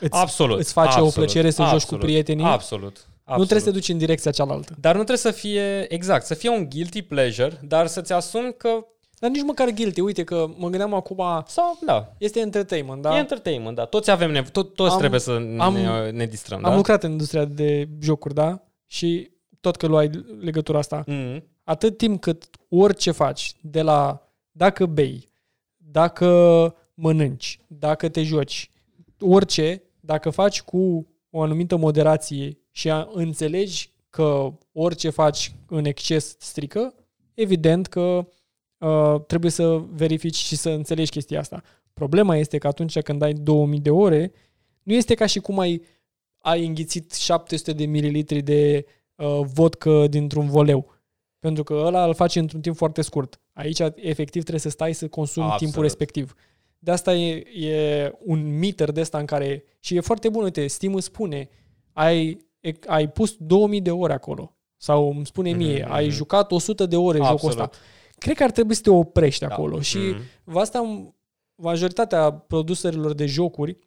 îți, 0.00 0.14
Absolut. 0.18 0.58
îți 0.58 0.72
face 0.72 0.86
absolut, 0.88 1.08
o 1.10 1.12
plăcere 1.12 1.50
să 1.50 1.62
joci 1.62 1.68
cu 1.70 1.74
absolut, 1.74 2.02
prietenii, 2.04 2.44
Absolut. 2.44 3.06
Absolut. 3.24 3.38
nu 3.38 3.44
trebuie 3.44 3.60
să 3.60 3.64
te 3.66 3.70
duci 3.70 3.88
în 3.88 3.98
direcția 3.98 4.30
cealaltă. 4.30 4.72
Dar 4.80 4.90
nu 4.96 5.04
trebuie 5.04 5.16
să 5.16 5.30
fie, 5.30 5.92
exact, 5.92 6.26
să 6.26 6.34
fie 6.34 6.48
un 6.50 6.68
guilty 6.70 7.02
pleasure, 7.02 7.60
dar 7.62 7.86
să-ți 7.86 8.12
asumi 8.12 8.54
că, 8.56 8.86
Dar 9.18 9.30
nici 9.30 9.42
măcar 9.42 9.68
guilty. 9.70 10.00
Uite 10.00 10.24
că 10.24 10.46
mă 10.56 10.68
gândeam 10.68 10.94
acum, 10.94 11.42
sau, 11.46 11.78
da, 11.86 12.12
este 12.18 12.40
entertainment, 12.40 13.02
da. 13.02 13.08
da? 13.08 13.16
e 13.16 13.18
entertainment, 13.18 13.76
da. 13.76 13.84
Toți 13.84 14.10
avem 14.10 14.30
nevoie, 14.30 14.50
tot, 14.52 14.74
toți 14.74 14.92
Am- 14.92 14.98
trebuie 14.98 15.20
să 15.20 15.30
am- 15.58 15.74
ne, 15.74 16.10
ne 16.10 16.26
distrăm, 16.26 16.64
Am 16.64 16.70
da? 16.70 16.76
lucrat 16.76 17.02
în 17.02 17.10
industria 17.10 17.44
de 17.44 17.88
jocuri, 18.00 18.34
da? 18.34 18.62
Și 18.86 19.30
tot 19.60 19.76
că 19.76 19.86
luai 19.86 20.10
legătura 20.40 20.78
asta, 20.78 21.04
Mm-hmm. 21.08 21.42
atât 21.64 21.96
timp 21.96 22.20
cât 22.20 22.44
orice 22.68 23.10
faci, 23.10 23.52
de 23.60 23.82
la 23.82 24.28
dacă 24.50 24.86
bei, 24.86 25.30
dacă 25.76 26.28
mănânci, 26.94 27.58
dacă 27.66 28.08
te 28.08 28.22
joci, 28.22 28.70
orice, 29.20 29.82
dacă 30.00 30.30
faci 30.30 30.62
cu 30.62 31.06
o 31.30 31.42
anumită 31.42 31.76
moderație 31.76 32.58
și 32.72 32.90
a, 32.90 33.08
înțelegi 33.12 33.90
că 34.10 34.52
orice 34.72 35.10
faci 35.10 35.54
în 35.68 35.84
exces 35.84 36.36
strică, 36.38 36.94
evident 37.34 37.86
că 37.86 38.28
uh, 38.78 39.20
trebuie 39.26 39.50
să 39.50 39.76
verifici 39.76 40.36
și 40.36 40.56
să 40.56 40.70
înțelegi 40.70 41.10
chestia 41.10 41.38
asta. 41.38 41.62
Problema 41.92 42.36
este 42.36 42.58
că 42.58 42.66
atunci 42.66 43.00
când 43.00 43.22
ai 43.22 43.32
2000 43.32 43.80
de 43.80 43.90
ore, 43.90 44.32
nu 44.82 44.92
este 44.92 45.14
ca 45.14 45.26
și 45.26 45.40
cum 45.40 45.58
ai, 45.58 45.82
ai 46.38 46.66
înghițit 46.66 47.12
700 47.12 47.72
de 47.72 47.84
mililitri 47.84 48.42
de 48.42 48.86
uh, 49.14 49.40
vodcă 49.42 50.06
dintr-un 50.06 50.46
voleu. 50.46 50.90
Pentru 51.38 51.62
că 51.62 51.74
ăla 51.74 52.04
îl 52.04 52.14
faci 52.14 52.36
într-un 52.36 52.60
timp 52.60 52.76
foarte 52.76 53.02
scurt. 53.02 53.40
Aici, 53.52 53.78
efectiv, 53.94 54.40
trebuie 54.40 54.60
să 54.60 54.68
stai 54.68 54.92
să 54.92 55.08
consumi 55.08 55.44
Absolut. 55.44 55.62
timpul 55.62 55.82
respectiv. 55.82 56.34
De 56.78 56.90
asta 56.90 57.14
e, 57.14 57.44
e 57.66 58.12
un 58.24 58.58
meter 58.58 58.90
de 58.90 59.00
ăsta 59.00 59.18
în 59.18 59.26
care... 59.26 59.64
Și 59.80 59.96
e 59.96 60.00
foarte 60.00 60.28
bun, 60.28 60.42
uite, 60.42 60.66
Steam 60.66 60.94
îți 60.94 61.06
spune, 61.06 61.48
ai, 61.92 62.28
e- 62.28 62.36
ai 62.86 63.08
pus 63.10 63.36
2000 63.38 63.80
de 63.80 63.90
ore 63.90 64.12
acolo. 64.12 64.56
Sau 64.76 65.10
îmi 65.10 65.26
spune 65.26 65.52
mie, 65.52 65.82
Mhm, 65.82 65.92
ai 65.92 66.04
mhm. 66.06 66.14
jucat 66.14 66.52
100 66.52 66.86
de 66.86 66.96
ore 66.96 67.16
jocul 67.18 67.32
Absolut. 67.32 67.58
ăsta. 67.58 67.70
Cred 68.18 68.36
că 68.36 68.42
ar 68.42 68.50
trebui 68.50 68.74
să 68.74 68.80
te 68.82 68.90
oprești 68.90 69.40
Da. 69.46 69.54
acolo. 69.54 69.80
Și 69.80 69.98
Mhm. 69.98 70.20
mm. 70.44 70.56
asta, 70.56 71.12
majoritatea 71.54 72.32
producerilor 72.32 73.12
de 73.12 73.26
jocuri 73.26 73.78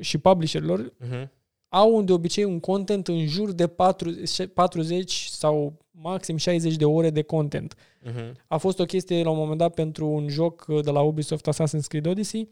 și 0.00 0.18
publisherilor 0.18 0.92
Mhm. 0.98 1.30
au 1.68 2.02
de 2.02 2.12
obicei 2.12 2.44
un 2.44 2.60
content 2.60 3.08
în 3.08 3.26
jur 3.26 3.52
de 3.52 3.66
40 3.66 4.46
40 4.54 5.12
sau 5.30 5.78
maxim 5.90 6.36
60 6.36 6.76
de 6.76 6.84
ore 6.84 7.10
de 7.10 7.22
content. 7.22 7.74
Mhm. 8.02 8.36
A 8.46 8.56
fost 8.56 8.78
o 8.78 8.84
chestie 8.84 9.22
la 9.22 9.30
un 9.30 9.36
moment 9.36 9.58
dat 9.58 9.74
pentru 9.74 10.06
un 10.06 10.28
joc 10.28 10.66
de 10.82 10.90
la 10.90 11.00
Ubisoft 11.00 11.48
Assassin's 11.52 11.86
Creed 11.88 12.06
Odyssey. 12.06 12.48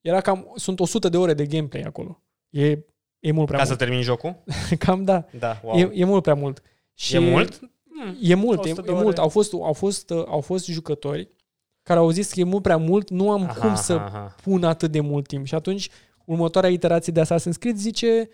Era 0.00 0.20
cam, 0.20 0.52
sunt 0.56 0.80
100 0.80 1.08
de 1.08 1.16
ore 1.16 1.34
de 1.34 1.46
gameplay 1.46 1.82
acolo. 1.82 2.22
E, 2.50 2.78
e 3.20 3.32
mult 3.32 3.46
prea 3.46 3.58
Ca 3.58 3.64
mult. 3.64 3.78
să 3.78 3.84
termin 3.84 4.02
jocul? 4.02 4.36
Cam 4.78 5.04
da. 5.04 5.24
Da, 5.38 5.60
wow. 5.64 5.76
E, 5.78 5.90
e 5.94 6.04
mult 6.04 6.22
prea 6.22 6.34
mult. 6.34 6.62
Și 6.94 7.14
E 7.14 7.18
mult? 7.18 7.60
E 8.20 8.34
mult, 8.34 8.64
e, 8.64 8.70
100 8.70 8.82
de 8.82 8.90
e 8.90 8.92
ore. 8.94 9.02
mult. 9.02 9.18
Au 9.18 9.28
fost, 9.28 9.52
au, 9.52 9.72
fost, 9.72 10.10
uh, 10.10 10.24
au 10.26 10.40
fost 10.40 10.66
jucători 10.66 11.28
care 11.82 11.98
au 11.98 12.10
zis 12.10 12.32
că 12.32 12.40
e 12.40 12.44
mult 12.44 12.62
prea 12.62 12.76
mult, 12.76 13.10
nu 13.10 13.30
am 13.30 13.42
Aha, 13.42 13.60
cum 13.60 13.74
să 13.74 13.92
aha, 13.92 14.04
aha. 14.06 14.34
pun 14.42 14.64
atât 14.64 14.90
de 14.90 15.00
mult 15.00 15.26
timp. 15.26 15.46
Și 15.46 15.54
atunci, 15.54 15.88
următoarea 16.24 16.70
iterație 16.70 17.12
de 17.12 17.20
Assassin's 17.22 17.58
Creed 17.58 17.76
zice, 17.76 18.28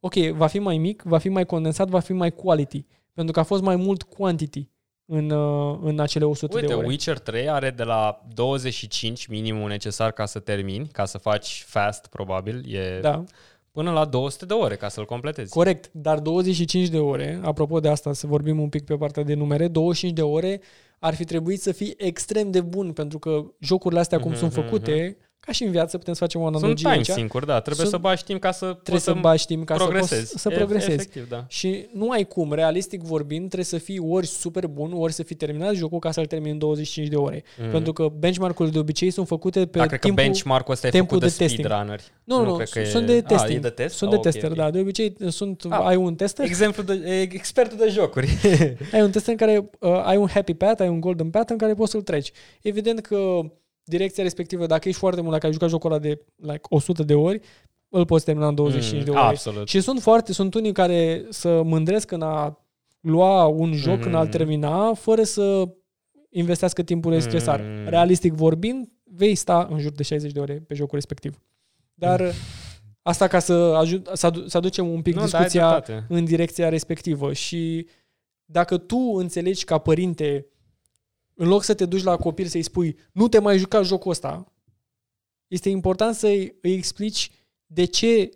ok, 0.00 0.14
va 0.14 0.46
fi 0.46 0.58
mai 0.58 0.78
mic, 0.78 1.02
va 1.02 1.18
fi 1.18 1.28
mai 1.28 1.46
condensat, 1.46 1.88
va 1.88 2.00
fi 2.00 2.12
mai 2.12 2.30
quality. 2.30 2.84
Pentru 3.14 3.32
că 3.32 3.40
a 3.40 3.42
fost 3.42 3.62
mai 3.62 3.76
mult 3.76 4.02
quantity 4.02 4.68
în, 5.04 5.30
uh, 5.30 5.78
în 5.82 6.00
acele 6.00 6.24
100 6.24 6.54
Uite, 6.56 6.66
de 6.66 6.74
ore. 6.74 6.86
Witcher 6.86 7.18
3 7.18 7.48
are 7.48 7.70
de 7.70 7.82
la 7.82 8.22
25 8.34 9.26
minimul 9.26 9.68
necesar 9.68 10.10
ca 10.12 10.26
să 10.26 10.38
termini, 10.38 10.86
ca 10.92 11.04
să 11.04 11.18
faci 11.18 11.64
fast, 11.66 12.06
probabil, 12.06 12.74
e 12.74 12.98
Da, 13.00 13.24
până 13.72 13.90
la 13.92 14.04
200 14.04 14.44
de 14.46 14.54
ore 14.54 14.76
ca 14.76 14.88
să-l 14.88 15.04
completezi. 15.04 15.52
corect. 15.52 15.90
Dar 15.92 16.18
25 16.18 16.88
de 16.88 16.98
ore, 16.98 17.40
apropo 17.42 17.80
de 17.80 17.88
asta, 17.88 18.12
să 18.12 18.26
vorbim 18.26 18.60
un 18.60 18.68
pic 18.68 18.84
pe 18.84 18.96
partea 18.96 19.22
de 19.22 19.34
numere, 19.34 19.68
25 19.68 20.16
de 20.16 20.22
ore 20.22 20.60
ar 20.98 21.14
fi 21.14 21.24
trebuit 21.24 21.60
să 21.60 21.72
fii 21.72 21.94
extrem 21.96 22.50
de 22.50 22.60
bun, 22.60 22.92
pentru 22.92 23.18
că 23.18 23.44
jocurile 23.60 24.00
astea 24.00 24.18
cum 24.20 24.30
Mhm, 24.30 24.38
sunt 24.38 24.52
mhm, 24.52 24.60
făcute, 24.62 25.16
ca 25.50 25.56
și 25.56 25.64
în 25.64 25.70
viață, 25.70 25.98
putem 25.98 26.14
să 26.14 26.20
facem 26.20 26.40
o 26.40 26.44
Sunt 26.44 26.56
analogie 26.56 26.84
time 26.84 26.96
aici, 26.96 27.06
sincuri, 27.06 27.46
da. 27.46 27.60
Trebuie 27.60 27.86
Sunt- 27.86 28.00
să 28.00 28.08
bagi 28.08 28.24
timp 28.24 28.40
ca 28.40 28.52
să 28.52 28.64
trebuie 28.64 28.82
poți 28.84 29.04
să 29.04 29.12
bași 29.20 29.46
timp 29.46 29.64
ca 29.66 29.76
să 29.76 29.82
progresezi. 29.82 30.30
poți 30.30 30.42
să 30.42 30.48
E- 30.52 30.54
progresezi. 30.56 30.92
Efectiv, 30.92 31.28
da. 31.28 31.44
Și 31.48 31.86
nu 31.92 32.10
ai 32.10 32.24
cum, 32.26 32.52
realistic 32.52 33.02
vorbind, 33.02 33.44
trebuie 33.44 33.64
să 33.64 33.78
fii 33.78 33.98
ori 33.98 34.26
super 34.26 34.66
bun, 34.66 34.92
ori 34.94 35.12
să 35.12 35.22
fii 35.22 35.36
terminat 35.36 35.74
jocul 35.74 35.98
ca 35.98 36.10
să-l 36.10 36.26
termini 36.26 36.50
în 36.52 36.58
25 36.58 37.08
de 37.08 37.16
ore. 37.16 37.42
Mhm. 37.60 37.70
Pentru 37.70 37.92
că 37.92 38.08
benchmark-urile 38.18 38.74
de 38.74 38.80
obicei 38.80 39.10
sunt 39.10 39.26
făcute 39.26 39.66
pe 39.66 39.78
Dar 39.78 39.86
cred 39.86 40.00
că 40.00 40.06
timpul... 40.06 40.24
benchmark-ul 40.24 40.72
ăsta 40.72 40.86
e 40.86 40.90
timpul 40.90 41.08
făcut 41.18 41.22
de, 41.22 41.34
de 41.38 41.42
testing. 41.44 41.66
speedrunneri. 41.66 42.02
nu, 42.24 42.44
nu, 42.44 42.54
cred 42.54 42.68
că 42.68 42.84
sunt 42.84 43.08
e... 43.08 43.12
de 43.12 43.20
testing. 43.20 43.50
A, 43.50 43.54
e 43.54 43.58
de 43.58 43.68
test? 43.68 43.96
Sunt 43.96 44.10
Ah, 44.12 44.20
de 44.20 44.26
ok, 44.28 44.32
tester, 44.32 44.50
ok. 44.50 44.56
da. 44.56 44.70
De 44.70 44.78
obicei 44.80 45.16
sunt, 45.28 45.64
Ah. 45.70 45.80
ai 45.84 45.96
un 45.96 46.14
tester, 46.14 46.44
Exemplu 46.44 46.82
de, 46.82 46.92
e 46.92 47.20
expertul 47.20 47.78
de 47.78 47.88
jocuri. 47.88 48.28
ai 48.94 49.02
un 49.02 49.10
tester 49.10 49.32
în 49.32 49.46
care 49.46 49.70
uh, 49.80 50.02
ai 50.04 50.16
un 50.16 50.28
happy 50.28 50.54
path, 50.54 50.80
ai 50.80 50.88
un 50.88 51.00
golden 51.00 51.30
path 51.30 51.50
în 51.50 51.56
care 51.58 51.74
poți 51.74 51.90
să-l 51.90 52.02
treci. 52.02 52.30
Evident 52.62 53.00
că 53.00 53.40
direcția 53.84 54.22
respectivă, 54.22 54.66
dacă 54.66 54.88
ești 54.88 55.00
foarte 55.00 55.20
mult, 55.20 55.32
dacă 55.32 55.46
ai 55.46 55.52
jucat 55.52 55.68
jocul 55.68 55.90
ăla 55.90 56.00
de 56.00 56.20
like, 56.36 56.60
100 56.68 57.02
de 57.02 57.14
ori, 57.14 57.40
îl 57.88 58.04
poți 58.04 58.24
termina 58.24 58.48
în 58.48 58.54
25 58.54 59.02
de 59.04 59.10
ore. 59.10 59.20
Mm, 59.20 59.26
Absolut. 59.26 59.68
Și 59.68 59.80
sunt 59.80 60.00
foarte, 60.00 60.32
sunt 60.32 60.54
unii 60.54 60.72
care 60.72 61.24
să 61.28 61.62
mândresc 61.62 62.10
în 62.10 62.22
a 62.22 62.64
lua 63.00 63.46
un 63.46 63.72
joc, 63.72 63.98
Mhm. 63.98 64.06
în 64.08 64.14
a-l 64.14 64.26
termina, 64.28 64.94
fără 64.94 65.22
să 65.22 65.68
investească 66.30 66.82
timpul 66.82 67.12
necesar. 67.12 67.60
Mhm. 67.60 67.88
Realistic 67.88 68.32
vorbind, 68.32 68.88
vei 69.04 69.34
sta 69.34 69.68
în 69.70 69.78
jur 69.78 69.92
de 69.92 70.02
60 70.02 70.32
de 70.32 70.40
ore 70.40 70.62
pe 70.66 70.74
jocul 70.74 70.94
respectiv. 70.94 71.40
Dar 71.94 72.32
asta 73.02 73.26
ca 73.26 73.38
să, 73.38 73.52
ajut, 73.52 74.08
să, 74.12 74.26
adu- 74.26 74.48
să 74.48 74.56
aducem 74.56 74.88
un 74.88 75.02
pic 75.02 75.14
Nu, 75.14 75.18
da, 75.20 75.24
ai 75.24 75.28
discuția 75.44 75.68
dreptate. 75.70 76.04
în 76.08 76.24
direcția 76.24 76.68
respectivă 76.68 77.32
și 77.32 77.86
dacă 78.44 78.76
tu 78.78 78.96
înțelegi 79.16 79.64
ca 79.64 79.78
părinte, 79.78 80.46
în 81.40 81.48
loc 81.48 81.62
să 81.62 81.74
te 81.74 81.84
duci 81.84 82.02
la 82.02 82.16
copil 82.16 82.46
să-i 82.46 82.62
spui 82.62 82.96
nu 83.12 83.28
te 83.28 83.38
mai 83.38 83.58
juca 83.58 83.82
jocul 83.82 84.10
ăsta, 84.10 84.52
este 85.46 85.68
important 85.68 86.14
să-i 86.14 86.58
îi 86.62 86.72
explici 86.72 87.30
de 87.66 87.84
ce 87.84 88.30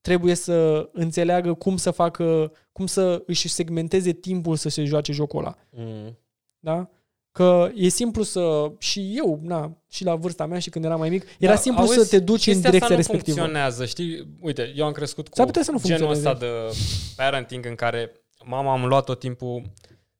trebuie 0.00 0.34
să 0.34 0.88
înțeleagă 0.92 1.54
cum 1.54 1.76
să 1.76 1.90
facă, 1.90 2.52
cum 2.72 2.86
să 2.86 3.22
își 3.26 3.48
segmenteze 3.48 4.12
timpul 4.12 4.56
să 4.56 4.68
se 4.68 4.84
joace 4.84 5.12
jocul 5.12 5.38
ăla. 5.38 5.56
Mm. 5.70 6.18
Da? 6.58 6.90
Că 7.32 7.70
e 7.74 7.88
simplu 7.88 8.22
să... 8.22 8.72
Și 8.78 9.12
eu, 9.16 9.40
na, 9.42 9.82
și 9.88 10.04
la 10.04 10.14
vârsta 10.14 10.46
mea 10.46 10.58
și 10.58 10.70
când 10.70 10.84
eram 10.84 10.98
mai 10.98 11.08
mic, 11.08 11.26
era 11.38 11.52
Da, 11.52 11.58
simplu 11.58 11.82
auzi, 11.82 11.98
să 11.98 12.06
te 12.06 12.18
duci 12.18 12.46
în 12.46 12.52
chestia 12.52 12.70
direcția 12.70 12.80
asta 12.80 12.94
nu 12.94 12.96
respectivă. 12.96 13.36
funcționează, 13.36 13.86
știi? 13.86 14.36
Uite, 14.40 14.72
eu 14.76 14.86
am 14.86 14.92
crescut 14.92 15.28
cu 15.28 15.36
S-ar 15.36 15.46
putea 15.46 15.62
să 15.62 15.70
nu 15.70 15.80
genul 15.84 16.10
ăsta 16.10 16.30
funcționeze. 16.34 16.72
de 16.72 17.12
parenting 17.16 17.66
în 17.66 17.74
care 17.74 18.12
mama 18.44 18.72
am 18.72 18.84
luat 18.86 19.04
tot 19.04 19.18
timpul, 19.18 19.62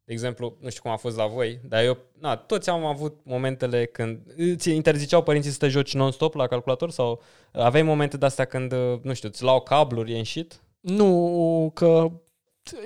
de 0.05 0.13
exemplu, 0.13 0.57
nu 0.61 0.69
știu 0.71 0.83
cum 0.83 0.91
a 0.91 0.97
fost 0.97 1.17
la 1.17 1.27
voi, 1.27 1.61
dar 1.69 1.85
eu, 1.85 1.97
na, 2.21 2.37
toți 2.37 2.71
am 2.71 2.85
avut 2.85 3.21
momentele 3.23 3.85
când 3.87 4.21
îți 4.37 4.71
interziceau 4.71 5.23
părinții 5.23 5.51
să 5.51 5.59
te 5.59 5.69
joci 5.69 5.95
non-stop 5.95 6.35
la 6.35 6.47
calculator 6.47 6.91
sau 6.91 7.23
aveai 7.53 7.83
momente 7.83 8.17
de-astea 8.17 8.45
când, 8.45 8.73
nu 9.03 9.15
știu, 9.15 9.29
îți 9.29 9.43
luau 9.43 9.61
cabluri, 9.61 10.19
e 10.19 10.25
shit? 10.25 10.61
Nu, 10.81 11.71
că 11.75 12.11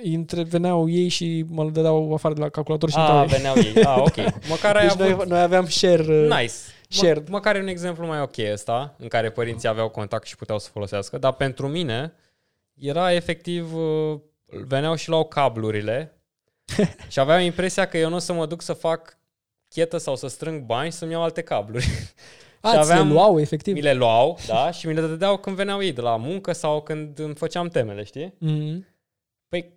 interveneau 0.03 0.89
ei 0.89 1.07
și 1.07 1.45
mă 1.49 1.69
dădeau 1.69 2.13
afară 2.13 2.33
de 2.33 2.39
la 2.41 2.49
calculator 2.49 2.89
și 2.89 2.97
Ah, 2.97 3.01
intrau 3.01 3.21
ei. 3.21 3.27
veneau 3.27 3.55
ei. 3.57 3.83
Ah, 3.83 3.97
ok. 3.97 4.33
Măcar 4.49 4.75
ai 4.75 4.87
Deci 4.87 4.91
avut... 5.07 5.17
noi, 5.17 5.27
noi 5.27 5.41
aveam 5.41 5.65
share. 5.67 6.03
uh, 6.23 6.29
Nice. 6.39 6.53
shared. 6.87 7.23
Mă, 7.23 7.35
măcar 7.35 7.55
e 7.55 7.59
un 7.59 7.67
exemplu 7.67 8.05
mai 8.05 8.21
ok 8.21 8.35
ăsta, 8.51 8.95
în 8.97 9.07
care 9.07 9.29
părinții 9.29 9.67
aveau 9.67 9.89
contact 9.89 10.27
și 10.27 10.35
puteau 10.35 10.59
să 10.59 10.69
folosească, 10.73 11.17
dar 11.17 11.33
pentru 11.33 11.67
mine 11.67 12.13
era 12.73 13.13
efectiv, 13.13 13.75
uh, 13.75 14.19
veneau 14.67 14.95
și 14.95 15.09
luau 15.09 15.25
cablurile 15.25 16.18
și 17.11 17.19
aveam 17.19 17.41
impresia 17.41 17.87
că 17.87 17.97
eu 17.97 18.09
nu 18.09 18.15
o 18.15 18.19
să 18.19 18.33
mă 18.33 18.45
duc 18.45 18.61
să 18.61 18.73
fac 18.73 19.17
chetă 19.67 19.97
sau 19.97 20.15
să 20.15 20.27
strâng 20.27 20.61
bani 20.61 20.91
și 20.91 20.97
să-mi 20.97 21.11
iau 21.11 21.23
alte 21.23 21.41
cabluri. 21.41 21.85
A, 22.61 22.69
și 22.71 22.81
ți 22.81 22.87
le 22.87 22.93
aveam- 22.93 23.11
luau, 23.11 23.39
efectiv. 23.39 23.73
Mi 23.73 23.81
le 23.81 23.93
luau, 23.93 24.37
da, 24.47 24.71
și 24.71 24.87
mi 24.87 24.93
le 24.93 25.01
dădeau 25.01 25.37
când 25.37 25.55
veneau 25.55 25.83
ei 25.83 25.91
de 25.91 26.01
la 26.01 26.15
muncă 26.15 26.51
sau 26.51 26.81
când 26.81 27.19
îmi 27.19 27.35
făceam 27.35 27.67
temele, 27.67 28.03
știi? 28.03 28.33
Mm. 28.37 28.85
Păi, 29.47 29.73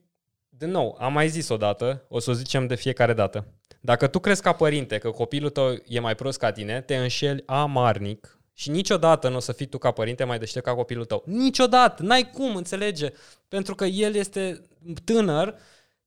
din 0.49 0.71
nou, 0.71 0.97
am 1.01 1.13
mai 1.13 1.29
zis 1.29 1.49
odată, 1.49 2.05
o 2.09 2.19
să 2.19 2.31
o 2.31 2.33
zicem 2.33 2.67
de 2.67 2.75
fiecare 2.75 3.13
dată. 3.13 3.47
Dacă 3.81 4.07
tu 4.07 4.19
crezi 4.19 4.43
ca 4.43 4.53
părinte 4.53 4.99
că 4.99 5.11
copilul 5.11 5.51
tău 5.51 5.75
e 5.87 6.01
mai 6.01 6.15
prost 6.15 6.39
ca 6.39 6.53
tine, 6.53 6.81
te 6.81 6.97
înșeli 6.97 7.43
amarnic 7.47 8.39
și 8.53 8.71
niciodată 8.71 9.29
nu 9.29 9.37
o 9.37 9.41
să 9.41 9.53
fii 9.53 9.67
tu 9.67 9.79
ca 9.79 9.91
părinte 9.91 10.25
mai 10.25 10.39
deștept 10.39 10.65
ca 10.65 10.75
copilul 10.75 11.05
tău. 11.05 11.23
Niciodată! 11.27 12.03
N-ai 12.03 12.31
cum, 12.31 12.57
înțelege? 12.57 13.13
Pentru 13.49 13.75
că 13.75 13.85
el 13.85 14.15
este 14.15 14.63
tânăr, 15.05 15.55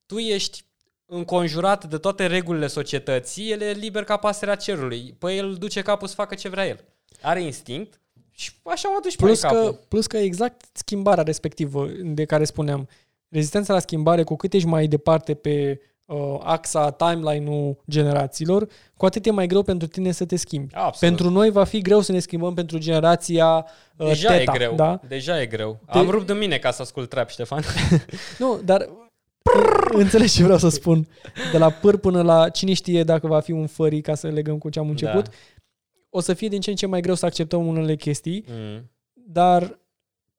tu 0.06 0.18
ești 0.18 0.64
înconjurat 1.06 1.86
de 1.86 1.98
toate 1.98 2.26
regulile 2.26 2.68
societății, 2.68 3.52
el 3.52 3.62
e 3.62 3.72
liber 3.72 4.04
ca 4.04 4.18
pasărea 4.18 4.56
cerului. 4.56 5.16
Păi 5.20 5.38
el 5.38 5.54
duce 5.60 5.82
capul 5.82 6.08
să 6.08 6.14
facă 6.14 6.36
ce 6.36 6.50
vrea 6.50 6.68
el. 6.68 6.80
Are 7.22 7.42
instinct 7.42 8.00
și 8.32 8.52
așa 8.64 8.96
o 8.98 9.00
duci 9.00 9.16
Plus 9.16 9.40
pe 9.40 9.48
că, 9.48 9.54
capul. 9.54 9.80
plus 9.88 10.08
că 10.08 10.18
exact 10.18 10.66
schimbarea 10.74 11.24
respectivă 11.24 11.88
de 12.04 12.26
care 12.26 12.44
spuneam, 12.46 12.88
rezistența 13.30 13.74
la 13.74 13.80
schimbare, 13.80 14.24
cu 14.24 14.36
cât 14.36 14.54
ești 14.54 14.68
mai 14.68 14.88
departe 14.88 15.34
pe 15.34 15.82
uh, 16.06 16.38
axa, 16.44 16.92
timeline-ul 16.92 17.78
generațiilor, 17.90 18.68
cu 18.98 19.06
atât 19.06 19.26
e 19.26 19.32
mai 19.32 19.48
greu 19.48 19.62
pentru 19.64 19.88
tine 19.88 20.12
să 20.12 20.26
te 20.26 20.36
schimbi. 20.36 20.74
Absolut. 20.76 21.16
Pentru 21.16 21.30
noi 21.30 21.50
va 21.50 21.64
fi 21.64 21.82
greu 21.82 22.02
să 22.02 22.12
ne 22.12 22.20
schimbăm 22.20 22.54
pentru 22.54 22.78
generația 22.78 23.66
uh, 23.98 24.08
Deja 24.08 24.30
teta, 24.38 24.52
e 24.52 24.58
greu. 24.58 24.76
Da? 24.76 25.00
Deja 25.08 25.42
e 25.42 25.46
greu. 25.46 25.80
Te- 25.92 25.98
Am 25.98 26.10
rupt 26.10 26.28
de 26.28 26.34
mine 26.34 26.58
ca 26.58 26.72
să 26.72 26.82
ascult 26.82 27.10
trap, 27.10 27.30
Ștefan. 27.30 27.64
Nu, 28.40 28.60
dar 28.64 28.90
înțelegi 29.92 30.34
ce 30.34 30.44
vreau 30.44 30.58
să 30.58 30.70
spun. 30.70 31.08
De 31.52 31.58
la 31.58 31.70
păr 31.70 31.98
până 31.98 32.22
la 32.22 32.50
cine 32.50 32.74
știe 32.74 33.04
dacă 33.04 33.28
va 33.28 33.40
fi 33.40 33.52
un 33.52 33.68
fării 33.68 34.02
ca 34.02 34.16
să 34.16 34.28
legăm 34.28 34.58
cu 34.58 34.70
ce 34.70 34.80
am 34.80 34.90
început, 34.90 35.24
Da. 35.24 35.32
o 36.10 36.20
să 36.20 36.34
fie 36.34 36.48
din 36.48 36.62
ce 36.62 36.70
în 36.70 36.76
ce 36.76 36.86
mai 36.86 37.02
greu 37.02 37.16
să 37.16 37.26
acceptăm 37.26 37.68
unele 37.68 37.96
chestii, 37.96 38.46
Mm. 38.50 38.92
dar 39.14 39.80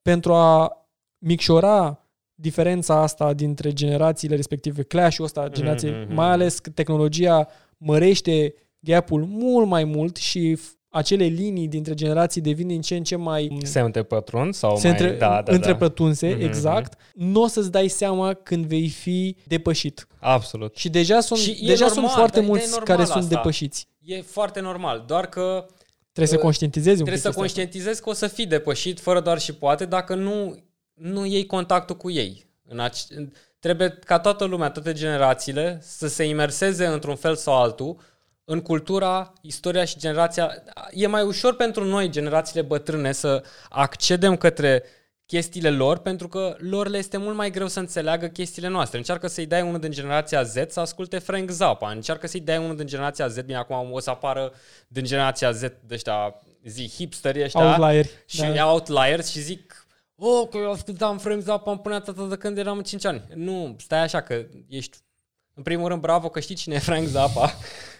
pentru 0.02 0.32
a 0.34 0.72
micșora 1.18 2.00
diferența 2.34 2.94
asta 3.02 3.32
dintre 3.32 3.72
generațiile 3.72 4.36
respective, 4.36 4.82
clash-ul 4.82 5.24
ăsta, 5.24 5.48
generației, 5.48 5.92
mhm. 6.04 6.14
mai 6.14 6.28
ales 6.30 6.59
că 6.59 6.70
tehnologia 6.70 7.48
mărește 7.76 8.54
gap-ul 8.78 9.24
mult 9.24 9.66
mai 9.66 9.84
mult 9.84 10.16
și 10.16 10.57
f- 10.57 10.86
acele 10.97 11.24
linii 11.24 11.68
dintre 11.68 11.94
generații 11.94 12.40
devin 12.40 12.66
din 12.66 12.80
ce 12.80 12.97
în 12.97 13.03
ce 13.03 13.16
mai 13.16 13.59
Se 13.62 13.80
întrepătrund 13.80 14.55
sau 14.55 14.76
se 14.76 14.88
mai... 14.88 14.99
între, 15.01 15.16
da, 15.16 15.42
da, 15.44 15.53
întrepătunse, 15.53 16.28
Mhm, 16.28 16.40
exact, 16.44 16.99
nu 17.14 17.42
o 17.42 17.47
să-ți 17.47 17.70
dai 17.70 17.88
seama 17.88 18.34
când 18.34 18.64
vei 18.66 18.88
fi 18.88 19.36
depășit. 19.47 20.07
da. 20.20 20.26
Absolut. 20.32 20.76
Și 20.76 20.88
deja 20.88 21.20
sunt, 21.20 21.38
Și 21.38 21.51
e 21.51 21.66
deja 21.66 21.84
normal, 21.86 21.90
sunt 22.05 22.11
foarte 22.11 22.34
dar 22.36 22.44
e 22.44 22.47
mulți 22.47 22.68
normal 22.70 22.86
care 22.86 23.05
sunt 23.05 23.22
asta. 23.22 23.34
depășiți. 23.34 23.88
E 24.05 24.20
foarte 24.22 24.61
normal, 24.61 25.05
doar 25.07 25.26
că 25.26 25.66
Trebuie 26.12 26.34
să 26.36 26.40
Uh, 26.40 26.42
conștientizezi 26.51 26.99
un 27.01 27.05
trebuie 27.05 27.14
pic 27.22 27.22
să 27.22 27.28
chestia 27.28 27.44
asta. 27.44 27.55
conștientizezi 27.61 28.03
că 28.03 28.09
o 28.09 28.12
să 28.12 28.26
fii 28.26 28.47
depășit 28.47 29.01
fără 29.01 29.20
doar 29.20 29.38
și 29.38 29.53
poate 29.55 29.84
dacă 29.84 30.14
nu, 30.14 30.57
nu 30.94 31.26
iei 31.26 31.47
contactul 31.47 31.97
cu 31.97 32.11
ei. 32.11 32.47
În 32.68 32.78
ace- 32.78 33.14
în- 33.16 33.32
trebuie 33.59 33.99
ca 34.05 34.18
toată 34.18 34.44
lumea, 34.44 34.70
toate 34.70 34.92
generațiile 34.92 35.78
să 35.82 36.09
se 36.09 36.24
imerseze 36.24 36.86
într-un 36.86 37.14
fel 37.16 37.34
sau 37.36 37.55
altul 37.62 37.97
în 38.49 38.61
cultura, 38.61 39.32
istoria 39.40 39.84
și 39.84 39.99
generația. 39.99 40.62
E 40.90 41.07
mai 41.07 41.22
ușor 41.22 41.57
pentru 41.57 41.84
noi, 41.84 42.11
generațiile 42.11 42.62
bătrâne, 42.62 43.12
să 43.12 43.42
accedem 43.68 44.36
către 44.36 44.82
chestiile 45.26 45.70
lor, 45.70 45.99
pentru 45.99 46.28
că 46.28 46.57
lor 46.59 46.88
le 46.88 46.99
este 46.99 47.16
mult 47.16 47.36
mai 47.36 47.51
greu 47.51 47.68
să 47.68 47.78
înțeleagă 47.78 48.26
chestiile 48.26 48.68
noastre. 48.68 48.99
Încearcă 48.99 49.26
să-i 49.26 49.47
dai 49.47 49.62
unul 49.62 49.80
din 49.80 49.90
generația 49.90 50.42
Z 50.42 50.55
să 50.68 50.80
asculte 50.80 51.18
Frank 51.18 51.51
Zappa, 51.51 51.90
încearcă 51.90 52.26
să-i 52.26 52.40
dai 52.40 52.59
unul 52.59 52.76
din 52.76 52.86
generația 52.86 53.28
Z, 53.28 53.40
bine, 53.40 53.57
acum 53.59 53.92
o 53.92 54.01
să 54.01 54.11
apară 54.11 54.53
din 54.88 55.05
generația 55.05 55.51
Z 55.51 55.61
de 55.61 55.74
ăștia, 55.90 56.34
zi, 56.64 56.88
hipsterii 56.97 57.42
ăștia, 57.42 57.66
Outlieri. 57.66 58.11
și 58.26 58.40
da. 58.40 58.51
da. 58.51 58.70
outliers 58.70 59.30
și 59.30 59.40
zic 59.40 59.86
Oh, 60.18 60.49
că 60.51 60.57
eu 60.57 60.70
ascultam 60.70 61.18
Frank 61.18 61.42
Zappa, 61.42 61.70
îmi 61.70 61.80
punea 61.80 62.01
tata 62.01 62.26
de 62.26 62.36
când 62.36 62.59
eram 62.59 62.76
în 62.76 62.82
5 62.82 63.05
ani. 63.05 63.22
Nu, 63.34 63.76
stai 63.78 64.03
așa 64.03 64.20
că 64.20 64.44
ești... 64.68 64.97
În 65.55 65.62
primul 65.62 65.88
rând, 65.88 66.01
bravo 66.01 66.28
că 66.28 66.40
știi 66.40 66.55
cine 66.55 66.74
e 66.74 66.78
Frank 66.78 67.07
Zappa, 67.07 67.55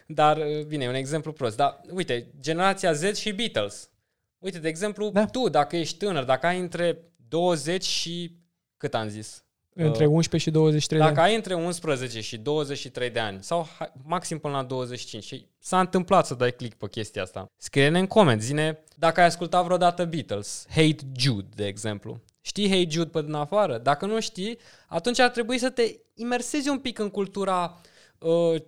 dar, 0.07 0.39
bine, 0.69 0.85
e 0.85 0.89
un 0.89 0.95
exemplu 0.95 1.33
prost. 1.33 1.57
Dar, 1.57 1.81
uite, 1.95 2.27
generația 2.41 2.93
Z 2.93 3.15
și 3.17 3.33
Beatles. 3.33 3.91
Uite, 4.39 4.59
de 4.59 4.69
exemplu, 4.69 5.11
Da. 5.11 5.27
tu, 5.27 5.49
dacă 5.49 5.77
ești 5.77 5.97
tânăr, 5.99 6.25
dacă 6.25 6.47
ai 6.47 6.59
între 6.59 6.99
20 7.29 7.85
și... 7.85 8.37
Cât 8.77 8.95
am 8.95 9.09
zis? 9.09 9.45
Între 9.79 10.07
Uh, 10.07 10.13
11 10.13 10.49
și 10.51 10.55
23 10.55 11.01
de 11.01 11.07
Dacă 11.07 11.21
ani. 11.21 11.29
ai 11.31 11.37
între 11.37 11.55
11 11.55 12.21
și 12.21 12.37
23 12.39 13.11
de 13.11 13.19
ani 13.19 13.43
sau 13.43 13.69
hai- 13.79 13.93
maxim 14.05 14.39
până 14.39 14.55
la 14.57 14.63
25 14.63 15.25
și 15.25 15.47
s-a 15.59 15.81
întâmplat 15.81 16.27
să 16.27 16.35
dai 16.35 16.51
click 16.53 16.77
pe 16.79 16.89
chestia 16.89 17.23
asta, 17.23 17.47
scrie-ne 17.57 17.99
în 17.99 18.07
coment, 18.07 18.43
zine 18.43 18.79
dacă 18.97 19.21
ai 19.21 19.27
ascultat 19.27 19.65
vreodată 19.65 20.05
Beatles, 20.05 20.67
Hate 20.69 20.97
Jude, 21.19 21.49
de 21.55 21.67
exemplu. 21.67 22.21
Știi 22.41 22.69
Hate 22.69 22.91
Jude 22.91 23.09
pe 23.11 23.23
din 23.23 23.33
afară? 23.33 23.79
Dacă 23.79 24.07
nu 24.07 24.21
știi, 24.21 24.59
atunci 24.89 25.19
ar 25.19 25.31
trebui 25.31 25.59
să 25.59 25.71
te 25.71 25.83
imersezi 26.15 26.69
un 26.69 26.79
pic 26.79 26.99
în 26.99 27.11
cultura 27.11 27.81
uh, 27.83 27.89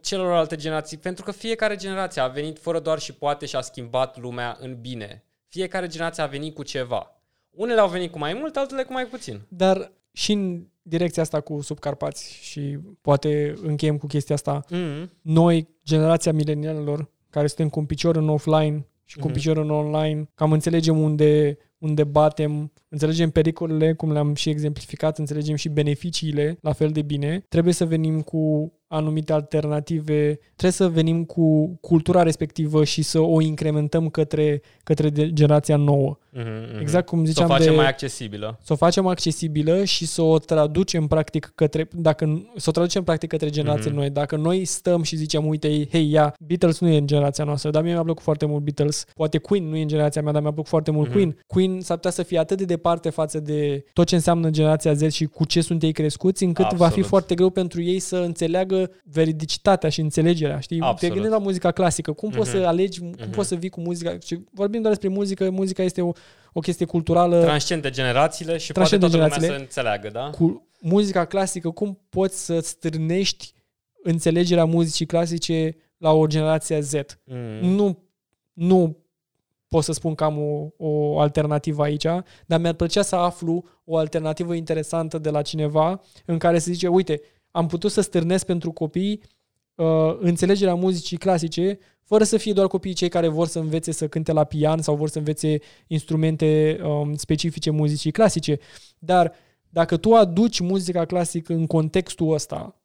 celorlalte 0.00 0.56
generații, 0.56 0.96
pentru 0.96 1.24
că 1.24 1.30
fiecare 1.32 1.76
generație 1.76 2.20
a 2.20 2.26
venit 2.28 2.58
fără 2.58 2.80
doar 2.80 2.98
și 2.98 3.14
poate 3.14 3.46
și 3.46 3.56
a 3.56 3.60
schimbat 3.60 4.18
lumea 4.20 4.56
în 4.60 4.76
bine. 4.80 5.24
Fiecare 5.48 5.86
generație 5.86 6.22
a 6.22 6.26
venit 6.26 6.54
cu 6.54 6.62
ceva. 6.62 7.12
Unele 7.50 7.80
au 7.80 7.88
venit 7.88 8.10
cu 8.12 8.18
mai 8.18 8.34
mult, 8.34 8.56
altele 8.56 8.82
cu 8.82 8.92
mai 8.92 9.04
puțin. 9.06 9.40
Dar 9.48 9.92
și 10.12 10.32
în 10.32 10.66
direcția 10.82 11.22
asta 11.22 11.40
cu 11.40 11.60
subcarpați 11.60 12.38
și 12.42 12.78
poate 13.00 13.54
încheiem 13.62 13.98
cu 13.98 14.06
chestia 14.06 14.34
asta, 14.34 14.64
Mm-hmm. 14.64 15.08
noi, 15.20 15.68
generația 15.84 16.32
milenialilor, 16.32 17.10
care 17.30 17.46
suntem 17.46 17.68
cu 17.68 17.78
un 17.78 17.86
picior 17.86 18.16
în 18.16 18.28
offline 18.28 18.86
și 19.04 19.16
cu 19.16 19.22
un 19.26 19.30
Mhm. 19.30 19.38
picior 19.38 19.56
în 19.56 19.70
online, 19.70 20.30
cam 20.34 20.52
înțelegem 20.52 21.00
unde, 21.00 21.58
unde 21.78 22.04
batem, 22.04 22.72
înțelegem 22.88 23.30
pericolele, 23.30 23.92
cum 23.92 24.12
le-am 24.12 24.34
și 24.34 24.48
exemplificat, 24.48 25.18
înțelegem 25.18 25.54
și 25.56 25.68
beneficiile 25.68 26.58
la 26.60 26.72
fel 26.72 26.90
de 26.90 27.02
bine. 27.02 27.44
Trebuie 27.48 27.72
să 27.74 27.84
venim 27.86 28.20
cu 28.20 28.72
anumite 28.90 29.32
alternative, 29.32 30.38
trebuie 30.56 30.70
să 30.72 30.88
venim 30.88 31.24
cu 31.24 31.78
cultura 31.80 32.22
respectivă 32.22 32.84
și 32.84 33.02
să 33.02 33.18
o 33.20 33.40
incrementăm 33.40 34.08
către, 34.08 34.62
către 34.84 35.08
de- 35.10 35.32
generația 35.32 35.76
nouă. 35.76 36.18
Mm-hmm. 36.36 36.80
Exact 36.80 37.06
cum 37.06 37.18
Să 37.18 37.24
o 37.24 37.26
ziceam 37.32 37.48
facem 37.48 37.70
de... 37.70 37.76
mai 37.76 37.88
accesibilă. 37.88 38.58
să 38.62 38.72
o 38.72 38.76
facem 38.76 39.06
accesibilă 39.06 39.84
și 39.84 40.06
să 40.06 40.22
o 40.22 40.38
traducem 40.38 41.06
practic 41.06 41.52
către, 41.54 41.88
dacă, 41.92 42.50
să 42.56 42.66
o 42.68 42.72
traducem 42.72 43.04
practic 43.04 43.28
către 43.28 43.48
generații 43.50 43.90
Mhm. 43.90 43.98
noi. 43.98 44.10
Dacă 44.10 44.36
noi 44.36 44.64
stăm 44.64 45.02
și 45.02 45.16
zicem, 45.16 45.46
uite, 45.46 45.86
hei, 45.90 46.10
ia, 46.10 46.34
Beatles 46.46 46.78
nu 46.80 46.88
e 46.88 46.98
în 46.98 47.06
generația 47.06 47.44
noastră, 47.44 47.70
dar 47.70 47.82
mie 47.82 47.92
mi-a 47.92 48.02
plăcut 48.02 48.22
foarte 48.22 48.46
mult 48.46 48.62
Beatles. 48.62 49.04
Poate 49.14 49.38
Queen 49.38 49.64
nu 49.68 49.76
e 49.76 49.82
în 49.82 49.88
generația 49.88 50.22
mea, 50.22 50.32
dar 50.32 50.42
mi-a 50.42 50.50
plăcut 50.52 50.70
foarte 50.70 50.90
mult 50.90 51.06
Mhm. 51.08 51.16
Queen. 51.16 51.36
Queen 51.46 51.67
s-ar 51.80 51.96
putea 51.96 52.10
să 52.10 52.22
fie 52.22 52.38
atât 52.38 52.56
de 52.58 52.64
departe 52.64 53.10
față 53.10 53.40
de 53.40 53.84
tot 53.92 54.06
ce 54.06 54.14
înseamnă 54.14 54.50
generația 54.50 54.92
Z 54.92 55.10
și 55.12 55.24
cu 55.24 55.44
ce 55.44 55.60
sunt 55.60 55.82
ei 55.82 55.92
crescuți, 55.92 56.44
încât 56.44 56.64
va 56.66 56.76
fi 56.76 56.82
Absolut. 56.82 57.06
foarte 57.06 57.34
greu 57.34 57.50
pentru 57.50 57.82
ei 57.82 57.98
să 57.98 58.16
înțeleagă 58.16 58.90
veridicitatea 59.04 59.88
și 59.88 60.00
înțelegerea, 60.00 60.60
știi? 60.60 60.78
Te 60.78 60.84
Absolut. 60.84 61.14
gândești 61.14 61.36
la 61.38 61.42
muzica 61.44 61.70
clasică, 61.70 62.12
cum 62.12 62.30
poți 62.30 62.50
Mhm. 62.50 62.58
să 62.58 62.66
alegi, 62.66 62.98
cum 62.98 63.14
Mhm. 63.18 63.30
poți 63.30 63.48
să 63.48 63.54
vii 63.54 63.68
cu 63.68 63.80
muzica, 63.80 64.16
și 64.24 64.38
vorbim 64.52 64.80
doar 64.80 64.92
despre 64.94 65.14
muzică, 65.14 65.50
muzica 65.50 65.82
este 65.82 66.00
o, 66.02 66.12
o 66.52 66.60
chestie 66.60 66.86
culturală. 66.86 67.40
Transcende 67.42 67.90
generațiile 67.90 68.56
și 68.56 68.72
Transcende 68.72 69.06
poate 69.06 69.16
toată 69.18 69.36
lumea 69.36 69.48
generațiile. 69.48 69.56
să 69.56 69.82
înțeleagă, 69.92 70.08
da? 70.12 70.30
cu 70.38 70.66
muzica 70.80 71.24
clasică, 71.24 71.70
cum 71.70 71.98
poți 72.08 72.44
să 72.44 72.58
strânești 72.60 73.52
înțelegerea 74.02 74.64
muzicii 74.64 75.06
clasice 75.06 75.76
la 75.98 76.12
o 76.12 76.26
generație 76.26 76.80
Z? 76.80 76.92
Mm. 77.24 77.68
Nu, 77.68 77.98
nu 78.52 78.96
pot 79.68 79.84
să 79.84 79.92
spun 79.92 80.14
că 80.14 80.24
am 80.24 80.38
o, 80.38 80.68
o 80.76 81.20
alternativă 81.20 81.82
aici, 81.82 82.06
dar 82.46 82.60
mi-ar 82.60 82.74
plăcea 82.74 83.02
să 83.02 83.16
aflu 83.16 83.64
o 83.84 83.96
alternativă 83.96 84.54
interesantă 84.54 85.18
de 85.18 85.30
la 85.30 85.42
cineva 85.42 86.00
în 86.24 86.38
care 86.38 86.58
să 86.58 86.72
zice, 86.72 86.88
uite, 86.88 87.20
am 87.50 87.66
putut 87.66 87.90
să 87.90 88.00
stârnesc 88.00 88.46
pentru 88.46 88.72
copii 88.72 89.22
uh, 89.74 90.16
înțelegerea 90.18 90.74
muzicii 90.74 91.16
clasice, 91.16 91.78
fără 92.04 92.24
să 92.24 92.36
fie 92.36 92.52
doar 92.52 92.66
copiii 92.66 92.94
cei 92.94 93.08
care 93.08 93.28
vor 93.28 93.46
să 93.46 93.58
învețe 93.58 93.92
să 93.92 94.08
cânte 94.08 94.32
la 94.32 94.44
pian 94.44 94.82
sau 94.82 94.96
vor 94.96 95.08
să 95.08 95.18
învețe 95.18 95.58
instrumente 95.86 96.80
um, 96.82 97.14
specifice 97.14 97.70
muzicii 97.70 98.10
clasice. 98.10 98.58
Dar 98.98 99.32
dacă 99.68 99.96
tu 99.96 100.14
aduci 100.14 100.60
muzica 100.60 101.04
clasică 101.04 101.52
în 101.52 101.66
contextul 101.66 102.32
ăsta, 102.32 102.82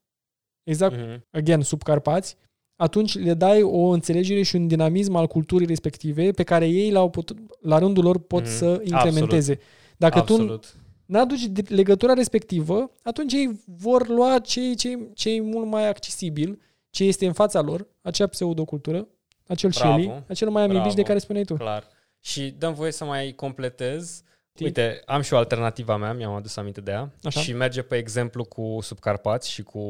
exact 0.64 0.96
Mhm. 0.96 1.26
again, 1.32 1.62
sub 1.62 1.82
Carpați, 1.82 2.38
atunci 2.76 3.18
le 3.20 3.34
dai 3.34 3.62
o 3.62 3.88
înțelegere 3.88 4.42
și 4.42 4.56
un 4.56 4.68
dinamism 4.68 5.16
al 5.16 5.28
culturii 5.28 5.68
respective 5.68 6.32
pe 6.32 6.44
care 6.44 6.68
ei 6.68 6.92
la, 6.92 7.10
putut, 7.10 7.38
la 7.62 7.78
rândul 7.78 8.04
lor 8.04 8.20
pot 8.20 8.42
Mhm. 8.44 8.52
să 8.52 8.82
incrementeze. 8.84 9.60
Dacă 9.98 10.22
tu 10.22 10.34
Absolut. 10.34 10.76
nu 11.06 11.20
aduci 11.20 11.46
de- 11.46 11.64
legătura 11.76 12.14
respectivă, 12.14 12.92
atunci 13.04 13.34
ei 13.34 13.62
vor 13.66 14.08
lua 14.08 14.40
ce 14.40 14.74
ce 14.74 15.00
ce 15.14 15.30
e 15.34 15.42
mult 15.42 15.68
mai 15.68 15.88
accesibil, 15.88 16.60
ce 16.90 17.04
este 17.04 17.26
în 17.26 17.34
fața 17.34 17.62
lor, 17.62 17.88
acea 18.02 18.28
pseudocultură, 18.28 19.08
acel 19.48 19.70
Bravo. 19.78 19.94
Shelly, 20.02 20.24
acel 20.28 20.50
Miami 20.50 20.68
Bravo. 20.68 20.82
Beach 20.84 20.96
de 20.96 21.02
care 21.04 21.20
spuneai 21.20 21.44
tu. 21.46 21.54
Clar. 21.54 21.84
Și 22.20 22.56
dăm 22.58 22.74
voie 22.74 22.92
să 22.92 23.06
mai 23.06 23.34
completez. 23.36 24.22
Știi. 24.54 24.66
Uite, 24.66 25.02
am 25.06 25.22
și 25.22 25.34
o 25.34 25.38
alternativă 25.38 25.92
a 25.92 25.98
mea, 25.98 26.14
mi-am 26.14 26.34
adus 26.34 26.56
aminte 26.56 26.82
de 26.82 26.92
ea. 26.92 27.12
Așa. 27.24 27.40
Și 27.42 27.54
merge 27.54 27.82
pe 27.82 27.96
exemplu 27.98 28.44
cu 28.44 28.78
Subcarpați 28.82 29.52
și 29.52 29.64
cu 29.64 29.82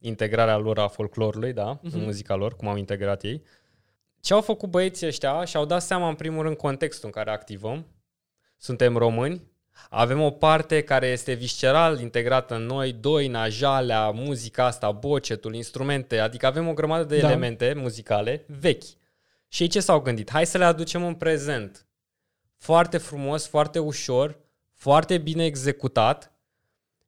integrarea 0.00 0.56
lor 0.56 0.78
a 0.78 0.88
folclorului, 0.88 1.52
da, 1.52 1.78
Mhm. 1.82 1.96
în 1.96 2.02
muzica 2.02 2.34
lor, 2.34 2.56
cum 2.56 2.68
au 2.68 2.76
integrat 2.76 3.22
ei. 3.22 3.42
Ce 4.20 4.32
au 4.34 4.40
făcut 4.40 4.68
băieții 4.70 5.06
ăștia 5.06 5.44
și-au 5.44 5.64
dat 5.64 5.82
seama, 5.82 6.08
în 6.08 6.14
primul 6.14 6.42
rând, 6.42 6.56
contextul 6.56 7.06
în 7.06 7.10
care 7.12 7.30
activăm. 7.30 7.86
Suntem 8.56 8.96
români, 8.96 9.42
avem 9.90 10.20
o 10.20 10.30
parte 10.30 10.82
care 10.82 11.06
este 11.06 11.32
visceral 11.32 12.00
integrată 12.00 12.54
în 12.54 12.62
noi, 12.62 12.92
doi, 12.92 13.28
najalea, 13.28 14.10
muzica 14.10 14.64
asta, 14.64 14.90
bocetul, 14.90 15.54
instrumente, 15.54 16.18
adică 16.18 16.46
avem 16.46 16.68
o 16.68 16.72
grămadă 16.72 17.04
de 17.04 17.18
Da. 17.20 17.26
elemente 17.26 17.72
muzicale 17.76 18.44
vechi. 18.46 18.82
Și 19.48 19.62
ei 19.62 19.68
ce 19.68 19.80
s-au 19.80 20.00
gândit? 20.00 20.30
Hai 20.30 20.46
să 20.46 20.58
le 20.58 20.64
aducem 20.64 21.04
în 21.04 21.14
prezent. 21.14 21.84
Foarte 22.60 22.98
frumos, 22.98 23.46
foarte 23.46 23.78
ușor, 23.78 24.38
foarte 24.74 25.18
bine 25.18 25.44
executat. 25.44 26.32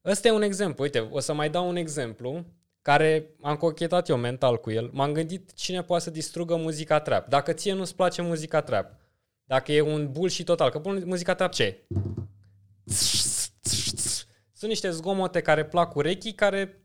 Ăsta 0.04 0.28
e 0.28 0.30
un 0.30 0.42
exemplu. 0.42 0.82
Uite, 0.82 0.98
o 0.98 1.20
să 1.20 1.32
mai 1.32 1.50
dau 1.50 1.68
un 1.68 1.76
exemplu 1.76 2.44
care 2.82 3.30
am 3.40 3.56
cochetat 3.56 4.08
eu 4.08 4.16
mental 4.16 4.60
cu 4.60 4.70
el. 4.70 4.90
M-am 4.92 5.12
gândit 5.12 5.52
cine 5.54 5.82
poate 5.82 6.04
să 6.04 6.10
distrugă 6.10 6.56
muzica 6.56 7.00
trap. 7.00 7.28
Dacă 7.28 7.52
ție 7.52 7.72
nu-ți 7.72 7.94
place 7.94 8.22
muzica 8.22 8.60
trap, 8.60 8.96
dacă 9.44 9.72
e 9.72 9.80
un 9.80 10.12
bullshit 10.12 10.46
total, 10.46 10.70
că 10.70 10.78
bun, 10.78 11.02
muzica 11.04 11.34
trap 11.34 11.52
ce 11.52 11.62
e? 11.62 11.86
Sunt 14.52 14.70
niște 14.70 14.90
zgomote 14.90 15.40
care 15.40 15.64
plac 15.64 15.94
urechii, 15.94 16.34
care 16.34 16.82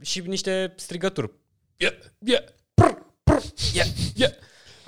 și 0.00 0.20
niște 0.20 0.74
strigături. 0.76 1.32
Yeah, 1.76 1.94
yeah, 2.18 2.44
prr, 2.74 2.92
prr, 3.22 3.42
yeah, 3.74 3.88
yeah. 4.14 4.32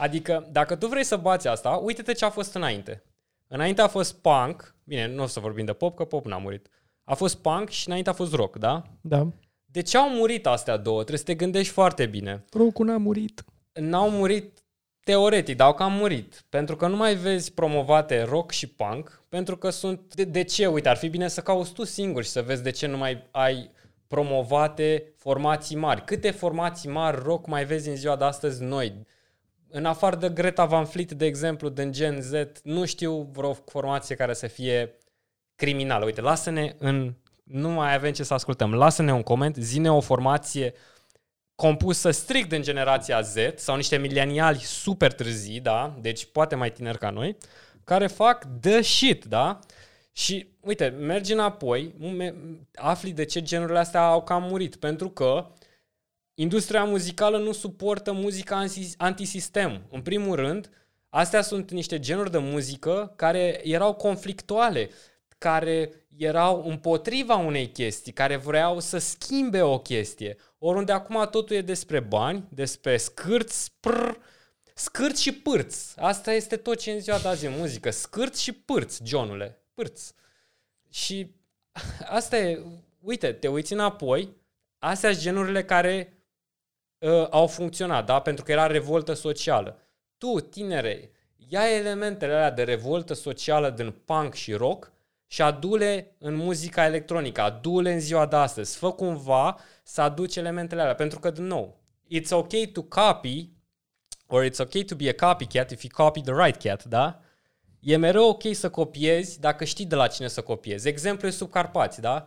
Adică, 0.03 0.49
dacă 0.53 0.77
tu 0.77 0.87
vrei 0.87 1.05
să 1.05 1.17
bați 1.17 1.49
asta, 1.49 1.71
uite-te 1.71 2.13
ce 2.13 2.25
a 2.25 2.31
fost 2.31 2.55
înainte. 2.55 3.03
Înainte 3.47 3.81
a 3.81 3.89
fost 3.89 4.15
punk, 4.15 4.75
bine, 4.85 5.07
nu 5.07 5.23
o 5.23 5.27
să 5.27 5.41
vorbim 5.41 5.65
de 5.65 5.73
pop, 5.73 5.97
că 5.97 6.05
pop 6.05 6.27
n-a 6.27 6.37
murit. 6.37 6.69
A 7.05 7.15
fost 7.15 7.37
punk 7.37 7.69
și 7.69 7.89
înainte 7.89 8.11
a 8.11 8.13
fost 8.13 8.35
rock, 8.35 8.57
da? 8.57 8.83
Da. 9.01 9.29
De 9.65 9.83
ce 9.83 9.97
au 9.97 10.09
murit 10.09 10.47
astea 10.47 10.77
două? 10.77 10.97
Trebuie 10.97 11.19
să 11.19 11.25
te 11.25 11.35
gândești 11.35 11.73
foarte 11.73 12.07
bine. 12.07 12.45
Rocul 12.53 12.87
n-a 12.87 12.97
murit. 12.97 13.45
N-au 13.73 14.11
murit 14.11 14.65
teoretic, 15.05 15.57
dar 15.57 15.67
au 15.67 15.75
cam 15.75 15.93
murit. 15.93 16.45
Pentru 16.49 16.77
că 16.77 16.87
nu 16.87 16.97
mai 16.97 17.15
vezi 17.15 17.53
promovate 17.53 18.23
rock 18.23 18.51
și 18.51 18.67
punk, 18.67 19.23
pentru 19.29 19.57
că 19.57 19.71
sunt... 19.71 20.15
De, 20.15 20.25
de 20.25 20.43
ce? 20.43 20.67
Uite, 20.67 20.89
ar 20.89 20.97
fi 20.97 21.09
bine 21.09 21.29
să 21.29 21.41
cauți 21.41 21.73
tu 21.73 21.85
singur 21.85 22.23
și 22.23 22.31
să 22.31 22.43
vezi 22.43 22.63
de 22.63 22.71
ce 22.71 22.87
nu 22.87 22.97
mai 22.97 23.29
ai 23.31 23.71
promovate 24.07 25.13
formații 25.17 25.77
mari. 25.77 26.05
Câte 26.05 26.31
formații 26.31 26.91
mari 26.91 27.23
rock 27.23 27.47
mai 27.47 27.65
vezi 27.65 27.89
în 27.89 27.97
ziua 27.97 28.17
de 28.17 28.25
astăzi 28.25 28.63
noi? 28.63 29.07
În 29.75 29.85
afară 29.85 30.17
de 30.17 30.29
Greta 30.29 30.65
Van 30.65 30.85
Fleet, 30.85 31.13
de 31.13 31.27
exemplu, 31.27 31.69
din 31.69 31.93
Gen 31.93 32.21
Z, 32.21 32.33
nu 32.63 32.85
știu 32.85 33.29
vreo 33.33 33.53
formație 33.53 34.15
care 34.15 34.35
să 34.35 34.47
fie 34.47 34.95
criminală. 35.55 36.05
Uite, 36.05 36.21
lasă-ne 36.21 36.75
în... 36.79 37.15
Nu 37.43 37.69
mai 37.69 37.95
avem 37.95 38.13
ce 38.13 38.23
să 38.23 38.35
ascultăm. 38.35 38.75
Lasă-ne 38.75 39.13
un 39.13 39.23
coment, 39.23 39.57
zine 39.57 39.93
o 39.93 40.01
formație 40.01 40.75
compusă 41.55 42.11
strict 42.11 42.49
din 42.49 42.63
generația 42.63 43.21
Z 43.21 43.37
sau 43.57 43.77
niște 43.77 43.97
mileniali 43.97 44.59
super 44.59 45.13
târzii, 45.13 45.61
da? 45.61 45.99
Deci 46.01 46.25
poate 46.25 46.55
mai 46.55 46.73
tineri 46.73 46.99
ca 46.99 47.11
noi, 47.11 47.37
care 47.85 48.07
fac 48.07 48.47
the 48.61 48.83
shit, 48.83 49.25
da? 49.25 49.59
Și 50.13 50.47
uite, 50.61 50.89
mergi 50.89 51.33
înapoi, 51.33 51.95
me- 52.17 52.35
afli 52.75 53.13
de 53.13 53.25
ce 53.25 53.43
genurile 53.43 53.79
astea 53.79 54.07
au 54.07 54.23
cam 54.23 54.43
murit, 54.43 54.77
pentru 54.77 55.09
că 55.11 55.47
industria 56.43 56.85
muzicală 56.85 57.39
nu 57.39 57.53
suportă 57.53 58.13
muzica 58.13 58.65
anti- 58.67 58.97
antisistem. 58.97 59.87
În 59.91 60.03
primul 60.03 60.37
rând, 60.37 60.71
astea 61.09 61.43
sunt 61.43 61.71
niște 61.71 61.99
genuri 61.99 62.31
de 62.31 62.39
muzică 62.39 63.13
care 63.17 63.61
erau 63.69 63.95
conflictuale, 63.95 64.91
care 65.39 65.93
erau 66.17 66.65
împotriva 66.67 67.37
unei 67.37 67.71
chestii, 67.71 68.13
care 68.13 68.37
vreau 68.37 68.81
să 68.81 68.99
schimbe 68.99 69.63
o 69.63 69.79
chestie. 69.79 70.37
Oriunde 70.59 70.93
acum 70.93 71.29
totul 71.31 71.57
e 71.57 71.61
despre 71.61 72.01
bani, 72.01 72.49
despre 72.49 72.97
scârți, 72.97 73.73
prr, 73.81 74.17
scârți 74.75 75.23
și 75.23 75.33
pârți. 75.33 76.01
Asta 76.01 76.33
este 76.33 76.57
tot 76.57 76.79
ce 76.79 76.91
în 76.91 77.01
ziua 77.01 77.19
de 77.19 77.29
azi 77.29 77.45
e 77.45 77.49
muzică. 77.59 77.91
Scârți 77.91 78.43
și 78.43 78.53
pârți, 78.53 79.01
Johnule. 79.05 79.63
Pârți. 79.75 80.13
Și 80.91 81.35
asta 82.19 82.39
e, 82.39 82.63
uite, 83.01 83.33
te 83.33 83.49
uiți 83.49 83.73
înapoi, 83.73 84.37
astea 84.79 85.11
sunt 85.11 85.23
genurile 85.23 85.65
care 85.65 86.22
uh, 87.03 87.27
au 87.31 87.47
funcționat, 87.47 88.07
da? 88.07 88.21
Pentru 88.21 88.45
că 88.45 88.53
era 88.53 88.67
revoltă 88.67 89.13
socială. 89.13 89.79
Tu, 90.19 90.41
tinere, 90.41 91.11
ia 91.49 91.77
elementele 91.77 92.33
alea 92.33 92.51
de 92.51 92.63
revoltă 92.63 93.15
socială 93.15 93.71
din 93.71 93.95
punk 94.05 94.35
și 94.35 94.53
rock 94.53 94.93
și 95.27 95.43
adule 95.43 96.15
în 96.19 96.35
muzica 96.35 96.85
electronică, 96.85 97.41
adule 97.41 97.93
în 97.93 98.01
ziua 98.01 98.27
de 98.27 98.37
astăzi. 98.37 98.77
Fă 98.77 98.93
cumva 98.93 99.59
să 99.83 100.01
aduci 100.01 100.37
elementele 100.37 100.81
alea, 100.81 100.95
pentru 100.95 101.19
că, 101.19 101.31
din 101.31 101.45
nou, 101.45 101.81
it's 102.19 102.31
okay 102.31 102.71
to 102.73 102.83
copy 102.83 103.51
or 104.27 104.45
it's 104.45 104.59
okay 104.59 104.83
to 104.83 104.95
be 104.95 105.09
a 105.09 105.29
copycat 105.29 105.71
if 105.71 105.83
you 105.83 106.07
copy 106.07 106.21
the 106.21 106.45
right 106.45 106.63
cat, 106.63 106.85
da? 106.85 107.21
E 107.81 107.97
mereu 107.97 108.29
ok 108.29 108.43
să 108.53 108.71
copiezi 108.71 109.41
dacă 109.41 109.65
știi 109.65 109.87
de 109.87 109.95
la 109.95 110.07
cine 110.07 110.29
să 110.29 110.41
copiezi. 110.41 110.89
Exemplu 110.89 111.29
e 111.29 111.31
Subcarpați, 111.31 112.01
da? 112.01 112.27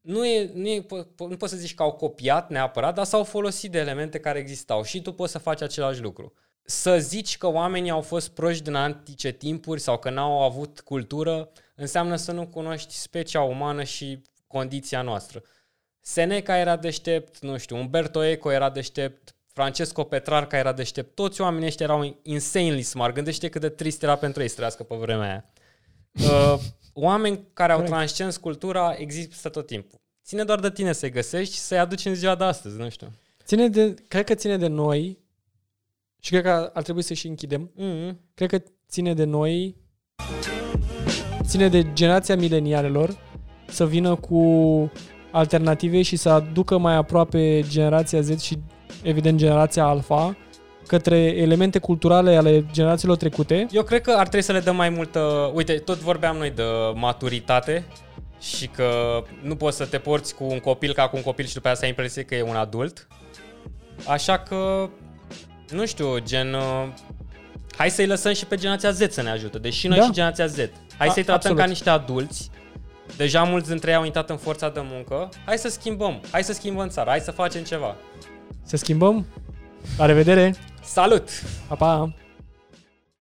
Nu, 0.00 0.26
e, 0.26 0.50
nu, 0.54 0.68
e, 0.68 0.80
po- 0.80 1.06
po- 1.14 1.28
nu 1.28 1.36
poți 1.36 1.52
să 1.52 1.58
zici 1.58 1.74
că 1.74 1.82
au 1.82 1.92
copiat 1.92 2.50
neapărat, 2.50 2.94
dar 2.94 3.04
s-au 3.04 3.24
folosit 3.24 3.70
de 3.70 3.78
elemente 3.78 4.18
care 4.20 4.38
existau 4.38 4.82
și 4.82 5.02
tu 5.02 5.12
poți 5.12 5.32
să 5.32 5.38
faci 5.38 5.62
același 5.62 6.00
lucru. 6.00 6.32
Să 6.62 6.98
zici 6.98 7.38
că 7.38 7.46
oamenii 7.46 7.90
au 7.90 8.00
fost 8.00 8.28
proști 8.28 8.62
din 8.62 8.74
antice 8.74 9.30
timpuri 9.30 9.80
sau 9.80 9.98
că 9.98 10.10
n-au 10.10 10.42
avut 10.42 10.80
cultură, 10.80 11.50
înseamnă 11.74 12.16
să 12.16 12.32
nu 12.32 12.46
cunoști 12.46 12.94
specia 12.94 13.40
umană 13.42 13.82
și 13.82 14.22
condiția 14.46 15.02
noastră. 15.02 15.42
Seneca 16.00 16.56
era 16.56 16.76
deștept, 16.76 17.38
nu 17.38 17.58
știu, 17.58 17.76
Umberto 17.76 18.22
Eco 18.22 18.52
era 18.52 18.70
deștept, 18.70 19.34
Francesco 19.52 20.04
Petrarca 20.04 20.56
era 20.56 20.72
deștept, 20.72 21.14
toți 21.14 21.40
oamenii 21.40 21.66
ăștia 21.66 21.86
erau 21.86 22.18
insanely 22.22 22.82
smart. 22.82 23.14
Gândește 23.14 23.48
cât 23.48 23.60
de 23.60 23.68
trist 23.68 24.02
era 24.02 24.16
pentru 24.16 24.42
ei 24.42 24.48
să 24.48 24.54
trăiască 24.54 24.82
pe 24.82 24.94
vremea 24.94 25.28
aia. 25.28 25.44
Uh, 26.30 26.60
oameni 26.92 27.40
care 27.52 27.72
au 27.72 27.78
Corect. 27.78 27.94
transcens 27.94 28.36
cultura 28.36 28.94
există 28.96 29.48
tot 29.48 29.66
timpul. 29.66 29.98
Ține 30.24 30.44
doar 30.44 30.60
de 30.60 30.70
tine 30.70 30.92
să-i 30.92 31.10
găsești 31.10 31.54
și 31.54 31.60
să-i 31.60 31.78
aduci 31.78 32.04
în 32.04 32.14
ziua 32.14 32.34
de 32.34 32.44
astăzi, 32.44 32.76
nu 32.78 32.88
știu. 32.88 33.12
Ține 33.44 33.68
de, 33.68 33.94
cred 34.08 34.24
că 34.24 34.34
ține 34.34 34.56
de 34.56 34.66
noi 34.66 35.18
și 36.20 36.30
cred 36.30 36.42
că 36.42 36.70
ar 36.74 36.82
trebui 36.82 37.02
să 37.02 37.14
și 37.14 37.26
închidem. 37.26 37.70
Mm-hmm. 37.70 38.16
Cred 38.34 38.50
că 38.50 38.62
ține 38.88 39.14
de 39.14 39.24
noi, 39.24 39.76
ține 41.42 41.68
de 41.68 41.92
generația 41.92 42.36
milenialelor 42.36 43.18
să 43.68 43.86
vină 43.86 44.14
cu 44.14 44.42
alternative 45.30 46.02
și 46.02 46.16
să 46.16 46.28
aducă 46.28 46.78
mai 46.78 46.94
aproape 46.94 47.64
generația 47.68 48.20
Z 48.20 48.40
și 48.40 48.58
evident 49.02 49.38
generația 49.38 49.84
Alpha 49.84 50.36
către 50.90 51.16
elemente 51.18 51.78
culturale 51.78 52.36
ale 52.36 52.64
generațiilor 52.72 53.16
trecute. 53.16 53.66
Eu 53.70 53.82
cred 53.82 54.00
că 54.00 54.10
ar 54.10 54.22
trebui 54.28 54.42
să 54.42 54.52
le 54.52 54.60
dăm 54.60 54.76
mai 54.76 54.88
multă... 54.88 55.50
Uite, 55.54 55.72
tot 55.72 55.98
vorbeam 55.98 56.36
noi 56.36 56.50
de 56.50 56.62
maturitate 56.94 57.84
și 58.40 58.66
că 58.66 58.88
nu 59.42 59.56
poți 59.56 59.76
să 59.76 59.84
te 59.84 59.98
porți 59.98 60.34
cu 60.34 60.44
un 60.44 60.58
copil 60.58 60.92
ca 60.92 61.08
cu 61.08 61.16
un 61.16 61.22
copil 61.22 61.44
și 61.44 61.54
după 61.54 61.66
aia 61.66 61.76
să 61.76 61.82
ai 61.82 61.88
impresie 61.88 62.22
că 62.22 62.34
e 62.34 62.42
un 62.42 62.56
adult. 62.56 63.06
Așa 64.08 64.38
că, 64.38 64.88
nu 65.70 65.86
știu, 65.86 66.18
gen... 66.18 66.54
uh, 66.54 66.86
Hai 67.76 67.90
să-i 67.90 68.06
lăsăm 68.06 68.32
și 68.32 68.46
pe 68.46 68.56
generația 68.56 68.90
Z 68.90 69.10
să 69.10 69.22
ne 69.22 69.30
ajute. 69.30 69.58
Deci 69.58 69.74
și 69.74 69.88
noi 69.88 69.98
Da. 69.98 70.04
și 70.04 70.12
generația 70.12 70.46
Z. 70.46 70.56
Hai 70.98 71.08
A- 71.08 71.12
să-i 71.12 71.22
tratăm 71.22 71.32
absolut. 71.34 71.58
ca 71.58 71.64
niște 71.64 71.90
adulți. 71.90 72.50
Deja 73.16 73.42
mulți 73.42 73.68
dintre 73.68 73.90
ei 73.90 73.96
au 73.96 74.04
intrat 74.04 74.30
în 74.30 74.36
forța 74.36 74.68
de 74.68 74.80
muncă. 74.82 75.28
Hai 75.44 75.58
să 75.58 75.68
schimbăm. 75.68 76.20
Hai 76.30 76.44
să 76.44 76.52
schimbăm 76.52 76.88
țara. 76.88 77.10
Hai 77.10 77.20
să 77.20 77.30
facem 77.30 77.62
ceva. 77.62 77.96
Să 78.62 78.76
schimbăm? 78.76 79.26
La 79.98 80.06
revedere! 80.06 80.54
Salut! 80.82 81.42
Pa, 81.68 81.76
pa! 81.76 82.29